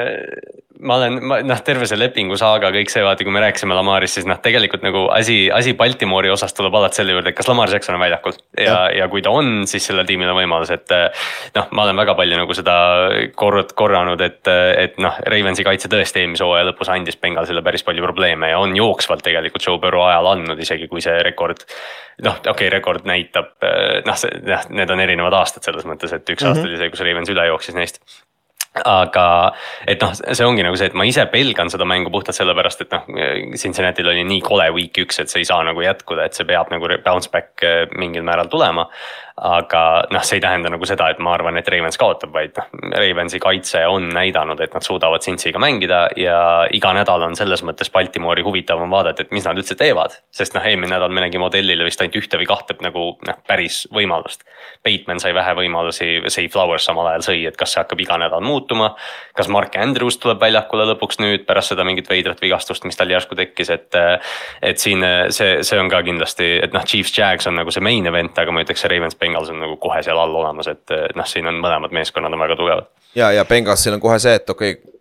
ma 0.81 0.97
olen, 0.97 1.17
noh, 1.45 1.59
terve 1.65 1.85
see 1.89 1.99
lepingu 1.99 2.37
saaga, 2.39 2.71
kõik 2.73 2.89
see, 2.91 3.03
vaata, 3.05 3.25
kui 3.25 3.33
me 3.33 3.41
rääkisime 3.43 3.75
Lamarist, 3.77 4.17
siis 4.17 4.27
noh, 4.29 4.39
tegelikult 4.41 4.83
nagu 4.85 5.03
asi, 5.13 5.43
asi 5.53 5.75
Baltimoori 5.77 6.31
osas 6.33 6.55
tuleb 6.57 6.73
alati 6.77 7.01
selle 7.01 7.13
juurde, 7.15 7.31
et 7.31 7.37
kas 7.37 7.49
Lamar 7.49 7.69
Jackson 7.69 7.97
on 7.97 8.01
väljakul. 8.01 8.35
ja, 8.57 8.65
ja., 8.65 8.79
ja 9.01 9.09
kui 9.11 9.21
ta 9.25 9.33
on, 9.35 9.67
siis 9.69 9.85
sellel 9.89 10.07
tiimil 10.09 10.31
on 10.33 10.39
võimalus, 10.39 10.73
et 10.73 10.93
noh, 11.55 11.69
ma 11.77 11.85
olen 11.85 12.01
väga 12.01 12.15
palju 12.17 12.39
nagu 12.41 12.57
seda 12.57 12.77
kord-, 13.37 13.75
korranud, 13.77 14.23
et, 14.25 14.41
et 14.81 14.97
noh, 15.03 15.19
Ravensi 15.33 15.65
kaitse 15.67 15.91
tõesti 15.91 16.23
eelmise 16.23 16.47
hooaja 16.47 16.71
lõpus 16.71 16.89
andis 16.93 17.19
Bengalsile 17.21 17.63
päris 17.65 17.85
palju 17.85 18.05
probleeme 18.05 18.51
ja 18.53 18.61
on 18.61 18.73
jooksvalt 18.77 19.25
tegelikult 19.27 19.67
Joe 19.67 19.77
Burrow 19.81 20.07
ajal 20.07 20.33
andnud, 20.33 20.65
isegi 20.65 20.89
kui 20.91 21.05
see 21.05 21.21
rekord. 21.25 21.65
noh, 22.25 22.41
okei 22.41 22.51
okay,, 22.51 22.73
rekord 22.73 23.05
näitab, 23.09 23.53
noh, 24.05 24.17
see, 24.17 24.41
noh, 24.49 24.67
need 24.73 24.91
on 24.93 25.05
erinevad 25.05 25.37
aastad 25.37 25.65
selles 25.65 25.85
mõttes, 25.89 26.13
et 26.13 26.25
üks 26.25 26.41
mm 26.41 26.47
-hmm. 26.47 26.57
aasta 26.57 26.69
oli 26.69 26.81
see, 26.81 26.91
kus 26.93 27.05
Ravens 27.05 27.33
üle 27.33 27.47
jooksis 27.53 27.77
neist 27.77 28.01
aga 28.71 29.25
et 29.89 29.99
noh, 29.99 30.13
see 30.15 30.45
ongi 30.47 30.63
nagu 30.63 30.77
see, 30.79 30.87
et 30.87 30.95
ma 30.95 31.03
ise 31.07 31.25
pelgan 31.31 31.71
seda 31.71 31.83
mängu 31.87 32.11
puhtalt 32.13 32.37
sellepärast, 32.37 32.85
et 32.85 32.93
noh, 32.95 33.09
Cincinnati'l 33.59 34.11
oli 34.13 34.23
nii 34.27 34.43
kole 34.45 34.69
week 34.75 35.01
üks, 35.03 35.19
et 35.19 35.31
see 35.31 35.43
ei 35.43 35.49
saa 35.49 35.59
nagu 35.67 35.83
jätkuda, 35.83 36.29
et 36.29 36.37
see 36.37 36.47
peab 36.47 36.71
nagu 36.71 36.91
bounce 37.03 37.31
back 37.33 37.65
eh, 37.67 37.83
mingil 37.99 38.23
määral 38.27 38.51
tulema. 38.51 38.87
Aga 39.41 39.81
noh, 40.13 40.21
see 40.25 40.37
ei 40.37 40.43
tähenda 40.43 40.69
nagu 40.69 40.85
seda, 40.85 41.07
et 41.09 41.19
ma 41.23 41.33
arvan, 41.33 41.57
et 41.57 41.69
Ravens 41.73 41.97
kaotab, 41.97 42.29
vaid 42.35 42.53
noh, 42.59 42.67
Ravensi 42.93 43.39
kaitse 43.41 43.81
on 43.89 44.05
näidanud, 44.13 44.59
et 44.61 44.73
nad 44.75 44.85
suudavad 44.85 45.23
Cincy'ga 45.25 45.61
mängida 45.61 46.01
ja 46.19 46.37
iga 46.73 46.91
nädal 46.93 47.25
on 47.25 47.37
selles 47.37 47.63
mõttes 47.65 47.89
Baltimoori 47.93 48.45
huvitavam 48.45 48.91
vaadata, 48.93 49.25
et 49.25 49.33
mis 49.33 49.45
nad 49.47 49.57
üldse 49.57 49.75
teevad. 49.79 50.13
sest 50.31 50.53
noh, 50.53 50.65
eelmine 50.65 50.93
nädal 50.93 51.09
me 51.09 51.23
nägime 51.25 51.47
Odellile 51.47 51.87
vist 51.87 52.01
ainult 52.01 52.19
ühte 52.21 52.37
või 52.37 52.47
kahte 52.49 52.77
nagu 52.85 53.05
noh, 53.27 53.39
päris 53.47 53.87
võimalust. 53.93 54.45
Bateman 54.85 55.19
sai 55.19 55.33
vähe 55.33 55.55
võimalusi, 55.57 56.11
Say 56.29 56.47
Flowers 56.47 56.85
samal 56.85 57.09
ajal 57.09 57.25
sõi, 57.31 57.41
et 57.49 57.57
kas 57.57 57.73
see 57.73 57.81
hakkab 57.81 58.01
iga 58.05 58.19
nädal 58.21 58.45
muutuma. 58.45 58.93
kas 59.33 59.49
Mark 59.49 59.75
Andrews 59.75 60.19
tuleb 60.21 60.39
väljakule 60.41 60.85
lõpuks 60.93 61.17
nüüd 61.19 61.47
pärast 61.49 61.73
seda 61.73 61.83
mingit 61.87 62.09
veidrat 62.09 62.41
vigastust, 62.41 62.85
mis 62.85 62.97
tal 62.97 63.09
järsku 63.09 63.35
tekkis, 63.35 63.69
et. 63.73 64.01
et 64.61 64.77
siin 64.77 65.03
see, 65.29 65.61
see 65.65 65.79
on 65.79 65.89
ka 65.89 66.01
kindlasti, 66.05 66.47
et 66.63 66.73
noh, 66.73 66.85
Chiefs 66.85 67.13
Jags 67.17 67.47
on 67.47 67.57
nagu 67.57 67.71
see 67.73 67.83
main 67.83 68.05
event, 68.07 68.37
aga 68.37 68.53
ma 68.53 68.63
ütleks, 68.63 68.81
see 68.83 68.91
Ravens 68.91 69.15
Bengals 69.15 69.30
on 69.39 69.59
nagu 69.63 69.77
kohe 69.81 70.01
seal 70.03 70.19
all 70.19 70.35
olemas, 70.35 70.67
et 70.71 70.95
noh, 71.15 71.27
siin 71.27 71.47
on 71.47 71.59
mõlemad 71.63 71.93
meeskonnad 71.95 72.33
on 72.33 72.43
väga 72.43 72.57
tugevad. 72.59 72.89
ja, 73.15 73.31
ja 73.31 73.45
Bengalsil 73.45 73.95
on 73.95 74.03
kohe 74.03 74.19
see, 74.19 74.35
et 74.39 74.49
okei 74.49 74.77
okay,, 74.77 74.97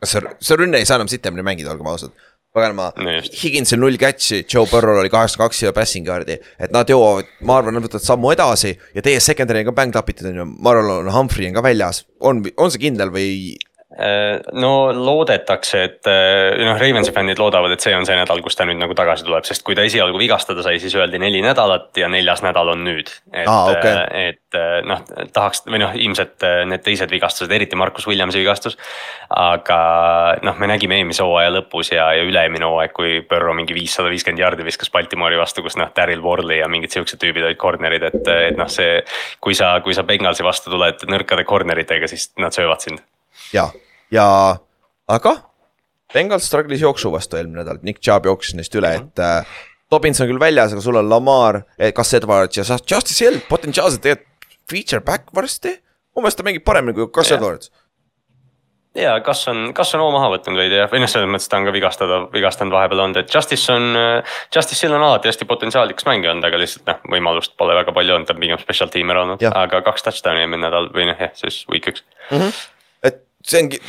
kas 0.00 0.16
see, 0.16 0.34
see 0.40 0.60
rünne 0.60 0.80
ei 0.80 0.88
saa 0.88 1.00
enam 1.00 1.08
sitemini 1.10 1.44
mängida, 1.46 1.72
olgem 1.72 1.88
ausad 1.90 2.14
paganama 2.54 2.90
no, 2.98 3.16
Higginsil 3.22 3.78
null 3.78 3.98
catch'i, 4.00 4.42
Joe 4.42 4.66
Burrow'l 4.70 5.04
oli 5.04 5.10
kaheksakümmend 5.12 5.52
kaks 5.52 5.62
ja 5.62 5.72
passing 5.74 6.08
yard'i. 6.08 6.38
et 6.58 6.72
nad 6.74 6.88
jõuavad, 6.90 7.28
ma 7.46 7.60
arvan, 7.60 7.76
nad 7.76 7.86
võtavad 7.86 8.04
sammu 8.04 8.32
edasi 8.34 8.72
ja 8.96 9.04
teie 9.06 9.20
secondary 9.22 9.62
on 9.62 9.70
ka 9.70 9.76
banged 9.76 9.98
up 10.00 10.10
itud 10.10 10.30
on 10.32 10.40
ju, 10.42 10.46
ma 10.58 10.74
arvan, 10.74 11.10
Humphrey 11.14 11.50
on 11.50 11.58
ka 11.58 11.64
väljas. 11.64 12.04
on, 12.18 12.42
on 12.56 12.72
see 12.74 12.82
kindel 12.88 13.14
või 13.14 13.30
no 14.52 14.92
loodetakse, 14.94 15.80
et 15.82 16.06
äh, 16.06 16.54
noh, 16.62 16.76
Ravensi 16.78 17.10
fännid 17.10 17.40
loodavad, 17.42 17.72
et 17.74 17.82
see 17.82 17.94
on 17.96 18.04
see 18.06 18.14
nädal, 18.14 18.38
kus 18.44 18.54
ta 18.54 18.62
nüüd 18.68 18.78
nagu 18.78 18.94
tagasi 18.94 19.26
tuleb, 19.26 19.42
sest 19.48 19.64
kui 19.66 19.74
ta 19.74 19.82
esialgu 19.82 20.18
vigastada 20.20 20.62
sai, 20.62 20.78
siis 20.78 20.94
öeldi 20.94 21.18
neli 21.18 21.40
nädalat 21.42 21.98
ja 21.98 22.06
neljas 22.12 22.44
nädal 22.46 22.70
on 22.76 22.84
nüüd. 22.86 23.10
et 23.32 23.50
ah,, 23.50 23.72
okay. 23.72 24.30
et 24.30 24.58
noh, 24.86 25.02
tahaks 25.34 25.64
või 25.66 25.82
noh, 25.82 25.96
ilmselt 25.98 26.46
need 26.70 26.86
teised 26.86 27.10
vigastused, 27.10 27.50
eriti 27.50 27.78
Markus 27.78 28.06
Williamsi 28.06 28.38
vigastus. 28.38 28.78
aga 29.34 29.80
noh, 30.46 30.58
me 30.62 30.70
nägime 30.70 31.00
eelmise 31.00 31.26
hooaja 31.26 31.50
lõpus 31.58 31.90
ja, 31.90 32.12
ja 32.14 32.22
üle-eelmine 32.26 32.70
hooaeg, 32.70 32.94
kui 32.94 33.20
Burrow 33.26 33.58
mingi 33.58 33.74
viissada 33.74 34.10
viiskümmend 34.14 34.46
jardi 34.46 34.66
viskas 34.70 34.94
Baltimoori 34.94 35.38
vastu, 35.38 35.66
kus 35.66 35.78
noh, 35.82 35.90
Daryl 35.96 36.22
Worley 36.22 36.62
ja 36.62 36.70
mingid 36.70 36.94
siuksed 36.94 37.18
tüübid 37.18 37.50
olid 37.50 37.58
corner'id, 37.58 38.06
et, 38.06 38.34
et 38.50 38.58
noh, 38.58 38.70
see. 38.70 39.00
kui 39.42 39.58
sa, 39.58 39.80
kui 39.82 39.98
sa 39.98 40.06
Bengalsi 40.06 40.46
vastu 40.46 40.70
tuled 40.70 41.08
nõrkade 41.10 41.42
corner 41.42 41.82
itega, 41.82 42.06
siis 42.06 42.30
nad 42.38 42.54
söövad 42.54 42.86
sind 42.86 43.02
ja, 43.54 43.68
ja 44.14 44.26
aga 45.10 45.36
Bengals 46.14 46.48
struggle'is 46.50 46.82
jooksu 46.82 47.12
vastu 47.12 47.38
eelmine 47.38 47.62
nädal, 47.62 47.78
Nick 47.86 48.02
Chubb 48.02 48.26
jooksis 48.26 48.56
neist 48.58 48.74
üle, 48.78 48.94
et 49.02 49.22
äh,. 49.22 49.58
Dobbins 49.90 50.20
on 50.22 50.28
küll 50.30 50.38
väljas, 50.38 50.70
aga 50.70 50.82
sul 50.84 51.00
on 51.00 51.08
Lamar, 51.10 51.64
Gus 51.96 52.12
Edwards 52.14 52.60
ja 52.60 52.62
Justice 52.62 53.24
Hill 53.24 53.40
potentsiaalselt 53.48 54.04
tegelikult 54.04 54.58
feature 54.70 55.02
back 55.02 55.32
varsti. 55.34 55.80
mu 56.14 56.22
meelest 56.22 56.38
ta 56.38 56.46
mängib 56.46 56.62
paremini 56.66 56.94
kui 56.94 57.08
Gus 57.10 57.30
yeah. 57.30 57.40
Edwards 57.40 57.72
ja 58.94 59.12
kas 59.22 59.42
on, 59.48 59.70
kas 59.74 59.94
on 59.94 60.02
hoo 60.02 60.10
maha 60.14 60.30
võtnud 60.32 60.58
veidi 60.58 60.78
jah, 60.78 60.88
või 60.90 61.02
noh, 61.02 61.10
selles 61.10 61.30
mõttes 61.30 61.46
ta 61.50 61.60
on 61.60 61.68
ka 61.68 61.74
vigastada, 61.74 62.18
vigastanud 62.32 62.74
vahepeal 62.74 63.04
olnud, 63.04 63.20
et 63.22 63.34
Justice 63.34 63.70
on. 63.74 63.94
Justice 64.54 64.86
Hill 64.86 64.96
on 64.96 65.04
alati 65.06 65.30
hästi 65.30 65.46
potentsiaalikas 65.50 66.08
mängija 66.08 66.34
olnud, 66.34 66.48
aga 66.48 66.58
lihtsalt 66.58 66.90
noh, 66.90 66.98
võimalust 67.14 67.54
pole 67.60 67.76
väga 67.78 67.94
palju 67.94 68.16
olnud, 68.16 68.26
ta 68.26 68.34
on 68.34 68.42
pigem 68.42 68.62
special 68.62 68.90
teamer 68.90 69.22
olnud, 69.22 69.46
aga 69.50 69.82
kaks 69.86 70.06
touchdown'i 70.08 70.42
eelmine 70.42 70.66
nädal 70.66 70.90
või 70.94 71.06
noh, 71.10 71.22
jah, 71.22 71.34
siis 71.38 71.62
week 71.70 71.90
üks 71.92 72.04
mm. 72.30 72.36
-hmm 72.38 72.60
see 73.46 73.62
ongi 73.64 73.80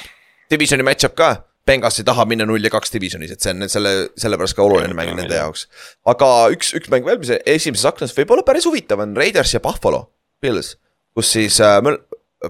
divisioni 0.51 0.85
match-up 0.87 1.15
ka. 1.17 1.31
Bengals 1.67 1.99
ei 2.01 2.05
taha 2.07 2.23
minna 2.25 2.45
null 2.49 2.63
ja 2.65 2.71
kaks 2.73 2.89
divisionis, 2.89 3.31
et 3.35 3.43
see 3.43 3.51
on 3.53 3.67
selle, 3.69 3.91
sellepärast 4.17 4.57
ka 4.57 4.63
oluline 4.65 4.95
mäng 4.97 5.13
nende 5.13 5.37
jaoks. 5.37 5.67
aga 6.09 6.29
üks, 6.55 6.71
üks 6.77 6.89
mäng 6.89 7.05
veel, 7.05 7.19
mis 7.21 7.29
esimeses 7.45 7.85
aknas 7.85 8.15
võib 8.17 8.33
olla 8.33 8.45
päris 8.47 8.65
huvitav, 8.65 9.03
on 9.03 9.13
Raiders 9.15 9.53
ja 9.53 9.61
Buffalo 9.61 10.07
Bills. 10.41 10.73
kus 11.13 11.29
siis 11.37 11.59
äh, 11.61 11.77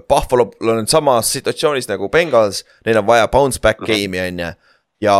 Buffalo'l 0.08 0.72
on 0.72 0.88
samas 0.88 1.32
situatsioonis 1.36 1.90
nagu 1.90 2.08
Bengals, 2.08 2.62
neil 2.86 3.02
on 3.02 3.06
vaja 3.06 3.28
bounce 3.28 3.60
back 3.60 3.84
game'i 3.84 4.24
on 4.30 4.40
ju. 4.40 4.52
ja 5.04 5.16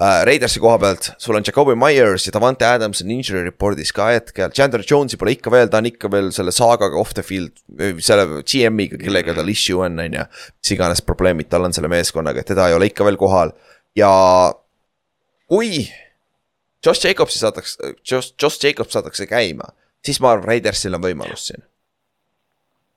äh, 0.00 0.20
Raidersi 0.28 0.62
koha 0.62 0.78
pealt, 0.82 1.10
sul 1.22 1.38
on 1.38 1.44
Jakobi 1.46 1.76
Myers 1.78 2.26
ja 2.28 2.34
Davante 2.34 2.66
Adams 2.66 3.02
on 3.04 3.12
injury 3.14 3.44
report'is 3.46 3.92
ka 3.94 4.08
hetkel, 4.14 4.52
Chandler 4.54 4.84
Jones'i 4.90 5.18
pole 5.20 5.34
ikka 5.36 5.52
veel, 5.54 5.70
ta 5.72 5.82
on 5.82 5.90
ikka 5.90 6.10
veel 6.12 6.30
selle 6.34 6.54
saagaga 6.54 6.98
off 7.00 7.14
the 7.14 7.24
field. 7.26 7.52
selle 8.02 8.42
GM-iga, 8.42 8.98
kellega 9.00 9.36
tal 9.36 9.52
issue 9.52 9.82
on, 9.84 10.00
on 10.02 10.18
ju, 10.20 10.24
mis 10.62 10.74
iganes 10.76 11.04
probleemid 11.04 11.50
tal 11.52 11.66
on 11.68 11.76
selle 11.76 11.90
meeskonnaga, 11.92 12.46
teda 12.46 12.70
ei 12.70 12.78
ole 12.78 12.90
ikka 12.92 13.06
veel 13.06 13.20
kohal 13.20 13.54
ja 13.98 14.10
kui. 15.50 15.84
Josh 16.84 17.00
Jacobsi 17.06 17.38
saadakse, 17.40 17.94
Josh, 18.04 18.34
Josh 18.36 18.60
Jacobs 18.60 18.92
saadakse 18.92 19.24
käima, 19.24 19.70
siis 20.04 20.18
ma 20.20 20.34
arvan, 20.34 20.50
Raidersil 20.50 20.92
on 20.98 21.06
võimalus 21.06 21.46
siin 21.48 21.64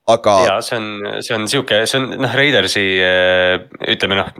aga. 0.07 0.35
ja 0.47 0.55
see 0.65 0.77
on, 0.79 0.87
see 1.25 1.35
on 1.35 1.47
sihuke, 1.51 1.79
see 1.89 1.99
on 1.99 2.09
noh, 2.21 2.35
Raidersi 2.39 2.83
äh, 3.03 3.67
ütleme 3.93 4.19
noh, 4.19 4.31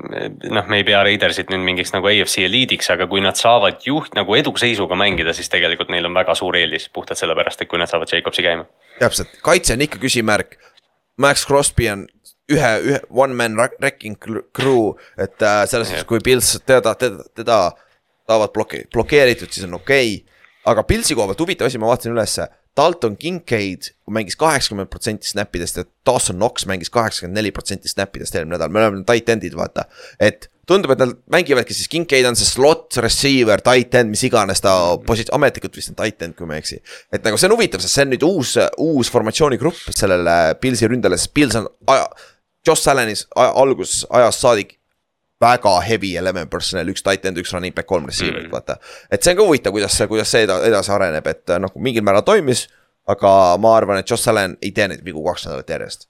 noh, 0.58 0.70
me 0.70 0.82
ei 0.82 0.86
pea 0.88 1.02
Raidersit 1.08 1.52
nüüd 1.54 1.66
mingiks 1.66 1.94
nagu 1.96 2.10
AFC 2.12 2.46
eliidiks, 2.48 2.90
aga 2.94 3.10
kui 3.12 3.24
nad 3.24 3.40
saavad 3.40 3.84
juht 3.86 4.16
nagu 4.18 4.38
eduseisuga 4.40 4.98
mängida, 5.00 5.36
siis 5.38 5.52
tegelikult 5.54 5.92
neil 5.94 6.08
on 6.10 6.16
väga 6.18 6.36
suur 6.40 6.58
eelis 6.60 6.88
puhtalt 6.94 7.20
sellepärast, 7.20 7.64
et 7.64 7.72
kui 7.72 7.82
nad 7.82 7.92
saavad 7.92 8.12
Jacobsi 8.14 8.46
käima. 8.46 8.68
täpselt, 9.02 9.40
kaitse 9.46 9.76
on 9.78 9.86
ikka 9.88 10.02
küsimärk. 10.04 10.58
Max 11.18 11.48
Crosby 11.50 11.88
on 11.90 12.06
ühe, 12.54 12.72
ühe 12.86 13.02
one 13.10 13.36
man 13.36 13.58
wrecking 13.58 14.18
crew, 14.20 14.94
et 15.18 15.42
äh, 15.42 15.66
selles 15.68 15.92
suhtes, 15.92 16.08
kui 16.08 16.22
Pils 16.24 16.56
teda, 16.66 16.94
teda, 16.96 17.26
teda 17.36 17.60
saavad 18.28 18.54
bloke-, 18.56 18.86
blokeeritud, 18.94 19.52
siis 19.52 19.68
on 19.68 19.80
okei 19.80 20.16
okay. 20.20 20.40
aga 20.72 20.84
Pilsi 20.88 21.16
koha 21.16 21.32
pealt 21.32 21.44
huvitav 21.44 21.70
asi, 21.70 21.80
ma 21.82 21.90
vaatasin 21.92 22.16
ülesse, 22.16 22.48
Dalton 22.78 23.18
Kincaid 23.18 23.92
mängis 24.14 24.38
kaheksakümmend 24.40 24.92
protsenti 24.94 25.28
snap'idest 25.30 25.80
ja 25.82 25.88
Dawson 26.06 26.38
Knox 26.38 26.68
mängis 26.70 26.92
kaheksakümmend 26.94 27.40
neli 27.40 27.52
protsenti 27.52 27.90
snap'idest 27.92 28.36
eelmine 28.38 28.56
nädal, 28.56 28.72
me 28.72 28.84
oleme 28.84 29.04
tight 29.08 29.30
end'id, 29.34 29.58
vaata. 29.58 29.88
et 30.20 30.50
tundub, 30.68 30.92
et 30.94 31.02
nad 31.02 31.14
mängivadki 31.32 31.76
siis, 31.76 31.90
Kincaid 31.92 32.28
on 32.28 32.38
see 32.38 32.48
slot 32.48 33.00
receiver, 33.04 33.62
tight 33.64 33.96
end, 33.98 34.12
mis 34.14 34.24
iganes 34.28 34.62
ta 34.64 34.74
posi-, 35.08 35.28
ametlikult 35.36 35.78
vist 35.80 35.94
on 35.94 36.00
tight 36.00 36.22
end, 36.26 36.36
kui 36.38 36.48
ma 36.48 36.58
ei 36.58 36.64
eksi. 36.64 36.80
et 37.14 37.24
nagu 37.26 37.40
see 37.40 37.50
on 37.50 37.56
huvitav, 37.56 37.84
sest 37.84 37.98
see 37.98 38.08
on 38.08 38.14
nüüd 38.14 38.26
uus, 38.28 38.56
uus 38.84 39.12
formatsioonigrupp 39.14 39.94
sellele 39.96 40.58
Pilsi 40.62 40.90
ründele, 40.92 41.20
sest 41.20 41.34
Pils 41.36 41.58
on 41.60 41.70
aja, 41.94 42.10
Josh 42.68 42.92
Allenis 42.92 43.24
alguses 43.36 44.04
ajast 44.12 44.44
saadik 44.44 44.76
väga 45.42 45.76
heavy 45.86 46.16
eleven 46.18 46.50
personnel, 46.50 46.90
üks 46.94 47.06
tight 47.06 47.26
end, 47.26 47.38
üks 47.38 47.54
running 47.54 47.76
back, 47.76 47.88
kolm 47.90 48.10
receiver'it 48.10 48.48
mm., 48.48 48.54
vaata. 48.54 48.80
et 49.12 49.24
see 49.24 49.36
on 49.36 49.42
ka 49.42 49.48
huvitav, 49.48 49.76
kuidas 49.76 49.98
see, 49.98 50.10
kuidas 50.10 50.34
see 50.34 50.44
edasi 50.48 50.94
areneb, 50.94 51.28
et 51.30 51.58
noh, 51.62 51.74
mingil 51.76 52.06
määral 52.06 52.26
toimis. 52.28 52.68
aga 53.08 53.30
ma 53.64 53.78
arvan, 53.78 54.02
et 54.02 54.10
Josh 54.10 54.28
Allan 54.30 54.58
ei 54.62 54.74
tee 54.76 54.88
neid 54.92 55.04
vigu 55.06 55.24
kaks 55.24 55.48
nädalat 55.48 55.70
järjest 55.72 56.10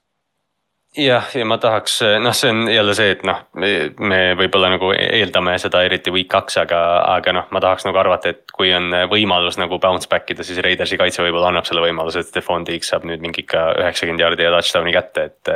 jah, 0.98 1.26
ja 1.34 1.44
ma 1.48 1.58
tahaks, 1.62 2.00
noh, 2.22 2.34
see 2.36 2.50
on 2.52 2.68
jälle 2.70 2.94
see, 2.96 3.12
et 3.14 3.22
noh, 3.26 3.40
me 3.58 4.18
võib-olla 4.38 4.72
nagu 4.74 4.90
eeldame 4.94 5.54
seda 5.62 5.82
eriti 5.86 6.12
week 6.14 6.28
kaks, 6.32 6.58
aga, 6.64 6.80
aga 7.14 7.34
noh, 7.36 7.46
ma 7.54 7.62
tahaks 7.62 7.86
nagu 7.86 8.00
arvata, 8.00 8.32
et 8.34 8.52
kui 8.54 8.72
on 8.74 8.90
võimalus 9.10 9.60
nagu 9.60 9.78
bounce 9.82 10.10
back 10.10 10.30
ida, 10.34 10.46
siis 10.46 10.60
Raidersi 10.64 10.98
kaitse 11.00 11.22
võib-olla 11.24 11.52
annab 11.52 11.68
selle 11.68 11.84
võimaluse, 11.84 12.24
et 12.24 12.30
Stefan 12.32 12.66
Diggs 12.66 12.90
saab 12.92 13.06
nüüd 13.08 13.22
mingi 13.24 13.44
ikka 13.44 13.64
üheksakümmend 13.84 14.24
jaardi 14.24 14.46
ja 14.46 14.52
touchdown'i 14.56 14.94
kätte, 14.96 15.28
et. 15.30 15.52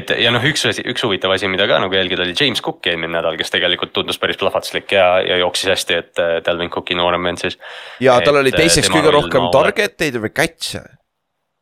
et 0.00 0.14
ja 0.24 0.32
noh, 0.34 0.44
üks 0.50 0.66
asi, 0.70 0.84
üks 0.88 1.04
huvitav 1.06 1.36
asi, 1.36 1.50
mida 1.52 1.68
ka 1.68 1.80
nagu 1.82 1.96
jälgida, 1.96 2.24
oli 2.24 2.36
James 2.38 2.64
Cook 2.64 2.86
eelmine 2.88 3.18
nädal, 3.18 3.36
kes 3.40 3.52
tegelikult 3.52 3.92
tundus 3.96 4.20
päris 4.22 4.40
plahvatuslik 4.40 4.96
ja, 4.96 5.08
ja 5.24 5.40
jooksis 5.44 5.72
hästi, 5.74 6.00
et 6.02 6.26
Delvin 6.46 6.72
Cooki 6.72 6.96
noorem 6.98 7.28
vend 7.28 7.44
siis. 7.44 7.60
ja 8.00 8.16
tal 8.24 8.40
oli 8.40 8.54
teiseks 8.54 8.90
kõige 8.92 9.12
rohkem 9.14 9.50
target 9.54 10.08
eid 10.08 10.22
või 10.22 10.32
catch'e 10.32 10.86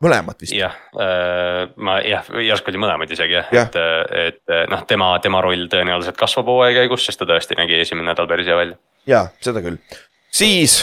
mõlemat 0.04 0.40
vist. 0.44 0.54
jah, 0.56 0.74
äh, 1.00 1.62
ma 1.76 1.98
jah, 2.04 2.26
järsku 2.48 2.72
oli 2.72 2.80
mõlemaid 2.82 3.14
isegi 3.14 3.38
jah 3.38 3.52
ja., 3.54 3.64
et, 3.68 3.78
et 4.24 4.70
noh, 4.70 4.84
tema, 4.88 5.14
tema 5.24 5.42
roll 5.44 5.66
tõenäoliselt 5.72 6.18
kasvab 6.20 6.50
hooaja 6.52 6.76
käigus, 6.82 7.06
sest 7.06 7.22
ta 7.22 7.28
tõesti 7.28 7.58
nägi 7.58 7.80
esimene 7.80 8.10
nädal 8.10 8.28
päris 8.30 8.50
hea 8.50 8.58
välja. 8.58 8.78
ja 9.10 9.24
seda 9.44 9.64
küll, 9.64 9.80
siis. 10.34 10.82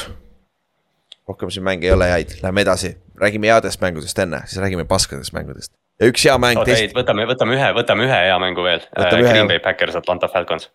rohkem 1.29 1.53
siin 1.53 1.65
mänge 1.67 1.89
ei 1.89 1.95
ole 1.95 2.09
häid, 2.11 2.35
lähme 2.43 2.65
edasi, 2.65 2.95
räägime 3.21 3.51
headest 3.53 3.81
mängudest 3.83 4.19
enne, 4.25 4.43
siis 4.45 4.61
räägime 4.63 4.85
paskadest 4.89 5.33
mängudest. 5.37 5.73
ja 6.01 6.11
üks 6.11 6.27
hea 6.27 6.37
mäng. 6.41 6.59
oota 6.61 6.77
ei, 6.77 6.91
võtame, 6.95 7.25
võtame 7.29 7.57
ühe, 7.57 7.73
võtame 7.77 8.07
ühe 8.09 8.21
hea 8.27 8.37
mängu 8.43 8.67
veel. 8.67 8.85
Äh, 8.97 9.17
Green 9.21 9.49
Bay 9.49 9.59
Packers, 9.63 9.97
Atlanta 9.99 10.29
Falcons. 10.31 10.69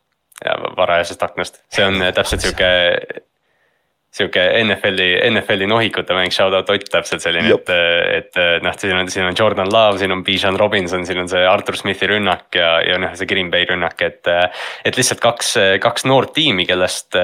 ja 0.44 0.58
varajasest 0.76 1.22
aknast, 1.22 1.62
see 1.72 1.84
on 1.86 2.02
täpselt 2.14 2.44
sihuke 2.44 2.68
sihuke 4.16 4.42
NFL-i, 4.62 5.08
NFL-i 5.28 5.68
nohikute 5.68 6.16
mäng, 6.16 6.32
shout 6.32 6.54
out 6.56 6.70
Ott 6.72 6.88
täpselt 6.90 7.22
selline, 7.24 7.52
et, 7.52 7.70
et 8.16 8.38
noh, 8.64 8.74
siin 8.80 8.96
on, 8.96 9.10
siin 9.12 9.26
on 9.28 9.36
Jordan 9.38 9.68
Love, 9.72 10.00
siin 10.00 10.12
on 10.14 10.24
Bijan 10.24 10.58
Robinson, 10.58 11.04
siin 11.06 11.20
on 11.20 11.28
see 11.30 11.44
Artur 11.46 11.76
Smithi 11.76 12.08
rünnak 12.10 12.56
ja, 12.56 12.76
ja 12.84 12.98
noh, 13.00 13.12
see 13.16 13.28
Green 13.28 13.50
Bay 13.52 13.68
rünnak, 13.68 14.00
et. 14.02 14.28
et 14.86 14.96
lihtsalt 14.96 15.20
kaks, 15.22 15.52
kaks 15.82 16.06
noort 16.08 16.32
tiimi, 16.36 16.64
kellest 16.68 17.16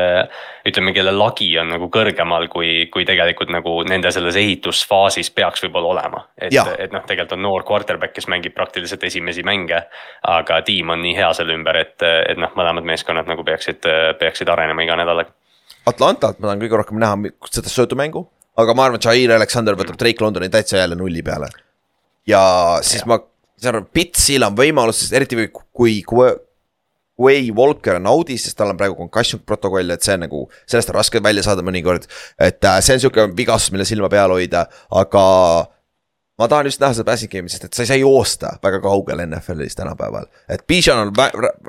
ütleme, 0.69 0.93
kelle 0.94 1.12
lagi 1.16 1.48
on 1.60 1.73
nagu 1.73 1.89
kõrgemal, 1.93 2.48
kui, 2.52 2.86
kui 2.93 3.06
tegelikult 3.09 3.51
nagu 3.52 3.78
nende 3.89 4.12
selles 4.14 4.36
ehitusfaasis 4.39 5.32
peaks 5.35 5.64
võib-olla 5.66 5.94
olema. 5.97 6.24
et, 6.36 6.55
et 6.55 6.94
noh, 6.94 7.05
tegelikult 7.09 7.36
on 7.39 7.47
noor 7.48 7.66
quarterback, 7.69 8.14
kes 8.16 8.28
mängib 8.31 8.55
praktiliselt 8.56 9.05
esimesi 9.09 9.43
mänge. 9.47 9.82
aga 10.28 10.60
tiim 10.62 10.93
on 10.93 11.02
nii 11.02 11.16
hea 11.16 11.32
selle 11.36 11.56
ümber, 11.56 11.81
et, 11.81 11.98
et 12.02 12.39
noh, 12.39 12.52
mõlemad 12.56 12.86
meeskonnad 12.86 13.28
nagu 13.31 13.44
peaksid, 13.44 13.89
peaksid 14.20 14.52
arenema 14.52 14.85
iga 14.85 14.98
nädalaga 15.01 15.41
Atlantat 15.89 16.39
ma 16.39 16.51
tahan 16.51 16.63
kõige 16.63 16.79
rohkem 16.79 17.03
näha 17.03 17.33
seda 17.51 17.73
söödumängu. 17.73 18.27
aga 18.57 18.75
ma 18.77 18.85
arvan, 18.85 19.01
et 19.01 19.05
Jair 19.09 19.33
Alexander 19.33 19.75
võtab 19.75 19.97
Drake 19.99 20.21
Londoni 20.21 20.51
täitsa 20.53 20.77
jälle 20.77 20.97
nulli 20.97 21.23
peale. 21.23 21.49
ja 22.27 22.43
siis 22.83 23.03
ja. 23.03 23.09
ma, 23.09 23.19
saan 23.59 23.81
aru, 23.81 23.87
Pitsil 23.93 24.45
on 24.47 24.57
võimalus, 24.57 25.03
sest 25.03 25.13
eriti 25.19 25.49
kui, 25.53 26.03
kui 26.07 26.33
Way 27.23 27.51
Walker 27.55 27.99
on 28.01 28.09
audis, 28.09 28.47
sest 28.47 28.57
tal 28.59 28.73
on 28.73 28.79
praegu 28.79 28.97
concussion 28.97 29.43
protokoll, 29.47 29.91
et 29.93 30.03
see 30.03 30.17
on 30.17 30.25
nagu, 30.27 30.47
sellest 30.67 30.91
on 30.91 30.97
raske 30.97 31.21
välja 31.23 31.45
saada 31.45 31.65
mõnikord. 31.65 32.09
et 32.39 32.65
äh, 32.65 32.81
see 32.81 32.97
on 32.97 33.05
sihuke 33.05 33.27
vigastus, 33.37 33.73
mille 33.75 33.87
silma 33.89 34.11
peal 34.13 34.33
hoida, 34.33 34.67
aga 34.91 35.25
ma 36.43 36.48
tahan 36.51 36.69
just 36.69 36.82
näha 36.82 36.97
seda 36.97 37.06
passing 37.06 37.31
game'i, 37.32 37.52
sest 37.52 37.69
et 37.69 37.77
sa 37.77 37.85
ei 37.85 37.90
saa 37.90 37.98
joosta 38.01 38.52
väga 38.62 38.81
kaugel 38.82 39.23
NFL-is 39.24 39.77
tänapäeval. 39.78 40.27
et 40.51 40.64
Bijan 40.69 40.98
on 40.98 41.12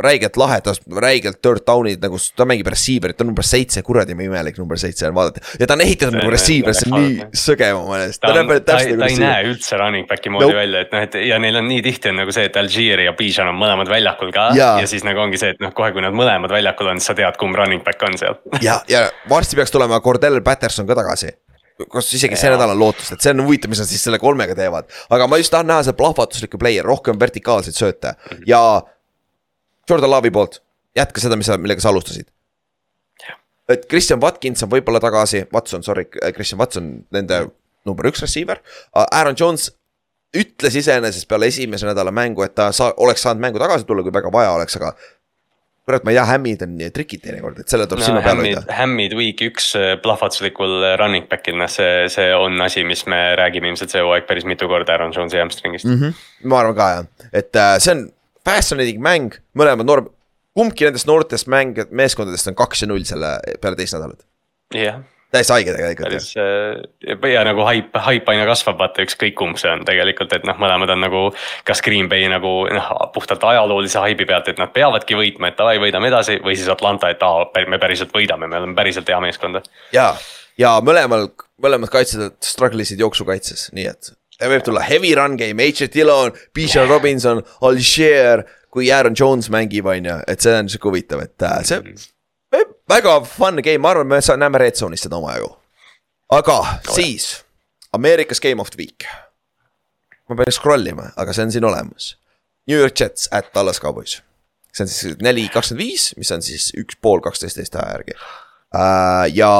räigelt 0.03 0.37
lahe, 0.37 0.59
ta 0.65 0.73
räigelt 1.01 1.41
third 1.41 1.63
down'id 1.69 2.01
nagu, 2.03 2.17
ta 2.35 2.47
mängib 2.49 2.69
receiver'it, 2.73 3.17
ta 3.17 3.25
on 3.25 3.31
number 3.31 3.45
seitse, 3.45 3.83
kuradi 3.85 4.15
imelik 4.17 4.57
number 4.57 4.79
seitse 4.81 5.07
on 5.07 5.15
vaadata. 5.15 5.43
ja 5.59 5.67
ta 5.67 5.77
on 5.77 5.85
ehitatud 5.85 6.17
nagu 6.17 6.33
receiver, 6.33 6.73
see 6.77 6.89
on 6.89 7.05
nii 7.07 7.29
sõge 7.43 7.69
mu 7.77 7.85
meelest. 7.91 8.21
ta, 8.23 8.33
ta, 8.33 8.43
ta, 8.49 8.59
ta 8.71 8.79
nagu 8.81 9.09
ei 9.09 9.19
näe 9.21 9.47
üldse 9.51 9.79
running 9.79 10.09
back'i 10.09 10.33
moodi 10.33 10.49
nope. 10.49 10.59
välja, 10.59 10.83
et 10.87 10.95
noh, 10.95 11.05
et 11.07 11.19
ja 11.29 11.39
neil 11.43 11.61
on 11.61 11.69
nii 11.69 11.81
tihti 11.85 12.11
on 12.11 12.21
nagu 12.23 12.35
see, 12.35 12.47
et 12.49 12.59
Algier 12.59 13.05
ja 13.05 13.15
Bijan 13.17 13.51
on 13.53 13.59
mõlemad 13.59 13.91
väljakul 13.91 14.33
ka. 14.35 14.49
Ja. 14.57 14.73
ja 14.81 14.89
siis 14.89 15.05
nagu 15.07 15.21
ongi 15.23 15.39
see, 15.41 15.53
et 15.55 15.63
noh, 15.63 15.73
kohe, 15.75 15.91
kui 15.95 16.03
nad 16.03 16.15
mõlemad 16.15 16.51
väljakul 16.53 16.91
on, 16.93 17.01
siis 17.01 17.11
sa 17.13 17.17
tead, 17.17 17.37
kumb 17.41 17.57
running 17.59 17.83
back 17.85 18.01
on 18.07 18.17
seal 18.19 18.39
ja, 18.63 18.79
ja 18.89 19.05
varsti 19.29 19.57
peaks 19.59 19.73
tulema 19.73 19.99
Cordell 20.03 20.41
Patterson 20.45 20.87
ka 20.89 20.97
tagasi 20.97 21.31
kas 21.91 22.11
isegi 22.17 22.37
see 22.39 22.51
nädal 22.53 22.73
on 22.75 22.79
lootust, 22.79 23.15
et 23.15 23.25
see 23.25 23.33
on 23.33 23.43
huvitav, 23.45 23.71
mis 23.71 23.81
nad 23.81 23.89
siis 23.89 24.03
selle 24.05 24.19
kolmega 24.21 24.55
teevad. 24.57 24.89
aga 25.09 25.27
ma 25.27 25.39
just 25.41 25.53
tahan 25.53 25.69
näha 25.69 25.85
seda 25.87 25.97
plahvatuslikku 25.99 26.59
player'i, 26.61 26.85
rohkem 26.85 27.19
vertikaalseid 27.19 27.77
sööte 27.77 28.15
ja 28.49 28.61
Jordan 29.89 30.13
Love'i 30.13 30.31
poolt, 30.31 30.61
jätka 30.95 31.23
seda, 31.23 31.37
mis 31.39 31.49
sa, 31.49 31.57
millega 31.57 31.83
sa 31.83 31.91
alustasid. 31.91 32.29
et 33.69 33.87
Christian 33.89 34.21
Watkins 34.21 34.63
on 34.63 34.71
võib-olla 34.71 34.99
tagasi, 35.03 35.45
Watson, 35.53 35.83
sorry, 35.83 36.05
Christian 36.35 36.59
Watson, 36.59 36.93
nende 37.11 37.45
number 37.87 38.07
üks 38.07 38.21
receiver. 38.23 38.59
Aaron 38.93 39.35
Jones 39.39 39.71
ütles 40.33 40.75
iseenesest 40.75 41.27
peale 41.29 41.47
esimese 41.51 41.87
nädala 41.87 42.11
mängu, 42.11 42.43
et 42.45 42.55
ta 42.55 42.71
saa-, 42.75 42.93
oleks 42.97 43.23
saanud 43.25 43.41
mängu 43.43 43.61
tagasi 43.61 43.85
tulla, 43.87 44.03
kui 44.03 44.13
väga 44.13 44.31
vaja 44.33 44.53
oleks, 44.57 44.77
aga 44.79 44.93
kurat, 45.83 46.05
ma 46.05 46.13
ei 46.13 46.17
tea, 46.17 46.25
hämmid 46.29 46.63
on 46.65 46.75
trikid 46.95 47.23
teinekord, 47.25 47.59
et 47.63 47.71
selle 47.71 47.87
tuleb 47.89 48.01
no, 48.01 48.07
silma 48.07 48.23
peal 48.23 48.39
hoida. 48.39 48.63
hämmid 48.77 49.15
week 49.19 49.43
üks 49.49 49.73
äh, 49.79 49.93
plahvatuslikul 50.03 50.77
äh, 50.79 50.95
running 51.01 51.27
back'il, 51.31 51.57
noh 51.59 51.71
see, 51.71 52.07
see 52.13 52.29
on 52.37 52.59
asi, 52.63 52.85
mis 52.87 53.05
me 53.11 53.21
räägime 53.39 53.71
ilmselt 53.71 53.93
see 53.93 54.03
hooaeg 54.03 54.27
päris 54.29 54.47
mitu 54.49 54.69
korda 54.71 54.95
Aaron 54.95 55.15
Jones'i 55.15 55.41
hamstringist 55.41 55.89
mm. 55.89 55.99
-hmm. 55.99 56.27
ma 56.47 56.61
arvan 56.63 56.77
ka 56.79 56.89
jah, 56.97 57.29
et 57.31 57.55
äh, 57.59 57.77
see 57.83 57.95
on 57.97 58.05
fascinating 58.47 59.01
mäng, 59.03 59.39
mõlemad 59.59 59.87
noor, 59.87 60.05
kumbki 60.55 60.87
nendest 60.87 61.09
noortest 61.09 61.51
mäng-, 61.51 61.83
meeskondadest 61.91 62.51
on 62.51 62.59
kaks 62.59 62.85
ja 62.85 62.91
null 62.91 63.03
selle 63.07 63.35
peale 63.59 63.79
teist 63.79 63.99
nädalat. 63.99 64.23
jah 64.71 64.83
yeah 64.83 65.01
täiesti 65.33 65.53
haige 65.55 65.73
tegelikult. 65.75 66.07
päris 66.07 66.29
äh, 66.37 67.33
ja 67.33 67.43
nagu 67.47 67.65
haip, 67.67 67.95
haip 68.05 68.29
aina 68.29 68.45
kasvab, 68.49 68.77
vaata 68.81 69.05
ükskõik 69.05 69.35
kumb 69.39 69.59
see 69.61 69.71
on 69.73 69.83
tegelikult, 69.87 70.33
et 70.35 70.45
noh, 70.47 70.57
mõlemad 70.61 70.93
on 70.93 71.03
nagu. 71.03 71.23
kas 71.67 71.81
Green 71.85 72.09
Bay 72.11 72.27
nagu 72.31 72.53
noh, 72.69 72.91
puhtalt 73.15 73.43
ajaloolise 73.49 74.01
haibi 74.03 74.27
pealt, 74.29 74.49
et 74.51 74.61
nad 74.61 74.73
peavadki 74.73 75.17
võitma, 75.17 75.49
et 75.49 75.59
davai, 75.59 75.77
võidame 75.81 76.09
edasi 76.11 76.39
või 76.43 76.57
siis 76.59 76.69
Atlanta, 76.71 77.11
et 77.13 77.23
aa, 77.25 77.47
me 77.69 77.81
päriselt 77.81 78.13
võidame, 78.15 78.49
me 78.49 78.61
oleme 78.61 78.77
päriselt 78.77 79.09
hea 79.09 79.19
meeskond. 79.23 79.61
ja, 79.95 80.11
ja 80.59 80.75
mõlemal, 80.85 81.29
mõlemad 81.61 81.93
kaitsjad 81.93 82.37
struggle 82.43 82.85
isid 82.85 83.01
jooksukaitses, 83.01 83.71
nii 83.77 83.89
et 83.89 84.13
võib 84.43 84.65
tulla 84.65 84.83
heavy 84.83 85.13
run 85.15 85.37
game, 85.39 85.69
H. 85.69 85.87
Dillon, 85.93 86.33
Bijan 86.53 86.89
Robinson, 86.89 87.43
Algier, 87.61 88.43
kui 88.73 88.89
Aaron 88.91 89.15
Jones 89.19 89.49
mängib, 89.53 89.87
on 89.87 90.09
ju, 90.09 90.17
et 90.27 90.43
see 90.43 90.57
on 90.57 90.69
sihuke 90.69 90.89
huvitav, 90.89 91.21
et 91.25 91.45
äh, 91.45 91.61
see 91.65 91.79
mm 91.79 92.09
väga 92.89 93.19
fun 93.25 93.61
game, 93.63 93.81
ma 93.83 93.93
arvan, 93.93 94.07
me 94.07 94.19
näeme 94.37 94.61
Red 94.61 94.79
Zone'is 94.79 95.05
seda 95.05 95.17
omajagu. 95.17 95.55
aga 96.33 96.57
oh, 96.59 96.73
siis, 96.95 97.43
Ameerikas 97.93 98.41
Game 98.41 98.61
of 98.61 98.71
the 98.71 98.77
Week. 98.77 99.05
ma 100.29 100.35
pean 100.35 100.51
scroll 100.51 100.87
ima, 100.87 101.11
aga 101.15 101.33
see 101.33 101.45
on 101.45 101.51
siin 101.51 101.65
olemas. 101.65 102.15
New 102.67 102.79
York 102.79 102.99
Jets 102.99 103.27
at 103.31 103.53
Dallas 103.55 103.79
Cowboys. 103.81 104.21
see 104.73 104.83
on 104.83 104.89
siis 104.89 105.17
neli 105.21 105.47
kakskümmend 105.53 105.85
viis, 105.85 106.11
mis 106.17 106.31
on 106.31 106.41
siis 106.41 106.71
üks 106.79 106.97
pool 107.01 107.21
kaksteist 107.21 107.59
Eesti 107.61 107.77
aja 107.77 107.97
järgi 107.97 108.15
uh,. 108.17 109.27
ja 109.33 109.51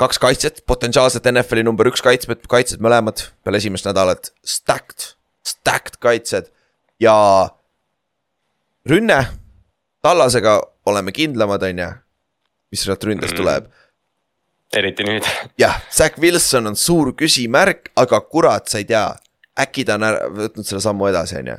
kaks 0.00 0.18
kaitset, 0.20 0.62
potentsiaalselt 0.66 1.28
NFL-i 1.30 1.64
number 1.64 1.88
üks 1.88 2.04
kaitsjad, 2.04 2.44
kaitsjad 2.48 2.82
mõlemad 2.84 3.26
peale 3.44 3.60
esimest 3.60 3.88
nädalat, 3.88 4.30
stacked, 4.44 5.12
stacked 5.46 6.00
kaitsjad 6.00 6.50
ja 7.00 7.16
rünne 8.88 9.20
Tallasega 10.06 10.60
oleme 10.86 11.10
kindlamad, 11.12 11.64
on 11.66 11.82
ju, 11.82 11.90
mis 12.70 12.84
sealt 12.86 13.04
ründest 13.04 13.34
mm. 13.34 13.42
tuleb. 13.42 13.70
eriti 14.76 15.06
nüüd. 15.06 15.26
jah, 15.62 15.80
Zack 15.90 16.20
Wilson 16.22 16.70
on 16.70 16.76
suur 16.78 17.10
küsimärk, 17.18 17.90
aga 17.98 18.20
kurat, 18.22 18.68
sa 18.70 18.78
ei 18.78 18.86
tea, 18.86 19.08
äkki 19.58 19.86
ta 19.88 19.96
on 19.98 20.06
ära, 20.06 20.28
võtnud 20.30 20.68
selle 20.68 20.84
sammu 20.84 21.08
edasi, 21.10 21.40
on 21.40 21.50
ju 21.50 21.56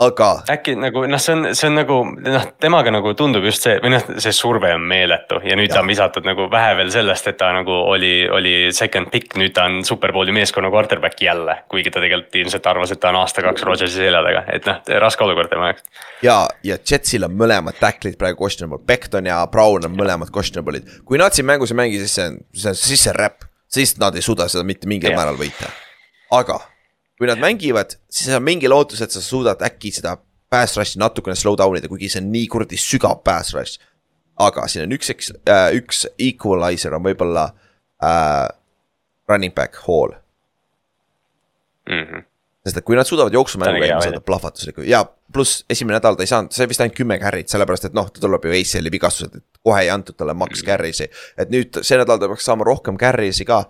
aga. 0.00 0.28
äkki 0.50 0.74
nagu 0.78 1.04
noh, 1.06 1.20
see 1.22 1.34
on, 1.36 1.48
see 1.54 1.68
on 1.68 1.76
nagu 1.78 1.96
noh, 2.04 2.46
temaga 2.60 2.90
nagu 2.94 3.12
tundub 3.18 3.44
just 3.46 3.62
see 3.62 3.76
või 3.82 3.92
noh, 3.94 4.02
see 4.22 4.32
surve 4.34 4.72
on 4.74 4.82
meeletu 4.90 5.38
ja 5.46 5.54
nüüd 5.58 5.70
ja. 5.70 5.76
ta 5.76 5.82
on 5.84 5.90
visatud 5.90 6.26
nagu 6.26 6.48
vähe 6.50 6.72
veel 6.80 6.90
sellest, 6.94 7.28
et 7.30 7.38
ta 7.38 7.52
nagu 7.54 7.76
oli, 7.92 8.12
oli 8.26 8.54
second 8.74 9.10
pick, 9.12 9.36
nüüd 9.38 9.54
ta 9.54 9.68
on 9.70 9.84
superbowli 9.86 10.34
meeskonna 10.34 10.70
quarterback 10.74 11.22
jälle. 11.22 11.60
kuigi 11.70 11.94
ta 11.94 12.02
tegelikult 12.02 12.40
ilmselt 12.42 12.66
arvas, 12.72 12.94
et 12.94 13.00
ta 13.00 13.12
on 13.14 13.20
aasta-kaks 13.22 13.66
Rodgersi 13.68 14.02
selja 14.02 14.22
taga, 14.26 14.44
et 14.56 14.66
noh, 14.66 14.82
raske 15.06 15.26
olukord 15.26 15.52
tema 15.52 15.70
jaoks. 15.70 15.86
ja, 16.26 16.38
ja 16.66 16.78
Jetsil 16.90 17.28
on 17.28 17.38
mõlemad 17.38 17.78
tackle'id 17.80 18.18
praegu 18.18 18.42
questionable, 18.42 18.82
Beckton 18.86 19.30
ja 19.30 19.40
Brown 19.50 19.86
on 19.86 19.96
mõlemad 19.96 20.34
questionable'id. 20.34 21.02
kui 21.06 21.22
nad 21.22 21.36
siin 21.36 21.46
mängus 21.46 21.74
ei 21.74 21.82
mängi, 21.84 22.02
siis 22.02 22.18
see 22.18 22.30
on, 22.32 22.42
siis 22.74 22.98
see 22.98 23.14
on 23.14 23.20
räpp, 23.22 23.46
siis 23.70 23.94
nad 24.02 24.18
ei 24.18 24.26
suuda 24.26 24.50
seda 24.50 24.66
mitte 24.66 24.90
mingil 24.90 25.14
ja. 25.14 25.18
määral 25.22 25.38
võita. 25.38 25.70
aga 26.34 26.64
kui 27.18 27.30
nad 27.30 27.38
mängivad, 27.38 27.96
siis 28.10 28.32
on 28.34 28.42
mingi 28.42 28.68
lootus, 28.68 29.02
et 29.04 29.14
sa 29.14 29.22
suudad 29.22 29.62
äkki 29.62 29.92
seda 29.94 30.16
pass 30.50 30.78
rush'i 30.78 31.00
natukene 31.00 31.36
slow 31.38 31.56
down 31.58 31.78
ida, 31.78 31.90
kuigi 31.90 32.10
see 32.12 32.22
on 32.22 32.30
nii 32.34 32.48
kuradi 32.50 32.78
sügav 32.80 33.22
pass 33.26 33.54
rush. 33.54 33.78
aga 34.34 34.66
siin 34.66 34.88
on 34.88 34.94
üks, 34.96 35.12
äh, 35.46 35.68
üks 35.78 36.06
equalizer 36.18 36.96
on 36.96 37.04
võib-olla 37.04 37.48
äh, 38.02 38.48
running 39.30 39.54
back 39.54 39.78
hall 39.86 40.16
mm. 41.86 42.00
-hmm. 42.02 42.24
sest 42.66 42.80
et 42.80 42.84
kui 42.84 42.98
nad 42.98 43.06
suudavad 43.06 43.32
jooksumängu 43.32 43.78
käima 43.84 44.00
saada 44.02 44.20
plahvatuslikku 44.20 44.82
ja 44.90 45.04
pluss 45.32 45.64
esimene 45.70 46.00
nädal 46.00 46.18
ta 46.18 46.26
ei 46.26 46.30
saanud, 46.30 46.50
sai 46.50 46.68
vist 46.68 46.82
ainult 46.82 46.98
kümme 46.98 47.18
carry't, 47.22 47.50
sellepärast 47.50 47.88
et 47.88 47.94
noh, 47.94 48.10
ta 48.10 48.22
tuleb 48.22 48.44
ju 48.44 48.58
ACL-i 48.58 48.90
vigastused, 48.90 49.38
et 49.38 49.62
kohe 49.62 49.80
ei 49.82 49.90
antud 49.90 50.18
talle 50.18 50.34
max 50.34 50.50
mm 50.50 50.60
-hmm. 50.60 50.70
carry'si. 50.70 51.08
et 51.38 51.50
nüüd 51.50 51.82
see 51.82 51.98
nädal 51.98 52.18
ta 52.18 52.28
peaks 52.28 52.44
saama 52.50 52.64
rohkem 52.64 52.98
carry'si 52.98 53.46
ka 53.46 53.64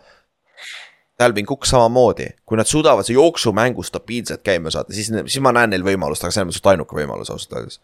Dalvin 1.20 1.46
Cook 1.46 1.66
samamoodi, 1.68 2.26
kui 2.46 2.58
nad 2.58 2.66
suudavad 2.66 3.06
see 3.06 3.14
jooksumängu 3.14 3.84
stabiilselt 3.86 4.42
käima 4.46 4.72
saada, 4.74 4.94
siis, 4.94 5.12
siis 5.26 5.42
ma 5.44 5.54
näen 5.54 5.74
neil 5.74 5.86
võimalust, 5.86 6.26
aga 6.26 6.34
see 6.34 6.46
on 6.46 6.54
suht 6.54 6.72
ainuke 6.72 6.96
võimalus 6.98 7.30
ausalt 7.30 7.54
öeldes 7.58 7.80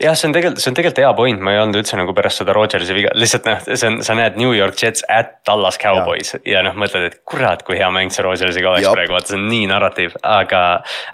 jah, 0.00 0.14
see 0.16 0.28
on 0.28 0.34
tegelikult, 0.34 0.60
see 0.62 0.70
on 0.70 0.76
tegelikult 0.76 1.00
hea 1.02 1.10
point, 1.16 1.42
ma 1.44 1.52
ei 1.54 1.60
olnud 1.60 1.78
üldse 1.80 1.98
nagu 1.98 2.14
pärast 2.16 2.42
seda 2.42 2.54
Rodgersi 2.56 2.96
viga, 2.96 3.12
lihtsalt 3.16 3.46
noh, 3.48 3.62
see 3.66 3.88
on, 3.88 3.98
sa 4.06 4.16
näed 4.18 4.38
New 4.40 4.52
York 4.56 4.76
Jets 4.80 5.04
at 5.12 5.38
Dallas 5.48 5.78
Cowboys 5.80 6.34
ja, 6.36 6.40
ja 6.54 6.64
noh, 6.66 6.76
mõtled, 6.78 7.06
et 7.10 7.18
kurat, 7.28 7.62
kui 7.66 7.78
hea 7.80 7.88
mäng 7.94 8.12
see 8.14 8.24
Rodgersiga 8.26 8.72
oleks 8.72 8.86
Jab. 8.86 8.96
praegu, 8.96 9.16
vaata 9.16 9.32
see 9.32 9.40
on 9.40 9.46
nii 9.50 9.70
narratiiv, 9.70 10.18
aga. 10.22 10.62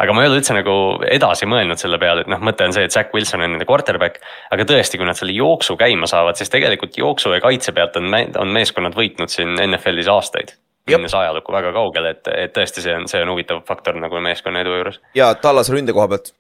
aga 0.03 0.17
ma 0.17 0.25
ei 0.25 0.31
ole 0.31 0.41
üldse 0.41 0.57
nagu 0.57 0.77
edasi 1.09 1.49
mõelnud 1.51 1.81
selle 1.81 2.01
peale, 2.03 2.27
et 2.27 2.33
noh, 2.33 2.43
mõte 2.43 2.67
on 2.67 2.75
see, 2.77 2.87
et 2.89 2.95
Zack 2.95 3.15
Wilson 3.17 3.45
on 3.45 3.55
nende 3.57 3.69
quarterback. 3.69 4.23
aga 4.55 4.67
tõesti, 4.69 5.01
kui 5.01 5.09
nad 5.09 5.19
selle 5.19 5.37
jooksu 5.37 5.79
käima 5.81 6.11
saavad, 6.11 6.39
siis 6.41 6.53
tegelikult 6.53 6.99
jooksu 6.99 7.35
ja 7.37 7.43
kaitse 7.45 7.75
pealt 7.77 7.99
on, 8.01 8.11
on 8.41 8.55
meeskonnad 8.55 8.99
võitnud 8.99 9.33
siin 9.33 9.57
NFL-is 9.69 10.11
aastaid 10.13 10.57
minnes 10.89 11.15
ajalukku 11.15 11.55
väga 11.55 11.73
kaugele, 11.75 12.15
et, 12.17 12.31
et 12.35 12.55
tõesti, 12.57 12.85
see 12.85 12.95
on, 12.97 13.09
see 13.11 13.23
on 13.23 13.33
huvitav 13.33 13.63
faktor 13.69 13.99
nagu 14.01 14.21
meeskonna 14.25 14.65
edu 14.65 14.75
juures. 14.79 15.01
ja 15.19 15.33
Tallase 15.35 15.75
ründe 15.75 15.95
koha 15.95 16.09
pealt, 16.13 16.33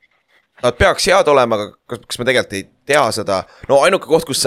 nad 0.62 0.78
peaks 0.78 1.06
head 1.10 1.30
olema, 1.30 1.58
aga 1.58 1.70
kas, 1.90 2.02
kas 2.08 2.20
me 2.20 2.28
tegelikult 2.28 2.58
ei 2.58 2.66
tea 2.92 3.04
seda, 3.14 3.42
no 3.70 3.82
ainuke 3.86 4.10
koht, 4.10 4.26
kus 4.28 4.46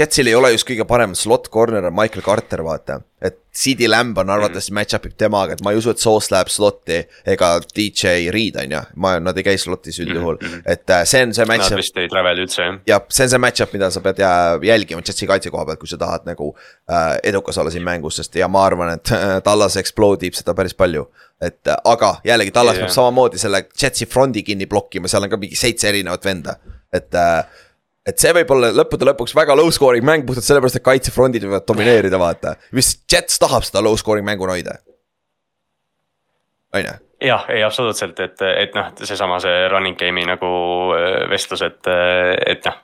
Jetsil 0.00 0.30
ei 0.30 0.36
ole 0.38 0.52
just 0.54 0.68
kõige 0.68 0.86
parem 0.88 1.16
slot 1.18 1.50
corner 1.52 1.90
on 1.90 1.96
Michael 1.96 2.24
Carter, 2.24 2.64
vaata. 2.64 3.00
et 3.20 3.39
CD 3.52 3.88
Lamb 3.88 4.18
on 4.18 4.30
arvatavasti 4.30 4.70
mm. 4.70 4.78
match-up 4.78 5.06
ib 5.08 5.16
temaga, 5.18 5.56
et 5.56 5.62
ma 5.64 5.72
ei 5.74 5.78
usu, 5.80 5.90
et 5.90 6.02
Sauce 6.02 6.30
läheb 6.30 6.50
slot'i 6.52 7.00
ega 7.32 7.50
DJ 7.74 8.30
Reed 8.34 8.58
on 8.62 8.74
ju, 8.76 8.82
ma, 9.02 9.16
nad 9.22 9.38
ei 9.38 9.46
käi 9.46 9.58
slot'is 9.58 9.98
üldjuhul 10.04 10.38
mm, 10.38 10.52
-hmm. 10.52 10.62
et 10.70 10.90
äh, 10.94 11.02
see 11.04 11.22
on 11.26 11.34
see 11.34 11.46
match-up. 11.50 11.74
Nad 11.74 11.82
vist 11.82 11.98
ei 11.98 12.10
travel'i 12.12 12.44
üldse 12.46 12.62
jah. 12.62 12.76
jah, 12.86 13.02
see 13.10 13.26
on 13.26 13.32
see 13.34 13.42
match-up, 13.42 13.72
mida 13.74 13.90
sa 13.90 14.02
pead 14.04 14.22
jälgima 14.66 15.02
Jetsi 15.06 15.26
kaitse 15.26 15.50
koha 15.50 15.66
pealt, 15.66 15.80
kui 15.82 15.90
sa 15.90 15.98
tahad 15.98 16.28
nagu 16.30 16.52
äh, 16.54 17.16
edukas 17.32 17.58
olla 17.58 17.72
siin 17.74 17.84
mängus, 17.86 18.20
sest 18.22 18.38
ja 18.38 18.48
ma 18.48 18.62
arvan, 18.68 18.94
et 18.94 19.12
äh, 19.16 19.40
Tallas 19.42 19.76
explode 19.80 20.30
ib 20.30 20.38
seda 20.38 20.54
päris 20.54 20.74
palju. 20.74 21.08
et 21.40 21.66
äh, 21.66 21.76
aga 21.84 22.20
jällegi 22.24 22.52
Tallas 22.54 22.76
yeah. 22.76 22.86
peab 22.86 22.94
samamoodi 22.94 23.38
selle 23.38 23.64
Jetsi 23.82 24.06
front'i 24.06 24.42
kinni 24.46 24.66
blokkima, 24.66 25.08
seal 25.08 25.26
on 25.26 25.32
ka 25.32 25.40
mingi 25.40 25.56
seitse 25.56 25.88
erinevat 25.88 26.24
venda, 26.24 26.54
et 26.92 27.14
äh, 27.14 27.42
et 28.10 28.22
see 28.22 28.32
võib 28.36 28.54
olla 28.56 28.72
lõppude 28.74 29.08
lõpuks 29.10 29.34
väga 29.36 29.56
low 29.58 29.70
scoring 29.74 30.06
mäng 30.06 30.26
puhtalt 30.28 30.46
sellepärast, 30.46 30.80
et 30.80 30.86
kaitsefrondid 30.86 31.46
võivad 31.46 31.66
domineerida, 31.68 32.18
vaata. 32.20 32.56
mis 32.76 32.94
Jets 33.10 33.38
tahab 33.42 33.66
seda 33.66 33.82
low 33.84 33.96
scoring 34.00 34.26
mänguna 34.26 34.56
hoida. 34.58 34.78
on 36.74 36.84
ju, 36.84 36.92
jah, 37.26 37.44
ei 37.52 37.62
absoluutselt, 37.64 38.20
et, 38.22 38.42
et 38.48 38.76
noh, 38.76 38.90
seesama 39.02 39.40
see 39.42 39.66
running 39.72 39.98
game'i 39.98 40.26
nagu 40.28 40.50
äh, 40.96 41.24
vestlus, 41.30 41.62
et, 41.66 41.90
et 42.46 42.66
noh, 42.68 42.78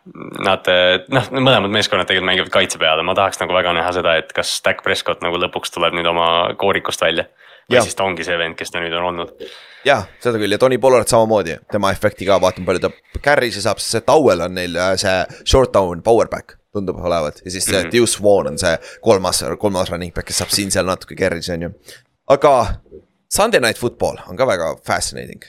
nad 0.46 0.70
noh, 1.12 1.30
mõlemad 1.38 1.72
meeskonnad 1.72 2.08
tegelikult 2.08 2.30
mängivad 2.32 2.52
kaitse 2.58 2.80
peale, 2.82 3.06
ma 3.06 3.16
tahaks 3.18 3.40
nagu 3.42 3.56
väga 3.56 3.74
näha 3.78 3.94
seda, 3.96 4.16
et 4.20 4.34
kas 4.36 4.58
Dak 4.64 4.82
Prescott 4.86 5.24
nagu 5.24 5.40
lõpuks 5.40 5.74
tuleb 5.74 5.96
nüüd 5.96 6.08
oma 6.10 6.28
koorikust 6.58 7.02
välja. 7.06 7.28
või 7.70 7.80
ja. 7.80 7.86
siis 7.86 7.96
ta 7.98 8.04
ongi 8.06 8.26
see 8.26 8.38
vend, 8.38 8.58
kes 8.58 8.74
ta 8.74 8.82
nüüd 8.82 8.94
on 8.98 9.10
olnud. 9.12 9.48
Jah, 9.86 10.06
seda 10.22 10.40
küll 10.40 10.54
ja 10.54 10.58
Tony 10.60 10.78
Pollard 10.82 11.08
samamoodi, 11.10 11.56
tema 11.72 11.90
efekti 11.94 12.26
ka 12.28 12.38
vaatan 12.42 12.66
palju 12.66 12.82
ta 12.86 12.90
carry'si 13.24 13.62
saab, 13.64 13.80
sest 13.82 13.96
see 13.96 14.06
Towel 14.06 14.44
on 14.46 14.56
neil 14.58 14.76
äh, 14.80 14.94
see 15.00 15.42
short 15.44 15.74
down 15.74 16.02
power 16.06 16.30
back 16.32 16.56
tundub 16.76 16.98
olevat 17.00 17.40
ja 17.44 17.50
siis 17.50 17.64
see 17.64 17.76
mm 17.76 17.86
-hmm. 17.86 17.92
Deuce 17.92 18.22
Vaughn 18.22 18.52
on 18.52 18.58
see 18.58 18.76
kolmas, 19.00 19.44
kolmas 19.58 19.90
running 19.90 20.14
back, 20.14 20.26
kes 20.28 20.42
saab 20.42 20.52
siin-seal 20.52 20.86
natuke 20.86 21.14
carry'si 21.14 21.52
on 21.54 21.62
ju. 21.62 21.70
aga 22.28 22.74
Sunday 23.32 23.60
Night 23.60 23.78
Football 23.78 24.16
on 24.28 24.36
ka 24.36 24.46
väga 24.46 24.76
fascinating 24.86 25.42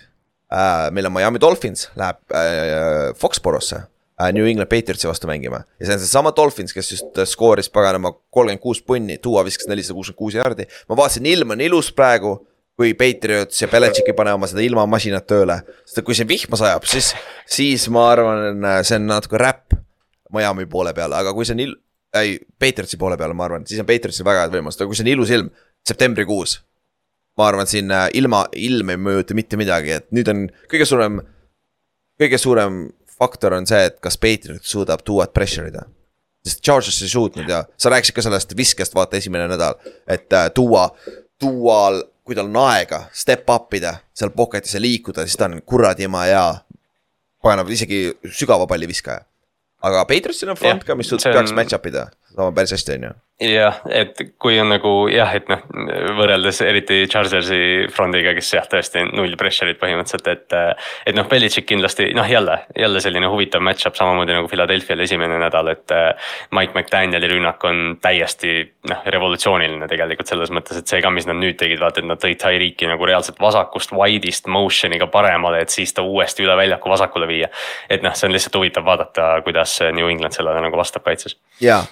uh,. 0.51 0.91
meil 0.91 1.05
on 1.05 1.13
Miami 1.13 1.39
Dolphins 1.39 1.89
läheb 1.95 2.17
uh, 2.31 3.15
Foxborosse 3.17 3.75
uh, 3.75 4.31
New 4.33 4.45
England 4.45 4.69
Patriotsi 4.69 5.07
vastu 5.07 5.27
mängima 5.27 5.63
ja 5.79 5.85
see 5.85 5.93
on 5.93 5.99
seesama 5.99 6.35
Dolphins, 6.35 6.73
kes 6.73 6.91
just 6.91 7.23
skooris 7.25 7.69
paganama 7.69 8.11
kolmkümmend 8.29 8.61
kuus 8.61 8.81
punni, 8.81 9.19
Duo 9.23 9.43
viskas 9.45 9.67
nelisada 9.67 9.93
kuuskümmend 9.93 10.17
kuus 10.17 10.33
jaardi. 10.33 10.67
ma 10.89 10.97
vaatasin, 10.97 11.25
ilm 11.25 11.51
on 11.51 11.61
ilus 11.61 11.91
praegu, 11.91 12.47
kui 12.77 12.93
Patriots 12.93 13.63
ja 13.63 13.69
Belichik 13.71 14.11
ei 14.11 14.17
pane 14.17 14.35
oma 14.37 14.49
seda 14.49 14.61
ilmamasinat 14.61 15.25
tööle. 15.29 15.61
sest 15.85 16.03
kui 16.05 16.15
siin 16.17 16.29
vihma 16.29 16.59
sajab, 16.59 16.85
siis, 16.85 17.13
siis 17.49 17.87
ma 17.89 18.11
arvan, 18.11 18.61
see 18.85 18.99
on 18.99 19.09
natuke 19.09 19.41
räpp 19.41 19.73
Miami 20.33 20.67
poole 20.69 20.93
peale, 20.93 21.17
aga 21.17 21.33
kui 21.33 21.47
see 21.47 21.57
on 21.57 21.65
il-, 21.65 21.77
ei, 22.19 22.37
Patriotsi 22.59 22.99
poole 23.01 23.17
peale, 23.17 23.33
ma 23.33 23.47
arvan, 23.47 23.65
siis 23.65 23.81
on 23.81 23.89
Patriotsil 23.89 24.27
väga 24.27 24.45
head 24.45 24.57
võimalused, 24.57 24.83
aga 24.83 24.91
kui 24.91 24.99
see 24.99 25.07
on 25.07 25.13
ilus 25.15 25.33
ilm, 25.33 25.51
septembrikuus 25.87 26.59
ma 27.37 27.47
arvan, 27.47 27.67
et 27.67 27.71
siin 27.71 27.91
äh, 27.93 28.07
ilma, 28.17 28.45
ilm 28.57 28.93
ei 28.93 29.01
mõjuta 29.01 29.37
mitte 29.37 29.59
midagi, 29.59 29.93
et 29.99 30.07
nüüd 30.15 30.29
on 30.31 30.47
kõige 30.71 30.87
suurem, 30.89 31.19
kõige 32.19 32.39
suurem 32.41 32.81
faktor 33.17 33.55
on 33.57 33.67
see, 33.69 33.83
et 33.89 33.99
kas 34.03 34.17
Patriot 34.21 34.65
suudab 34.65 35.05
Duat 35.05 35.33
pressure 35.37 35.69
ida. 35.69 35.85
sest 36.47 36.61
Chargers 36.63 37.01
ei 37.03 37.11
suutnud 37.11 37.49
ja 37.49 37.63
sa 37.77 37.91
rääkisid 37.91 38.15
ka 38.15 38.23
sellest 38.23 38.53
viskest, 38.57 38.93
vaata 38.95 39.17
esimene 39.19 39.49
nädal, 39.51 39.77
et 40.07 40.33
äh, 40.33 40.49
Dua, 40.55 40.87
Dual, 41.41 42.01
kui 42.27 42.35
tal 42.37 42.49
on 42.51 42.59
aega 42.67 43.05
step 43.15 43.49
up 43.53 43.73
ida, 43.77 43.95
seal 44.15 44.33
pocket'is 44.35 44.75
ja 44.75 44.83
liikuda, 44.83 45.25
siis 45.27 45.39
ta 45.39 45.47
on 45.47 45.61
kuradi 45.65 46.07
ema 46.07 46.25
hea. 46.27 46.45
paganab 47.43 47.69
isegi 47.71 48.01
sügava 48.33 48.67
palli 48.67 48.87
viskaja. 48.89 49.23
aga 49.87 50.05
Patriotsil 50.09 50.49
on 50.51 50.57
front 50.59 50.83
ja, 50.83 50.87
ka, 50.87 50.95
mis 50.99 51.13
on... 51.13 51.21
peaks 51.23 51.53
match 51.55 51.75
up 51.77 51.85
ida, 51.85 52.09
saama 52.37 52.53
päris 52.55 52.77
hästi, 52.77 52.99
on 52.99 53.09
ju 53.09 53.15
jah, 53.41 53.81
et 53.93 54.17
kui 54.41 54.57
on 54.57 54.71
nagu 54.71 54.91
jah, 55.13 55.29
et 55.37 55.49
noh, 55.51 55.61
võrreldes 56.17 56.57
eriti 56.65 57.03
Chargersi 57.09 57.85
frondiga, 57.93 58.33
kes 58.33 58.49
jah, 58.55 58.65
tõesti 58.69 59.03
null 59.11 59.35
pressure'it 59.37 59.77
põhimõtteliselt, 59.81 60.29
et. 60.31 60.55
et 61.05 61.17
noh, 61.17 61.27
Belichik 61.29 61.67
kindlasti 61.69 62.09
noh, 62.17 62.25
jälle, 62.29 62.57
jälle 62.77 63.01
selline 63.03 63.29
huvitav 63.29 63.61
match-up 63.61 63.97
samamoodi 63.99 64.33
nagu 64.33 64.49
Philadelphia'l 64.49 65.05
esimene 65.05 65.37
nädal, 65.41 65.69
et. 65.73 65.93
Mike 66.51 66.73
McDanieli 66.73 67.29
rünnak 67.29 67.63
on 67.67 67.97
täiesti 68.01 68.55
noh, 68.89 69.05
revolutsiooniline 69.05 69.89
tegelikult 69.89 70.31
selles 70.31 70.51
mõttes, 70.53 70.81
et 70.81 70.89
see 70.89 71.01
ka, 71.03 71.11
mis 71.13 71.29
nad 71.29 71.37
nüüd 71.37 71.59
tegid, 71.59 71.81
vaata, 71.81 72.01
et 72.01 72.09
nad 72.09 72.21
tõid 72.21 72.41
Tyreeki 72.41 72.89
nagu 72.89 73.05
reaalselt 73.05 73.37
vasakust 73.41 73.93
wide'ist 73.93 74.49
motion'iga 74.49 75.09
paremale, 75.13 75.61
et 75.61 75.73
siis 75.73 75.93
ta 75.93 76.05
uuesti 76.05 76.45
üle 76.45 76.57
väljaku 76.57 76.89
vasakule 76.89 77.29
viia. 77.29 77.51
et 77.89 78.01
noh, 78.01 78.15
see 78.17 78.27
on 78.29 78.33
lihtsalt 78.33 78.57
huvitav 78.57 78.85
vaadata, 78.87 79.29
kuidas 79.45 79.79
New 79.93 80.09
England 80.09 80.33
sellele 80.33 80.65
nagu 80.65 80.77
vastab 80.77 81.05
kaitses. 81.05 81.37
jaa 81.61 81.83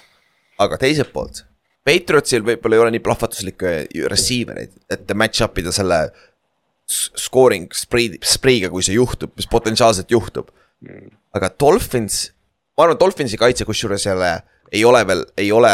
aga 0.62 0.78
teiselt 0.80 1.12
poolt, 1.14 1.44
Patriotsil 1.86 2.42
võib-olla 2.42 2.76
ei 2.76 2.82
ole 2.82 2.94
nii 2.96 3.04
plahvatuslikke 3.04 3.72
receiver 4.10 4.58
eid, 4.58 4.72
et 4.90 5.12
match 5.14 5.44
up 5.44 5.58
ida 5.60 5.70
selle 5.74 6.00
scoring 6.86 7.70
spree, 7.74 8.18
spree'ga, 8.22 8.70
kui 8.72 8.84
see 8.86 8.96
juhtub, 8.98 9.34
mis 9.38 9.48
potentsiaalselt 9.50 10.10
juhtub. 10.10 10.50
aga 11.34 11.50
Dolphins, 11.60 12.30
ma 12.76 12.86
arvan, 12.86 12.98
Dolphinsi 13.00 13.38
kaitse 13.40 13.64
kusjuures 13.66 14.06
jälle 14.06 14.32
ei 14.72 14.82
ole 14.84 15.04
veel, 15.06 15.24
ei 15.38 15.52
ole 15.54 15.72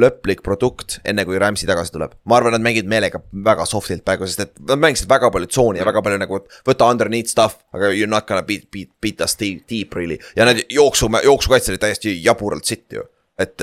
lõplik 0.00 0.40
produkt, 0.42 0.98
enne 1.06 1.22
kui 1.28 1.38
Rams'i 1.38 1.68
tagasi 1.68 1.92
tuleb. 1.94 2.16
ma 2.24 2.40
arvan, 2.40 2.56
nad 2.56 2.64
mängivad 2.64 2.88
meelega 2.90 3.20
väga 3.46 3.66
soft'ilt 3.68 4.02
praegu, 4.04 4.26
sest 4.26 4.42
et 4.42 4.56
nad 4.68 4.80
mängisid 4.80 5.08
väga 5.08 5.30
palju 5.30 5.52
tsooni 5.52 5.78
ja 5.78 5.86
väga 5.86 6.02
palju 6.02 6.18
nagu 6.24 6.40
võta 6.66 6.88
underneath 6.90 7.30
stuff, 7.30 7.60
aga 7.72 7.92
you 7.92 8.08
are 8.08 8.10
not 8.10 8.26
gonna 8.26 8.42
beat, 8.42 8.66
beat, 8.72 8.90
beat 9.00 9.20
us 9.20 9.36
deep, 9.38 9.68
deep 9.70 9.94
really. 9.94 10.18
ja 10.36 10.48
need 10.48 10.64
jooksu, 10.72 11.12
jooksukaitse 11.24 11.72
olid 11.72 11.84
täiesti 11.84 12.16
jaburalt 12.24 12.64
sitt 12.64 12.96
ju, 12.96 13.06
et 13.38 13.60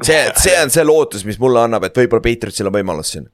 see, 0.00 0.18
see 0.40 0.56
on 0.62 0.72
see 0.72 0.84
lootus, 0.86 1.26
mis 1.28 1.38
mulle 1.42 1.62
annab, 1.66 1.86
et 1.88 2.02
võib-olla 2.02 2.24
Patriotsil 2.24 2.70
on 2.70 2.76
võimalus 2.76 3.14
siin. 3.14 3.28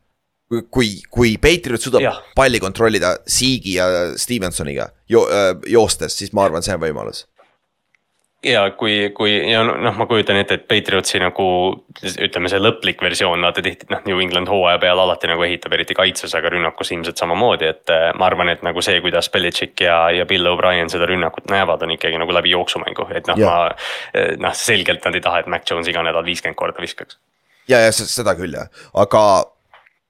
kui, 0.48 0.62
kui, 0.72 0.92
kui 1.12 1.34
Patriot 1.38 1.82
suudab 1.82 2.02
ja. 2.02 2.14
palli 2.36 2.60
kontrollida 2.60 3.16
Siigi 3.28 3.74
ja 3.76 3.88
Stevensoniga 4.16 4.88
jo, 5.08 5.26
joostes, 5.68 6.16
siis 6.16 6.32
ma 6.32 6.46
arvan, 6.48 6.64
see 6.64 6.76
on 6.76 6.86
võimalus 6.86 7.26
ja 8.44 8.62
kui, 8.78 9.10
kui 9.16 9.32
ja 9.50 9.62
noh, 9.66 9.94
ma 9.98 10.06
kujutan 10.06 10.38
ette, 10.38 10.58
et 10.58 10.66
Patriotsi 10.70 11.18
nagu 11.22 11.46
ütleme, 12.06 12.50
see 12.50 12.60
lõplik 12.62 13.02
versioon, 13.02 13.42
vaata 13.42 13.64
tihti 13.64 13.88
noh, 13.90 14.04
New 14.06 14.20
England 14.22 14.50
hooaja 14.50 14.78
peal 14.82 15.02
alati 15.02 15.30
nagu 15.30 15.42
ehitab, 15.46 15.74
eriti 15.74 15.96
kaitses, 15.98 16.34
aga 16.38 16.52
rünnakus 16.54 16.92
ilmselt 16.94 17.18
samamoodi, 17.18 17.70
et 17.72 17.94
äh, 17.94 18.06
ma 18.18 18.28
arvan, 18.30 18.52
et 18.52 18.62
nagu 18.66 18.82
see, 18.84 19.00
kuidas 19.04 19.30
Belichik 19.34 19.82
ja, 19.82 19.98
ja 20.14 20.26
Bill 20.28 20.46
O'Brien 20.50 20.90
seda 20.92 21.08
rünnakut 21.10 21.50
näevad, 21.50 21.82
on 21.82 21.96
ikkagi 21.96 22.20
nagu 22.22 22.34
läbi 22.34 22.54
jooksumängu, 22.54 23.10
et 23.18 23.30
noh, 23.30 23.42
ma. 23.42 23.58
Äh, 24.14 24.34
noh, 24.38 24.54
selgelt 24.56 25.04
nad 25.06 25.18
ei 25.18 25.24
taha, 25.24 25.42
et 25.42 25.50
Mac 25.50 25.66
Jones 25.68 25.90
iga 25.90 26.02
nädal 26.06 26.26
viiskümmend 26.26 26.58
korda 26.58 26.82
viskaks. 26.84 27.18
ja, 27.68 27.82
ja 27.82 27.92
seda 27.92 28.38
küll 28.38 28.54
jah, 28.54 28.70
aga 28.94 29.22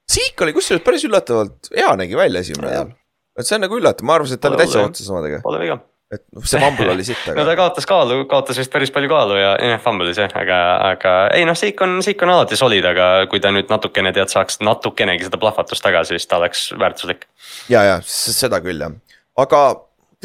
Siik 0.09 0.41
oli 0.41 0.55
kusjuures 0.55 0.81
päris 0.81 1.03
üllatavalt 1.05 1.69
hea 1.69 1.91
nägi 1.99 2.17
välja 2.17 2.41
esimene 2.41 2.71
nädal. 2.71 2.95
et 3.37 3.45
see 3.45 3.59
on 3.59 3.65
nagu 3.67 3.77
üllatav, 3.77 4.07
ma 4.09 4.17
arvasin, 4.17 4.39
et 4.39 4.41
ta 4.41 4.49
oli 4.49 4.57
täitsa 4.63 4.81
otsas 4.87 5.11
omadega. 5.13 5.41
Pole 5.45 5.61
viga 5.61 5.77
et 6.09 6.23
noh, 6.33 6.45
see 6.45 6.59
fumble 6.61 6.89
oli 6.93 7.05
sitt, 7.05 7.21
aga. 7.27 7.37
no 7.39 7.45
ta 7.45 7.55
kaotas 7.59 7.87
kaalu, 7.89 8.23
kaotas 8.29 8.57
vist 8.61 8.71
päris 8.73 8.91
palju 8.93 9.11
kaalu 9.11 9.37
ja 9.37 9.51
jah, 9.61 9.81
fumble'is 9.83 10.19
jah, 10.21 10.31
aga, 10.41 10.59
aga 10.89 11.15
ei 11.37 11.45
noh, 11.47 11.57
Seik 11.57 11.81
on, 11.85 11.99
Seik 12.05 12.23
on 12.25 12.33
alati 12.33 12.57
solid, 12.59 12.85
aga 12.89 13.09
kui 13.29 13.41
ta 13.43 13.53
nüüd 13.53 13.69
natukene 13.71 14.13
tead, 14.15 14.31
saaks 14.31 14.61
natukenegi 14.65 15.27
seda 15.27 15.41
plahvatust 15.41 15.85
tagasi, 15.85 16.17
siis 16.17 16.29
ta 16.29 16.39
oleks 16.41 16.69
väärtuslik. 16.79 17.27
ja, 17.69 17.85
ja 17.85 17.99
seda 18.05 18.61
küll 18.65 18.81
jah, 18.81 18.95
aga 19.39 19.61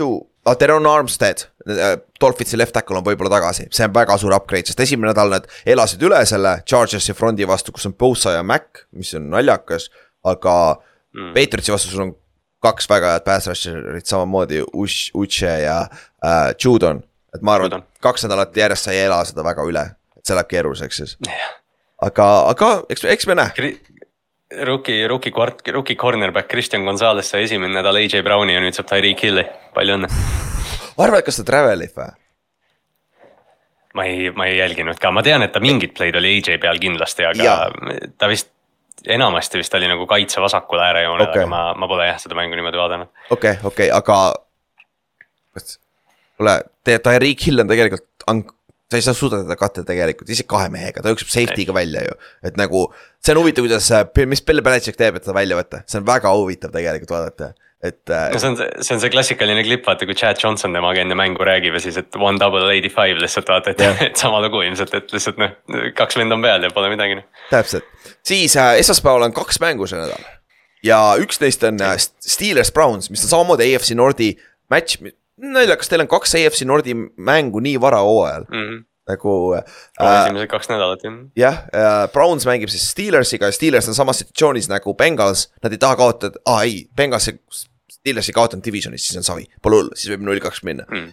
ju, 0.01 0.17
Teron 0.59 0.89
Armstead, 0.89 1.47
äh, 1.69 1.95
Dolphinsi 2.21 2.59
left 2.61 2.75
tackle 2.77 3.01
on 3.01 3.05
võib-olla 3.05 3.37
tagasi, 3.39 3.69
see 3.73 3.87
on 3.89 3.95
väga 3.97 4.17
suur 4.21 4.35
upgrade, 4.37 4.69
sest 4.69 4.81
esimene 4.85 5.13
nädal 5.13 5.33
nad 5.33 5.47
elasid 5.69 6.03
üle 6.05 6.19
selle 6.29 6.59
Chargersi 6.69 7.17
frondi 7.17 7.49
vastu, 7.49 7.73
kus 7.73 7.89
on 7.89 7.97
Bosa 7.97 8.39
ja 8.39 8.43
Mac, 8.45 8.85
mis 8.97 9.15
on 9.17 9.31
naljakas, 9.33 9.91
aga 10.25 10.57
mm. 11.17 11.33
Patriotsi 11.37 11.73
vastu 11.73 11.93
sul 11.93 12.09
on 12.09 12.13
kaks 12.65 12.89
väga 12.91 13.15
head 13.15 13.27
pass 13.27 13.51
rusher'it 13.51 14.09
samamoodi, 14.11 14.63
Ush, 14.73 15.11
Uche 15.15 15.59
ja 15.65 15.81
äh, 15.85 16.55
Judon. 16.65 17.03
et 17.35 17.43
ma 17.43 17.59
arvan, 17.59 17.85
kaks 18.03 18.27
nädalat 18.27 18.57
järjest 18.57 18.89
sa 18.89 18.95
ei 18.95 19.05
ela 19.05 19.21
seda 19.27 19.45
väga 19.47 19.67
üle, 19.67 19.85
et 20.17 20.25
see 20.25 20.37
läheb 20.39 20.51
keeruliseks 20.53 21.03
siis. 21.03 21.17
aga, 22.03 22.29
aga 22.53 22.73
eks, 22.89 23.05
eks 23.17 23.29
me 23.31 23.39
näe. 23.41 23.75
Rookie, 24.65 25.07
rookie 25.11 25.33
kvart-, 25.35 25.65
rookie 25.75 25.97
cornerback 25.99 26.47
Kristjan 26.49 26.85
Gonzalez 26.87 27.27
sai 27.27 27.47
esimene 27.49 27.75
nädal 27.75 27.97
AJ 27.99 28.23
Browni 28.23 28.55
ja 28.55 28.61
nüüd 28.63 28.77
saab 28.77 28.87
Tyreek 28.93 29.25
Hilli, 29.25 29.43
palju 29.75 29.97
õnne. 29.99 30.11
arvad, 31.01 31.25
kas 31.27 31.41
ta 31.41 31.49
travel 31.49 31.89
ib 31.89 31.97
või? 31.99 32.13
ma 33.95 34.05
ei, 34.11 34.31
ma 34.35 34.47
ei 34.51 34.59
jälginud 34.59 34.99
ka, 34.99 35.11
ma 35.15 35.23
tean, 35.23 35.43
et 35.47 35.53
ta 35.55 35.63
mingid 35.63 35.95
play'd 35.95 36.17
oli 36.19 36.37
AJ 36.39 36.59
peal 36.63 36.81
kindlasti, 36.83 37.27
aga 37.29 37.47
ja. 37.47 37.57
ta 38.19 38.31
vist 38.31 38.54
enamasti 39.09 39.61
vist 39.61 39.75
oli 39.75 39.89
nagu 39.91 40.07
kaitse 40.11 40.41
vasakul 40.41 40.81
äärejoonel 40.81 41.29
okay., 41.29 41.43
aga 41.43 41.51
ma, 41.51 41.63
ma 41.79 41.89
pole 41.91 42.09
jah 42.09 42.21
seda 42.23 42.39
mängu 42.39 42.57
niimoodi 42.59 42.81
vaadanud. 42.81 43.11
okei 43.31 43.57
okay,, 43.57 43.71
okei 43.71 43.91
okay,, 43.93 43.99
aga. 43.99 44.35
kuule, 46.39 46.59
Tyreek 46.85 47.47
Hill 47.47 47.65
on 47.65 47.71
tegelikult, 47.71 48.07
sa 48.91 48.99
ei 48.99 49.05
saa 49.05 49.17
suuda 49.17 49.43
teda 49.43 49.57
katta 49.59 49.85
tegelikult, 49.87 50.31
isegi 50.31 50.49
kahe 50.51 50.71
mehega, 50.73 51.03
ta 51.03 51.13
jookseb 51.13 51.33
safety'ga 51.33 51.75
välja 51.77 52.05
ju. 52.07 52.17
et 52.45 52.57
nagu, 52.61 52.87
see 53.25 53.35
on 53.35 53.43
huvitav, 53.43 53.67
kuidas, 53.67 53.91
mis 54.31 54.43
Bill 54.45 54.65
Belichik 54.65 54.99
teeb, 55.01 55.19
et 55.19 55.27
teda 55.27 55.37
välja 55.37 55.59
võtta, 55.59 55.85
see 55.89 56.01
on 56.01 56.09
väga 56.09 56.33
huvitav 56.37 56.75
tegelikult 56.75 57.15
vaadata 57.17 57.53
et. 57.85 58.11
Äh, 58.11 58.29
no 58.33 58.41
see 58.41 58.51
on, 58.53 58.57
see 58.81 58.95
on 58.97 59.03
see 59.03 59.13
klassikaline 59.13 59.65
klipp, 59.67 59.85
vaata 59.89 60.07
kui 60.09 60.17
Chad 60.19 60.41
Johnson 60.41 60.75
temaga 60.77 61.03
enne 61.05 61.17
mängu 61.19 61.45
räägib 61.47 61.77
ja 61.77 61.83
siis, 61.85 61.99
et 62.01 62.17
one 62.19 62.41
double 62.41 62.71
eighty 62.73 62.91
five 62.93 63.21
lihtsalt 63.21 63.51
vaata, 63.51 63.75
et 63.75 63.83
yeah., 63.85 64.07
et 64.09 64.21
sama 64.25 64.41
lugu 64.45 64.63
ilmselt, 64.65 64.95
et 64.97 65.13
lihtsalt 65.15 65.41
noh, 65.43 65.53
kaks 65.99 66.19
venda 66.21 66.39
on 66.39 66.45
peal 66.45 66.65
ja 66.65 66.73
pole 66.75 66.93
midagi 66.93 67.19
noh. 67.21 67.27
täpselt, 67.51 67.87
siis 68.27 68.57
äh, 68.61 68.77
esmaspäeval 68.83 69.29
on 69.29 69.37
kaks 69.37 69.61
mängu 69.65 69.89
see 69.91 70.01
nädal. 70.01 70.25
ja 70.87 71.03
üks 71.23 71.43
neist 71.43 71.67
on 71.69 71.83
äh, 71.85 71.99
Steelers 72.01 72.73
Browns, 72.75 73.13
mis 73.13 73.27
on 73.27 73.35
samamoodi 73.37 73.69
AFC 73.75 73.95
Nordi 73.99 74.33
match, 74.73 75.05
naljakas, 75.41 75.93
teil 75.93 76.07
on 76.07 76.11
kaks 76.11 76.37
AFC 76.41 76.65
Nordi 76.69 76.97
mängu 76.97 77.63
nii 77.65 77.79
vara 77.81 78.03
hooajal 78.07 78.49
mm. 78.49 78.67
-hmm 78.67 78.83
nagu 79.05 79.53
äh,. 79.53 79.65
esimesed 80.01 80.49
kaks 80.49 80.71
nädalat 80.71 81.03
jah. 81.05 81.17
jah 81.37 81.59
äh,, 81.69 82.07
Browns 82.13 82.47
mängib 82.49 82.71
siis 82.73 82.87
Steelersiga 82.89 83.51
ja 83.51 83.53
Steelers 83.53 83.89
on 83.89 83.95
samas 83.95 84.23
situatsioonis 84.23 84.69
nagu 84.73 84.95
Bengals, 84.97 85.51
nad 85.63 85.73
ei 85.77 85.79
taha 85.79 85.99
kaotada, 86.01 86.41
aa 86.49 86.63
ei, 86.65 86.87
Bengalsi 86.97 87.37
Steelers 88.05 88.29
ei 88.29 88.37
kaotanud 88.37 88.65
divisionis, 88.67 89.07
siis 89.07 89.17
on 89.17 89.25
savi, 89.25 89.47
pole 89.65 89.81
hullu, 89.81 89.97
siis 89.97 90.13
võib 90.13 90.27
null 90.29 90.43
kaks 90.45 90.61
minna 90.69 90.85
mm. 90.85 91.09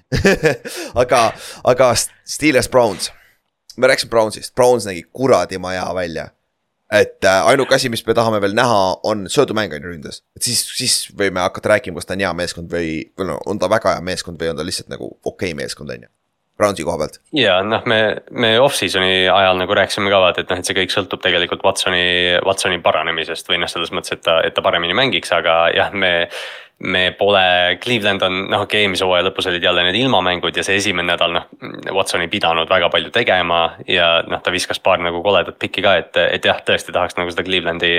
aga, 1.04 1.24
aga 1.72 1.94
Steelers 1.96 2.68
Browns, 2.72 3.14
me 3.80 3.88
rääkisime 3.88 4.12
Brownsist, 4.12 4.52
Browns 4.56 4.90
nägi 4.90 5.06
kuradi 5.08 5.62
maja 5.62 5.88
välja 5.96 6.28
et 6.92 7.24
äh, 7.24 7.48
ainuke 7.48 7.76
asi, 7.76 7.90
mis 7.90 8.04
me 8.08 8.14
tahame 8.14 8.42
veel 8.44 8.56
näha, 8.58 8.80
on 9.08 9.24
söödumäng 9.32 9.72
on 9.76 9.86
ju 9.86 9.94
ründes. 9.94 10.24
et 10.36 10.44
siis, 10.44 10.64
siis 10.76 10.96
võime 11.18 11.40
hakata 11.40 11.78
rääkima, 11.78 11.96
kas 11.96 12.10
ta 12.10 12.18
on 12.18 12.26
hea 12.26 12.32
meeskond 12.36 12.72
või, 12.72 12.98
või 13.18 13.32
no 13.32 13.38
on 13.48 13.60
ta 13.60 13.70
väga 13.72 13.96
hea 13.96 14.08
meeskond 14.12 14.42
või 14.42 14.52
on 14.52 14.60
ta 14.60 14.66
lihtsalt 14.68 14.92
nagu 14.92 15.08
okei 15.24 15.54
okay 15.54 15.58
meeskond, 15.64 15.94
on 15.96 16.08
ju. 16.08 16.12
Brownsi 16.62 16.84
koha 16.86 16.98
pealt. 17.00 17.22
ja 17.34 17.62
noh, 17.66 17.86
me, 17.90 18.02
me 18.32 18.52
off-season'i 18.62 19.24
ajal 19.32 19.62
nagu 19.64 19.78
rääkisime 19.78 20.12
ka 20.14 20.20
vaata, 20.22 20.44
et 20.44 20.52
noh, 20.52 20.60
et 20.60 20.68
see 20.68 20.78
kõik 20.78 20.92
sõltub 20.94 21.24
tegelikult 21.24 21.64
Watsoni, 21.66 22.04
Watsoni 22.46 22.82
paranemisest 22.84 23.50
või 23.50 23.64
noh, 23.64 23.72
selles 23.72 23.94
mõttes, 23.96 24.18
et 24.18 24.26
ta, 24.28 24.42
et 24.46 24.54
ta 24.54 24.66
paremini 24.66 24.98
mängiks, 24.98 25.32
aga 25.34 25.64
jah, 25.74 25.96
me 25.96 26.12
me 26.84 27.12
pole, 27.18 27.78
Cleveland 27.84 28.22
on 28.22 28.38
noh, 28.50 28.64
okei 28.64 28.80
okay,, 28.80 28.86
eelmise 28.86 29.06
hooaja 29.06 29.28
lõpus 29.28 29.48
olid 29.52 29.64
jälle 29.64 29.84
need 29.86 29.98
ilmamängud 30.00 30.56
ja 30.58 30.64
see 30.66 30.80
esimene 30.80 31.12
nädal 31.12 31.36
noh. 31.36 31.48
Watson 31.94 32.24
ei 32.26 32.30
pidanud 32.32 32.70
väga 32.70 32.90
palju 32.94 33.12
tegema 33.14 33.60
ja 33.88 34.08
noh, 34.28 34.42
ta 34.42 34.54
viskas 34.54 34.82
paar 34.82 35.02
nagu 35.04 35.22
koledat 35.26 35.60
pikki 35.62 35.84
ka, 35.86 35.96
et, 36.02 36.18
et 36.24 36.46
jah, 36.48 36.62
tõesti 36.66 36.94
tahaks 36.96 37.20
nagu 37.20 37.34
seda 37.34 37.46
Clevelandi. 37.46 37.92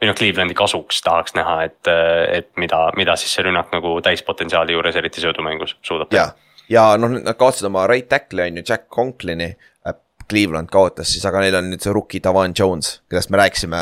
või 0.00 0.10
noh, 0.10 0.18
Clevelandi 0.18 0.58
kasuks 0.58 1.02
tahaks 1.06 1.34
näha, 1.38 1.56
et, 1.66 1.90
et 2.38 2.50
mida, 2.60 2.84
mida 2.98 3.16
siis 3.18 3.34
see 3.34 3.48
rünnak 3.48 3.74
nagu 3.74 3.96
täispotentsiaali 4.06 4.76
juures, 4.76 5.00
eriti 5.00 5.24
söödumängus 5.24 5.74
suudab 5.82 6.14
teha. 6.14 6.30
ja 6.70 6.92
noh, 7.00 7.18
nad 7.18 7.34
kaotasid 7.40 7.66
oma 7.70 7.88
right 7.90 8.08
tackle'i 8.08 8.52
on 8.52 8.62
ju, 8.62 8.68
Jack 8.68 8.88
Conklini. 8.92 9.54
Cleveland 10.28 10.68
kaotas 10.68 11.08
siis, 11.08 11.22
aga 11.24 11.40
neil 11.40 11.54
on 11.56 11.70
nüüd 11.72 11.80
see 11.80 11.92
rookie 11.96 12.20
Davon 12.20 12.52
Jones, 12.52 12.98
kellest 13.08 13.30
me 13.32 13.38
rääkisime 13.40 13.78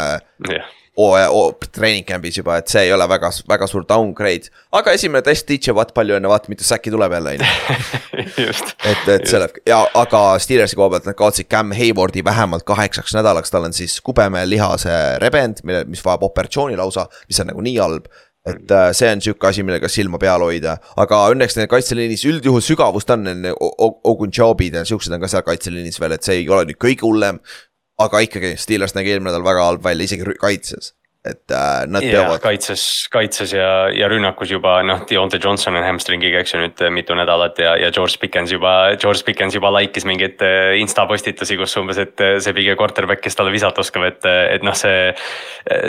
yeah 0.46 0.68
hooaja 0.96 1.30
oh, 1.30 1.52
treening 1.72 2.06
camp'is 2.08 2.38
juba, 2.40 2.56
et 2.60 2.72
see 2.72 2.86
ei 2.86 2.92
ole 2.94 3.06
väga, 3.10 3.30
väga 3.48 3.68
suur 3.70 3.84
downgrade. 3.88 4.50
aga 4.76 4.94
esimene 4.96 5.22
test, 5.26 5.48
DJ 5.48 5.74
Watt, 5.76 5.92
palju 5.96 6.16
õnne, 6.16 6.30
vaata 6.30 6.52
mitu 6.52 6.64
säki 6.64 6.92
tuleb 6.94 7.12
jälle 7.12 7.36
on 7.36 7.44
ju. 7.44 7.50
et, 8.90 9.08
et 9.16 9.26
see 9.28 9.40
läheb 9.42 9.60
ja, 9.68 9.82
aga 10.00 10.22
Steelersi 10.42 10.78
koha 10.78 10.94
pealt 10.94 11.08
nad 11.10 11.18
kaotasid 11.18 11.50
Cam 11.52 11.74
Haywardi 11.76 12.24
vähemalt 12.24 12.64
kaheksaks 12.68 13.16
nädalaks, 13.16 13.52
tal 13.52 13.68
on 13.68 13.76
siis 13.76 13.98
kubeme 14.04 14.46
lihase 14.48 14.94
rebend, 15.22 15.60
mille, 15.64 15.84
mis 15.90 16.04
vajab 16.04 16.24
operatsiooni 16.30 16.78
lausa, 16.80 17.08
mis 17.28 17.44
on 17.44 17.52
nagu 17.52 17.64
nii 17.66 17.76
halb. 17.82 18.08
Et 18.46 18.70
äh, 18.70 18.92
see 18.94 19.08
on 19.10 19.18
sihuke 19.18 19.48
asi, 19.48 19.64
millega 19.66 19.88
silma 19.90 20.20
peal 20.22 20.44
hoida, 20.46 20.76
aga 21.02 21.18
õnneks 21.32 21.56
neil 21.58 21.66
kaitseliinis 21.66 22.22
üldjuhul 22.30 22.62
sügavust 22.62 23.10
on, 23.10 23.26
Ogunjobid 24.06 24.76
ja 24.78 24.84
siuksed 24.86 25.16
on 25.16 25.24
ka 25.24 25.30
seal 25.32 25.42
kaitseliinis 25.48 25.98
veel, 25.98 26.14
et 26.14 26.22
see 26.22 26.44
ei 26.44 26.46
ole 26.46 26.68
nüüd 26.68 26.78
kõige 26.78 27.02
hullem 27.02 27.40
aga 27.98 28.20
ikkagi, 28.26 28.54
Steelers 28.60 28.96
nägi 28.96 29.14
eelmine 29.14 29.32
nädal 29.32 29.44
väga 29.46 29.64
halb 29.64 29.84
välja, 29.84 30.04
isegi 30.08 30.36
kaitses 30.40 30.92
et 31.26 31.50
äh, 31.50 31.86
nad 31.90 32.04
yeah, 32.04 32.24
peavad. 32.24 32.40
kaitses, 32.44 32.82
kaitses 33.12 33.52
ja, 33.56 33.88
ja 33.94 34.08
rünnakus 34.10 34.50
juba 34.52 34.78
noh, 34.86 35.02
Deontay 35.08 35.40
Johnson 35.42 35.76
on 35.78 35.86
hamstringiga, 35.86 36.40
eks 36.42 36.54
ju 36.54 36.60
nüüd 36.62 36.82
äh, 36.84 36.92
mitu 36.94 37.16
nädalat 37.18 37.58
ja, 37.62 37.74
ja 37.80 37.90
George 37.94 38.20
Pickens 38.22 38.52
juba, 38.54 38.72
George 39.00 39.24
Pickens 39.26 39.56
juba 39.56 39.72
like'is 39.74 40.06
mingeid 40.08 40.42
äh, 40.46 40.76
insta 40.80 41.06
postitusi, 41.10 41.58
kus 41.58 41.76
umbes, 41.80 42.00
et 42.02 42.22
äh, 42.22 42.36
see 42.44 42.54
pigem 42.56 42.78
quarterback, 42.78 43.22
kes 43.24 43.38
talle 43.38 43.54
visata 43.54 43.82
oskab, 43.82 44.06
et, 44.08 44.24
et 44.26 44.66
noh, 44.66 44.74
see. 44.76 45.12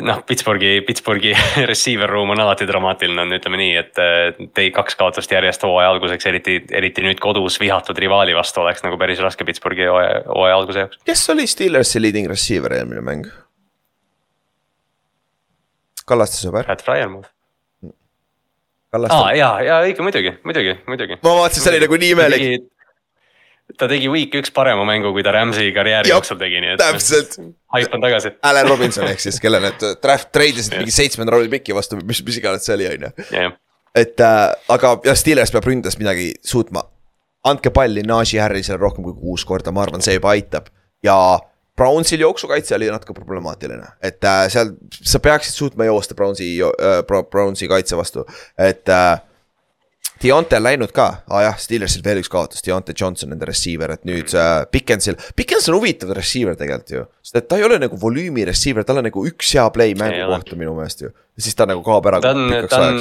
noh, 0.05 0.21
Pittsburghi, 0.27 0.81
Pittsburghi 0.87 1.33
receiver 1.71 2.09
room 2.09 2.33
on 2.33 2.41
alati 2.41 2.67
dramaatiline, 2.69 3.21
on 3.27 3.37
ütleme 3.37 3.61
nii, 3.61 3.73
et 3.81 4.51
tei 4.57 4.71
kaks 4.73 4.97
kaotust 4.99 5.31
järjest 5.31 5.65
hooaja 5.67 5.91
alguseks, 5.95 6.29
eriti, 6.29 6.59
eriti 6.73 7.05
nüüd 7.05 7.21
kodus 7.23 7.59
vihatud 7.61 7.97
rivaali 8.01 8.35
vastu 8.37 8.63
oleks 8.63 8.85
nagu 8.85 8.97
päris 8.99 9.21
raske 9.23 9.45
Pittsburghi 9.47 9.89
hooaja, 9.89 10.23
hooaja 10.27 10.61
alguse 10.61 10.85
jaoks. 10.85 11.03
kes 11.05 11.27
oli 11.33 11.47
Steelersi 11.49 12.01
leading 12.01 12.29
receiver 12.31 12.73
eelmine 12.79 13.05
mäng? 13.05 13.27
Kallaste 16.07 16.39
sõber. 16.39 16.67
Pat 16.67 16.83
Fryermuth. 16.85 17.29
Kallaste. 18.93 19.17
aa 19.19 19.35
jaa, 19.35 19.53
jaa 19.67 19.77
õige 19.83 20.03
muidugi, 20.05 20.31
muidugi, 20.47 20.77
muidugi. 20.87 21.19
ma 21.19 21.31
vaatasin, 21.41 21.63
see 21.65 21.71
oli 21.73 21.79
nagu 21.83 21.97
nii 21.99 22.11
imelik. 22.15 22.67
ta 23.75 23.89
tegi 23.91 24.07
week 24.07 24.35
üks 24.39 24.53
parema 24.55 24.85
mängu, 24.87 25.11
kui 25.11 25.25
ta 25.27 25.33
Rams'i 25.35 25.73
karjääri 25.75 26.13
jooksul 26.13 26.39
tegi, 26.39 26.61
nii 26.63 26.75
et. 26.75 26.79
täpselt. 26.79 27.35
haip 27.75 27.97
on 27.97 28.05
tagasi. 28.05 28.31
Allan 28.47 28.71
Robinson 28.71 29.07
ehk 29.11 29.19
siis, 29.23 29.41
kelle 29.43 29.59
need 29.63 29.83
draft 30.03 30.31
treidisid 30.35 30.77
mingi 30.79 30.95
seitsmenda 30.95 31.35
raundi 31.35 31.51
piki 31.57 31.75
vastu, 31.75 31.99
mis, 31.99 32.23
mis 32.23 32.39
iganes 32.39 32.63
see 32.63 32.77
oli, 32.77 32.87
on 32.93 33.09
ju. 33.09 33.51
et 34.03 34.23
äh, 34.23 34.45
aga 34.77 34.95
jah, 35.09 35.19
Steelers 35.19 35.51
peab 35.51 35.67
ründes 35.67 35.99
midagi 35.99 36.31
suutma. 36.39 36.87
andke 37.47 37.75
palli 37.75 38.07
Najee 38.07 38.39
Harrisele 38.39 38.79
rohkem 38.79 39.03
kui 39.03 39.19
kuus 39.19 39.43
korda, 39.47 39.75
ma 39.75 39.83
arvan, 39.83 40.03
see 40.03 40.15
juba 40.15 40.31
aitab 40.31 40.71
ja 41.03 41.19
Brownsil 41.77 42.21
jooksukaitse 42.25 42.75
oli 42.75 42.89
natuke 42.91 43.13
problemaatiline, 43.13 43.85
et 44.01 44.23
äh, 44.25 44.47
seal 44.49 44.73
sa 44.97 45.21
peaksid 45.23 45.53
suutma 45.53 45.85
joosta 45.85 46.17
Brownsi 46.17 46.49
äh,, 46.65 46.99
Brownsi 47.05 47.69
kaitse 47.71 47.97
vastu, 47.99 48.27
et 48.57 48.89
äh,. 48.89 49.17
Deonte 50.17 50.57
on 50.57 50.63
läinud 50.65 50.89
ka 50.97 51.03
ah,, 51.29 51.43
jah, 51.45 51.57
Steelersil 51.61 52.01
veel 52.01 52.23
üks 52.23 52.29
kaotus, 52.33 52.63
Deonte 52.65 52.95
Johnson, 52.97 53.29
nende 53.29 53.45
receiver, 53.45 53.91
et 53.93 54.07
nüüd 54.09 54.31
äh, 54.33 54.63
Pickensil, 54.73 55.13
Pickens 55.37 55.67
on 55.69 55.77
huvitav 55.77 56.09
receiver 56.17 56.57
tegelikult 56.57 56.93
ju. 56.95 57.03
sest 57.21 57.37
et 57.37 57.49
ta 57.51 57.59
ei 57.59 57.67
ole 57.67 57.77
nagu 57.83 57.99
volüümi 58.01 58.47
receiver, 58.49 58.81
tal 58.87 59.03
on 59.03 59.05
nagu 59.05 59.25
üks 59.29 59.51
hea 59.53 59.67
play 59.75 59.93
mängu 59.99 60.25
kohta 60.31 60.57
minu 60.57 60.73
meelest 60.79 61.05
ju. 61.05 61.11
siis 61.37 61.53
ta 61.53 61.69
nagu 61.69 61.85
kaob 61.85 62.09
ära. 62.09 62.23
ta 62.25 62.33
on, 62.33 62.49
ta 62.65 62.81
on 62.87 62.97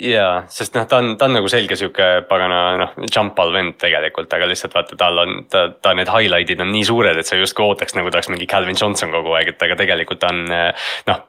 jaa, 0.00 0.44
sest 0.52 0.74
noh, 0.76 0.86
ta 0.88 0.98
on, 1.02 1.14
ta 1.18 1.28
on 1.28 1.36
nagu 1.38 1.48
selge 1.50 1.76
sihuke 1.78 2.06
pagana 2.28 2.58
noh, 2.80 2.94
jump 3.08 3.38
all 3.42 3.52
vend 3.54 3.76
tegelikult, 3.80 4.32
aga 4.36 4.48
lihtsalt 4.50 4.74
vaata, 4.76 4.98
tal 5.00 5.22
on, 5.22 5.38
ta, 5.52 5.66
ta 5.82 5.94
need 5.96 6.10
highlight'id 6.12 6.60
on 6.64 6.72
nii 6.74 6.84
suured, 6.88 7.20
et 7.20 7.28
sa 7.28 7.38
justkui 7.38 7.64
ootaks 7.66 7.96
nagu 7.98 8.10
ta 8.10 8.20
oleks 8.20 8.30
mingi 8.32 8.48
Calvin 8.50 8.78
Johnson 8.78 9.14
kogu 9.14 9.32
aeg, 9.38 9.54
et 9.54 9.64
aga 9.68 9.78
tegelikult 9.78 10.20
ta 10.22 10.32
on 10.34 10.44
noh, 10.50 11.22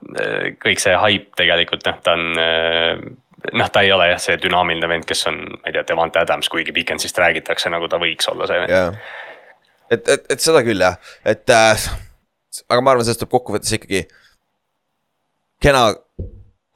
kõik 0.63 0.83
see 0.83 0.97
hype 0.97 1.39
tegelikult 1.39 1.87
noh, 1.87 2.01
ta 2.03 2.17
on 2.17 2.27
noh, 3.53 3.71
ta 3.71 3.85
ei 3.85 3.93
ole 3.95 4.09
jah, 4.11 4.21
see 4.21 4.37
dünaamiline 4.41 4.89
vend, 4.91 5.07
kes 5.07 5.27
on, 5.31 5.39
ma 5.55 5.69
ei 5.69 5.77
tea, 5.77 5.85
Devante 5.87 6.21
Adams, 6.21 6.49
kuigi 6.51 6.75
Pikensist 6.75 7.17
räägitakse, 7.21 7.71
nagu 7.73 7.89
ta 7.91 8.01
võiks 8.01 8.27
olla 8.31 8.49
see 8.49 8.61
vend. 8.63 8.73
Yeah.. 8.73 9.01
et, 9.91 10.03
et, 10.03 10.29
et 10.35 10.43
seda 10.43 10.63
küll 10.67 10.83
jah, 10.83 10.99
et 11.27 11.55
äh, 11.55 11.89
aga 12.67 12.81
ma 12.81 12.95
arvan, 12.95 13.07
sellest 13.07 13.23
tuleb 13.23 13.35
kokkuvõttes 13.37 13.77
ikkagi 13.77 14.07
kena 15.63 15.89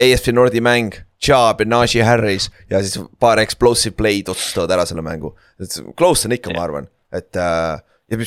AFC 0.02 0.32
Nordi 0.34 0.62
mäng 0.64 1.02
Chubb 1.22 1.62
ja 1.62 1.70
Najee 1.70 2.04
Harris 2.04 2.50
ja 2.70 2.82
siis 2.82 2.98
paar 3.20 3.40
explosive 3.40 3.96
play'd 3.98 4.30
otsustavad 4.32 4.74
ära 4.78 4.86
selle 4.90 5.04
mängu. 5.06 5.36
et 5.62 5.78
close 5.98 6.28
on 6.28 6.36
ikka, 6.36 6.54
ma 6.56 6.66
arvan, 6.66 6.90
et 7.14 7.38
äh, 7.38 7.78
ja 8.12 8.18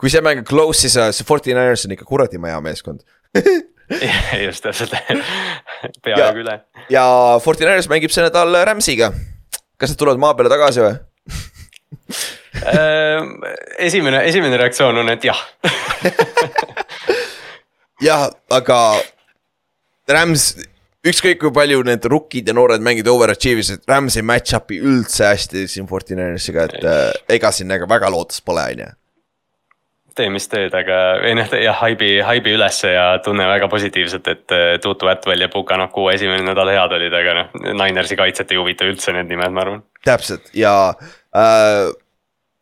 kui 0.00 0.10
see 0.10 0.22
mäng 0.24 0.42
on 0.42 0.48
close, 0.48 0.80
siis 0.84 0.96
äh, 0.96 1.12
see 1.12 1.26
Forty 1.28 1.52
Niners 1.52 1.84
on 1.86 1.94
ikka 1.94 2.08
kuradi 2.08 2.40
hea 2.42 2.60
meeskond 2.64 3.04
just 4.46 4.64
täpselt, 4.64 4.96
peaaegu 6.04 6.44
üle. 6.44 6.58
ja 6.90 7.04
Forty 7.44 7.66
Niners 7.66 7.90
mängib 7.92 8.14
see 8.14 8.24
nädal 8.24 8.56
Rams'iga. 8.66 9.12
kas 9.76 9.92
nad 9.92 10.00
tulevad 10.00 10.22
maa 10.22 10.34
peale 10.38 10.52
tagasi 10.52 10.84
või 10.84 10.94
ehm, 12.72 13.32
esimene, 13.78 14.24
esimene 14.30 14.60
reaktsioon 14.64 15.04
on, 15.04 15.12
et 15.12 15.28
jah 15.28 15.40
jah, 18.08 18.30
aga 18.50 18.78
Rams 20.08 20.54
ükskõik 21.02 21.40
kui 21.42 21.52
palju 21.54 21.82
need 21.86 22.06
rookid 22.10 22.48
ja 22.48 22.54
noored 22.56 22.82
mängijad 22.84 23.10
overachieve 23.12 23.62
isid, 23.64 23.84
Rams 23.90 24.16
ei 24.18 24.26
match 24.26 24.56
up'i 24.58 24.78
üldse 24.78 25.30
hästi 25.32 25.66
siin 25.70 25.88
Fortinersiga, 25.90 26.68
et 26.68 26.84
äh, 26.86 27.06
ega 27.38 27.50
siin 27.54 27.72
ega 27.74 27.88
väga 27.90 28.10
lootust 28.12 28.44
pole, 28.46 28.66
on 28.74 28.84
ju 28.86 28.90
tee, 30.12 30.28
mis 30.28 30.44
teed, 30.50 30.74
aga 30.76 30.98
ei 31.24 31.32
noh, 31.38 31.48
jah, 31.56 31.78
haibi, 31.80 32.10
haibi 32.24 32.52
ülesse 32.52 32.92
ja 32.92 33.06
tunne 33.24 33.46
väga 33.48 33.68
positiivselt, 33.72 34.28
et 34.28 34.54
äh, 34.54 34.74
Tutu 34.82 35.08
Atwell 35.08 35.40
ja 35.40 35.48
Puka-Naku 35.52 36.08
esimene 36.12 36.44
nädal 36.44 36.68
head 36.72 36.96
olid, 36.98 37.16
aga 37.16 37.36
noh, 37.38 37.52
Ninersi 37.80 38.18
kaitset 38.20 38.52
ei 38.52 38.60
huvita 38.60 38.88
üldse 38.88 39.14
need 39.16 39.30
nimed, 39.32 39.54
ma 39.56 39.66
arvan. 39.66 39.82
täpselt 40.04 40.52
ja 40.56 40.76
äh,. 41.34 41.90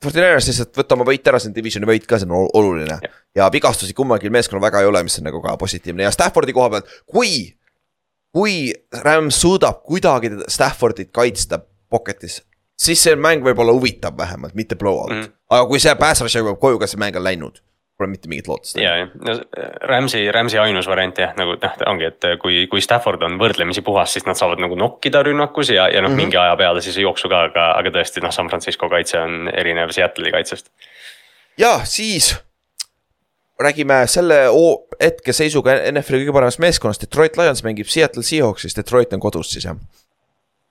Fortiners 0.00 0.46
lihtsalt 0.48 0.78
võtta 0.78 0.96
oma 0.96 1.04
võit 1.04 1.26
ära, 1.28 1.36
see 1.36 1.50
on 1.50 1.54
divisioni 1.58 1.84
võit 1.84 2.06
ka, 2.08 2.16
see 2.16 2.24
on 2.24 2.46
oluline 2.56 2.94
ja, 3.04 3.10
ja 3.36 3.48
vigastusi 3.52 3.92
kummalgi 3.92 4.30
meeskonnal 4.32 4.62
väga 4.64 4.80
ei 4.80 4.88
ole, 4.88 5.02
mis 5.04 5.18
on 5.20 5.26
nagu 5.28 5.42
ka 5.44 5.58
positiivne 5.60 6.06
ja 6.06 6.12
Staffordi 6.14 6.54
koha 6.56 6.70
pealt, 6.72 6.94
kui 7.04 7.50
kui 8.32 8.72
Rams 9.04 9.40
suudab 9.40 9.82
kuidagi 9.86 10.30
Staffordit 10.48 11.10
kaitsta 11.12 11.60
pocket'is, 11.90 12.40
siis 12.78 13.02
see 13.02 13.16
mäng 13.18 13.44
võib 13.44 13.58
olla 13.62 13.74
huvitav 13.74 14.16
vähemalt, 14.18 14.54
mitte 14.54 14.76
blowout 14.76 15.10
mm. 15.10 15.20
-hmm. 15.22 15.34
aga 15.50 15.66
kui 15.66 15.82
see 15.82 15.94
pass 15.98 16.22
rush 16.22 16.38
jõuab 16.38 16.60
koju, 16.62 16.78
kas 16.78 16.94
see 16.94 17.02
mäng 17.02 17.16
on 17.16 17.26
läinud? 17.26 17.60
Pole 18.00 18.08
mitte 18.08 18.30
mingit 18.32 18.46
lootust. 18.48 18.76
ja, 18.80 18.94
ja 18.96 19.08
no 19.14 19.34
Rams'i, 19.90 20.22
Rams'i 20.32 20.58
ainus 20.58 20.86
variant 20.88 21.18
jah, 21.18 21.34
nagu 21.36 21.58
noh, 21.60 21.74
ongi, 21.86 22.06
et 22.08 22.28
kui, 22.40 22.66
kui 22.70 22.80
Stafford 22.80 23.22
on 23.22 23.36
võrdlemisi 23.38 23.82
puhas, 23.84 24.12
siis 24.12 24.24
nad 24.26 24.38
saavad 24.38 24.62
nagu 24.62 24.78
nokkida 24.78 25.22
rünnakus 25.26 25.74
ja, 25.74 25.88
ja 25.88 26.00
noh 26.00 26.08
mm 26.08 26.14
-hmm., 26.14 26.16
mingi 26.16 26.36
aja 26.36 26.56
peale 26.56 26.80
siis 26.80 26.96
jooksu 26.96 27.28
ka, 27.28 27.42
aga, 27.50 27.72
aga 27.76 27.92
tõesti 27.98 28.22
noh, 28.24 28.32
San 28.32 28.48
Francisco 28.48 28.88
kaitse 28.88 29.20
on 29.20 29.50
erinev 29.52 29.90
Seattle'i 29.90 30.32
kaitsest. 30.32 30.70
ja 31.58 31.80
siis 31.84 32.36
räägime 33.60 34.02
selle 34.10 34.42
hetkeseisuga 35.00 35.76
NFL-i 35.92 36.24
kõige 36.24 36.34
paremast 36.36 36.60
meeskonnast, 36.62 37.04
Detroit 37.04 37.38
Lions 37.40 37.64
mängib 37.66 37.88
Seattle 37.90 38.24
Seahawksis, 38.26 38.76
Detroit 38.76 39.12
on 39.16 39.22
kodus 39.22 39.52
siis 39.54 39.66
jah. 39.68 39.76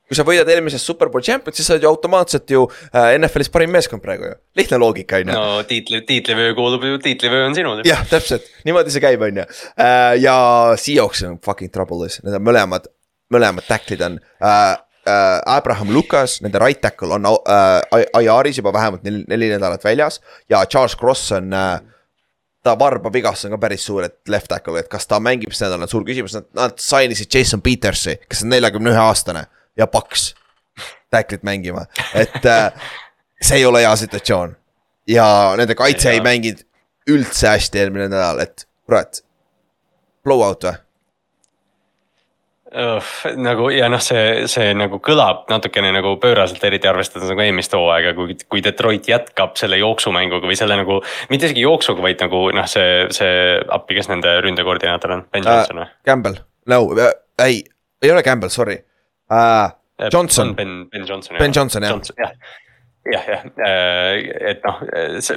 kui 0.09 0.17
sa 0.17 0.25
võidad 0.25 0.49
eelmisest 0.49 0.89
Superbowl 0.89 1.21
champion, 1.21 1.53
siis 1.53 1.67
sa 1.69 1.75
oled 1.75 1.85
ju 1.85 1.89
automaatselt 1.91 2.49
ju 2.49 2.63
äh, 2.89 3.11
NFL-is 3.19 3.51
parim 3.53 3.69
meeskond 3.73 4.01
praegu 4.01 4.31
ju, 4.31 4.35
lihtne 4.57 4.79
loogika 4.81 5.21
on 5.21 5.29
ju. 5.29 5.37
no 5.37 5.63
tiitli, 5.69 6.01
tiitlivöö 6.09 6.55
kuulub 6.57 6.85
ju, 6.87 6.97
tiitlivöö 7.03 7.45
on 7.45 7.57
sinul. 7.57 7.83
jah, 7.85 8.01
täpselt, 8.09 8.49
niimoodi 8.65 8.93
see 8.93 9.03
käib, 9.05 9.21
on 9.25 9.43
ju. 9.43 9.47
Äh, 9.77 10.15
ja 10.23 10.37
Seahawks 10.81 11.25
on 11.29 11.37
fucking 11.45 11.73
trouble'is, 11.75 12.23
need 12.25 12.39
on 12.39 12.45
mõlemad, 12.47 12.89
mõlemad 13.33 13.69
tacklid 13.69 14.01
on 14.07 14.17
uh, 14.17 14.73
uh, 15.05 15.37
Abraham 15.45 15.93
Lucas, 15.93 16.39
nende 16.41 16.61
right 16.61 16.81
tackle 16.81 17.13
on 17.19 17.29
uh, 17.29 18.01
IR-is 18.17 18.57
juba 18.61 18.73
vähemalt 18.73 19.05
neli, 19.05 19.23
neli 19.29 19.53
nädalat 19.53 19.85
väljas 19.85 20.23
ja 20.49 20.65
Charles 20.65 20.97
Cross 20.97 21.37
on 21.37 21.53
uh, 21.53 21.77
ta 22.63 22.75
varbavigastus 22.79 23.47
on 23.49 23.55
ka 23.55 23.61
päris 23.61 23.85
suur, 23.85 24.03
et 24.03 24.17
left 24.27 24.49
tackle, 24.51 24.79
et 24.79 24.89
kas 24.91 25.07
ta 25.07 25.19
mängib 25.23 25.53
see 25.55 25.69
on 25.71 25.87
suur 25.87 26.05
küsimus, 26.07 26.35
nad, 26.35 26.47
nad 26.57 26.79
sainisid 26.81 27.31
Jason 27.33 27.61
Petersi, 27.61 28.17
kes 28.29 28.43
on 28.43 28.53
neljakümne 28.53 28.91
ühe 28.93 29.03
aastane 29.03 29.45
ja 29.77 29.87
paks. 29.87 30.33
Tacklit 31.09 31.43
mängima, 31.43 31.87
et 32.13 32.45
äh, 32.45 32.91
see 33.41 33.61
ei 33.61 33.65
ole 33.65 33.81
hea 33.81 33.95
situatsioon. 33.95 34.55
ja 35.09 35.25
nende 35.57 35.75
kaitse 35.75 36.11
ei 36.11 36.21
mänginud 36.21 36.61
üldse 37.09 37.47
hästi 37.49 37.79
eelmine 37.81 38.09
nädal, 38.11 38.43
et 38.43 38.67
kurat. 38.85 39.23
Blowout 40.23 40.67
või? 40.67 40.77
Nagu 42.69 43.69
ja 43.73 43.87
noh, 43.89 44.01
see, 44.03 44.45
see 44.51 44.73
nagu 44.77 44.99
kõlab 45.01 45.47
natukene 45.49 45.89
nagu 45.95 46.13
pööraselt, 46.21 46.61
eriti 46.67 46.89
arvestades 46.89 47.31
nagu 47.31 47.41
eelmist 47.41 47.73
hooaega, 47.73 48.13
kui, 48.17 48.37
kui 48.45 48.61
Detroit 48.65 49.09
jätkab 49.09 49.57
selle 49.57 49.79
jooksumänguga 49.81 50.49
või 50.49 50.57
selle 50.59 50.77
nagu. 50.77 50.99
mitte 51.31 51.49
isegi 51.49 51.65
jooksuga, 51.65 52.03
vaid 52.05 52.21
nagu 52.21 52.43
noh, 52.53 52.69
see, 52.69 53.07
see 53.15 53.57
appi, 53.73 53.97
kes 53.97 54.11
nende 54.11 54.37
ründekoordinaator 54.45 55.17
on, 55.17 55.25
Ben 55.33 55.45
Johnson 55.45 55.81
või 55.81 55.87
uh,? 55.87 55.97
Campbell, 56.05 56.39
no 56.69 56.81
äh, 56.93 57.11
ei, 57.47 57.63
ei 58.05 58.13
ole 58.13 58.23
Campbell, 58.25 58.53
sorry 58.53 58.77
uh,. 59.33 59.73
Johnson. 60.13 60.53
Ben, 60.55 60.85
Ben 60.93 61.03
Johnson. 61.09 61.35
Ben 61.41 61.51
Johnson 61.55 61.83
jah. 61.83 61.97
jah, 62.21 62.31
jah, 63.13 63.25
jah, 63.27 63.43
äh, 63.65 64.51
et 64.51 64.65
noh, 64.65 64.81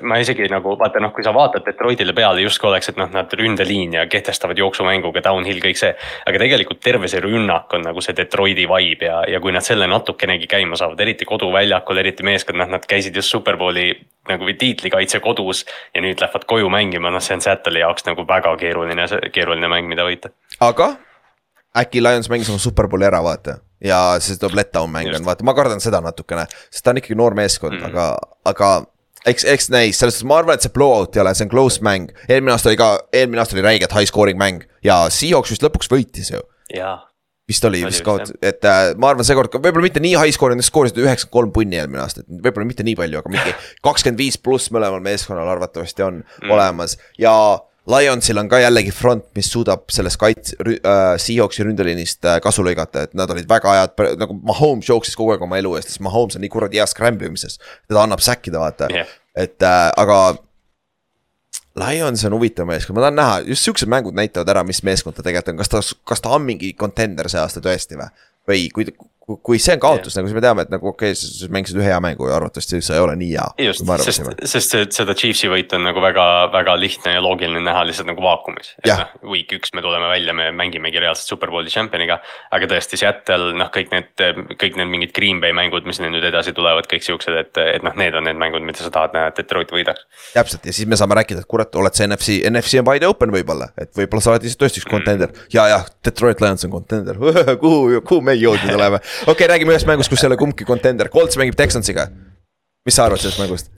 ma 0.09 0.19
isegi 0.23 0.47
nagu 0.53 0.75
vaata 0.79 1.01
noh, 1.03 1.13
kui 1.15 1.25
sa 1.25 1.33
vaatad 1.35 1.65
Detroitile 1.67 2.15
peale 2.17 2.45
justkui 2.45 2.71
oleks, 2.71 2.93
et 2.93 3.01
noh, 3.01 3.09
nad 3.13 3.33
ründeliin 3.39 3.97
ja 3.99 4.07
kehtestavad 4.11 4.59
jooksumänguga 4.59 5.23
downhill 5.25 5.63
kõik 5.63 5.81
see. 5.81 5.93
aga 6.27 6.43
tegelikult 6.43 6.83
terve 6.85 7.11
see 7.11 7.23
rünnak 7.25 7.73
on 7.77 7.87
nagu 7.89 8.05
see 8.05 8.17
Detroiti 8.19 8.67
vibe 8.71 9.09
ja, 9.09 9.23
ja 9.29 9.41
kui 9.41 9.55
nad 9.55 9.67
selle 9.67 9.89
natukenegi 9.91 10.51
käima 10.51 10.79
saavad, 10.79 11.01
eriti 11.01 11.29
koduväljakul, 11.29 12.03
eriti 12.03 12.27
meeskond, 12.27 12.61
noh 12.61 12.71
nad 12.77 12.87
käisid 12.89 13.17
just 13.17 13.33
superbowli 13.33 13.89
nagu 14.29 14.53
tiitlikaitse 14.59 15.21
kodus. 15.21 15.65
ja 15.95 16.03
nüüd 16.05 16.21
lähevad 16.21 16.47
koju 16.49 16.69
mängima, 16.71 17.11
noh 17.11 17.23
see 17.23 17.37
on 17.39 17.45
Seattle'i 17.45 17.83
jaoks 17.83 18.07
nagu 18.09 18.27
väga 18.29 18.57
keeruline, 18.61 19.09
keeruline 19.33 19.69
mäng, 19.69 19.89
mida 19.89 20.07
võita. 20.07 20.35
aga 20.61 20.95
äkki 21.79 22.03
Lions 22.05 22.31
mängis 22.31 22.51
oma 22.53 22.63
superbowli 22.63 23.09
ära, 23.09 23.23
vaata 23.25 23.61
ja 23.85 24.01
see 24.23 24.39
tuleb 24.41 24.61
letdown 24.63 24.91
mäng 24.93 25.13
on, 25.15 25.27
vaata, 25.27 25.47
ma 25.47 25.55
kardan 25.59 25.83
seda 25.83 26.03
natukene, 26.05 26.47
sest 26.71 26.85
ta 26.85 26.95
on 26.95 27.03
ikkagi 27.03 27.19
noor 27.19 27.37
meeskond 27.39 27.79
mm, 27.79 27.85
-hmm. 27.85 27.93
aga, 27.93 28.51
aga 28.53 28.73
eks, 29.27 29.47
eks 29.55 29.71
näis, 29.73 29.99
selles 29.99 30.19
suhtes 30.19 30.29
ma 30.29 30.41
arvan, 30.43 30.59
et 30.59 30.67
see 30.67 30.75
blowout 30.75 31.17
ei 31.17 31.23
ole, 31.25 31.35
see 31.37 31.47
on 31.47 31.53
close 31.53 31.85
mäng. 31.85 32.11
eelmine 32.29 32.55
aasta 32.55 32.71
oli 32.71 32.81
ka, 32.81 32.91
eelmine 33.13 33.43
aasta 33.43 33.57
oli 33.59 33.65
räigelt 33.67 33.95
high 33.97 34.09
scoring 34.09 34.39
mäng 34.39 34.67
ja 34.85 35.05
Seahawks 35.11 35.55
vist 35.55 35.65
lõpuks 35.67 35.91
võitis 35.93 36.33
ju. 36.35 36.43
vist 37.49 37.65
oli, 37.69 37.83
vist 37.85 38.05
kaot-, 38.07 38.33
et 38.43 38.65
äh, 38.65 38.93
ma 38.97 39.11
arvan, 39.13 39.27
seekord 39.27 39.53
võib-olla 39.59 39.89
mitte 39.89 40.03
nii 40.03 40.15
high 40.17 40.35
scoring, 40.35 40.61
nad 40.61 40.67
skoorisid 40.67 41.01
üheksakümmend 41.03 41.35
kolm 41.35 41.53
punni 41.55 41.81
eelmine 41.81 42.05
aasta, 42.05 42.23
et 42.23 42.47
võib-olla 42.47 42.69
mitte 42.69 42.87
nii 42.87 42.97
palju, 42.99 43.23
aga 43.23 43.35
mingi 43.35 43.57
kakskümmend 43.87 44.23
viis 44.23 44.39
pluss 44.39 44.73
mõlemal 44.75 45.03
meeskonnal 45.05 45.51
arvatavasti 45.57 46.07
on 46.07 46.23
mm. 46.23 46.55
olemas 46.55 46.97
ja 47.21 47.35
Lionsil 47.91 48.39
on 48.39 48.47
ka 48.49 48.61
jällegi 48.63 48.93
front, 48.95 49.25
mis 49.35 49.49
suudab 49.51 49.89
sellest 49.91 50.21
kaits- 50.21 50.55
äh,, 50.63 51.01
Seahawksi 51.19 51.65
ründeliinist 51.67 52.25
äh, 52.25 52.39
kasu 52.43 52.63
lõigata, 52.63 53.09
et 53.09 53.15
nad 53.19 53.31
olid 53.35 53.49
väga 53.51 53.75
head, 53.75 54.03
nagu 54.21 54.37
Mahomes 54.47 54.87
jooksis 54.89 55.19
kogu 55.19 55.35
aeg 55.35 55.43
oma 55.43 55.59
elu 55.59 55.75
eest, 55.79 55.91
sest 55.91 56.05
Mahomes 56.07 56.39
on 56.39 56.45
nii 56.47 56.53
kuradi 56.53 56.79
hea 56.79 56.87
scramble 56.87 57.27
imises. 57.27 57.59
teda 57.91 58.05
annab 58.05 58.23
säkkida, 58.23 58.63
vaata 58.63 58.91
yeah., 58.93 59.19
et 59.35 59.63
äh, 59.63 59.91
aga. 59.97 60.23
Lions 61.73 62.21
on 62.29 62.35
huvitav 62.37 62.67
meeskond, 62.69 62.99
ma 62.99 63.07
tahan 63.07 63.15
näha, 63.17 63.37
just 63.49 63.65
siuksed 63.65 63.89
mängud 63.89 64.13
näitavad 64.13 64.51
ära, 64.53 64.61
mis 64.61 64.83
meeskond 64.85 65.17
ta 65.17 65.23
tegelikult 65.25 65.55
on, 65.55 65.61
kas 65.63 65.71
ta, 65.73 65.81
kas 66.05 66.21
ta 66.21 66.35
on 66.37 66.43
mingi 66.45 66.75
contender 66.77 67.31
see 67.33 67.41
aasta 67.41 67.63
tõesti 67.65 67.97
või? 67.97 68.11
või 68.49 68.67
kui, 68.75 68.85
kui 69.23 69.59
see 69.63 69.77
on 69.77 69.83
kaotus, 69.83 70.17
nagu 70.19 70.29
siis 70.29 70.37
me 70.37 70.43
teame, 70.43 70.65
et 70.67 70.73
nagu 70.73 70.89
okei 70.91 71.13
okay,, 71.15 71.19
sa 71.19 71.49
mängisid 71.53 71.79
ühe 71.79 71.87
hea 71.87 71.99
mängu 72.03 72.27
ja 72.29 72.37
arvatavasti 72.39 72.81
sa 72.83 72.97
ei 72.97 73.03
ole 73.05 73.15
nii 73.21 73.31
hea. 73.31 73.45
just, 73.69 73.85
sest, 74.03 74.31
sest 74.51 74.97
seda 74.97 75.15
Chiefsi 75.19 75.51
võitu 75.53 75.79
on 75.79 75.87
nagu 75.87 76.03
väga, 76.03 76.25
väga 76.53 76.75
lihtne 76.81 77.15
ja 77.17 77.23
loogiline 77.23 77.63
näha 77.63 77.85
lihtsalt 77.87 78.11
nagu 78.11 78.25
vaakumis. 78.25 78.73
Noh, 78.89 79.05
week 79.31 79.55
üks 79.55 79.75
me 79.77 79.85
tuleme 79.85 80.09
välja, 80.11 80.35
me 80.37 80.49
mängimegi 80.57 81.03
reaalselt 81.03 81.35
superbowli 81.35 81.71
championiga. 81.73 82.19
aga 82.53 82.69
tõesti, 82.75 82.99
Seattle, 83.01 83.53
noh, 83.59 83.71
kõik 83.75 83.93
need, 83.95 84.25
kõik 84.61 84.81
need 84.81 84.91
mingid 84.91 85.15
Green 85.17 85.41
Bay 85.43 85.55
mängud, 85.57 85.87
mis 85.89 86.03
nüüd 86.03 86.27
edasi 86.27 86.55
tulevad, 86.57 86.89
kõik 86.91 87.07
siuksed, 87.07 87.39
et, 87.39 87.63
et 87.77 87.87
noh, 87.87 87.95
need 87.99 88.19
on 88.19 88.27
need 88.27 88.41
mängud, 88.41 88.65
mida 88.67 88.83
sa 88.83 88.91
tahad 88.95 89.15
näha, 89.17 89.31
et 89.31 89.39
Detroit 89.39 89.71
võidaks. 89.75 90.05
täpselt 90.35 90.67
ja 90.67 90.75
siis 90.75 90.91
me 90.91 90.99
saame 90.99 91.17
rääkida, 91.21 91.45
et 91.45 91.51
kurat, 91.51 91.71
oled 91.79 91.95
sa 91.95 92.09
NFC, 92.09 92.43
NFC 92.51 92.83
on 92.83 92.91
wide 92.91 93.09
open 93.09 93.33
võib-olla, 93.35 93.71
et 93.79 93.95
võib-olla 93.97 94.25
sa 94.25 94.35
oled 94.35 94.47
lihtsalt 94.47 94.67
tõesti 94.67 94.83
üks 94.83 94.91
contender 94.91 95.31
mm. 95.31 95.49
ja, 95.55 95.69
ja 95.71 95.81
Detroit 96.05 96.43
Lions 96.43 96.67
on 96.67 96.75
contender 96.75 97.19
kuhu, 97.63 98.03
kuhu 98.07 98.21
me 98.25 98.35
jõudnud 98.39 98.75
oleme, 98.79 99.01
okei 99.23 99.33
okay,, 99.33 99.51
räägime 99.55 99.75
ühest 99.75 99.89
mängust, 99.89 100.13
kus 100.13 100.23
ei 100.25 100.31
ole 100.31 100.39
kumbki 100.41 100.69
contender, 100.69 101.11
Colts 101.13 101.39
mängib 101.41 101.59
Texansiga. 101.59 102.09
mis 102.87 102.97
sa 102.99 103.07
arvad 103.07 103.23
sellest 103.23 103.41
mängust 103.43 103.71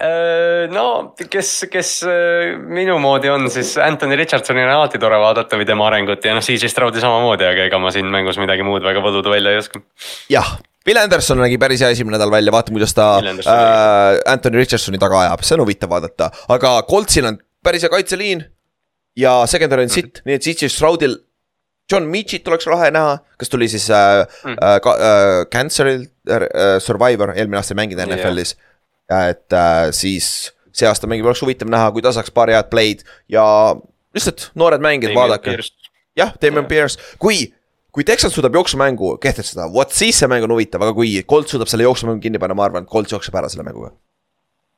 äh, 0.00 0.66
no 0.72 0.86
kes, 1.16 1.52
kes 1.72 1.92
äh, 2.08 2.56
minu 2.58 2.98
moodi 3.02 3.30
on, 3.32 3.48
siis 3.52 3.76
Anthony 3.80 4.18
Richardsonil 4.20 4.66
on 4.66 4.74
alati 4.78 5.00
tore 5.02 5.20
vaadata 5.20 5.60
või 5.60 5.68
tema 5.68 5.86
arengut 5.88 6.24
ja 6.24 6.34
noh, 6.36 6.44
CJ 6.44 6.72
Stroudi 6.72 7.02
samamoodi, 7.02 7.46
aga 7.48 7.68
ega 7.70 7.80
ma 7.82 7.92
siin 7.94 8.10
mängus 8.12 8.40
midagi 8.40 8.66
muud 8.66 8.84
väga 8.86 9.04
võluda 9.04 9.32
välja 9.32 9.54
ei 9.54 9.62
oska. 9.62 9.82
jah, 10.32 10.56
Bill 10.86 11.00
Anderson 11.00 11.42
nägi 11.42 11.58
päris 11.60 11.82
hea 11.84 11.92
esimene 11.92 12.16
nädal 12.16 12.32
välja, 12.32 12.52
vaatame, 12.54 12.78
kuidas 12.78 12.96
ta 12.96 13.10
äh, 13.20 14.20
Anthony 14.32 14.62
Richardsoni 14.62 15.00
taga 15.00 15.24
ajab, 15.26 15.44
see 15.44 15.58
on 15.58 15.64
huvitav 15.66 15.92
vaadata, 15.92 16.30
aga 16.56 16.78
Coltsil 16.88 17.28
on 17.28 17.40
päris 17.64 17.84
hea 17.84 17.92
kaitseliin. 17.92 18.46
ja 19.16 19.42
secondary 19.46 19.82
on 19.82 19.90
sitt 19.90 20.06
mm, 20.06 20.18
-hmm. 20.20 20.26
nii 20.26 20.34
et 20.34 20.42
CJ 20.42 20.68
Stroudil 20.68 21.16
John 21.90 22.08
Mitchit 22.10 22.48
oleks 22.48 22.66
lahe 22.70 22.90
näha, 22.94 23.18
kes 23.38 23.50
tuli 23.52 23.68
siis 23.68 23.88
äh, 23.90 24.24
mm. 24.44 24.56
äh, 24.56 24.74
äh, 24.76 25.46
Canceril 25.52 26.06
äh, 26.30 26.78
Survivor, 26.78 27.34
eelmine 27.36 27.60
aasta 27.60 27.74
ei 27.74 27.80
mänginud 27.82 28.04
NFL-is 28.06 28.56
yeah.. 29.10 29.28
et 29.32 29.52
äh, 29.52 29.90
siis 29.96 30.50
see 30.72 30.88
aasta 30.88 31.10
mängib, 31.10 31.26
oleks 31.26 31.42
huvitav 31.42 31.70
näha, 31.70 31.90
kui 31.94 32.04
ta 32.04 32.12
saaks 32.14 32.30
paari 32.34 32.54
head 32.54 32.70
play'd 32.72 33.02
ja 33.32 33.44
lihtsalt 34.14 34.50
noored 34.58 34.82
mängijad, 34.84 35.16
vaadake. 35.16 35.56
jah, 36.18 36.34
Damien 36.42 36.62
yeah. 36.62 36.68
Pierce, 36.68 37.00
kui, 37.18 37.42
kui 37.90 38.06
Texas 38.06 38.36
suudab 38.36 38.54
jooksumängu 38.54 39.16
kehtestada, 39.22 39.66
vot 39.72 39.94
siis 39.94 40.20
see 40.22 40.30
mäng 40.30 40.46
on 40.46 40.54
huvitav, 40.54 40.84
aga 40.86 40.94
kui 40.96 41.16
Colt 41.30 41.50
suudab 41.50 41.70
selle 41.70 41.88
jooksumängu 41.88 42.22
kinni 42.22 42.42
panna, 42.42 42.58
ma 42.58 42.68
arvan, 42.68 42.86
et 42.86 42.92
Colt 42.92 43.10
jookseb 43.12 43.34
ära 43.40 43.50
selle 43.50 43.66
mänguga 43.66 43.92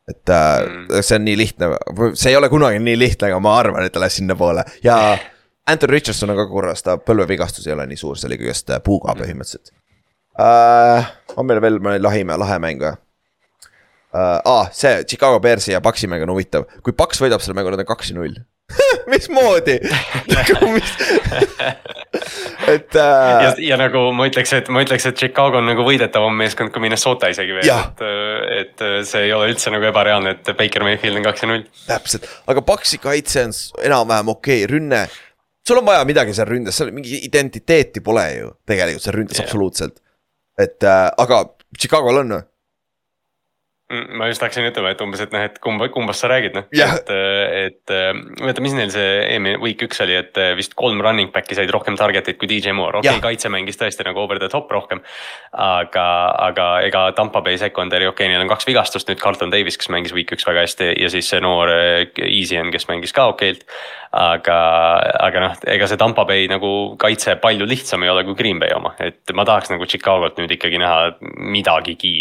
et 0.08 0.28
äh, 0.34 0.64
mm. 0.66 1.02
see 1.04 1.14
on 1.14 1.22
nii 1.28 1.36
lihtne, 1.38 1.68
see 2.18 2.32
ei 2.32 2.36
ole 2.36 2.48
kunagi 2.50 2.80
nii 2.82 2.96
lihtne, 2.98 3.28
aga 3.28 3.38
ma 3.42 3.52
arvan, 3.60 3.86
et 3.86 3.94
ta 3.94 4.02
läheb 4.02 4.14
sinnapoole 4.16 4.64
ja 4.82 4.96
Anthony 5.66 5.90
Richardson 5.90 6.30
on 6.30 6.36
ka 6.36 6.48
korras, 6.50 6.82
ta 6.82 6.96
põlvevigastus 6.98 7.66
ei 7.68 7.76
ole 7.76 7.86
nii 7.90 8.00
suur, 8.00 8.18
see 8.18 8.28
oli 8.30 8.40
kõigest 8.40 8.72
äh, 8.74 8.82
puuga 8.82 9.14
põhimõtteliselt. 9.18 9.74
Uh,. 10.32 11.04
on 11.36 11.46
meil 11.46 11.60
veel 11.60 11.76
mõni 11.84 12.00
lahe, 12.00 12.22
lahe 12.24 12.56
mäng 12.62 12.80
või 12.80 12.94
uh,? 12.94 14.38
Ah, 14.48 14.70
see 14.72 15.04
Chicago 15.04 15.40
Bearsi 15.44 15.74
ja 15.74 15.82
Paxi 15.84 16.08
mäng 16.08 16.24
on 16.24 16.32
huvitav, 16.34 16.66
kui 16.82 16.96
Paks 16.96 17.20
võidab 17.22 17.44
selle 17.44 17.58
mängu, 17.58 17.70
nad 17.72 17.84
on 17.84 17.88
kaks 17.88 18.10
ja 18.10 18.16
null. 18.16 18.40
Mismoodi? 19.12 19.76
Mis... 20.72 20.92
et 22.74 22.96
äh.... 22.96 23.42
ja, 23.44 23.50
ja 23.60 23.78
nagu 23.78 24.06
ma 24.16 24.26
ütleks, 24.30 24.54
et 24.56 24.70
ma 24.72 24.82
ütleks, 24.82 25.06
et 25.10 25.20
Chicago 25.20 25.60
on 25.60 25.68
nagu 25.68 25.84
võidetavam 25.86 26.34
meeskond 26.42 26.72
kui 26.74 26.82
Minnesota 26.82 27.30
isegi 27.30 27.54
veel, 27.58 27.68
et, 27.68 28.06
et 28.62 28.86
see 29.08 29.28
ei 29.28 29.34
ole 29.36 29.52
üldse 29.52 29.70
nagu 29.74 29.86
ebareaalne, 29.92 30.34
et 30.38 30.56
Baker 30.58 30.88
Mayfield 30.88 31.20
on 31.20 31.28
kaks 31.28 31.44
ja 31.44 31.52
null. 31.52 31.68
täpselt, 31.86 32.26
aga 32.50 32.64
Paxi 32.66 32.98
kaitse 33.02 33.46
on 33.46 33.60
enam-vähem 33.84 34.32
okei. 34.32 34.64
Okay,, 34.64 34.72
rünne 34.74 35.06
sul 35.68 35.80
on 35.80 35.86
vaja 35.86 36.06
midagi 36.08 36.34
seal 36.36 36.48
ründes, 36.48 36.76
seal 36.78 36.92
mingi 36.94 37.20
identiteeti 37.26 38.02
pole 38.04 38.24
ju 38.36 38.54
tegelikult 38.68 39.06
seal 39.06 39.18
ründes 39.18 39.38
yeah. 39.38 39.48
absoluutselt. 39.48 40.00
et 40.58 40.82
äh, 40.84 41.08
aga 41.18 41.44
Chicago'l 41.78 42.20
on? 42.20 42.34
Mm, 42.36 42.51
ma 43.92 44.28
just 44.30 44.42
hakkasin 44.42 44.66
ütlema, 44.70 44.92
et 44.94 45.02
umbes, 45.04 45.20
et 45.20 45.32
noh, 45.34 45.42
et 45.44 45.58
kumba, 45.62 45.88
kumbast 45.92 46.24
sa 46.24 46.30
räägid 46.32 46.56
noh 46.56 46.68
yeah., 46.74 46.94
et, 46.96 47.10
et 47.68 47.92
vaata, 48.40 48.64
mis 48.64 48.74
neil 48.76 48.92
see 48.94 49.08
eelmine 49.26 49.60
week 49.62 49.82
üks 49.86 50.00
oli, 50.04 50.16
et 50.16 50.38
vist 50.56 50.76
kolm 50.78 51.02
running 51.04 51.32
back'i 51.34 51.56
said 51.58 51.70
rohkem 51.74 51.98
target'it 52.00 52.38
kui 52.40 52.48
DJ 52.50 52.74
Moore, 52.76 53.00
okei 53.00 53.10
okay, 53.10 53.18
yeah., 53.18 53.24
kaitse 53.24 53.52
mängis 53.52 53.80
tõesti 53.80 54.06
nagu 54.08 54.22
over 54.22 54.40
the 54.40 54.48
top 54.52 54.70
rohkem. 54.72 55.02
aga, 55.52 56.06
aga 56.48 56.68
ega 56.88 57.04
Tampa 57.18 57.42
Bay 57.44 57.60
secondary, 57.60 58.08
okei 58.08 58.26
okay,, 58.26 58.32
neil 58.32 58.46
on 58.46 58.52
kaks 58.52 58.68
vigastust 58.68 59.10
nüüd, 59.10 59.20
Carlton 59.20 59.52
Davis, 59.52 59.76
kes 59.80 59.92
mängis 59.92 60.16
week 60.16 60.32
üks 60.32 60.48
väga 60.48 60.64
hästi 60.64 60.92
ja 60.96 61.12
siis 61.12 61.28
see 61.28 61.42
noor 61.44 61.72
Easy 61.72 62.56
on, 62.60 62.72
kes 62.72 62.88
mängis 62.88 63.12
ka 63.16 63.28
okeilt. 63.34 63.66
aga, 64.12 64.56
aga 65.24 65.40
noh, 65.40 65.60
ega 65.72 65.86
see 65.88 66.00
Tampa 66.00 66.26
Bay 66.28 66.48
nagu 66.50 66.72
kaitse 67.00 67.36
palju 67.40 67.68
lihtsam 67.68 68.02
ei 68.04 68.12
ole 68.12 68.24
kui 68.28 68.36
Green 68.36 68.60
Bay 68.60 68.72
oma, 68.76 68.94
et 69.00 69.32
ma 69.36 69.44
tahaks 69.48 69.72
nagu 69.72 69.88
Chicago't 69.88 70.40
nüüd 70.40 70.52
ikkagi 70.56 70.80
näha 70.80 71.14
midagigi 71.36 72.16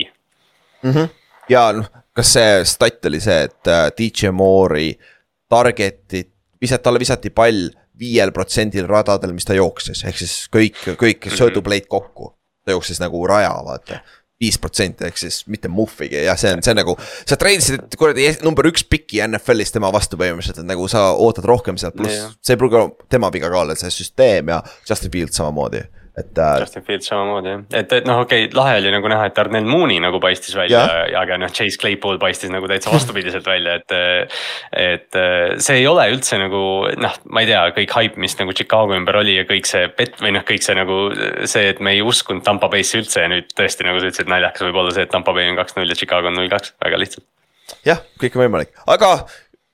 mm. 0.83 0.91
-hmm 0.91 1.20
ja 1.51 1.67
noh, 1.75 1.89
kas 2.15 2.33
see 2.37 2.61
stat 2.67 3.09
oli 3.09 3.21
see, 3.23 3.45
et 3.49 3.71
äh, 3.71 3.89
DJ 3.97 4.31
Moore'i 4.35 4.93
target'id, 5.51 6.31
visati, 6.61 6.83
talle 6.85 7.01
visati 7.01 7.31
pall 7.35 7.67
viiel 8.01 8.31
protsendil 8.33 8.87
radadel, 8.89 9.33
mis 9.35 9.45
ta 9.45 9.57
jooksis, 9.57 10.05
ehk 10.07 10.23
siis 10.23 10.37
kõik, 10.53 10.79
kõik 10.95 11.27
mhm. 11.27 11.37
söödupleid 11.37 11.91
kokku. 11.91 12.33
ta 12.65 12.75
jooksis 12.75 12.99
nagu 13.01 13.23
raja, 13.25 13.55
vaata 13.65 14.03
viis 14.41 14.57
protsenti 14.61 15.05
ehk 15.05 15.19
siis 15.21 15.43
mitte 15.53 15.69
muhvigi 15.69 16.23
ja 16.25 16.33
see 16.39 16.55
on, 16.55 16.63
see 16.65 16.73
on 16.73 16.79
nagu. 16.81 16.95
sa 17.29 17.37
treenisid 17.37 17.93
kuradi 17.97 18.27
number 18.41 18.65
üks 18.71 18.83
piki 18.89 19.21
NFL-is 19.21 19.73
tema 19.75 19.91
vastu 19.93 20.17
põhimõtteliselt, 20.17 20.63
et 20.63 20.69
nagu 20.69 20.87
sa 20.89 21.11
ootad 21.13 21.45
rohkem 21.49 21.77
sealt, 21.77 21.97
pluss 21.99 22.31
see 22.41 22.55
ei 22.55 22.61
pruugi 22.61 22.79
olla 22.79 23.09
tema 23.11 23.29
viga 23.33 23.51
ka 23.53 23.59
olla, 23.61 23.77
see 23.77 23.93
süsteem 23.93 24.49
ja 24.53 24.61
Justin 24.89 25.13
Fields 25.13 25.37
samamoodi. 25.37 25.83
Et 26.17 26.37
äh,. 26.37 26.59
Justin 26.59 26.83
Fields 26.83 27.07
samamoodi 27.07 27.53
jah, 27.53 27.61
et, 27.79 27.93
et 27.99 28.07
noh, 28.07 28.21
okei 28.25 28.45
okay,, 28.45 28.55
lahe 28.57 28.77
oli 28.81 28.91
nagu 28.91 29.11
näha, 29.11 29.29
et 29.31 29.39
Arnel 29.39 29.67
Mooney 29.67 30.01
nagu 30.03 30.19
paistis 30.23 30.55
välja, 30.57 30.83
aga 31.19 31.37
noh, 31.39 31.51
Chase 31.55 31.79
Claypool 31.79 32.19
paistis 32.21 32.51
nagu 32.51 32.67
täitsa 32.71 32.91
vastupidiselt 32.93 33.47
välja, 33.53 33.77
et. 33.79 33.95
et 34.75 35.19
see 35.61 35.81
ei 35.81 35.87
ole 35.87 36.05
üldse 36.11 36.37
nagu 36.41 36.61
noh, 36.99 37.17
ma 37.31 37.43
ei 37.43 37.49
tea, 37.49 37.61
kõik 37.75 37.95
haip, 37.97 38.17
mis 38.21 38.35
nagu 38.39 38.55
Chicago 38.57 38.95
ümber 38.97 39.21
oli 39.21 39.37
ja 39.37 39.45
kõik 39.47 39.69
see 39.69 39.87
pet- 39.95 40.19
või 40.21 40.35
noh, 40.35 40.45
kõik 40.47 40.65
see 40.65 40.75
nagu 40.77 40.97
see, 41.49 41.69
et 41.73 41.79
me 41.83 41.95
ei 41.95 42.03
uskunud 42.05 42.43
Tampa 42.45 42.69
Bay'sse 42.71 43.01
üldse 43.01 43.23
ja 43.23 43.31
nüüd 43.31 43.51
tõesti 43.57 43.87
nagu 43.87 44.01
sa 44.01 44.09
ütlesid, 44.11 44.31
naljakas 44.31 44.67
võib 44.67 44.81
olla 44.83 44.95
see, 44.95 45.07
et 45.07 45.13
Tampa 45.13 45.35
Bay 45.37 45.51
on 45.51 45.59
kaks-null 45.59 45.91
ja 45.91 45.97
Chicago 45.97 46.31
on 46.31 46.39
null-kaks, 46.39 46.75
väga 46.83 46.99
lihtsalt. 47.01 47.27
jah, 47.87 48.03
kõik 48.21 48.35
on 48.37 48.45
võimalik, 48.45 48.75
aga 48.89 49.13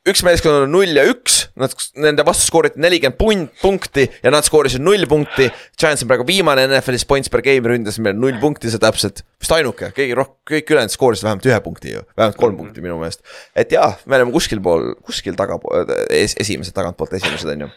üks 0.07 0.23
meeskond 0.23 0.63
on 0.63 0.71
null 0.71 0.95
ja 0.95 1.03
üks, 1.09 1.38
nad, 1.59 1.73
nende 1.99 2.23
vastu 2.27 2.47
skooriti 2.47 2.79
nelikümmend 2.81 3.17
punt, 3.19 3.53
punkti 3.61 4.05
ja 4.23 4.31
nad 4.34 4.45
skoorisid 4.47 4.84
null 4.84 5.07
punkti. 5.09 5.49
Giants 5.79 6.03
on 6.05 6.11
praegu 6.11 6.25
viimane 6.27 6.65
NFL-is 6.67 7.05
points 7.09 7.31
per 7.34 7.43
game 7.45 7.67
ründas 7.69 7.99
meil 8.03 8.17
null 8.19 8.39
punkti, 8.41 8.71
see 8.71 8.81
täpselt, 8.81 9.23
vist 9.41 9.55
ainuke, 9.55 9.91
keegi 9.95 10.15
rohkem, 10.17 10.38
kõik 10.53 10.73
ülejäänud 10.73 10.93
skoorisid 10.93 11.27
vähemalt 11.27 11.49
ühe 11.49 11.59
punkti 11.65 11.95
ju, 11.95 12.03
vähemalt 12.17 12.39
kolm 12.39 12.59
punkti 12.59 12.84
minu 12.85 12.99
meelest. 13.01 13.23
et 13.55 13.73
jaa, 13.75 13.91
me 14.05 14.19
oleme 14.19 14.35
kuskil 14.35 14.63
pool, 14.63 14.93
kuskil 15.07 15.38
tagapool 15.39 15.91
es,, 16.07 16.38
esimesed 16.39 16.75
tagantpoolt 16.77 17.17
esimesed 17.19 17.51
on 17.55 17.67
ju. 17.67 17.71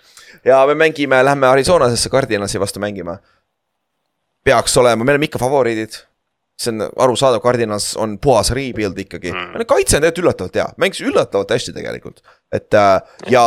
ja 0.53 0.63
me 0.71 0.79
mängime, 0.87 1.23
lähme 1.27 1.51
Arizonasesse 1.51 2.13
Cardinalsi 2.13 2.61
vastu 2.63 2.83
mängima. 2.83 3.19
peaks 4.45 4.77
olema, 4.81 5.05
me 5.05 5.17
oleme 5.17 5.31
ikka 5.31 5.43
favoriidid 5.43 6.05
see 6.61 6.75
on 6.75 6.87
arusaadav, 7.07 7.41
Cardinals 7.45 7.93
on 8.01 8.19
puhas 8.23 8.53
rebuild 8.57 8.99
ikkagi 9.01 9.33
mm., 9.33 9.67
kaitse 9.69 9.99
on 9.99 10.05
tegelikult 10.05 10.25
üllatavalt 10.25 10.59
hea, 10.61 10.67
mängis 10.83 11.03
üllatavalt 11.05 11.55
hästi 11.57 11.75
tegelikult. 11.77 12.23
et 12.53 12.75
äh, 12.75 13.01
ja 13.33 13.45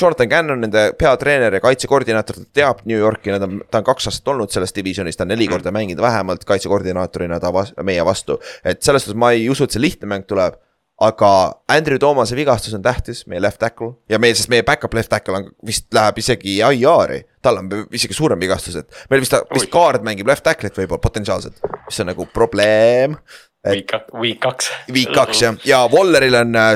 Jonathan 0.00 0.28
Cannon, 0.28 0.60
nende 0.60 0.84
peatreener 0.98 1.54
ja 1.58 1.60
kaitsekoordinaator, 1.60 2.38
ta 2.42 2.60
teab 2.60 2.82
New 2.88 2.98
Yorki, 2.98 3.32
nad 3.34 3.44
on, 3.44 3.60
ta 3.70 3.82
on 3.82 3.86
kaks 3.86 4.08
aastat 4.08 4.28
olnud 4.32 4.52
selles 4.52 4.74
divisionis, 4.76 5.18
ta 5.18 5.26
on 5.26 5.32
neli 5.34 5.48
korda 5.50 5.72
mänginud 5.74 6.02
vähemalt 6.02 6.44
kaitsekoordinaatorina 6.48 7.40
ta 7.40 7.52
vas-, 7.54 7.74
meie 7.82 8.04
vastu. 8.04 8.38
et 8.64 8.82
selles 8.82 9.04
suhtes 9.04 9.18
ma 9.18 9.32
ei 9.36 9.48
usu, 9.52 9.66
et 9.66 9.74
see 9.74 9.82
lihtne 9.82 10.08
mäng 10.08 10.28
tuleb 10.28 10.56
aga 11.00 11.30
Andrew 11.72 11.98
Thomas'e 11.98 12.36
vigastus 12.36 12.74
on 12.76 12.82
tähtis, 12.84 13.24
meie 13.30 13.40
left 13.42 13.60
tackle 13.62 13.94
ja 14.10 14.18
meie, 14.22 14.34
sest 14.36 14.50
meie 14.52 14.64
back-up 14.66 14.94
left 14.94 15.10
tackle 15.10 15.38
on 15.38 15.48
vist 15.66 15.88
läheb 15.94 16.18
isegi 16.22 16.58
IR-i. 16.60 17.22
tal 17.42 17.58
on 17.58 17.70
isegi 17.94 18.14
suurem 18.14 18.40
vigastus, 18.40 18.76
et 18.78 19.06
meil 19.10 19.22
vist, 19.24 19.34
vist 19.54 19.70
kaard 19.72 20.04
mängib 20.06 20.28
left 20.30 20.44
tackle'it 20.46 20.76
võib-olla 20.78 21.02
potentsiaalselt, 21.02 21.62
mis 21.86 22.02
on 22.04 22.12
nagu 22.12 22.26
probleem. 22.34 23.16
Week, 23.62 23.92
week 24.18 24.40
kaks. 24.42 24.72
Week 24.90 25.10
kaks 25.14 25.42
jah, 25.44 25.58
ja 25.66 25.84
Walleril 25.90 26.34
on 26.34 26.56
äh, 26.58 26.74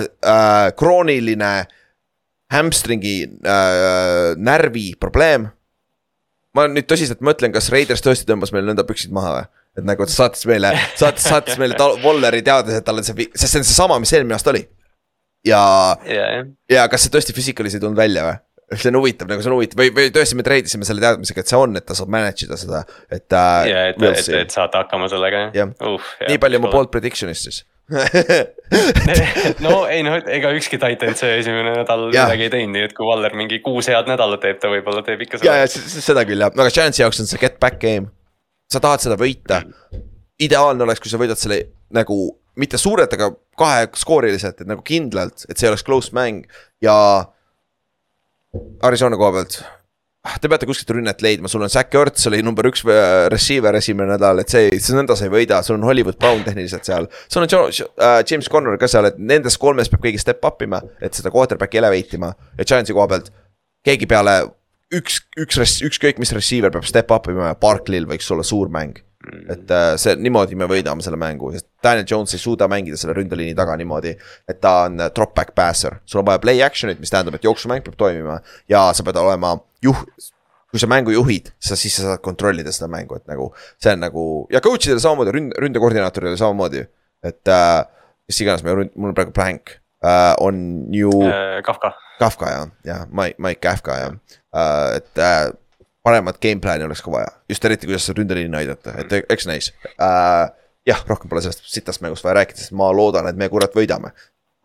krooniline 0.78 1.52
hamstringi 2.54 3.16
äh, 3.42 4.34
närvi 4.38 4.92
probleem. 5.00 5.50
ma 6.56 6.64
nüüd 6.72 6.86
tõsiselt 6.88 7.20
mõtlen, 7.20 7.52
kas 7.52 7.68
Raiders 7.68 8.00
tõesti 8.00 8.24
tõmbas 8.24 8.48
meil 8.54 8.64
nõnda 8.64 8.86
püksid 8.88 9.10
maha 9.12 9.32
või? 9.34 9.48
Et 9.76 9.84
nagu 9.86 10.08
ta 10.08 10.12
saatis 10.12 10.46
meile, 10.48 10.72
saatis, 10.96 11.28
saatis 11.28 11.60
meile 11.60 11.76
Volleri 12.02 12.42
teades, 12.46 12.78
et 12.78 12.86
tal 12.86 13.02
on 13.02 13.06
see, 13.06 13.28
sest 13.34 13.52
see 13.52 13.62
on 13.62 13.68
seesama, 13.68 14.00
mis 14.02 14.12
eelmine 14.16 14.36
aasta 14.36 14.52
oli. 14.54 14.64
ja 15.46 15.60
yeah,, 16.08 16.48
ja 16.72 16.88
kas 16.92 17.06
see 17.06 17.14
tõesti 17.14 17.36
physical'is 17.36 17.76
ei 17.76 17.84
tulnud 17.84 17.98
välja 17.98 18.26
või? 18.26 18.40
see 18.74 18.90
on 18.90 18.98
huvitav, 18.98 19.28
nagu 19.30 19.44
see 19.44 19.50
on 19.52 19.54
huvitav 19.60 19.78
või, 19.78 19.92
või 19.94 20.10
tõesti 20.14 20.38
me 20.38 20.42
treidisime 20.46 20.88
selle 20.88 21.04
teadmisega, 21.04 21.44
et 21.44 21.52
see 21.52 21.60
on, 21.60 21.78
et 21.78 21.86
ta 21.86 21.94
saab 21.94 22.10
manage 22.10 22.48
ida 22.48 22.58
seda, 22.58 22.82
et 23.12 23.30
äh,. 23.30 23.68
ja, 23.70 23.86
et, 23.92 24.02
et, 24.10 24.30
et 24.40 24.54
saate 24.54 24.80
hakkama 24.80 25.06
sellega 25.12 25.46
jah 25.46 25.56
ja. 25.60 25.70
uh,. 25.86 26.12
nii 26.26 26.40
palju 26.42 26.62
mu 26.64 26.72
bold 26.72 26.90
prediction'ist 26.94 27.46
siis 27.46 27.62
no 29.62 29.84
ei 29.86 30.02
noh, 30.02 30.16
ega 30.18 30.50
ükski 30.58 30.80
titan 30.82 31.14
see 31.14 31.36
esimene 31.38 31.76
nädal 31.76 32.08
midagi 32.08 32.48
ei 32.48 32.50
teinud, 32.56 32.74
nii 32.74 32.88
et 32.88 32.94
kui 32.96 33.06
Valler 33.06 33.36
mingi 33.38 33.60
kuus 33.62 33.86
head 33.92 34.10
nädalat 34.10 34.42
teeb, 34.42 34.58
ta 34.58 34.72
võib-olla 34.72 35.04
teeb 35.06 35.22
ikka 35.22 35.38
seda. 35.38 35.52
ja, 35.52 35.68
ja 35.68 36.02
seda 36.08 36.26
küll 36.26 36.42
jah, 36.42 36.50
aga 36.50 36.72
Giantsi 36.74 37.04
jaoks 37.04 37.22
on 37.22 37.30
see 37.30 37.38
get 37.38 37.60
back 37.62 37.78
game 37.78 38.10
sa 38.72 38.82
tahad 38.82 39.04
seda 39.04 39.18
võita. 39.20 39.62
ideaalne 40.40 40.84
oleks, 40.84 41.00
kui 41.00 41.08
sa 41.10 41.20
võidad 41.20 41.38
selle 41.40 41.62
nagu 41.96 42.16
mitte 42.60 42.78
suurelt, 42.80 43.12
aga 43.12 43.30
kaheskooriliselt, 43.56 44.60
et 44.60 44.68
nagu 44.68 44.82
kindlalt, 44.84 45.46
et 45.48 45.56
see 45.56 45.68
oleks 45.70 45.84
close 45.86 46.12
mäng 46.16 46.44
ja. 46.84 46.96
Arizona 48.84 49.16
koha 49.20 49.34
pealt, 49.34 49.58
te 50.40 50.48
peate 50.48 50.66
kuskilt 50.68 50.94
rünnet 50.96 51.20
leidma, 51.24 51.48
sul 51.48 51.64
on 51.64 51.72
Zack 51.72 51.92
Ertz 51.94 52.24
oli 52.30 52.38
number 52.44 52.64
üks 52.70 52.82
äh, 52.88 53.26
receiver 53.32 53.76
esimene 53.76 54.14
nädal, 54.14 54.40
et 54.40 54.52
see, 54.52 54.70
see 54.80 54.96
nõnda 54.96 55.16
sa 55.18 55.26
ei 55.26 55.32
võida, 55.32 55.58
sul 55.64 55.76
on 55.76 55.84
Hollywood 55.84 56.16
Brown 56.20 56.40
tehniliselt 56.46 56.88
seal. 56.88 57.08
sul 57.28 57.44
on 57.44 57.52
Joe, 57.52 57.88
uh, 58.00 58.20
James 58.24 58.48
Conner 58.52 58.78
ka 58.80 58.88
seal, 58.90 59.10
et 59.10 59.18
nendest 59.20 59.60
kolmest 59.60 59.92
peab 59.92 60.06
keegi 60.06 60.22
step 60.22 60.44
up 60.48 60.64
ima, 60.64 60.80
et 61.04 61.16
seda 61.16 61.32
quarterback'i 61.34 61.82
elevate 61.82 62.16
ima 62.16 62.32
ja 62.56 62.64
Giantsi 62.64 62.96
koha 62.96 63.10
pealt. 63.12 63.32
keegi 63.86 64.08
peale 64.10 64.38
üks, 64.94 65.20
üks, 65.38 65.80
ükskõik 65.86 66.20
mis 66.22 66.32
receiver 66.36 66.72
peab 66.74 66.86
step 66.86 67.10
up 67.14 67.28
ima 67.30 67.50
ja 67.50 67.58
Barkley'l 67.58 68.08
võiks 68.08 68.30
olla 68.34 68.46
suur 68.46 68.70
mäng. 68.72 69.02
Mm. 69.26 69.46
et 69.50 69.70
äh, 69.74 69.96
see, 69.98 70.12
niimoodi 70.22 70.54
me 70.54 70.68
võidame 70.70 71.02
selle 71.02 71.18
mängu, 71.18 71.48
sest 71.50 71.66
Daniel 71.82 72.04
Jones 72.06 72.34
ei 72.36 72.38
suuda 72.38 72.68
mängida 72.70 72.98
selle 73.00 73.14
ründeliini 73.16 73.56
taga 73.58 73.74
niimoodi. 73.80 74.12
et 74.46 74.60
ta 74.62 74.84
on 74.84 75.00
äh, 75.00 75.10
drop 75.16 75.32
back 75.34 75.54
passer, 75.56 75.96
sul 76.06 76.20
on 76.20 76.28
vaja 76.28 76.38
play 76.38 76.62
action'it, 76.62 77.00
mis 77.02 77.10
tähendab, 77.10 77.34
et 77.34 77.48
jooksumäng 77.48 77.82
peab 77.82 77.96
toimima 77.98 78.36
ja 78.70 78.84
sa 78.94 79.02
pead 79.02 79.18
olema 79.18 79.56
juh-. 79.82 80.04
kui 80.70 80.78
sa 80.78 80.86
mängu 80.90 81.16
juhid, 81.16 81.50
sa 81.58 81.78
siis 81.80 81.96
sa 81.98 82.04
saad 82.10 82.22
kontrollida 82.22 82.70
seda 82.76 82.90
mängu, 82.92 83.18
et 83.18 83.26
nagu 83.26 83.50
see 83.82 83.96
on 83.96 84.04
nagu 84.04 84.28
ja 84.54 84.62
coach 84.62 84.86
idel 84.86 85.02
samamoodi, 85.02 85.34
ründ-, 85.34 85.58
ründekoordinaatorile 85.64 86.38
samamoodi. 86.38 86.86
et 87.26 87.50
äh, 87.50 87.82
kes 88.28 88.42
iganes 88.44 88.62
mul 88.62 89.10
on 89.10 89.16
praegu 89.16 89.34
blank 89.34 89.80
äh, 90.04 90.34
on 90.38 90.86
ju 90.94 91.10
äh,. 91.24 91.64
Kafka. 91.66 91.96
Kafka 92.18 92.50
jah, 92.50 92.68
jah, 92.84 93.06
Mike, 93.10 93.36
Mike 93.38 93.60
Kafka 93.60 93.98
jah 94.00 94.12
Äh, 94.56 94.96
et 94.96 95.18
äh, 95.18 95.52
paremat 96.06 96.38
game 96.40 96.62
plan'i 96.62 96.86
oleks 96.86 97.02
ka 97.04 97.12
vaja, 97.12 97.28
just 97.50 97.64
eriti, 97.66 97.88
kuidas 97.88 98.06
ründeliini 98.14 98.56
aidata, 98.60 98.94
et 99.02 99.12
eks 99.34 99.48
näis 99.50 99.72
äh,. 99.98 100.46
jah, 100.86 101.02
rohkem 101.08 101.28
pole 101.28 101.42
sellest 101.42 101.66
sitast 101.66 102.00
mängust 102.04 102.24
vaja 102.24 102.38
rääkida, 102.38 102.62
sest 102.62 102.74
ma 102.78 102.88
loodan, 102.94 103.26
et 103.28 103.36
me 103.36 103.48
kurat 103.52 103.74
võidame. 103.74 104.12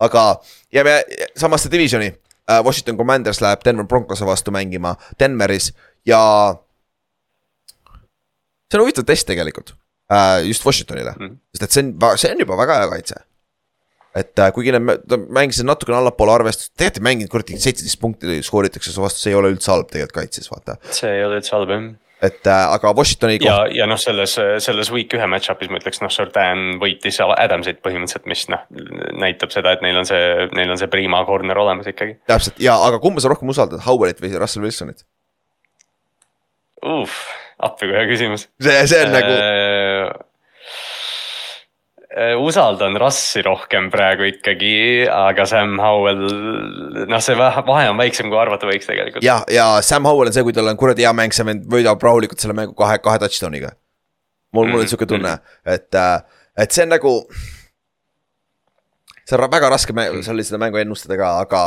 aga 0.01 0.25
jääme 0.73 0.93
samasse 1.37 1.71
divisioni 1.71 2.11
äh,, 2.11 2.61
Washington 2.63 2.97
Commanders 2.97 3.41
läheb 3.41 3.65
Denver 3.65 3.87
Broncose 3.89 4.25
vastu 4.25 4.53
mängima 4.53 4.95
Denveris 5.19 5.73
ja. 6.05 6.21
see 8.71 8.79
on 8.79 8.85
huvitav 8.85 9.09
test 9.09 9.27
tegelikult 9.27 9.73
äh,, 10.13 10.45
just 10.47 10.65
Washingtonile 10.65 11.15
mm, 11.17 11.25
-hmm. 11.25 11.37
sest 11.51 11.63
et 11.63 11.71
see 11.71 11.83
on, 11.83 12.17
see 12.17 12.31
on 12.31 12.45
juba 12.45 12.57
väga 12.57 12.79
hea 12.79 12.89
kaitse 12.95 13.15
et 14.17 14.39
äh, 14.39 14.51
kuigi 14.55 14.73
nad 14.75 15.17
mängisid 15.31 15.67
natukene 15.67 16.01
allapoole 16.01 16.35
arvestust, 16.35 16.73
tegelikult 16.75 17.01
ei 17.01 17.07
mänginud 17.07 17.31
kuradi 17.31 17.59
seitseteist 17.61 17.99
punkti 18.01 18.39
skooritakse 18.45 18.93
su 18.93 19.03
vastu, 19.03 19.23
see 19.23 19.33
ei 19.33 19.39
ole 19.39 19.51
üldse 19.53 19.71
halb 19.71 19.91
tegelikult 19.91 20.17
kaitses, 20.19 20.49
vaata. 20.51 20.77
see 20.91 21.11
ei 21.19 21.25
ole 21.27 21.41
üldse 21.41 21.55
halb 21.55 21.75
jah 21.75 21.91
et 22.21 22.45
äh, 22.45 22.63
aga 22.75 22.91
Washingtoni 22.93 23.39
koht.... 23.41 23.47
ja, 23.47 23.57
ja 23.73 23.87
noh, 23.89 23.97
selles, 23.97 24.35
selles 24.61 24.91
week 24.93 25.15
ühe 25.17 25.27
match-up'is 25.31 25.71
ma 25.73 25.79
ütleks, 25.81 26.03
noh, 26.03 26.11
Jordan 26.13 26.77
võitis 26.81 27.17
Adamsit 27.23 27.81
põhimõtteliselt, 27.81 28.27
mis 28.29 28.45
noh, 28.51 28.65
näitab 29.23 29.53
seda, 29.55 29.73
et 29.73 29.85
neil 29.85 29.97
on 30.03 30.09
see, 30.09 30.49
neil 30.53 30.75
on 30.75 30.81
see 30.81 30.91
prima 30.91 31.23
corner 31.25 31.57
olemas 31.63 31.89
ikkagi. 31.89 32.19
täpselt 32.29 32.61
ja, 32.61 32.77
aga 32.77 33.01
kumba 33.01 33.23
sa 33.23 33.31
rohkem 33.31 33.49
usaldad, 33.53 33.81
Howardit 33.87 34.21
või 34.21 34.35
Russell 34.37 34.67
Wilsonit? 34.67 35.05
appi 37.61 37.87
kui 37.87 37.95
hea 37.95 38.05
küsimus. 38.09 38.49
see, 38.61 38.77
see 38.89 39.01
on 39.05 39.15
nagu 39.15 39.33
äh, 39.33 39.81
Äh, 40.11 40.19
usaldan 42.43 42.97
Rassi 42.99 43.39
rohkem 43.45 43.87
praegu 43.91 44.25
ikkagi, 44.27 45.07
aga 45.07 45.45
Sam 45.47 45.77
Howell, 45.79 46.25
noh, 47.07 47.21
see 47.23 47.37
vahe 47.39 47.85
on 47.87 47.99
väiksem, 47.99 48.27
kui 48.31 48.39
arvata 48.39 48.67
võiks 48.67 48.89
tegelikult. 48.89 49.23
ja, 49.23 49.37
ja 49.51 49.67
Sam 49.85 50.09
Howell 50.09 50.27
on 50.27 50.35
see, 50.35 50.43
kui 50.43 50.55
tal 50.55 50.67
on 50.67 50.79
kuradi 50.79 51.05
hea 51.07 51.13
mäng, 51.15 51.31
see 51.35 51.55
võidab 51.71 52.03
rahulikult 52.03 52.43
selle 52.43 52.57
mängu 52.57 52.75
kahe, 52.75 52.99
kahe 53.03 53.21
touchdown'iga. 53.23 53.71
mul 54.51 54.67
mul 54.67 54.81
on 54.81 54.85
mm, 54.85 54.91
sihuke 54.91 55.07
tunne, 55.07 55.37
mm. 55.39 55.73
et, 55.77 55.95
äh, 55.95 56.43
et 56.65 56.75
see 56.75 56.83
on 56.83 56.91
nagu. 56.97 57.13
see 59.23 59.39
on 59.39 59.47
väga 59.55 59.71
raske 59.71 59.95
seal 59.95 60.35
oli 60.35 60.43
seda 60.43 60.59
mängu 60.59 60.83
ennustada 60.83 61.15
ka, 61.15 61.31
aga 61.45 61.63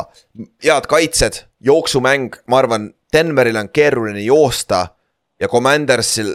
head 0.67 0.91
kaitsed, 0.93 1.45
jooksumäng, 1.65 2.37
ma 2.53 2.61
arvan, 2.61 2.91
Denveril 3.15 3.57
on 3.57 3.73
keeruline 3.73 4.21
joosta 4.27 4.89
ja 5.41 5.49
Commandersil 5.49 6.35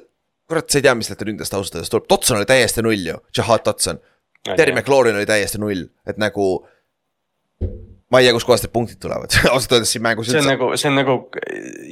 kurat, 0.49 0.69
sa 0.69 0.79
ei 0.79 0.85
tea, 0.85 0.95
mis 0.97 1.09
sealt 1.09 1.21
ründest 1.27 1.53
ausalt 1.53 1.77
öeldes 1.77 1.93
tuleb, 1.93 2.07
Dotson 2.09 2.39
oli 2.39 2.49
täiesti 2.49 2.83
null 2.85 3.05
ju, 3.11 3.19
Jahad 3.37 3.65
Dotson. 3.65 4.01
Terry 4.49 4.73
McLaurin 4.73 5.17
oli 5.19 5.27
täiesti 5.29 5.61
null, 5.61 5.85
et 6.07 6.17
nagu. 6.21 6.49
ma 8.09 8.19
ei 8.19 8.25
tea, 8.25 8.33
kustkohast 8.33 8.65
need 8.65 8.73
punktid 8.73 8.97
tulevad 9.03 9.35
ausalt 9.53 9.77
öeldes 9.77 9.91
siin 9.93 10.01
mängus. 10.01 10.31
see 10.31 10.41
on 10.41 10.49
nagu, 10.49 10.71
see 10.79 10.89
on 10.89 10.95
nagu 10.97 11.15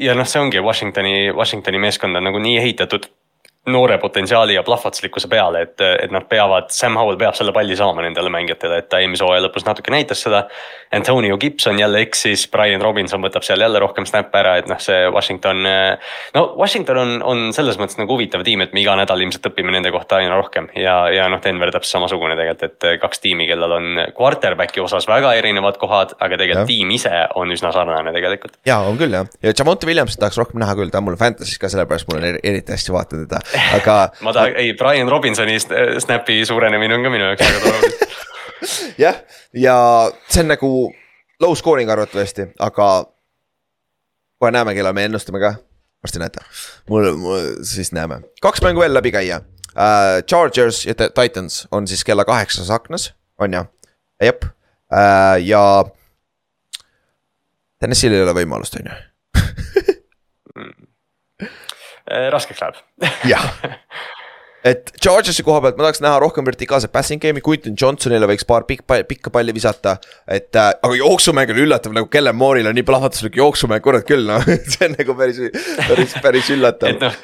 ja 0.01 0.15
noh, 0.17 0.25
see 0.25 0.41
ongi 0.41 0.63
Washingtoni, 0.63 1.31
Washingtoni 1.37 1.81
meeskond 1.83 2.17
on 2.17 2.25
nagu 2.25 2.41
nii 2.41 2.57
ehitatud 2.63 3.05
noore 3.67 3.97
potentsiaali 3.97 4.55
ja 4.55 4.63
plahvatuslikkuse 4.63 5.27
peale, 5.27 5.61
et, 5.67 5.81
et 6.03 6.11
nad 6.11 6.25
peavad, 6.29 6.71
Sam 6.71 6.95
Howell 6.95 7.19
peab 7.19 7.35
selle 7.35 7.51
palli 7.53 7.75
saama 7.75 8.01
nendele 8.05 8.31
mängijatele, 8.31 8.79
et 8.79 8.89
ta 8.89 9.01
eelmise 9.03 9.25
hooaja 9.27 9.43
lõpus 9.43 9.67
natuke 9.67 9.91
näitas 9.91 10.23
seda. 10.23 10.45
Antonio 10.91 11.37
Gibson 11.37 11.79
jälle 11.79 12.01
eksis, 12.05 12.47
Brian 12.51 12.81
Robinson 12.81 13.21
võtab 13.23 13.43
seal 13.43 13.61
jälle 13.61 13.79
rohkem 13.79 14.05
snap'e 14.07 14.39
ära, 14.39 14.55
et 14.61 14.69
noh, 14.71 14.79
see 14.79 15.07
Washington. 15.11 15.63
no 16.33 16.43
Washington 16.57 16.97
on, 17.01 17.13
on 17.23 17.43
selles 17.55 17.79
mõttes 17.79 17.99
nagu 17.99 18.15
huvitav 18.15 18.43
tiim, 18.47 18.63
et 18.63 18.73
me 18.75 18.81
iga 18.83 18.95
nädal 18.99 19.21
ilmselt 19.23 19.49
õpime 19.51 19.73
nende 19.75 19.91
kohta 19.91 20.21
aina 20.21 20.37
rohkem 20.39 20.69
ja, 20.75 20.95
ja 21.13 21.27
noh, 21.31 21.41
Denver 21.43 21.71
täpselt 21.75 21.97
samasugune 21.97 22.37
tegelikult, 22.39 22.63
et 22.87 23.01
kaks 23.01 23.23
tiimi, 23.23 23.49
kellel 23.49 23.75
on 23.77 24.01
quarterback'i 24.17 24.83
osas 24.83 25.07
väga 25.09 25.33
erinevad 25.39 25.79
kohad, 25.81 26.15
aga 26.19 26.39
tegelikult 26.39 26.63
ja. 26.63 26.71
tiim 26.71 26.95
ise 26.95 27.13
on 27.35 27.51
üsna 27.53 27.73
sarnane 27.75 28.13
tegelikult. 28.15 28.57
ja 28.67 28.79
on 28.87 28.99
küll 28.99 29.17
jah, 29.19 29.27
ja 29.43 29.53
Jamonte 29.57 29.89
Williamsit 29.89 30.21
tahaks 30.23 30.39
rohkem 30.39 30.63
näha 30.63 30.77
küll, 30.79 30.93
ta 30.93 31.01
on 31.01 31.09
mul 31.09 31.19
Fantasy's 31.19 31.59
ka 31.61 31.71
sellepärast 31.71 32.07
mul 32.11 32.21
on 32.21 32.29
eriti 32.31 32.75
hästi 32.75 32.95
vaatan 32.95 33.27
teda 33.27 33.43
aga 33.75 33.99
ma 34.25 34.35
tahan, 34.35 34.55
ei 34.55 34.73
Brian 34.79 35.11
Robinsoni 35.11 35.59
snap'i 35.59 36.43
suurenemine 36.47 36.95
on 36.95 37.07
ka 37.07 37.13
minu 37.13 37.31
jaoks 37.31 37.47
väga 37.47 37.65
tore 37.67 37.93
jah, 39.03 39.21
ja 39.53 39.75
see 40.29 40.43
on 40.43 40.51
nagu 40.53 40.71
low 41.43 41.55
scoring 41.55 41.89
arvatavasti, 41.91 42.49
aga 42.59 42.87
kohe 44.41 44.53
näeme, 44.53 44.75
kellal 44.77 44.95
me 44.97 45.05
ennustame 45.09 45.41
ka, 45.43 45.53
varsti 46.03 46.21
näete. 46.21 46.45
mul, 46.89 47.11
mul 47.19 47.51
siis 47.67 47.91
näeme, 47.95 48.21
kaks 48.41 48.63
mängu 48.65 48.83
veel 48.85 48.93
läbi 48.97 49.13
käia 49.15 49.41
uh,. 49.41 50.23
Chargers 50.29 50.85
ja 50.85 50.95
Titans 50.95 51.67
on 51.71 51.87
siis 51.87 52.03
kella 52.03 52.25
kaheksas 52.25 52.71
aknas, 52.73 53.11
on 53.39 53.53
ju, 53.53 53.63
jep 54.23 54.45
uh,, 54.45 55.37
ja. 55.43 55.63
Tennessee'l 57.77 58.15
ei 58.17 58.23
ole 58.25 58.33
võimalust, 58.33 58.79
on 58.79 58.89
ju 58.89 58.95
Äh, 62.07 62.29
raskeks 62.31 62.61
läheb. 62.61 62.75
jah, 63.27 63.43
et 64.67 64.91
Chargersi 65.03 65.43
koha 65.45 65.61
pealt 65.63 65.77
ma 65.77 65.85
tahaks 65.85 66.01
näha 66.03 66.19
rohkem 66.21 66.45
vertikaalset 66.47 66.91
passing 66.93 67.21
game'i, 67.21 67.43
Quinton 67.45 67.75
Johnsonile 67.79 68.27
võiks 68.29 68.45
paar 68.47 68.65
pikk, 68.69 68.83
pikka 69.07 69.31
palli 69.33 69.53
visata. 69.55 69.97
et 70.27 70.55
äh, 70.55 70.71
aga 70.83 70.97
jooksumäng 70.97 71.51
on 71.53 71.61
üllatav, 71.63 71.93
nagu 71.95 72.09
Kellen 72.11 72.35
Moore'il 72.35 72.69
on 72.69 72.75
nii 72.77 72.85
plahvatuslik 72.87 73.37
jooksumäng, 73.39 73.83
kurat 73.83 74.07
küll 74.07 74.27
noh 74.27 74.43
see 74.73 74.89
on 74.89 74.97
nagu 74.97 75.17
päris, 75.19 75.41
päris, 75.87 76.15
päris 76.23 76.49
üllatav. 76.55 76.95
et 76.95 77.05
noh, 77.05 77.19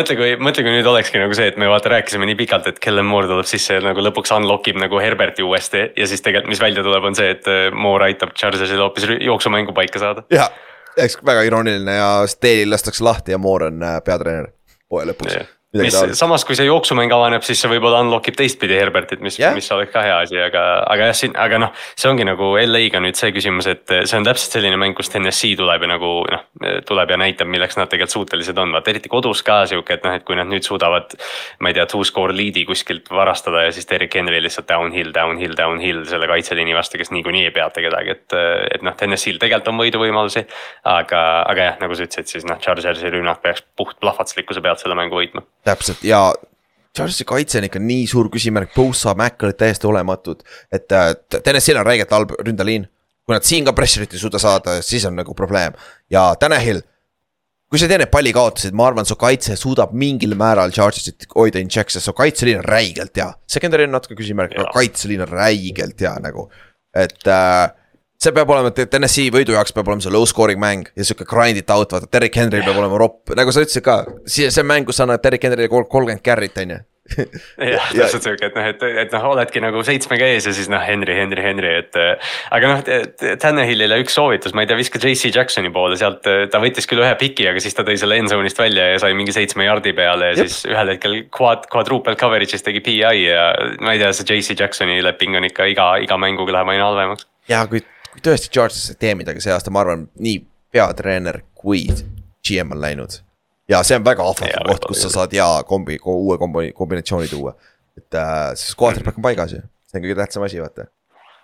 mõtle, 0.00 0.16
kui, 0.18 0.32
mõtle, 0.40 0.64
kui 0.66 0.76
nüüd 0.78 0.90
olekski 0.92 1.22
nagu 1.22 1.36
see, 1.36 1.50
et 1.52 1.60
me 1.60 1.68
vaata 1.70 1.94
rääkisime 1.94 2.28
nii 2.30 2.38
pikalt, 2.40 2.70
et 2.72 2.80
Kellen 2.82 3.08
Moore 3.08 3.30
tuleb 3.30 3.48
sisse 3.50 3.78
ja 3.78 3.84
nagu 3.84 4.04
lõpuks 4.04 4.34
unlock 4.36 4.72
ib 4.72 4.80
nagu 4.80 5.02
Herberti 5.02 5.46
uuesti. 5.46 5.86
ja 5.96 6.10
siis 6.10 6.24
tegelikult, 6.24 6.54
mis 6.54 6.64
välja 6.64 6.86
tuleb, 6.86 7.06
on 7.12 7.18
see, 7.18 7.30
et 7.36 7.50
äh, 7.50 7.68
Moore 7.74 8.10
aitab 8.10 8.34
Chargersil 8.38 8.82
hoopis 8.82 9.08
jooksumängu 9.20 9.76
paika 9.76 10.02
saada. 10.02 10.26
jah 10.32 10.50
eks 11.00 11.20
väga 11.24 11.44
irooniline 11.46 11.94
ja 11.94 12.10
Stale'il 12.28 12.72
lastakse 12.72 13.04
lahti 13.06 13.36
ja 13.36 13.38
Moore 13.38 13.70
on 13.70 13.82
äh, 13.86 14.00
peatreener 14.04 14.50
hooaja 14.90 15.12
lõpuks 15.12 15.36
yeah 15.36 15.56
mis 15.78 15.94
samas, 16.18 16.42
kui 16.44 16.56
see 16.58 16.66
jooksumäng 16.66 17.12
avaneb, 17.14 17.44
siis 17.46 17.60
see 17.62 17.70
võib-olla 17.70 18.00
unlock 18.02 18.26
ib 18.26 18.34
teistpidi 18.38 18.74
Herbertit, 18.74 19.20
mis 19.22 19.36
yeah., 19.38 19.54
mis 19.54 19.68
oleks 19.70 19.92
ka 19.94 20.02
hea 20.02 20.16
asi, 20.24 20.38
aga, 20.42 20.62
aga 20.90 21.10
jah, 21.10 21.18
siin, 21.20 21.36
aga 21.38 21.60
noh. 21.62 21.70
see 21.94 22.10
ongi 22.10 22.26
nagu 22.26 22.48
LA-ga 22.58 22.98
nüüd 23.04 23.18
see 23.18 23.30
küsimus, 23.36 23.68
et 23.70 23.84
see 23.86 24.18
on 24.18 24.26
täpselt 24.26 24.56
selline 24.56 24.80
mäng, 24.80 24.96
kus 24.98 25.12
TNS-i 25.12 25.52
tuleb 25.60 25.86
ja 25.86 25.92
nagu 25.92 26.10
noh, 26.26 26.42
tuleb 26.88 27.14
ja 27.14 27.20
näitab, 27.22 27.50
milleks 27.52 27.78
nad 27.78 27.90
tegelikult 27.90 28.16
suutelised 28.16 28.58
on, 28.58 28.74
vaata 28.74 28.90
eriti 28.90 29.12
kodus 29.12 29.44
ka 29.46 29.60
sihuke, 29.70 30.00
et 30.00 30.06
noh, 30.06 30.16
et 30.18 30.26
kui 30.26 30.38
nad 30.38 30.50
nüüd 30.50 30.66
suudavad. 30.66 31.14
ma 31.62 31.70
ei 31.70 31.78
tea, 31.78 31.86
two 31.90 32.02
score 32.08 32.34
lead'i 32.34 32.64
kuskilt 32.66 33.06
varastada 33.14 33.62
ja 33.68 33.70
siis 33.74 33.86
Derek 33.90 34.14
Henry 34.18 34.42
lihtsalt 34.42 34.66
downhill, 34.68 35.14
downhill, 35.14 35.54
downhill 35.56 36.02
selle 36.10 36.26
kaitseliini 36.30 36.74
vastu, 36.74 36.98
kes 36.98 37.14
niikuinii 37.14 37.46
ei 37.46 37.54
peata 37.54 37.84
kedagi, 37.84 38.18
et. 38.18 38.38
et 38.74 38.82
noh, 38.82 38.96
TNS-il 38.98 39.38
tegelikult 39.38 39.70
on 39.70 39.80
võiduvõimalusi. 39.84 40.44
aga, 40.90 41.22
aga 41.46 41.70
jah, 41.70 41.80
nagu 41.84 41.94
sa 41.94 42.08
ütlesid, 42.08 42.34
siis 42.34 42.48
noh, 42.48 42.58
Chargersi 42.58 43.14
rünnak 43.14 43.42
peaks 43.44 43.62
puht 43.78 44.00
plahvatuslikkuse 44.02 44.62
pealt 44.64 44.82
selle 44.82 44.98
mängu 44.98 45.20
võitma 45.20 45.44
täpselt 45.64 46.04
ja 46.04 46.28
Charlesi 46.96 47.24
kaitse 47.24 47.60
on 47.60 47.68
ikka 47.68 47.78
nii 47.82 48.06
suur 48.10 48.28
küsimärk, 48.32 48.72
Bosa, 48.74 49.14
Mac 49.14 49.42
olid 49.46 49.58
täiesti 49.60 49.86
olematud, 49.86 50.42
et 50.74 50.90
äh, 50.92 51.12
TNS-il 51.36 51.78
on 51.78 51.86
räigelt 51.86 52.10
halb 52.14 52.34
ründeliin. 52.40 52.88
kui 53.26 53.36
nad 53.36 53.44
siin 53.46 53.62
ka 53.62 53.70
pressure'it 53.76 54.14
ei 54.16 54.18
suuda 54.18 54.40
saada, 54.42 54.80
siis 54.82 55.04
on 55.06 55.14
nagu 55.14 55.34
probleem 55.38 55.76
ja 56.10 56.32
Tanahil. 56.40 56.80
kui 57.70 57.78
sa 57.78 57.86
ei 57.86 57.92
tee 57.92 58.00
neid 58.02 58.10
pallikaotuseid, 58.10 58.74
ma 58.74 58.88
arvan, 58.90 59.06
su 59.06 59.14
kaitse 59.14 59.54
suudab 59.56 59.92
mingil 59.94 60.34
määral 60.34 60.72
Chargesit 60.74 61.28
hoida 61.36 61.62
in 61.62 61.68
check, 61.70 61.90
sest 61.90 62.08
su 62.08 62.12
kaitseliin 62.18 62.58
on 62.58 62.64
räigelt 62.66 63.14
hea. 63.16 63.28
Secondary 63.46 63.86
on 63.86 63.94
natuke 63.94 64.16
küsimärk, 64.18 64.56
aga 64.58 64.72
kaitseliin 64.74 65.22
on 65.22 65.30
räigelt 65.30 66.02
hea 66.02 66.16
nagu, 66.24 66.48
et 66.90 67.30
äh, 67.30 67.70
see 68.20 68.36
peab 68.36 68.52
olema, 68.52 68.72
TNS-i 68.76 69.30
võidu 69.32 69.56
jaoks 69.56 69.72
peab 69.76 69.88
olema 69.88 70.04
see 70.04 70.12
low 70.12 70.28
scoring 70.28 70.60
mäng 70.60 70.92
ja 70.92 71.06
sihuke 71.06 71.24
grind 71.28 71.60
it 71.60 71.72
out, 71.72 71.92
vaata, 71.94 72.10
Derek 72.12 72.36
Henry 72.36 72.60
peab 72.66 72.76
olema 72.76 73.00
ropp, 73.00 73.32
nagu 73.38 73.54
sa 73.54 73.64
ütlesid 73.64 73.86
ka. 73.86 74.02
see, 74.28 74.52
see 74.52 74.66
mäng, 74.66 74.88
kus 74.88 75.00
sa 75.00 75.08
annad 75.08 75.24
Derek 75.24 75.48
Henryle 75.48 75.70
kolmkümmend 75.72 76.24
carry't, 76.26 76.60
on 76.60 76.76
ju. 76.76 76.80
jah, 77.72 77.86
täpselt 77.90 78.22
sihuke, 78.22 78.50
et 78.50 78.54
noh, 78.54 78.66
et, 78.70 78.82
et 79.02 79.14
noh, 79.16 79.24
oledki 79.32 79.62
nagu 79.64 79.80
seitsmega 79.82 80.28
ees 80.30 80.44
ja 80.46 80.52
siis 80.54 80.68
noh, 80.70 80.82
Henry, 80.84 81.16
Henry, 81.16 81.42
Henry, 81.42 81.70
et. 81.80 81.96
aga 82.54 82.74
noh, 82.74 82.84
Tannehillile 83.40 83.98
üks 84.04 84.14
soovitus, 84.14 84.52
ma 84.54 84.62
ei 84.62 84.70
tea, 84.70 84.76
viska 84.78 85.00
JC 85.00 85.32
Jacksoni 85.34 85.72
poole 85.74 85.96
sealt, 85.98 86.20
ta 86.22 86.60
võttis 86.62 86.86
küll 86.90 87.02
ühe 87.02 87.14
piki, 87.18 87.48
aga 87.50 87.62
siis 87.64 87.74
ta 87.74 87.86
tõi 87.88 87.96
selle 87.98 88.20
end 88.20 88.30
zone'ist 88.30 88.60
välja 88.60 88.92
ja 88.92 89.00
sai 89.02 89.16
mingi 89.18 89.34
seitsme 89.34 89.66
jardi 89.66 89.96
peale 89.96 90.34
ja 90.34 90.38
Jep. 90.38 90.52
siis 90.52 90.68
ühel 90.70 90.92
hetkel 90.92 91.16
quad, 91.34 91.64
quadruple 91.72 92.14
coverage'is 92.20 92.68
tegi 92.68 92.84
PI 92.84 93.00
ja 93.24 93.48
ma 93.80 93.96
ei 93.96 94.04
tea, 94.04 94.12
see 94.14 94.28
JC 94.28 94.60
Jacksoni 94.60 95.00
leping 95.02 95.40
on 95.40 95.48
ikka 95.48 95.72
iga, 95.72 95.94
iga 96.04 96.20
mänguga 96.20 96.60
läheb 96.60 96.76
aina 96.76 96.92
halvemaks. 96.92 97.26
ja 97.50 97.64
kui 97.66 97.82
kui 98.12 98.22
tõesti 98.24 98.50
Charges 98.52 98.90
ei 98.92 99.00
tee 99.00 99.16
midagi 99.18 99.42
see 99.44 99.52
aasta, 99.54 99.72
ma 99.72 99.82
arvan, 99.84 100.06
nii 100.18 100.40
peatreener 100.74 101.42
kui 101.54 101.86
GM 102.46 102.74
on 102.74 102.80
läinud. 102.82 103.20
ja 103.68 103.82
see 103.86 103.98
on 103.98 104.04
väga 104.04 104.24
ahvatlev 104.26 104.66
koht, 104.66 104.88
kus 104.90 105.02
sa 105.04 105.12
saad 105.12 105.34
hea 105.34 105.48
kombi, 105.68 105.98
uue 106.04 106.38
kombi, 106.38 106.72
kombinatsiooni 106.76 107.28
tuua. 107.30 107.54
et 107.98 108.14
äh, 108.14 108.50
siis 108.54 108.74
quarterback 108.78 109.18
on 109.18 109.26
paigas 109.26 109.54
ju, 109.54 109.62
see 109.86 110.00
on 110.00 110.06
kõige 110.06 110.18
tähtsam 110.18 110.46
asi, 110.46 110.60
vaata. 110.62 110.88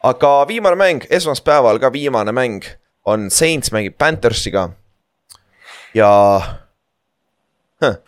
aga 0.02 0.32
viimane 0.48 0.78
mäng, 0.80 1.06
esmaspäeval 1.10 1.80
ka 1.82 1.92
viimane 1.92 2.34
mäng 2.34 2.66
on 3.06 3.30
Saints 3.30 3.72
mängib 3.72 3.98
Panthersiga. 3.98 4.68
ja 5.94 6.10
huh,, 7.84 7.98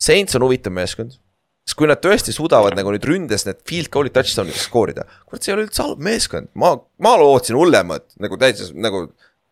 Saints 0.00 0.34
on 0.34 0.46
huvitav 0.48 0.74
meeskond 0.74 1.20
sest 1.68 1.78
kui 1.78 1.88
nad 1.90 2.00
tõesti 2.02 2.34
suudavad 2.34 2.76
nagu 2.78 2.92
nüüd 2.94 3.06
ründes 3.06 3.46
need 3.46 3.60
field 3.68 3.90
goal'id 3.94 4.14
touchdown'id 4.16 4.58
skoorida. 4.58 5.06
kurat, 5.28 5.44
see 5.44 5.52
ei 5.52 5.56
ole 5.58 5.66
üldse 5.68 5.84
halb 5.86 6.02
meeskond, 6.02 6.50
ma, 6.58 6.74
ma 7.02 7.16
lootsin 7.20 7.58
hullemat 7.58 8.08
nagu 8.22 8.40
täitsa 8.40 8.70
nagu. 8.74 9.08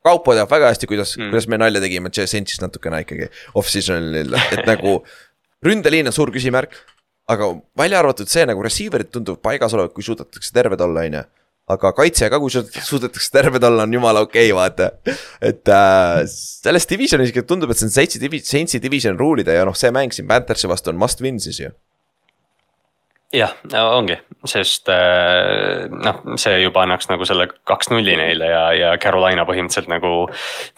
Kaupo 0.07 0.31
teab 0.33 0.49
väga 0.49 0.69
hästi, 0.71 0.87
kuidas 0.89 1.17
mm., 1.17 1.33
kuidas 1.33 1.49
me 1.51 1.57
nalja 1.59 1.81
tegime 1.83 2.09
Saintsist 2.15 2.63
natukene 2.63 3.01
ikkagi 3.03 3.27
off-season'il, 3.59 4.37
et 4.55 4.63
nagu. 4.69 5.01
ründeliin 5.67 6.07
on 6.07 6.15
suur 6.15 6.31
küsimärk, 6.31 6.77
aga 7.29 7.49
välja 7.77 7.99
arvatud 7.99 8.31
see 8.31 8.45
nagu 8.47 8.63
receiver'id 8.63 9.11
tunduvad 9.11 9.43
paigas 9.43 9.75
olevat, 9.75 9.93
kui 9.97 10.07
suudetakse 10.07 10.55
terved 10.55 10.81
olla, 10.87 11.03
on 11.03 11.17
ju 11.19 11.25
aga 11.75 11.91
kaitse 11.99 12.29
ka, 12.33 12.39
kui 12.41 12.55
suudetakse 12.55 13.33
terved 13.35 13.67
olla, 13.67 13.85
on 13.85 13.99
jumala 13.99 14.23
okei 14.25 14.53
okay,, 14.53 14.57
vaata. 14.57 15.17
et 15.45 15.69
äh, 15.69 16.23
selles 16.31 16.89
divisionis 16.89 17.35
ikka 17.35 17.45
tundub, 17.51 17.75
et 17.75 17.81
see 17.81 17.91
on 17.91 17.95
seitse 17.99 18.23
divi-, 18.23 18.41
Saintsi 18.45 18.81
division 18.81 19.19
rule 19.19 19.45
ida 19.45 19.59
ja 19.59 19.67
noh, 19.69 19.77
see 19.77 19.93
mäng 19.93 20.15
siin 20.15 20.31
Panthersi 20.31 20.71
vastu 20.71 20.95
on 20.95 21.01
must 21.03 21.21
win 21.25 21.43
siis 21.43 21.61
ju 21.61 21.75
Ja, 23.35 23.51
jeg 23.69 23.81
angrer. 23.93 24.23
Sest 24.47 24.89
äh, 24.89 25.89
noh, 25.91 26.21
see 26.39 26.61
juba 26.63 26.85
annaks 26.85 27.09
nagu 27.11 27.27
selle 27.29 27.49
kaks-nulli 27.69 28.15
neile 28.19 28.49
ja, 28.51 28.63
ja 28.75 28.93
Carolina 29.03 29.45
põhimõtteliselt 29.49 29.91
nagu. 29.91 30.13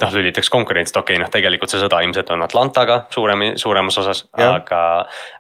noh, 0.01 0.13
lülitaks 0.17 0.51
konkurentsi, 0.51 0.95
et 0.95 1.01
okei 1.01 1.17
okay,, 1.17 1.23
noh, 1.23 1.31
tegelikult 1.33 1.73
see 1.73 1.81
sõda 1.83 2.01
ilmselt 2.05 2.33
on 2.35 2.43
Atlantaga 2.47 3.05
suurem, 3.13 3.45
suuremas 3.61 3.99
osas, 4.01 4.25
aga. 4.33 4.81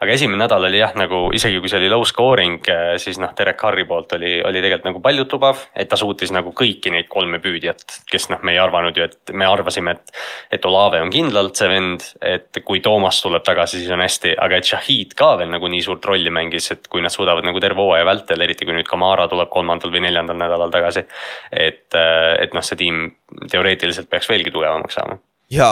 aga 0.01 0.13
esimene 0.13 0.45
nädal 0.45 0.69
oli 0.69 0.83
jah, 0.83 0.95
nagu 0.99 1.23
isegi 1.37 1.59
kui 1.61 1.73
see 1.73 1.81
oli 1.81 1.91
low 1.93 2.05
scoring, 2.07 2.61
äh, 2.71 2.95
siis 3.03 3.19
noh, 3.23 3.33
Derek 3.37 3.59
Carri 3.61 3.87
poolt 3.89 4.15
oli, 4.19 4.37
oli 4.45 4.63
tegelikult 4.63 4.91
nagu 4.91 5.03
paljutlubav. 5.05 5.67
et 5.75 5.91
ta 5.91 5.99
suutis 5.99 6.33
nagu 6.35 6.55
kõiki 6.57 6.93
neid 6.95 7.09
kolme 7.11 7.41
püüdjat, 7.43 8.03
kes 8.11 8.31
noh, 8.31 8.45
me 8.47 8.55
ei 8.55 8.63
arvanud 8.63 8.97
ju, 8.97 9.09
et 9.11 9.35
me 9.35 9.49
arvasime, 9.49 9.97
et. 9.97 10.17
et 10.53 10.67
Olave 10.71 11.01
on 11.03 11.11
kindlalt 11.11 11.59
see 11.59 11.67
vend, 11.67 12.05
et 12.23 12.61
kui 12.65 12.79
Toomas 12.85 13.19
tuleb 13.25 13.43
tagasi, 13.43 13.81
siis 13.81 13.91
on 13.91 14.05
hästi, 14.05 14.37
aga 14.39 14.61
et 14.61 14.69
Shahid 14.69 15.17
ka 15.19 15.33
veel 15.41 15.51
nagu 15.51 15.67
nii 15.73 15.83
suurt 15.83 16.05
rolli 16.07 16.31
mängis, 16.31 16.69
et 16.71 16.87
kui 16.87 17.01
kui 17.01 17.07
nad 17.07 17.15
suudavad 17.15 17.47
nagu 17.49 17.61
terve 17.65 17.81
hooaja 17.81 18.05
vältel, 18.11 18.43
eriti 18.45 18.67
kui 18.69 18.77
nüüd 18.77 18.89
Kamara 18.89 19.29
tuleb 19.31 19.51
kolmandal 19.53 19.93
või 19.95 20.05
neljandal 20.07 20.39
nädalal 20.39 20.73
tagasi. 20.75 21.07
et, 21.53 21.87
äh, 21.95 22.35
et 22.45 22.57
noh, 22.57 22.65
see 22.67 22.81
tiim 22.81 23.07
teoreetiliselt 23.51 24.11
peaks 24.11 24.29
veelgi 24.31 24.53
tugevamaks 24.55 24.99
saama. 25.01 25.19
ja 25.51 25.71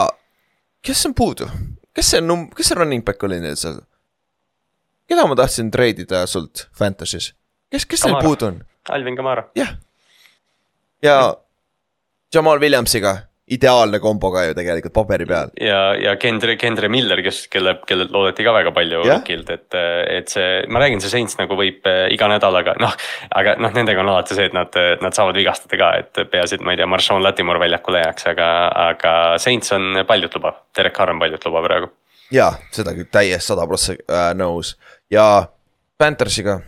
kes 0.85 1.05
on 1.09 1.15
puudu, 1.15 1.49
kes 1.95 2.15
see 2.15 2.23
num-, 2.23 2.49
kes 2.55 2.71
see 2.71 2.79
running 2.79 3.05
back 3.05 3.23
oli 3.23 3.41
neil 3.43 3.59
seal? 3.59 3.81
keda 5.09 5.27
ma 5.27 5.37
tahtsin 5.39 5.71
treidida 5.73 6.25
sult 6.29 6.67
Fantasy's, 6.77 7.33
kes, 7.71 7.85
kes 7.85 8.07
neil 8.07 8.19
puudu 8.23 8.51
on? 8.53 8.63
Alvin 8.89 9.15
Kamara. 9.19 9.49
jah, 9.55 9.75
ja 11.03 11.19
Jamal 12.33 12.59
Williamsiga 12.61 13.17
ideaalne 13.55 13.99
kombo 14.03 14.31
ka 14.33 14.45
ju 14.47 14.55
tegelikult 14.57 14.93
paberi 14.95 15.27
peal. 15.29 15.53
ja, 15.61 15.93
ja 15.99 16.15
Kendre, 16.21 16.55
Kendre 16.59 16.89
Miller, 16.91 17.21
kes, 17.25 17.45
kelle, 17.51 17.77
kellelt 17.87 18.13
loodeti 18.13 18.45
ka 18.45 18.53
väga 18.55 18.73
palju 18.75 19.03
rookilt, 19.05 19.49
et, 19.53 19.79
et 20.17 20.31
see, 20.31 20.49
ma 20.69 20.83
räägin, 20.83 21.01
see 21.03 21.13
Saints 21.13 21.39
nagu 21.39 21.57
võib 21.59 21.85
eh, 21.89 22.05
iga 22.15 22.29
nädalaga 22.31 22.75
noh. 22.81 22.97
aga 23.35 23.55
noh, 23.61 23.73
nendega 23.75 24.03
on 24.03 24.13
alati 24.13 24.37
see, 24.37 24.49
et 24.49 24.57
nad, 24.57 24.75
nad 25.03 25.15
saavad 25.15 25.37
vigastada 25.39 25.79
ka, 25.79 25.93
et 26.03 26.23
peaasi, 26.31 26.59
et 26.59 26.65
ma 26.65 26.75
ei 26.75 26.81
tea, 26.81 26.89
Marshawn 26.89 27.25
Latimore 27.25 27.61
väljakule 27.61 28.03
jääks, 28.03 28.29
aga, 28.33 28.51
aga 28.89 29.15
Saints 29.41 29.73
on 29.75 30.03
paljutlubav, 30.07 30.65
Derek 30.77 30.97
Carr 30.97 31.15
on 31.15 31.21
paljutlubav 31.21 31.67
praegu 31.69 31.93
jaa, 32.33 32.51
seda 32.73 32.93
küll 32.97 33.09
täiesti 33.11 33.51
sada 33.51 33.65
prossa 33.69 33.95
äh, 33.97 34.31
nõus 34.37 34.75
ja 35.11 35.49
Panthersiga. 35.99 36.59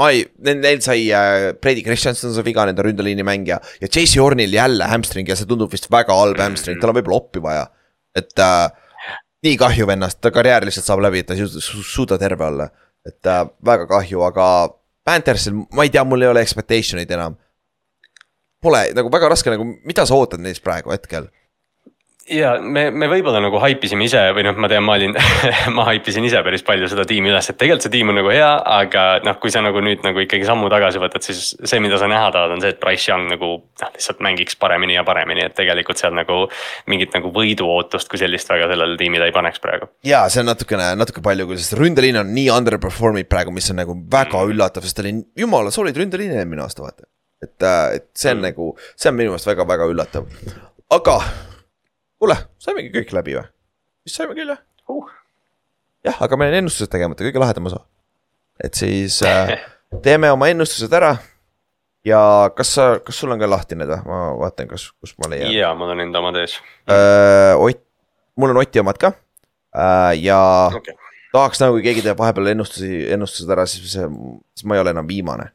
Ma 0.00 0.08
ei, 0.14 0.22
neil, 0.46 0.80
sai 0.84 1.02
äh, 1.12 1.52
Brady 1.60 1.82
Christensen 1.84 2.32
sai 2.34 2.44
viga, 2.46 2.64
nende 2.68 2.84
ründeliini 2.86 3.24
mängija 3.26 3.58
ja 3.80 3.88
J.C. 3.88 4.20
Hornil 4.22 4.54
jälle 4.56 4.86
hamstring 4.88 5.28
ja 5.28 5.36
see 5.36 5.48
tundub 5.50 5.72
vist 5.72 5.90
väga 5.92 6.16
halb 6.16 6.40
hamstring, 6.40 6.80
tal 6.80 6.92
on 6.94 6.96
võib-olla 7.00 7.18
oppi 7.20 7.42
vaja. 7.44 7.66
et 8.16 8.38
äh, 8.40 8.68
nii 9.44 9.56
kahju 9.60 9.86
vennast, 9.90 10.20
ta 10.24 10.30
karjäär 10.32 10.64
lihtsalt 10.68 10.86
saab 10.86 11.00
läbi, 11.04 11.20
et 11.22 11.26
ta 11.28 11.34
ei 11.36 11.42
suuda, 11.44 11.60
su- 11.64 11.82
suuda 11.84 12.18
terve 12.20 12.44
olla. 12.46 12.68
et 13.08 13.26
äh, 13.26 13.44
väga 13.64 13.86
kahju, 13.90 14.22
aga 14.28 14.46
Panthersil, 15.04 15.56
ma 15.74 15.82
ei 15.82 15.90
tea, 15.90 16.04
mul 16.06 16.22
ei 16.22 16.28
ole 16.30 16.40
expectation 16.46 17.00
eid 17.02 17.10
enam. 17.10 17.34
Pole 18.62 18.84
nagu 18.94 19.10
väga 19.10 19.32
raske 19.32 19.50
nagu, 19.50 19.64
mida 19.84 20.04
sa 20.06 20.14
ootad 20.14 20.38
neist 20.44 20.62
praegu 20.62 20.92
hetkel? 20.94 21.26
Ja 22.32 22.52
me, 22.60 22.86
me 22.90 23.08
võib-olla 23.10 23.40
nagu 23.42 23.60
haipisime 23.62 24.06
ise 24.06 24.20
või 24.36 24.44
noh, 24.46 24.56
ma 24.60 24.68
tean, 24.70 24.84
ma 24.86 24.96
olin, 24.98 25.14
ma 25.76 25.84
haipisin 25.88 26.24
ise 26.26 26.40
päris 26.44 26.64
palju 26.66 26.88
seda 26.90 27.04
tiimi 27.08 27.32
üles, 27.32 27.48
et 27.50 27.58
tegelikult 27.60 27.86
see 27.86 27.92
tiim 27.94 28.12
on 28.12 28.18
nagu 28.18 28.32
hea, 28.32 28.50
aga 28.78 29.04
noh, 29.26 29.38
kui 29.42 29.52
sa 29.54 29.62
nagu 29.64 29.82
nüüd 29.84 30.04
nagu 30.06 30.22
ikkagi 30.24 30.46
sammu 30.48 30.70
tagasi 30.72 31.02
võtad, 31.02 31.24
siis 31.26 31.52
see, 31.58 31.80
mida 31.84 32.00
sa 32.00 32.08
näha 32.10 32.30
tahad, 32.34 32.54
on 32.56 32.64
see, 32.64 32.72
et 32.74 32.80
Price 32.82 33.10
Young 33.10 33.28
nagu 33.32 33.52
noh, 33.60 33.92
lihtsalt 33.96 34.22
mängiks 34.24 34.58
paremini 34.60 34.96
ja 34.96 35.04
paremini, 35.06 35.46
et 35.48 35.56
tegelikult 35.58 36.00
seal 36.00 36.16
nagu 36.16 36.44
mingit 36.90 37.14
nagu 37.16 37.32
võiduootust 37.34 38.10
kui 38.10 38.20
sellist 38.20 38.50
väga 38.52 38.70
sellele 38.72 38.98
tiimile 39.00 39.28
ei 39.28 39.36
paneks 39.36 39.62
praegu. 39.62 39.90
jaa, 40.08 40.24
see 40.32 40.42
on 40.44 40.50
natukene, 40.52 40.92
natuke 40.98 41.24
palju 41.24 41.48
küll, 41.50 41.62
sest 41.62 41.76
ründeliin 41.78 42.20
on 42.22 42.34
nii 42.34 42.48
underperform'ib 42.54 43.30
praegu, 43.30 43.54
mis 43.54 43.70
on 43.72 43.82
nagu 43.82 43.96
väga 44.12 44.44
üllatav, 44.48 44.86
sest 44.86 44.98
ta 44.98 45.06
oli 45.06 45.18
jumala 45.38 45.72
solid 45.74 45.96
ründeliin 45.98 46.36
eelmine 46.38 46.64
aasta, 46.64 46.84
vaata. 46.86 47.08
et, 47.42 47.56
et 47.62 48.10
see 48.16 48.32
on 48.32 48.40
mm. 48.40 48.50
nagu, 48.50 48.74
see 48.96 49.12
on 49.12 49.18
minu 49.18 49.34
meelest 49.34 49.50
väga-väga 49.52 49.88
üllatav, 49.92 50.28
aga 50.92 51.18
kuule, 52.22 52.36
saimegi 52.62 52.92
kõik 52.94 53.16
läbi 53.18 53.34
või? 53.38 53.48
vist 54.06 54.20
saime 54.20 54.38
küll 54.38 54.54
jah 54.54 54.62
Uh. 54.90 55.06
jah, 56.02 56.16
aga 56.26 56.36
meil 56.38 56.50
on 56.50 56.64
ennustused 56.64 56.90
tegemata, 56.90 57.22
kõige 57.22 57.40
lahedam 57.40 57.68
osa. 57.70 57.84
et 58.62 58.74
siis 58.78 59.20
äh, 59.26 59.54
teeme 60.06 60.30
oma 60.34 60.48
ennustused 60.50 60.92
ära. 60.92 61.16
ja 62.06 62.50
kas 62.56 62.74
sa, 62.76 62.86
kas 63.04 63.20
sul 63.22 63.30
on 63.32 63.40
ka 63.42 63.48
lahti 63.50 63.78
need 63.78 63.90
või, 63.92 64.00
ma 64.10 64.20
vaatan, 64.40 64.68
kas, 64.72 64.88
kus 65.00 65.14
ma 65.22 65.30
leian. 65.32 65.52
ja 65.54 65.70
mul 65.78 65.94
on 65.94 66.02
enda 66.02 66.22
omad 66.22 66.40
ees. 66.42 66.58
Äh, 66.90 67.54
Ott, 67.54 67.84
mul 68.36 68.54
on 68.54 68.60
Oti 68.64 68.82
omad 68.82 68.98
ka 68.98 69.12
äh, 69.14 70.18
ja 70.22 70.40
okei, 70.74 70.98
tahaks 71.32 71.62
nagu, 71.62 71.78
kui 71.78 71.86
keegi 71.86 72.04
teeb 72.04 72.18
vahepeal 72.18 72.52
ennustusi, 72.56 73.04
ennustused 73.14 73.54
ära, 73.54 73.68
siis 73.70 73.94
siis 73.94 74.66
ma 74.66 74.76
ei 74.76 74.82
ole 74.82 74.94
enam 74.96 75.08
viimane. 75.08 75.52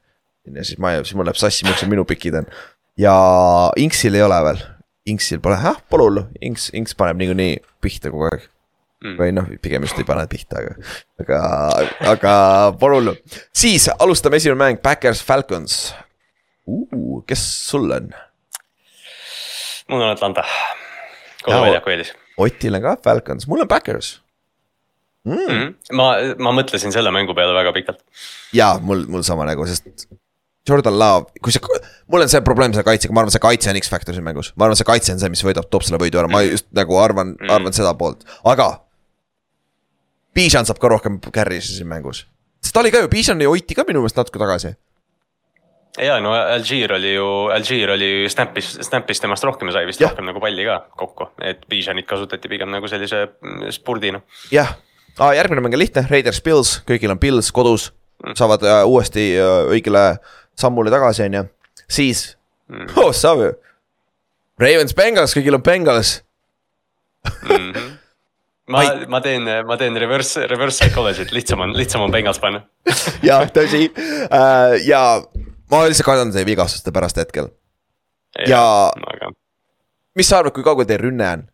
ja 0.47 0.63
siis 0.63 0.79
ma, 0.79 0.95
siis 1.03 1.19
mul 1.19 1.27
läheb 1.27 1.39
sassi, 1.39 1.67
millised 1.67 1.91
minu 1.91 2.07
pikid 2.07 2.39
on. 2.39 2.49
ja 2.97 3.13
Inksil 3.83 4.15
ei 4.15 4.23
ole 4.23 4.39
veel, 4.47 4.63
Inksil 5.07 5.41
pole, 5.43 5.57
hullu, 5.91 6.27
Inks, 6.43 6.69
Inks 6.75 6.95
paneb 6.97 7.19
niikuinii 7.21 7.57
pihta 7.83 8.11
kogu 8.13 8.29
aeg. 8.31 8.47
Mm. 8.97 9.13
või 9.13 9.29
noh, 9.29 9.49
pigem 9.61 9.83
just 9.85 9.99
ei 10.01 10.05
pane 10.07 10.23
pihta, 10.25 10.57
aga, 10.57 10.71
aga, 11.21 11.39
aga 12.15 12.31
pole 12.81 12.97
hullu. 12.97 13.13
siis 13.53 13.85
alustame 13.93 14.39
esimene 14.41 14.57
mäng, 14.57 14.79
Backers 14.81 15.21
Falcons 15.21 15.75
uh,. 16.65 17.19
kes 17.29 17.43
sul 17.69 17.93
on? 17.93 18.09
mul 19.91 20.01
on 20.01 20.15
Atlanta, 20.15 20.47
koduväljaku 21.45 21.93
eelis 21.93 22.15
Otil 22.41 22.77
on 22.77 22.81
ka 22.87 22.95
Falcons, 23.05 23.45
mul 23.47 23.61
on 23.67 23.69
Backers. 23.69 24.15
mm.. 25.29 25.45
-hmm. 25.45 25.75
ma, 25.93 26.09
ma 26.41 26.57
mõtlesin 26.57 26.93
selle 26.93 27.13
mängu 27.13 27.37
peale 27.37 27.53
väga 27.53 27.77
pikalt. 27.77 28.01
jaa, 28.49 28.79
mul, 28.81 29.05
mul 29.05 29.21
sama 29.21 29.45
nagu, 29.45 29.69
sest 29.69 30.09
Jordan 30.67 30.97
Love, 30.99 31.31
kui 31.43 31.53
see, 31.53 31.79
mul 32.11 32.25
on 32.25 32.31
see 32.31 32.41
probleem 32.45 32.73
selle 32.75 32.85
kaitsega, 32.87 33.15
ma 33.15 33.23
arvan, 33.23 33.33
see 33.33 33.43
kaitse 33.43 33.71
on 33.71 33.79
X-Factor 33.79 34.17
siin 34.17 34.25
mängus, 34.25 34.51
ma 34.55 34.67
arvan, 34.67 34.79
see 34.79 34.87
kaitse 34.87 35.13
on 35.13 35.21
see, 35.21 35.31
mis 35.33 35.43
võidab, 35.45 35.69
toob 35.71 35.85
selle 35.87 35.99
võidu 36.01 36.19
ära, 36.21 36.31
ma 36.31 36.43
just 36.45 36.67
nagu 36.75 36.97
arvan 37.01 37.35
mm, 37.35 37.53
arvan 37.57 37.75
seda 37.75 37.93
poolt, 37.99 38.27
aga. 38.47 38.73
Bijan 40.37 40.67
saab 40.69 40.77
ka 40.81 40.91
rohkem 40.93 41.21
carry'si 41.33 41.79
siin 41.79 41.89
mängus, 41.89 42.25
sest 42.61 42.75
ta 42.75 42.83
oli 42.83 42.91
ka 42.93 43.01
ju, 43.05 43.09
Bijan 43.13 43.41
hoiti 43.47 43.77
ka 43.77 43.87
minu 43.87 44.03
meelest 44.03 44.19
natuke 44.19 44.41
tagasi. 44.41 44.75
ja 46.03 46.19
no 46.21 46.33
Algier 46.37 46.93
oli 46.93 47.13
ju, 47.15 47.27
Algier 47.53 47.95
oli 47.95 48.11
snap'is, 48.29 48.75
snap'is 48.85 49.23
temast 49.23 49.47
rohkem 49.47 49.71
ja 49.71 49.79
sai 49.79 49.87
vist 49.89 50.01
Jah. 50.03 50.11
rohkem 50.11 50.27
nagu 50.29 50.43
palli 50.43 50.67
ka 50.67 50.81
kokku, 50.99 51.31
et 51.41 51.63
Bijanit 51.69 52.05
kasutati 52.05 52.51
pigem 52.51 52.69
nagu 52.69 52.87
sellise 52.91 53.23
mm, 53.29 53.71
spurdina. 53.79 54.21
jah. 54.51 54.75
Ah,, 55.17 55.33
järgmine 55.33 55.63
mäng 55.65 55.73
on 55.73 55.81
lihtne, 55.81 56.03
Raiders 56.11 56.43
Pils, 56.45 56.75
kõigil 56.85 57.09
on 57.09 57.17
Pils 57.17 57.49
kodus, 57.49 57.87
saavad 58.37 58.61
äh, 58.61 58.83
uuesti 58.85 59.31
äh, 59.33 59.71
õigele 59.73 60.03
sammule 60.59 60.93
tagasi, 60.93 61.27
on 61.27 61.39
ju, 61.39 61.43
siis 61.87 62.23
mm., 62.71 62.93
oh 63.01 63.13
saab 63.15 63.43
ju. 63.45 63.51
Ravens 64.57 64.95
Bengals, 64.97 65.35
kõigil 65.37 65.53
on 65.53 65.61
Bengals 65.65 66.17
ma, 68.67 68.83
ma 69.09 69.19
teen, 69.23 69.47
ma 69.67 69.77
teen 69.79 69.97
reverse, 69.99 70.47
reverse 70.49 70.81
psychology't, 70.81 71.33
lihtsam 71.35 71.61
on, 71.63 71.75
lihtsam 71.77 72.03
on 72.05 72.13
Bengals 72.13 72.39
panna. 72.43 72.63
jah, 73.27 73.45
tõsi 73.53 73.87
äh, 73.87 74.77
ja 74.87 75.01
ma 75.71 75.83
lihtsalt 75.85 76.07
kardan 76.07 76.33
teie 76.35 76.47
vigastuste 76.47 76.93
pärast 76.95 77.19
hetkel. 77.21 77.51
Ja- 78.47 78.89
aga 78.93 79.31
mis 80.17 80.29
sa 80.29 80.41
arvad, 80.41 80.55
kui 80.55 80.65
kaugel 80.65 80.89
teie 80.89 81.01
rünne 81.01 81.29
on? 81.35 81.45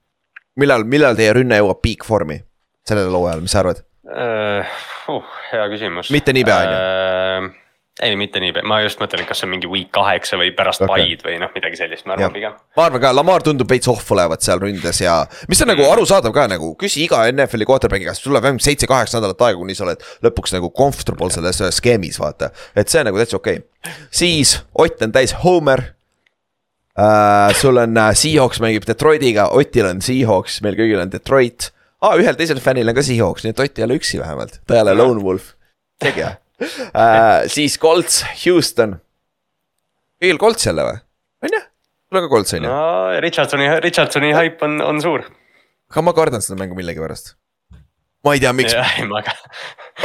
millal, 0.59 0.85
millal 0.87 1.17
teie 1.17 1.33
rünne 1.35 1.57
jõuab 1.59 1.81
peak-vormi 1.83 2.39
sellel 2.87 3.13
hooajal, 3.13 3.43
mis 3.43 3.53
sa 3.55 3.63
arvad? 3.63 3.83
uh,, 4.07 4.77
uh, 5.11 5.35
hea 5.51 5.67
küsimus. 5.71 6.11
Mitte 6.13 6.35
niipea, 6.35 6.57
on 6.59 6.73
ju? 6.73 7.59
ei, 8.01 8.15
mitte 8.17 8.41
niipea, 8.41 8.65
ma 8.65 8.79
just 8.81 8.97
mõtlen, 9.01 9.21
et 9.21 9.29
kas 9.29 9.41
see 9.41 9.45
on 9.45 9.51
mingi 9.53 9.69
week 9.69 9.91
kaheksa 9.93 10.37
või 10.39 10.49
pärast 10.57 10.81
okay. 10.81 10.89
paid 10.89 11.23
või 11.25 11.35
noh, 11.41 11.51
midagi 11.53 11.77
sellist, 11.77 12.07
ma 12.09 12.15
arvan 12.15 12.33
pigem. 12.33 12.55
ma 12.77 12.87
arvan 12.87 13.03
ka, 13.03 13.11
Lamar 13.13 13.45
tundub 13.45 13.69
veits 13.69 13.89
off 13.91 14.09
olevat 14.15 14.41
seal 14.45 14.61
ründes 14.63 15.01
ja 15.03 15.19
mis 15.51 15.61
on 15.61 15.69
nagu 15.69 15.85
arusaadav 15.85 16.33
ka 16.33 16.47
nagu, 16.49 16.71
küsi 16.79 17.03
iga 17.05 17.21
NFL-i 17.29 17.67
quarterback'i 17.69 18.09
käest, 18.09 18.25
sul 18.25 18.33
läheb 18.33 18.49
ainult 18.49 18.65
seitse-kaheksa 18.65 19.19
nädalat 19.19 19.45
aega, 19.45 19.61
kuni 19.61 19.77
sa 19.77 19.85
oled 19.85 20.07
lõpuks 20.25 20.55
nagu 20.57 20.71
comfortable 20.73 21.29
selles 21.33 21.61
skeemis, 21.77 22.17
vaata. 22.21 22.49
et 22.73 22.89
see 22.89 23.03
on 23.03 23.11
nagu 23.11 23.21
täitsa 23.21 23.37
okei 23.37 23.61
okay.. 23.61 23.97
siis 24.09 24.57
Ott 24.73 25.05
on 25.05 25.13
täis 25.13 25.37
Homer 25.43 25.85
äh,. 26.97 27.53
sul 27.61 27.77
on 27.77 27.97
äh, 27.97 28.13
Seahawks 28.17 28.61
mängib 28.63 28.89
Detroitiga, 28.89 29.51
Otil 29.53 29.91
on 29.91 30.01
Seahawks, 30.01 30.63
meil 30.65 30.79
kõigil 30.79 31.03
on 31.03 31.13
Detroit 31.13 31.69
ah,. 32.01 32.17
ühel 32.17 32.41
teisel 32.41 32.63
fännil 32.63 32.89
on 32.89 32.97
ka 32.97 33.05
Seahawks, 33.05 33.45
nii 33.45 33.53
et 33.53 33.67
Ott 33.67 33.77
ei 33.77 33.85
ole 33.85 34.01
üksi 34.01 34.17
vähemalt, 34.23 34.63
ta 34.65 34.79
ei 34.79 34.87
ole 34.87 34.97
lone 34.97 35.21
wolf, 35.21 35.53
tegi 36.01 36.25
äh,. 36.93 37.47
siis 37.51 37.77
Colts, 37.81 38.23
Houston. 38.45 38.97
kõigil 40.21 40.41
Colts 40.41 40.67
jälle 40.67 40.85
või? 40.87 40.99
on 41.43 41.57
ju, 41.57 41.61
sul 42.07 42.19
on 42.19 42.25
ka 42.25 42.33
Colts 42.35 42.57
on 42.57 42.67
ju? 42.67 42.69
no 42.69 43.21
Richardsoni, 43.23 43.69
Richardsoni 43.83 44.33
haip 44.37 44.61
on, 44.65 44.81
on 44.81 45.01
suur. 45.03 45.25
aga 45.91 46.05
ma 46.05 46.15
kardan 46.17 46.45
seda 46.45 46.59
mängu 46.59 46.77
millegipärast. 46.79 47.35
Ma 48.23 48.33
ei 48.37 48.39
tea, 48.39 48.53
miks, 48.55 48.73
ma, 49.09 49.19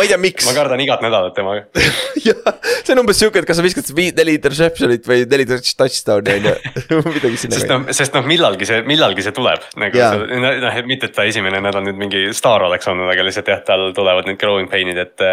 ei 0.03 0.09
tea, 0.11 0.19
miks 0.19 0.47
ma. 0.49 0.55
kardan 0.57 0.81
igat 0.83 1.03
nädalat 1.05 1.37
temaga. 1.37 1.67
see 2.19 2.95
on 2.95 3.03
umbes 3.05 3.21
sihuke, 3.21 3.43
et 3.43 3.47
kas 3.49 3.61
sa 3.61 3.65
viskad 3.65 3.91
vii- 3.95 4.11
neli 4.19 4.35
interception'it 4.39 5.07
või 5.07 5.23
neli 5.31 5.47
touch- 5.47 5.77
touchdown'i 5.79 6.35
on 6.41 6.49
ju, 6.49 7.03
midagi 7.07 7.39
sinna 7.45 7.61
sest. 7.61 7.71
noh, 7.71 7.85
sest 7.95 8.17
noh, 8.19 8.27
millalgi 8.27 8.67
see, 8.69 8.81
millalgi 8.89 9.23
see 9.27 9.35
tuleb 9.37 9.63
nagu 9.79 10.01
see- 10.03 10.41
noh, 10.43 10.79
et 10.81 10.89
mitte, 10.91 11.11
et 11.13 11.15
ta 11.15 11.27
esimene 11.31 11.61
nädal 11.65 11.87
nüüd 11.87 12.01
mingi 12.01 12.25
staar 12.37 12.67
oleks 12.67 12.91
olnud, 12.91 13.11
aga 13.13 13.27
lihtsalt 13.29 13.53
jah, 13.55 13.63
tal 13.69 13.93
tulevad 13.97 14.27
need 14.31 14.41
growing 14.43 14.71
pain'id, 14.73 14.99
et. 15.05 15.27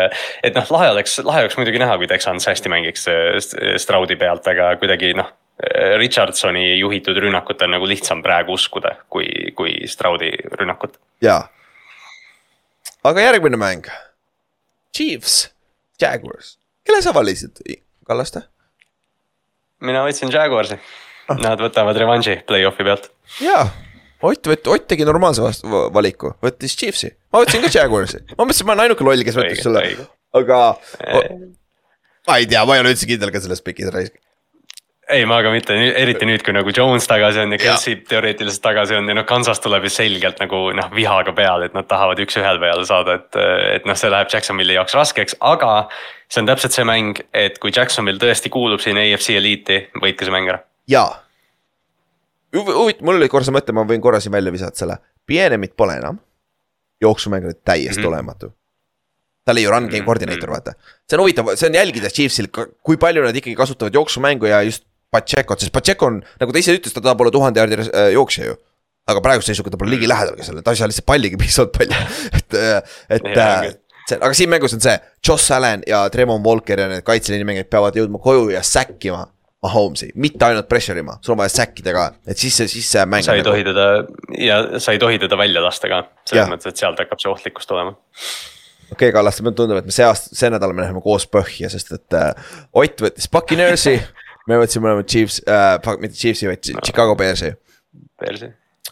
et 0.45 0.53
noh, 0.61 0.69
lahe 0.77 0.91
oleks, 0.93 1.17
lahe 1.25 1.45
oleks 1.47 1.57
muidugi 1.57 1.81
näha, 1.81 1.97
kui 2.01 2.11
Texans 2.11 2.45
hästi 2.51 2.69
mängiks 2.71 3.09
äh, 3.09 3.41
Stroudi 3.81 4.19
pealt, 4.21 4.45
aga 4.53 4.75
kuidagi 4.81 5.15
noh. 5.17 5.33
Richardsoni 5.97 6.73
juhitud 6.81 7.15
rünnakut 7.23 7.61
on 7.63 7.71
nagu 7.71 7.87
lihtsam 7.87 8.19
praegu 8.21 8.57
uskuda, 8.59 8.91
kui, 9.09 9.25
kui 9.55 9.87
Stroudi 9.87 10.33
rünnakut. 10.59 10.99
jaa. 11.23 11.45
Aga 13.05 13.21
järgmine 13.25 13.57
mäng. 13.61 13.87
Chiefs, 14.95 15.49
Jaguars, 16.01 16.55
kelle 16.87 17.01
sa 17.03 17.13
valisid, 17.15 17.59
Kallaste? 18.07 18.45
mina 19.85 20.01
võtsin 20.05 20.31
Jaguarsi, 20.33 20.77
nad 21.41 21.59
võtavad 21.61 21.97
revanši 21.99 22.37
play-off'i 22.47 22.85
pealt. 22.87 23.09
jaa, 23.43 23.67
Ott 24.25 24.47
võt-, 24.49 24.67
Ott 24.71 24.87
tegi 24.89 25.05
normaalse 25.05 25.43
vastu, 25.43 25.67
valiku, 25.93 26.31
võttis 26.41 26.73
Chiefsi, 26.79 27.11
ma 27.33 27.43
võtsin 27.43 27.61
ka 27.65 27.69
Jaguarsi, 27.73 28.23
ma 28.37 28.45
mõtlesin, 28.45 28.65
ma 28.65 28.73
olen 28.73 28.85
ainuke 28.87 29.05
loll, 29.05 29.25
kes 29.27 29.37
võttis 29.37 29.61
selle. 29.65 29.83
aga 30.39 30.59
ma 32.25 32.37
ei 32.39 32.47
tea, 32.49 32.63
ma 32.65 32.77
ei 32.77 32.81
ole 32.85 32.95
üldse 32.95 33.09
kindel 33.09 33.33
ka 33.35 33.41
selles 33.43 33.61
pikis 33.65 33.91
raisk. 33.93 34.15
ei, 35.09 35.25
ma 35.29 35.37
ka 35.45 35.51
mitte, 35.53 35.75
eriti 36.01 36.25
nüüd, 36.25 36.41
kui 36.45 36.53
nagu 36.55 36.71
Jones 36.73 37.05
tagasi 37.07 37.39
on 37.43 37.51
ja 37.53 37.59
Kelsey 37.61 37.95
teoreetiliselt 38.09 38.63
tagasi 38.63 38.95
on 38.97 39.09
ja 39.11 39.13
noh, 39.17 39.25
Kansas 39.29 39.59
tuleb 39.61 39.83
ju 39.85 39.91
selgelt 39.93 40.39
nagu 40.41 40.71
noh, 40.73 40.87
vihaga 40.95 41.33
peale, 41.37 41.65
et 41.69 41.75
nad 41.77 41.85
tahavad 41.89 42.19
üks-ühele 42.23 42.59
peale 42.59 42.85
saada, 42.89 43.19
et, 43.19 43.37
et 43.75 43.85
noh, 43.85 43.97
see 43.99 44.09
läheb 44.09 44.31
Jacksonville'i 44.33 44.77
jaoks 44.79 44.95
raskeks, 44.97 45.37
aga 45.45 45.75
see 46.27 46.41
on 46.41 46.49
täpselt 46.49 46.73
see 46.73 46.87
mäng, 46.89 47.21
et 47.37 47.59
kui 47.61 47.73
Jacksonville 47.75 48.21
tõesti 48.21 48.49
kuulub 48.53 48.81
siin 48.81 48.97
AFC 48.97 49.35
eliiti, 49.37 49.77
võitke 50.01 50.25
see 50.25 50.33
mäng 50.33 50.49
ära. 50.49 50.63
jaa. 50.89 51.21
huvitav, 52.55 53.05
mul 53.05 53.19
oli 53.21 53.29
korra 53.29 53.45
see 53.45 53.53
mõte, 53.55 53.75
ma 53.75 53.85
võin 53.85 54.01
korra 54.01 54.19
siin 54.23 54.33
välja 54.33 54.53
visata 54.55 54.81
selle, 54.83 54.97
Pienemit 55.25 55.75
pole 55.77 55.97
enam. 56.01 56.19
jooksumäng 57.01 57.45
oli 57.45 57.53
täiesti 57.65 57.99
mm 57.99 58.05
Mhm. 58.05 58.13
-hmm. 58.13 58.15
olematu. 58.15 58.53
ta 59.45 59.51
oli 59.51 59.61
ju 59.61 59.69
run 59.71 59.87
game 59.87 60.05
koordineeter, 60.05 60.49
vaata. 60.49 60.73
see 61.09 61.17
on 61.17 61.21
huvitav, 61.21 61.55
see 61.55 61.67
on 61.69 61.75
jälgida 61.75 62.09
Chiefsil, 62.09 62.47
kui 62.83 62.97
palju 62.97 63.23
nad 63.23 63.35
ikkagi 63.35 63.55
kasutavad 63.55 63.93
jooksumängu 63.93 64.45
ja 64.45 64.61
just 64.61 64.85
Pacheco't, 65.15 65.63
sest 65.63 65.73
Pacheco 65.75 66.11
on, 66.11 66.19
nagu 66.41 66.55
ta 66.55 66.61
ise 66.61 66.75
ütles, 66.77 66.93
ta 66.95 67.03
tahab 67.03 67.23
olla 67.25 67.33
tuhande 67.33 67.63
jaardi 67.63 67.81
äh, 67.87 68.11
jooksja 68.17 68.51
ju. 68.51 68.59
aga 69.05 69.21
praeguse 69.21 69.51
seisuga 69.53 69.69
ta 69.69 69.77
pole 69.77 69.93
ligilähedalgi 69.93 70.45
sellele, 70.47 70.65
ta 70.65 70.73
ei 70.73 70.79
saa 70.81 70.89
lihtsalt 70.89 71.05
palligi 71.09 71.37
piisavalt 71.43 71.73
palju, 71.75 72.05
et, 72.39 72.61
et 73.19 73.27
Jaa, 73.31 73.49
äh, 73.69 73.75
see, 74.09 74.17
aga 74.17 74.33
siin 74.37 74.51
mängus 74.51 74.75
on 74.77 74.83
see, 74.83 74.95
Josh 75.27 75.53
Allan 75.55 75.85
ja 75.87 76.03
Tremon 76.13 76.43
Walker 76.45 76.79
ja 76.81 76.89
need 76.91 77.05
kaitseliini 77.07 77.47
mängijad 77.47 77.71
peavad 77.71 77.97
jõudma 77.97 78.21
koju 78.23 78.49
ja 78.53 78.63
säkkima 78.65 79.25
Mahomes'i, 79.65 80.11
mitte 80.21 80.45
ainult 80.45 80.67
pressure 80.69 81.01
ima, 81.01 81.15
sul 81.25 81.33
on 81.33 81.39
vaja 81.41 81.53
säkkida 81.55 81.93
ka, 81.95 82.09
et 82.29 82.37
siis 82.37 82.57
see, 82.59 82.69
siis 82.69 82.89
see 82.91 83.05
mäng. 83.09 83.25
sa 83.25 83.33
ei 83.37 83.45
tohi 83.45 83.63
teda 83.65 83.85
ja 84.37 84.59
sa 84.83 84.93
ei 84.93 84.99
tohi 85.01 85.17
teda 85.21 85.37
välja 85.39 85.63
lasta 85.63 85.89
ka, 85.89 86.03
selles 86.29 86.51
mõttes, 86.51 86.73
et 86.73 86.83
sealt 86.83 86.99
hakkab 87.01 87.21
see 87.21 87.31
ohtlikkus 87.31 87.69
tulema. 87.69 87.95
okei 87.95 89.07
okay,, 89.07 89.15
Kallaste, 89.15 89.45
mulle 89.45 89.57
tundub, 89.57 89.79
et 89.81 89.87
me 89.89 89.95
see 89.95 90.05
aasta, 90.05 90.35
see 90.37 90.51
nädal 90.53 90.75
me 90.75 90.85
läheme 90.85 91.01
koos 91.01 91.25
põhja, 91.31 91.71
sest 91.73 91.95
et 91.97 92.17
äh, 92.19 92.53
Ott 92.77 93.01
võttis 93.07 93.31
Buccaneersi, 93.31 93.95
me 94.49 94.59
võtsime 94.61 94.87
mõlemad 94.87 95.09
Chiefs 95.09 95.41
äh,, 95.47 95.79
mitte 96.01 96.17
Chiefsi, 96.17 96.49
vaid 96.49 96.61
Chicago 96.83 97.15
Bearsi. 97.19 97.53
Persi 98.19 98.51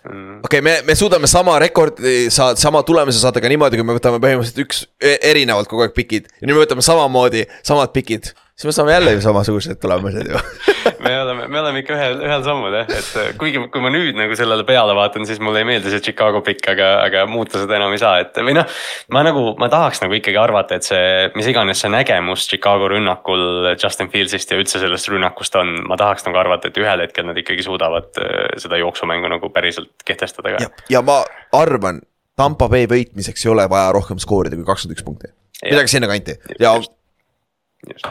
mm.. 0.09 0.39
okei 0.43 0.59
okay,, 0.59 0.61
me, 0.61 0.75
me 0.87 0.95
suudame 0.95 1.27
sama 1.27 1.57
rekordi 1.61 2.29
saada, 2.33 2.59
sama 2.59 2.83
tulemuse 2.87 3.21
saada 3.21 3.41
ka 3.43 3.51
niimoodi, 3.51 3.79
kui 3.79 3.87
me 3.87 3.95
võtame 3.97 4.21
põhimõtteliselt 4.23 4.63
üks 4.65 4.83
e- 5.01 5.19
erinevalt 5.31 5.69
kogu 5.71 5.85
aeg 5.85 5.95
pikid. 5.95 6.29
ja 6.39 6.47
nüüd 6.47 6.57
me 6.57 6.63
võtame 6.65 6.85
samamoodi 6.85 7.45
samad 7.61 7.93
pikid, 7.95 8.33
siis 8.55 8.65
me 8.69 8.71
saame 8.71 8.93
jälle 8.93 9.11
ju 9.11 9.21
samasugused 9.21 9.79
tulemused 9.81 10.27
ju. 10.29 10.39
me 11.05 11.21
oleme, 11.21 11.47
me 11.47 11.59
oleme 11.59 11.81
ikka 11.81 11.95
ühel, 11.95 12.19
ühel 12.23 12.43
sammul 12.45 12.75
jah, 12.77 12.89
et 12.93 13.09
äh, 13.19 13.31
kuigi, 13.39 13.61
kui 13.73 13.81
ma 13.83 13.89
nüüd 13.93 14.17
nagu 14.17 14.35
sellele 14.37 14.65
peale 14.67 14.95
vaatan, 14.97 15.25
siis 15.27 15.41
mulle 15.43 15.63
ei 15.63 15.67
meeldi 15.67 15.91
see 15.91 16.03
Chicago 16.05 16.43
pikk, 16.45 16.69
aga, 16.75 16.89
aga 17.07 17.25
muuta 17.29 17.61
seda 17.61 17.77
enam 17.79 17.95
ei 17.95 18.01
saa, 18.01 18.21
et 18.23 18.37
või 18.37 18.55
noh. 18.57 18.69
ma 19.15 19.25
nagu, 19.25 19.43
ma 19.59 19.69
tahaks 19.73 20.03
nagu 20.05 20.17
ikkagi 20.19 20.39
arvata, 20.39 20.79
et 20.79 20.87
see, 20.87 21.27
mis 21.37 21.49
iganes 21.49 21.83
see 21.83 21.91
nägemus 21.93 22.47
Chicago 22.49 22.89
rünnakul 22.93 23.73
Justin 23.73 24.11
Fieldsist 24.13 24.53
ja 24.53 24.61
üldse 24.61 24.81
sellest 24.83 25.11
rünnakust 25.11 25.59
on, 25.59 25.75
ma 25.89 25.99
tahaks 25.99 26.27
nagu 26.29 26.41
arvata, 26.41 26.69
et 26.69 26.81
ühel 26.81 27.05
hetkel 27.07 27.27
nad 27.29 27.39
ikkagi 27.39 27.65
suudavad 27.65 28.11
äh, 28.21 28.49
seda 28.61 28.79
jooksumängu 28.81 29.31
nagu 29.33 29.51
päriselt 29.53 29.93
kehtestada 30.05 30.55
ka 30.55 30.67
ja, 30.67 30.73
ja 30.93 31.05
ma 31.05 31.23
arvan, 31.57 32.03
Tampa 32.39 32.65
Bay 32.69 32.87
võitmiseks 32.89 33.43
ei 33.45 33.51
ole 33.53 33.67
vaja 33.69 33.91
rohkem 33.93 34.21
skoorida 34.21 34.57
kui 34.57 34.65
kakskümmend 34.65 34.97
üks 34.97 35.05
punkti. 35.05 35.33
midagi 35.67 35.97
sinnakanti 35.97 36.37
ja 36.61 36.77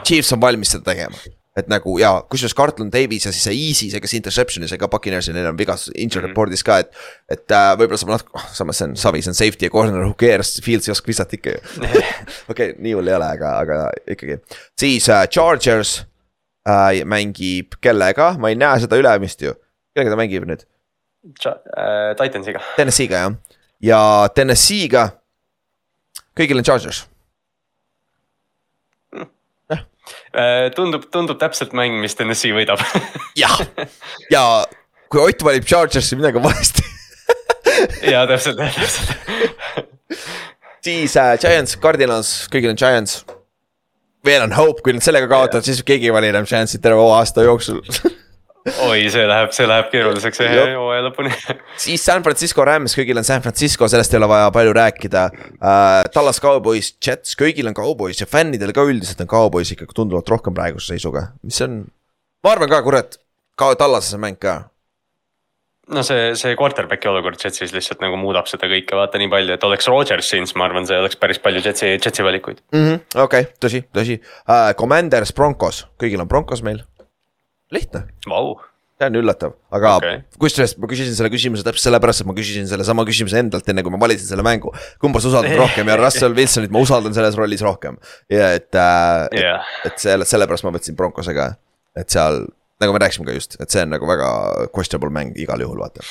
Chiefs 0.05 0.33
on 0.35 0.41
valmis 0.41 0.69
seda 0.75 0.83
tegema. 0.93 1.17
et 1.57 1.67
nagu 1.69 1.91
ja 2.01 2.09
kusjuures 2.29 2.55
Carlton 2.57 2.89
Davis 2.89 3.27
ja 3.27 3.31
siis 3.31 3.43
see 3.45 3.53
Easy, 3.53 3.89
see 3.93 3.99
kes 4.01 4.13
interception'i 4.17 4.65
sai 4.69 4.79
ka 4.81 4.87
Buccaneersil, 4.89 5.35
neil 5.37 5.51
on 5.51 5.57
vigas 5.57 5.83
injury 5.93 6.23
Mhm. 6.25 6.31
report'is 6.31 6.63
ka, 6.65 6.79
et. 6.81 6.89
et 7.29 7.51
äh, 7.53 7.75
võib-olla 7.77 7.99
saab 8.01 8.09
natuke, 8.15 8.41
samas 8.57 8.79
see 8.81 8.87
on 8.87 8.95
savi, 8.97 9.21
see 9.21 9.29
on 9.29 9.37
safety 9.37 9.67
ja 9.67 9.69
corner, 9.73 10.01
who 10.07 10.15
cares, 10.17 10.55
Fields 10.65 10.89
ei 10.89 10.95
oska 10.95 11.11
visata 11.11 11.37
ikka 11.37 11.53
ju. 11.53 11.61
okei, 12.55 12.73
nii 12.81 12.95
hull 12.97 13.07
ei 13.11 13.13
ole, 13.19 13.29
aga, 13.37 13.51
aga 13.61 13.77
ikkagi. 14.15 14.39
siis 14.81 15.05
äh, 15.13 15.27
Chargers 15.29 15.99
äh, 16.65 17.03
mängib 17.05 17.77
kellega, 17.85 18.31
ma 18.41 18.49
ei 18.49 18.57
näe 18.57 18.81
seda 18.81 18.97
ülemist 18.97 19.45
ju. 19.45 19.53
kellega 19.93 20.15
ta 20.15 20.21
mängib 20.23 20.49
nüüd? 20.49 20.65
äh,. 21.45 22.15
Titansiga, 22.17 22.65
Tennessee'ga 22.81 23.21
jah, 23.27 23.37
ja 23.93 23.99
Tennessee'ga, 24.33 25.05
kõigil 26.33 26.57
on 26.57 26.65
Chargers. 26.65 27.05
Äh, 29.71 29.85
tundub, 30.75 31.05
tundub 31.13 31.39
täpselt 31.41 31.75
mäng, 31.77 31.99
mis 32.01 32.15
Tennessee 32.17 32.55
võidab 32.55 32.81
jah, 33.41 33.59
ja 34.33 34.43
kui 35.13 35.21
Ott 35.21 35.45
valib 35.45 35.67
Chargersi, 35.69 36.17
midagi 36.17 36.41
on 36.41 36.47
valesti. 36.47 36.85
ja 38.13 38.25
täpselt, 38.29 38.57
täpselt. 38.57 39.13
siis 40.85 41.17
äh, 41.21 41.35
Giants, 41.41 41.77
Cardinals, 41.77 42.33
kõigil 42.53 42.73
on 42.73 42.79
Giants. 42.81 43.21
veel 44.25 44.41
on 44.47 44.55
hope, 44.57 44.81
kui 44.81 44.95
nad 44.95 45.05
sellega 45.05 45.29
kaotavad, 45.29 45.65
siis 45.67 45.83
keegi 45.85 46.09
ei 46.09 46.15
vali 46.15 46.33
enam 46.33 46.49
Giantsit 46.49 46.81
terve 46.81 47.05
aasta 47.13 47.45
jooksul 47.45 47.83
oi, 48.63 49.09
see 49.11 49.23
läheb, 49.27 49.51
see 49.55 49.67
läheb 49.67 49.89
keeruliseks 49.91 50.39
Jop. 50.39 50.69
hooaja 50.77 51.03
lõpuni. 51.09 51.31
siis 51.85 52.03
San 52.05 52.23
Francisco 52.23 52.63
Rams, 52.67 52.95
kõigil 52.95 53.19
on 53.19 53.27
San 53.27 53.43
Francisco, 53.43 53.89
sellest 53.91 54.13
ei 54.13 54.21
ole 54.21 54.29
vaja 54.31 54.51
palju 54.55 54.75
rääkida 54.77 55.23
uh,. 55.33 56.03
Tallas 56.13 56.39
Cowboys, 56.43 56.93
Jets, 57.03 57.35
kõigil 57.39 57.67
on 57.67 57.75
Cowboys 57.77 58.21
ja 58.23 58.29
fännidel 58.29 58.71
ka 58.75 58.85
üldiselt 58.87 59.23
on 59.25 59.31
Cowboys 59.31 59.73
ikkagi 59.75 59.95
tunduvalt 59.97 60.31
rohkem 60.31 60.55
praeguse 60.55 60.93
seisuga, 60.93 61.31
mis 61.43 61.59
on. 61.65 61.81
ma 62.43 62.53
arvan 62.55 62.71
ka, 62.71 62.79
kurat, 62.85 63.17
ka 63.59 63.73
Tallase 63.79 64.21
mäng 64.21 64.39
ka. 64.39 64.55
no 65.91 66.05
see, 66.07 66.31
see 66.39 66.55
quarterback'i 66.55 67.11
olukord 67.11 67.43
Jetsis 67.43 67.75
lihtsalt 67.75 67.99
nagu 68.05 68.15
muudab 68.21 68.47
seda 68.47 68.71
kõike 68.71 68.95
vaata 68.95 69.19
nii 69.19 69.31
palju, 69.33 69.57
et 69.57 69.67
oleks 69.67 69.91
Rodgers 69.91 70.31
siin, 70.31 70.47
siis 70.47 70.55
ma 70.55 70.69
arvan, 70.69 70.87
see 70.87 71.03
oleks 71.03 71.19
päris 71.19 71.43
palju 71.43 71.65
Jetsi, 71.67 71.97
Jetsi 71.97 72.23
valikuid. 72.23 72.63
okei, 73.27 73.51
tõsi, 73.59 73.83
tõsi 73.91 74.21
uh,. 74.23 74.71
Commanders, 74.79 75.35
Broncos, 75.35 75.83
kõigil 75.99 76.23
on 76.23 76.31
Broncos 76.31 76.63
meil. 76.63 76.85
Lihtne 77.75 78.05
Vau, 78.29 78.55
see 78.99 79.09
on 79.09 79.19
üllatav, 79.19 79.55
aga 79.73 79.93
okay. 79.99 80.23
Kusjuures 80.41 80.75
ma 80.81 80.89
küsisin 80.91 81.15
selle 81.17 81.31
küsimuse 81.33 81.65
täpselt 81.65 81.87
sellepärast, 81.89 82.23
et 82.23 82.29
ma 82.29 82.35
küsisin 82.37 82.67
sellesama 82.69 83.05
küsimuse 83.07 83.39
endalt, 83.41 83.69
enne 83.69 83.83
kui 83.85 83.93
ma 83.93 83.99
valisin 84.01 84.29
selle 84.29 84.45
mängu. 84.45 84.73
kumba 85.01 85.21
sa 85.23 85.31
usaldad 85.31 85.57
rohkem 85.59 85.89
ja 85.89 85.97
Russell 85.99 86.35
Wilsonit 86.37 86.73
ma 86.73 86.83
usaldan 86.83 87.15
selles 87.17 87.37
rollis 87.39 87.63
rohkem. 87.65 87.97
ja 88.31 88.53
et 88.57 88.69
äh, 88.75 89.29
et, 89.31 89.39
jah, 89.41 89.71
et 89.89 89.97
selle, 90.01 90.27
sellepärast 90.29 90.67
ma 90.67 90.75
võtsin 90.75 90.99
Broncose 90.99 91.35
ka, 91.37 91.53
et 91.99 92.13
seal 92.13 92.45
nagu 92.83 92.93
me 92.93 93.01
rääkisime 93.03 93.27
ka 93.27 93.35
just, 93.37 93.57
et 93.61 93.73
see 93.73 93.83
on 93.85 93.93
nagu 93.95 94.07
väga 94.09 94.29
questionable 94.75 95.13
mäng 95.13 95.37
igal 95.39 95.61
juhul, 95.63 95.81
vaata. 95.81 96.05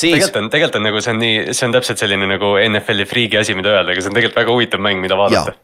siis 0.00 0.14
tegelikult 0.14 0.42
on, 0.42 0.52
tegelikult 0.52 0.80
on 0.80 0.86
nagu 0.88 1.02
see 1.04 1.14
on 1.14 1.20
nii, 1.24 1.40
see 1.56 1.66
on 1.68 1.76
täpselt 1.76 2.02
selline 2.02 2.28
nagu 2.30 2.54
NFL-i 2.66 3.08
friigi 3.08 3.40
asi, 3.40 3.56
mida 3.58 3.74
öelda, 3.76 3.94
aga 3.94 4.04
see 4.04 4.12
on 4.12 4.18
tegelikult 4.18 4.42
väga 4.42 4.56
huvitav 4.56 4.84
mäng, 4.84 5.02
mida 5.04 5.18
vaadata. 5.20 5.56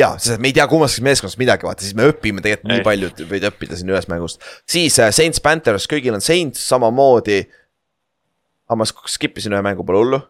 ja, 0.00 0.12
sest 0.18 0.36
et 0.36 0.42
me 0.42 0.50
ei 0.50 0.56
tea 0.56 0.66
kummastki 0.70 1.04
meeskonnast 1.06 1.38
midagi, 1.40 1.66
vaata 1.66 1.84
siis 1.84 1.96
me 1.96 2.08
õpime 2.10 2.42
tegelikult 2.44 2.70
nii 2.70 2.80
Ei. 2.82 2.86
palju, 2.86 3.10
võid 3.30 3.48
õppida 3.50 3.78
siin 3.78 3.92
ühest 3.92 4.10
mängust. 4.12 4.42
siis 4.68 4.98
äh, 5.02 5.12
Saints 5.14 5.42
Panthers, 5.42 5.88
kõigil 5.90 6.16
on 6.16 6.24
Saints 6.24 6.62
samamoodi. 6.68 7.42
aga 8.68 8.78
ma 8.80 8.86
sk- 8.88 9.10
skip 9.10 9.38
isin 9.38 9.54
ühe 9.56 9.62
mängu, 9.64 9.84
pole 9.86 10.02
hullu. 10.02 10.20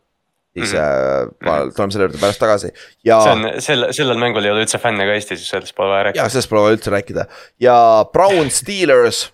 siis 0.56 0.72
mm 0.72 0.78
-hmm. 0.78 1.22
äh, 1.22 1.47
ma 1.47 1.56
tuleme 1.76 1.93
selle 1.93 2.05
juurde 2.09 2.18
pärast 2.18 2.40
tagasi 2.40 2.72
ja, 3.05 3.20
see 3.20 3.32
on, 3.32 3.60
sel, 3.60 3.86
sellel 3.93 4.18
mängul 4.18 4.44
ei 4.44 4.51
ole 4.51 4.64
üldse 4.64 4.78
fänne 4.78 5.05
ka 5.05 5.12
Eestis, 5.12 5.48
sellest 5.48 5.74
pole 5.76 5.88
vaja 5.88 6.02
rääkida. 6.09 6.22
ja 6.22 6.28
sellest 6.28 6.51
pole 6.51 6.62
vaja 6.62 6.76
üldse 6.76 6.90
rääkida 6.90 7.26
ja 7.60 8.06
Browns, 8.12 8.59
Steelers. 8.62 9.32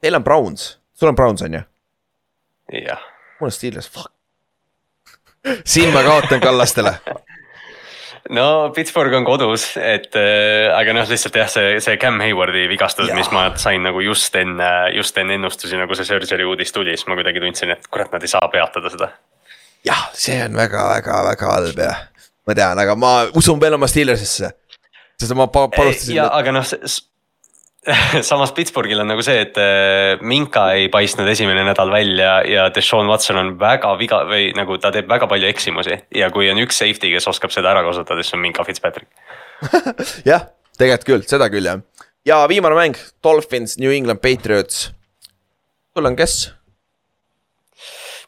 Teil 0.00 0.14
on 0.14 0.24
Browns, 0.24 0.78
sul 0.92 1.08
on 1.08 1.16
Browns 1.16 1.42
on 1.42 1.54
ju? 1.54 1.60
jah, 2.72 3.00
mul 3.40 3.48
on 3.48 3.52
Steelers, 3.52 3.90
fuck. 3.90 4.12
siin 5.64 5.92
ma 5.92 6.02
kaotan 6.02 6.40
Kallastele 6.40 6.98
no 8.30 8.70
Pittsburgh 8.74 9.14
on 9.18 9.24
kodus, 9.26 9.66
et 9.76 10.14
äh, 10.16 10.70
aga 10.72 10.94
noh, 10.96 11.06
lihtsalt 11.08 11.36
jah, 11.36 11.50
see, 11.50 11.76
see 11.84 11.96
Cam 12.00 12.20
Haywardi 12.24 12.66
vigastus, 12.70 13.10
mis 13.16 13.30
ma 13.34 13.46
sain 13.60 13.84
nagu 13.84 14.00
just 14.04 14.34
enne, 14.40 14.70
just 14.96 15.18
enne 15.20 15.36
ennustusi, 15.38 15.76
nagu 15.80 15.96
see 15.98 16.08
surgery 16.08 16.46
uudis 16.48 16.72
tuli, 16.72 16.94
siis 16.96 17.08
ma 17.10 17.18
kuidagi 17.18 17.42
tundsin, 17.44 17.74
et 17.76 17.88
kurat, 17.92 18.12
nad 18.14 18.24
ei 18.24 18.32
saa 18.32 18.48
peatada 18.52 18.92
seda. 18.94 19.10
jah, 19.84 20.06
see 20.16 20.38
on 20.46 20.56
väga-väga-väga 20.56 21.50
halb 21.52 21.82
jah, 21.86 22.04
ma 22.48 22.56
tean, 22.56 22.80
aga 22.84 22.96
ma 22.96 23.14
usun 23.36 23.60
veel 23.60 23.76
oma 23.76 23.90
Steelersisse. 23.90 24.54
sest 25.20 25.34
ma 25.36 25.46
pa- 25.46 25.68
palustasin 25.72 26.16
ja, 26.22 26.30
aga 26.32 26.56
noh, 26.56 26.64
samas 28.30 28.52
Pittsburghil 28.56 29.00
on 29.02 29.10
nagu 29.12 29.22
see, 29.24 29.42
et 29.44 29.58
äh, 29.60 30.22
Minka 30.24 30.66
ei 30.76 30.88
paistnud 30.92 31.28
esimene 31.28 31.64
nädal 31.66 31.92
välja 31.92 32.38
ja 32.48 32.66
Deshaun 32.74 33.08
Watson 33.10 33.38
on 33.40 33.52
väga 33.60 33.92
viga 34.00 34.22
või 34.28 34.50
nagu 34.56 34.78
ta 34.80 34.92
teeb 34.94 35.08
väga 35.10 35.28
palju 35.30 35.48
eksimusi 35.50 35.98
ja 36.16 36.30
kui 36.34 36.48
on 36.52 36.60
üks 36.64 36.80
safety, 36.80 37.12
kes 37.12 37.28
oskab 37.30 37.52
seda 37.54 37.74
ära 37.74 37.84
kasutada, 37.86 38.24
siis 38.24 38.36
on 38.36 38.44
Minka 38.44 38.64
Fitzpatrick. 38.64 39.10
jah, 40.30 40.48
tegelikult 40.78 41.08
küll, 41.10 41.28
seda 41.28 41.50
küll 41.52 41.68
jah. 41.68 41.84
ja 42.26 42.42
viimane 42.48 42.78
mäng, 42.78 43.00
Dolphins, 43.24 43.78
New 43.78 43.92
England 43.92 44.24
Patriots. 44.24 44.90
sul 45.94 46.08
on 46.08 46.16
kes? 46.16 46.52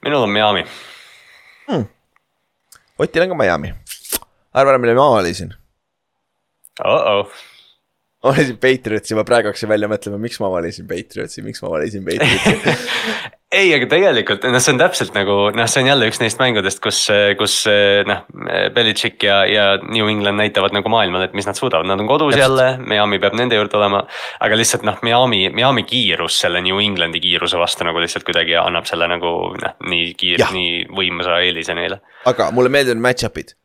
minul 0.05 0.29
on 0.29 0.31
Miami, 0.31 0.67
Otil 2.99 3.23
on 3.23 3.29
ka 3.29 3.37
Miami. 3.37 3.73
arva 4.57 4.73
ära, 4.73 4.79
mille 4.81 4.95
ma 4.97 5.11
valisin. 5.17 5.53
oh-oh, 6.85 7.29
ma 7.29 7.56
valisin 8.31 8.59
Patriotsi, 8.63 9.17
ma 9.19 9.25
praegu 9.27 9.53
hakkasin 9.53 9.71
välja 9.71 9.89
mõtlema, 9.91 10.21
miks 10.23 10.39
ma 10.43 10.51
valisin 10.53 10.87
Patriotsi, 10.91 11.43
miks 11.47 11.63
ma 11.65 11.73
valisin 11.73 12.05
Patriotsi. 12.07 12.77
ei, 13.61 13.71
aga 13.77 13.89
tegelikult 13.91 14.47
noh, 14.51 14.61
see 14.63 14.73
on 14.75 14.81
täpselt 14.81 15.15
nagu 15.17 15.37
noh, 15.55 15.69
see 15.71 15.83
on 15.85 15.91
jälle 15.91 16.09
üks 16.11 16.21
neist 16.23 16.41
mängudest, 16.41 16.81
kus, 16.85 17.03
kus 17.39 17.59
noh, 18.09 18.25
Belichik 18.75 19.23
ja, 19.27 19.39
ja 19.49 19.67
New 19.83 20.09
England 20.11 20.41
näitavad 20.43 20.75
nagu 20.77 20.91
maailmale, 20.93 21.29
et 21.31 21.37
mis 21.39 21.49
nad 21.49 21.59
suudavad, 21.59 21.89
nad 21.89 22.03
on 22.03 22.11
kodus 22.11 22.35
Täpselt. 22.35 22.45
jälle, 22.45 22.67
Miami 22.83 23.21
peab 23.23 23.39
nende 23.39 23.59
juurde 23.59 23.79
olema. 23.79 24.03
aga 24.43 24.59
lihtsalt 24.59 24.87
noh, 24.89 24.99
Miami, 25.07 25.47
Miami 25.55 25.87
kiirus 25.89 26.41
selle 26.43 26.63
New 26.65 26.81
Englandi 26.83 27.23
kiiruse 27.23 27.61
vastu 27.61 27.87
nagu 27.87 28.03
lihtsalt 28.03 28.27
kuidagi 28.27 28.59
annab 28.61 28.89
selle 28.91 29.09
nagu 29.11 29.37
noh, 29.63 29.79
nii 29.87 30.11
kiire 30.19 30.45
Jah., 30.45 30.53
nii 30.57 30.85
võimsa 30.97 31.41
eelise 31.45 31.79
neile. 31.79 32.03
aga 32.27 32.51
mulle 32.55 32.73
meeldivad 32.73 33.03
match-up'id. 33.09 33.57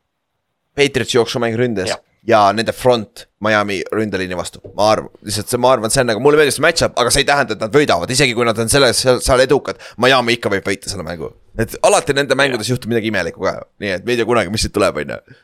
Patriotsi 0.77 1.17
jooksumäng 1.17 1.57
ründes 1.59 1.91
ja. 2.27 2.41
Nende 2.56 2.73
front 2.76 3.26
Miami 3.41 3.81
ründeliini 3.93 4.38
vastu, 4.38 4.61
ma 4.77 4.91
arvan, 4.93 5.10
lihtsalt 5.26 5.52
see, 5.52 5.61
ma 5.61 5.72
arvan, 5.76 5.93
see 5.93 6.03
on 6.03 6.11
nagu, 6.11 6.23
mulle 6.23 6.39
meeldib 6.39 6.56
see 6.56 6.65
match-up, 6.65 6.98
aga 7.02 7.14
see 7.14 7.23
ei 7.23 7.30
tähenda, 7.30 7.57
et 7.57 7.64
nad 7.64 7.76
võidavad, 7.76 8.11
isegi 8.14 8.35
kui 8.38 8.45
nad 8.48 8.60
on 8.61 8.69
selles, 8.72 9.02
seal, 9.26 9.43
edukad. 9.45 9.81
Miami 10.02 10.38
ikka 10.38 10.52
võib 10.53 10.68
võita 10.69 10.91
selle 10.91 11.06
mängu, 11.07 11.31
et 11.60 11.73
alati 11.88 12.15
nende 12.18 12.38
mängudes 12.38 12.69
juhtub 12.69 12.91
midagi 12.93 13.10
imelikku 13.10 13.45
ka, 13.45 13.56
nii 13.81 13.95
et 13.98 14.06
me 14.06 14.14
ei 14.14 14.22
tea 14.22 14.30
kunagi, 14.30 14.53
mis 14.53 14.65
siit 14.65 14.76
tuleb, 14.76 15.02
on 15.02 15.15
ju. 15.15 15.39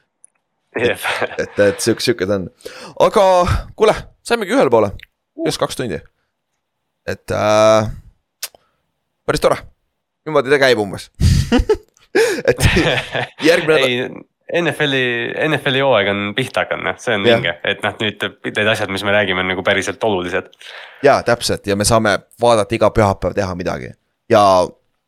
et, 0.77 1.57
et 1.57 1.81
sihuke, 1.81 2.05
sihuke 2.05 2.29
ta 2.29 2.37
on, 2.37 2.51
aga 3.07 3.25
kuule, 3.79 3.97
saimegi 4.27 4.53
ühele 4.53 4.73
poole, 4.73 4.91
just 5.47 5.61
kaks 5.61 5.79
tundi. 5.79 5.97
et 7.07 7.33
äh, 7.33 7.89
päris 9.25 9.41
tore, 9.41 9.57
niimoodi 10.27 10.53
ta 10.53 10.61
käib 10.61 10.83
umbes 10.83 11.09
et 12.49 12.61
järgmine 13.49 13.81
nädal, 13.81 14.21
NFL-i, 14.53 15.33
NFL-i 15.49 15.81
hooaeg 15.83 16.07
on 16.11 16.21
pihta 16.35 16.63
hakanud, 16.63 16.85
noh, 16.87 16.95
see 17.01 17.15
on 17.15 17.25
Jah. 17.27 17.37
vinge, 17.41 17.53
et 17.67 17.81
noh, 17.83 17.95
nüüd 17.99 18.23
need 18.45 18.67
asjad, 18.71 18.89
mis 18.93 19.03
me 19.03 19.11
räägime, 19.11 19.43
on 19.43 19.47
nagu 19.51 19.63
päriselt 19.63 20.03
olulised. 20.03 20.47
jaa, 21.03 21.19
täpselt 21.27 21.67
ja 21.67 21.75
me 21.75 21.85
saame 21.85 22.17
vaadata 22.41 22.75
iga 22.75 22.89
pühapäev 22.95 23.35
teha 23.35 23.55
midagi 23.55 23.91
ja 24.29 24.43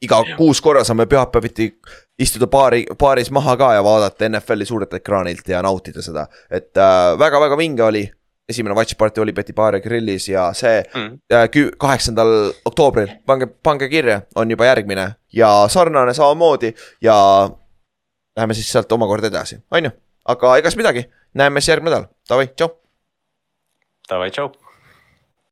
iga 0.02 0.22
kuus 0.38 0.62
korra 0.62 0.84
saame 0.84 1.06
pühapäeviti 1.06 1.72
istuda 2.20 2.48
paari, 2.52 2.86
baaris 3.00 3.32
maha 3.32 3.56
ka 3.58 3.74
ja 3.74 3.84
vaadata 3.84 4.28
NFL-i 4.30 4.66
suurelt 4.66 4.94
ekraanilt 4.94 5.48
ja 5.48 5.62
nautida 5.64 6.02
seda, 6.04 6.28
et 6.52 6.76
äh, 6.78 7.16
väga-väga 7.20 7.58
vinge 7.58 7.84
oli. 7.84 8.10
esimene 8.50 8.74
watch 8.76 8.98
party 8.98 9.22
oli 9.22 9.32
Betty 9.34 9.54
Baare 9.54 9.80
grillis 9.80 10.28
ja 10.30 10.48
see 10.54 10.84
Mm. 10.96 11.20
äh, 11.34 11.50
kaheksandal 11.78 12.52
oktoobril, 12.66 13.08
pange, 13.26 13.46
pange 13.64 13.90
kirja, 13.90 14.22
on 14.36 14.50
juba 14.52 14.66
järgmine 14.66 15.16
ja 15.34 15.68
sarnane 15.70 16.14
samamoodi 16.14 16.74
ja 17.02 17.50
läheme 18.38 18.58
siis 18.58 18.72
sealt 18.72 18.92
omakorda 18.92 19.32
edasi, 19.32 19.62
on 19.72 19.90
ju, 19.90 19.92
aga 20.34 20.56
egas 20.62 20.78
midagi, 20.80 21.06
näeme 21.34 21.62
siis 21.62 21.74
järgmine 21.76 21.96
nädal, 21.96 22.10
davai, 22.30 22.50
tšau. 22.54 22.74
Davai, 24.10 24.32
tšau. 24.34 24.69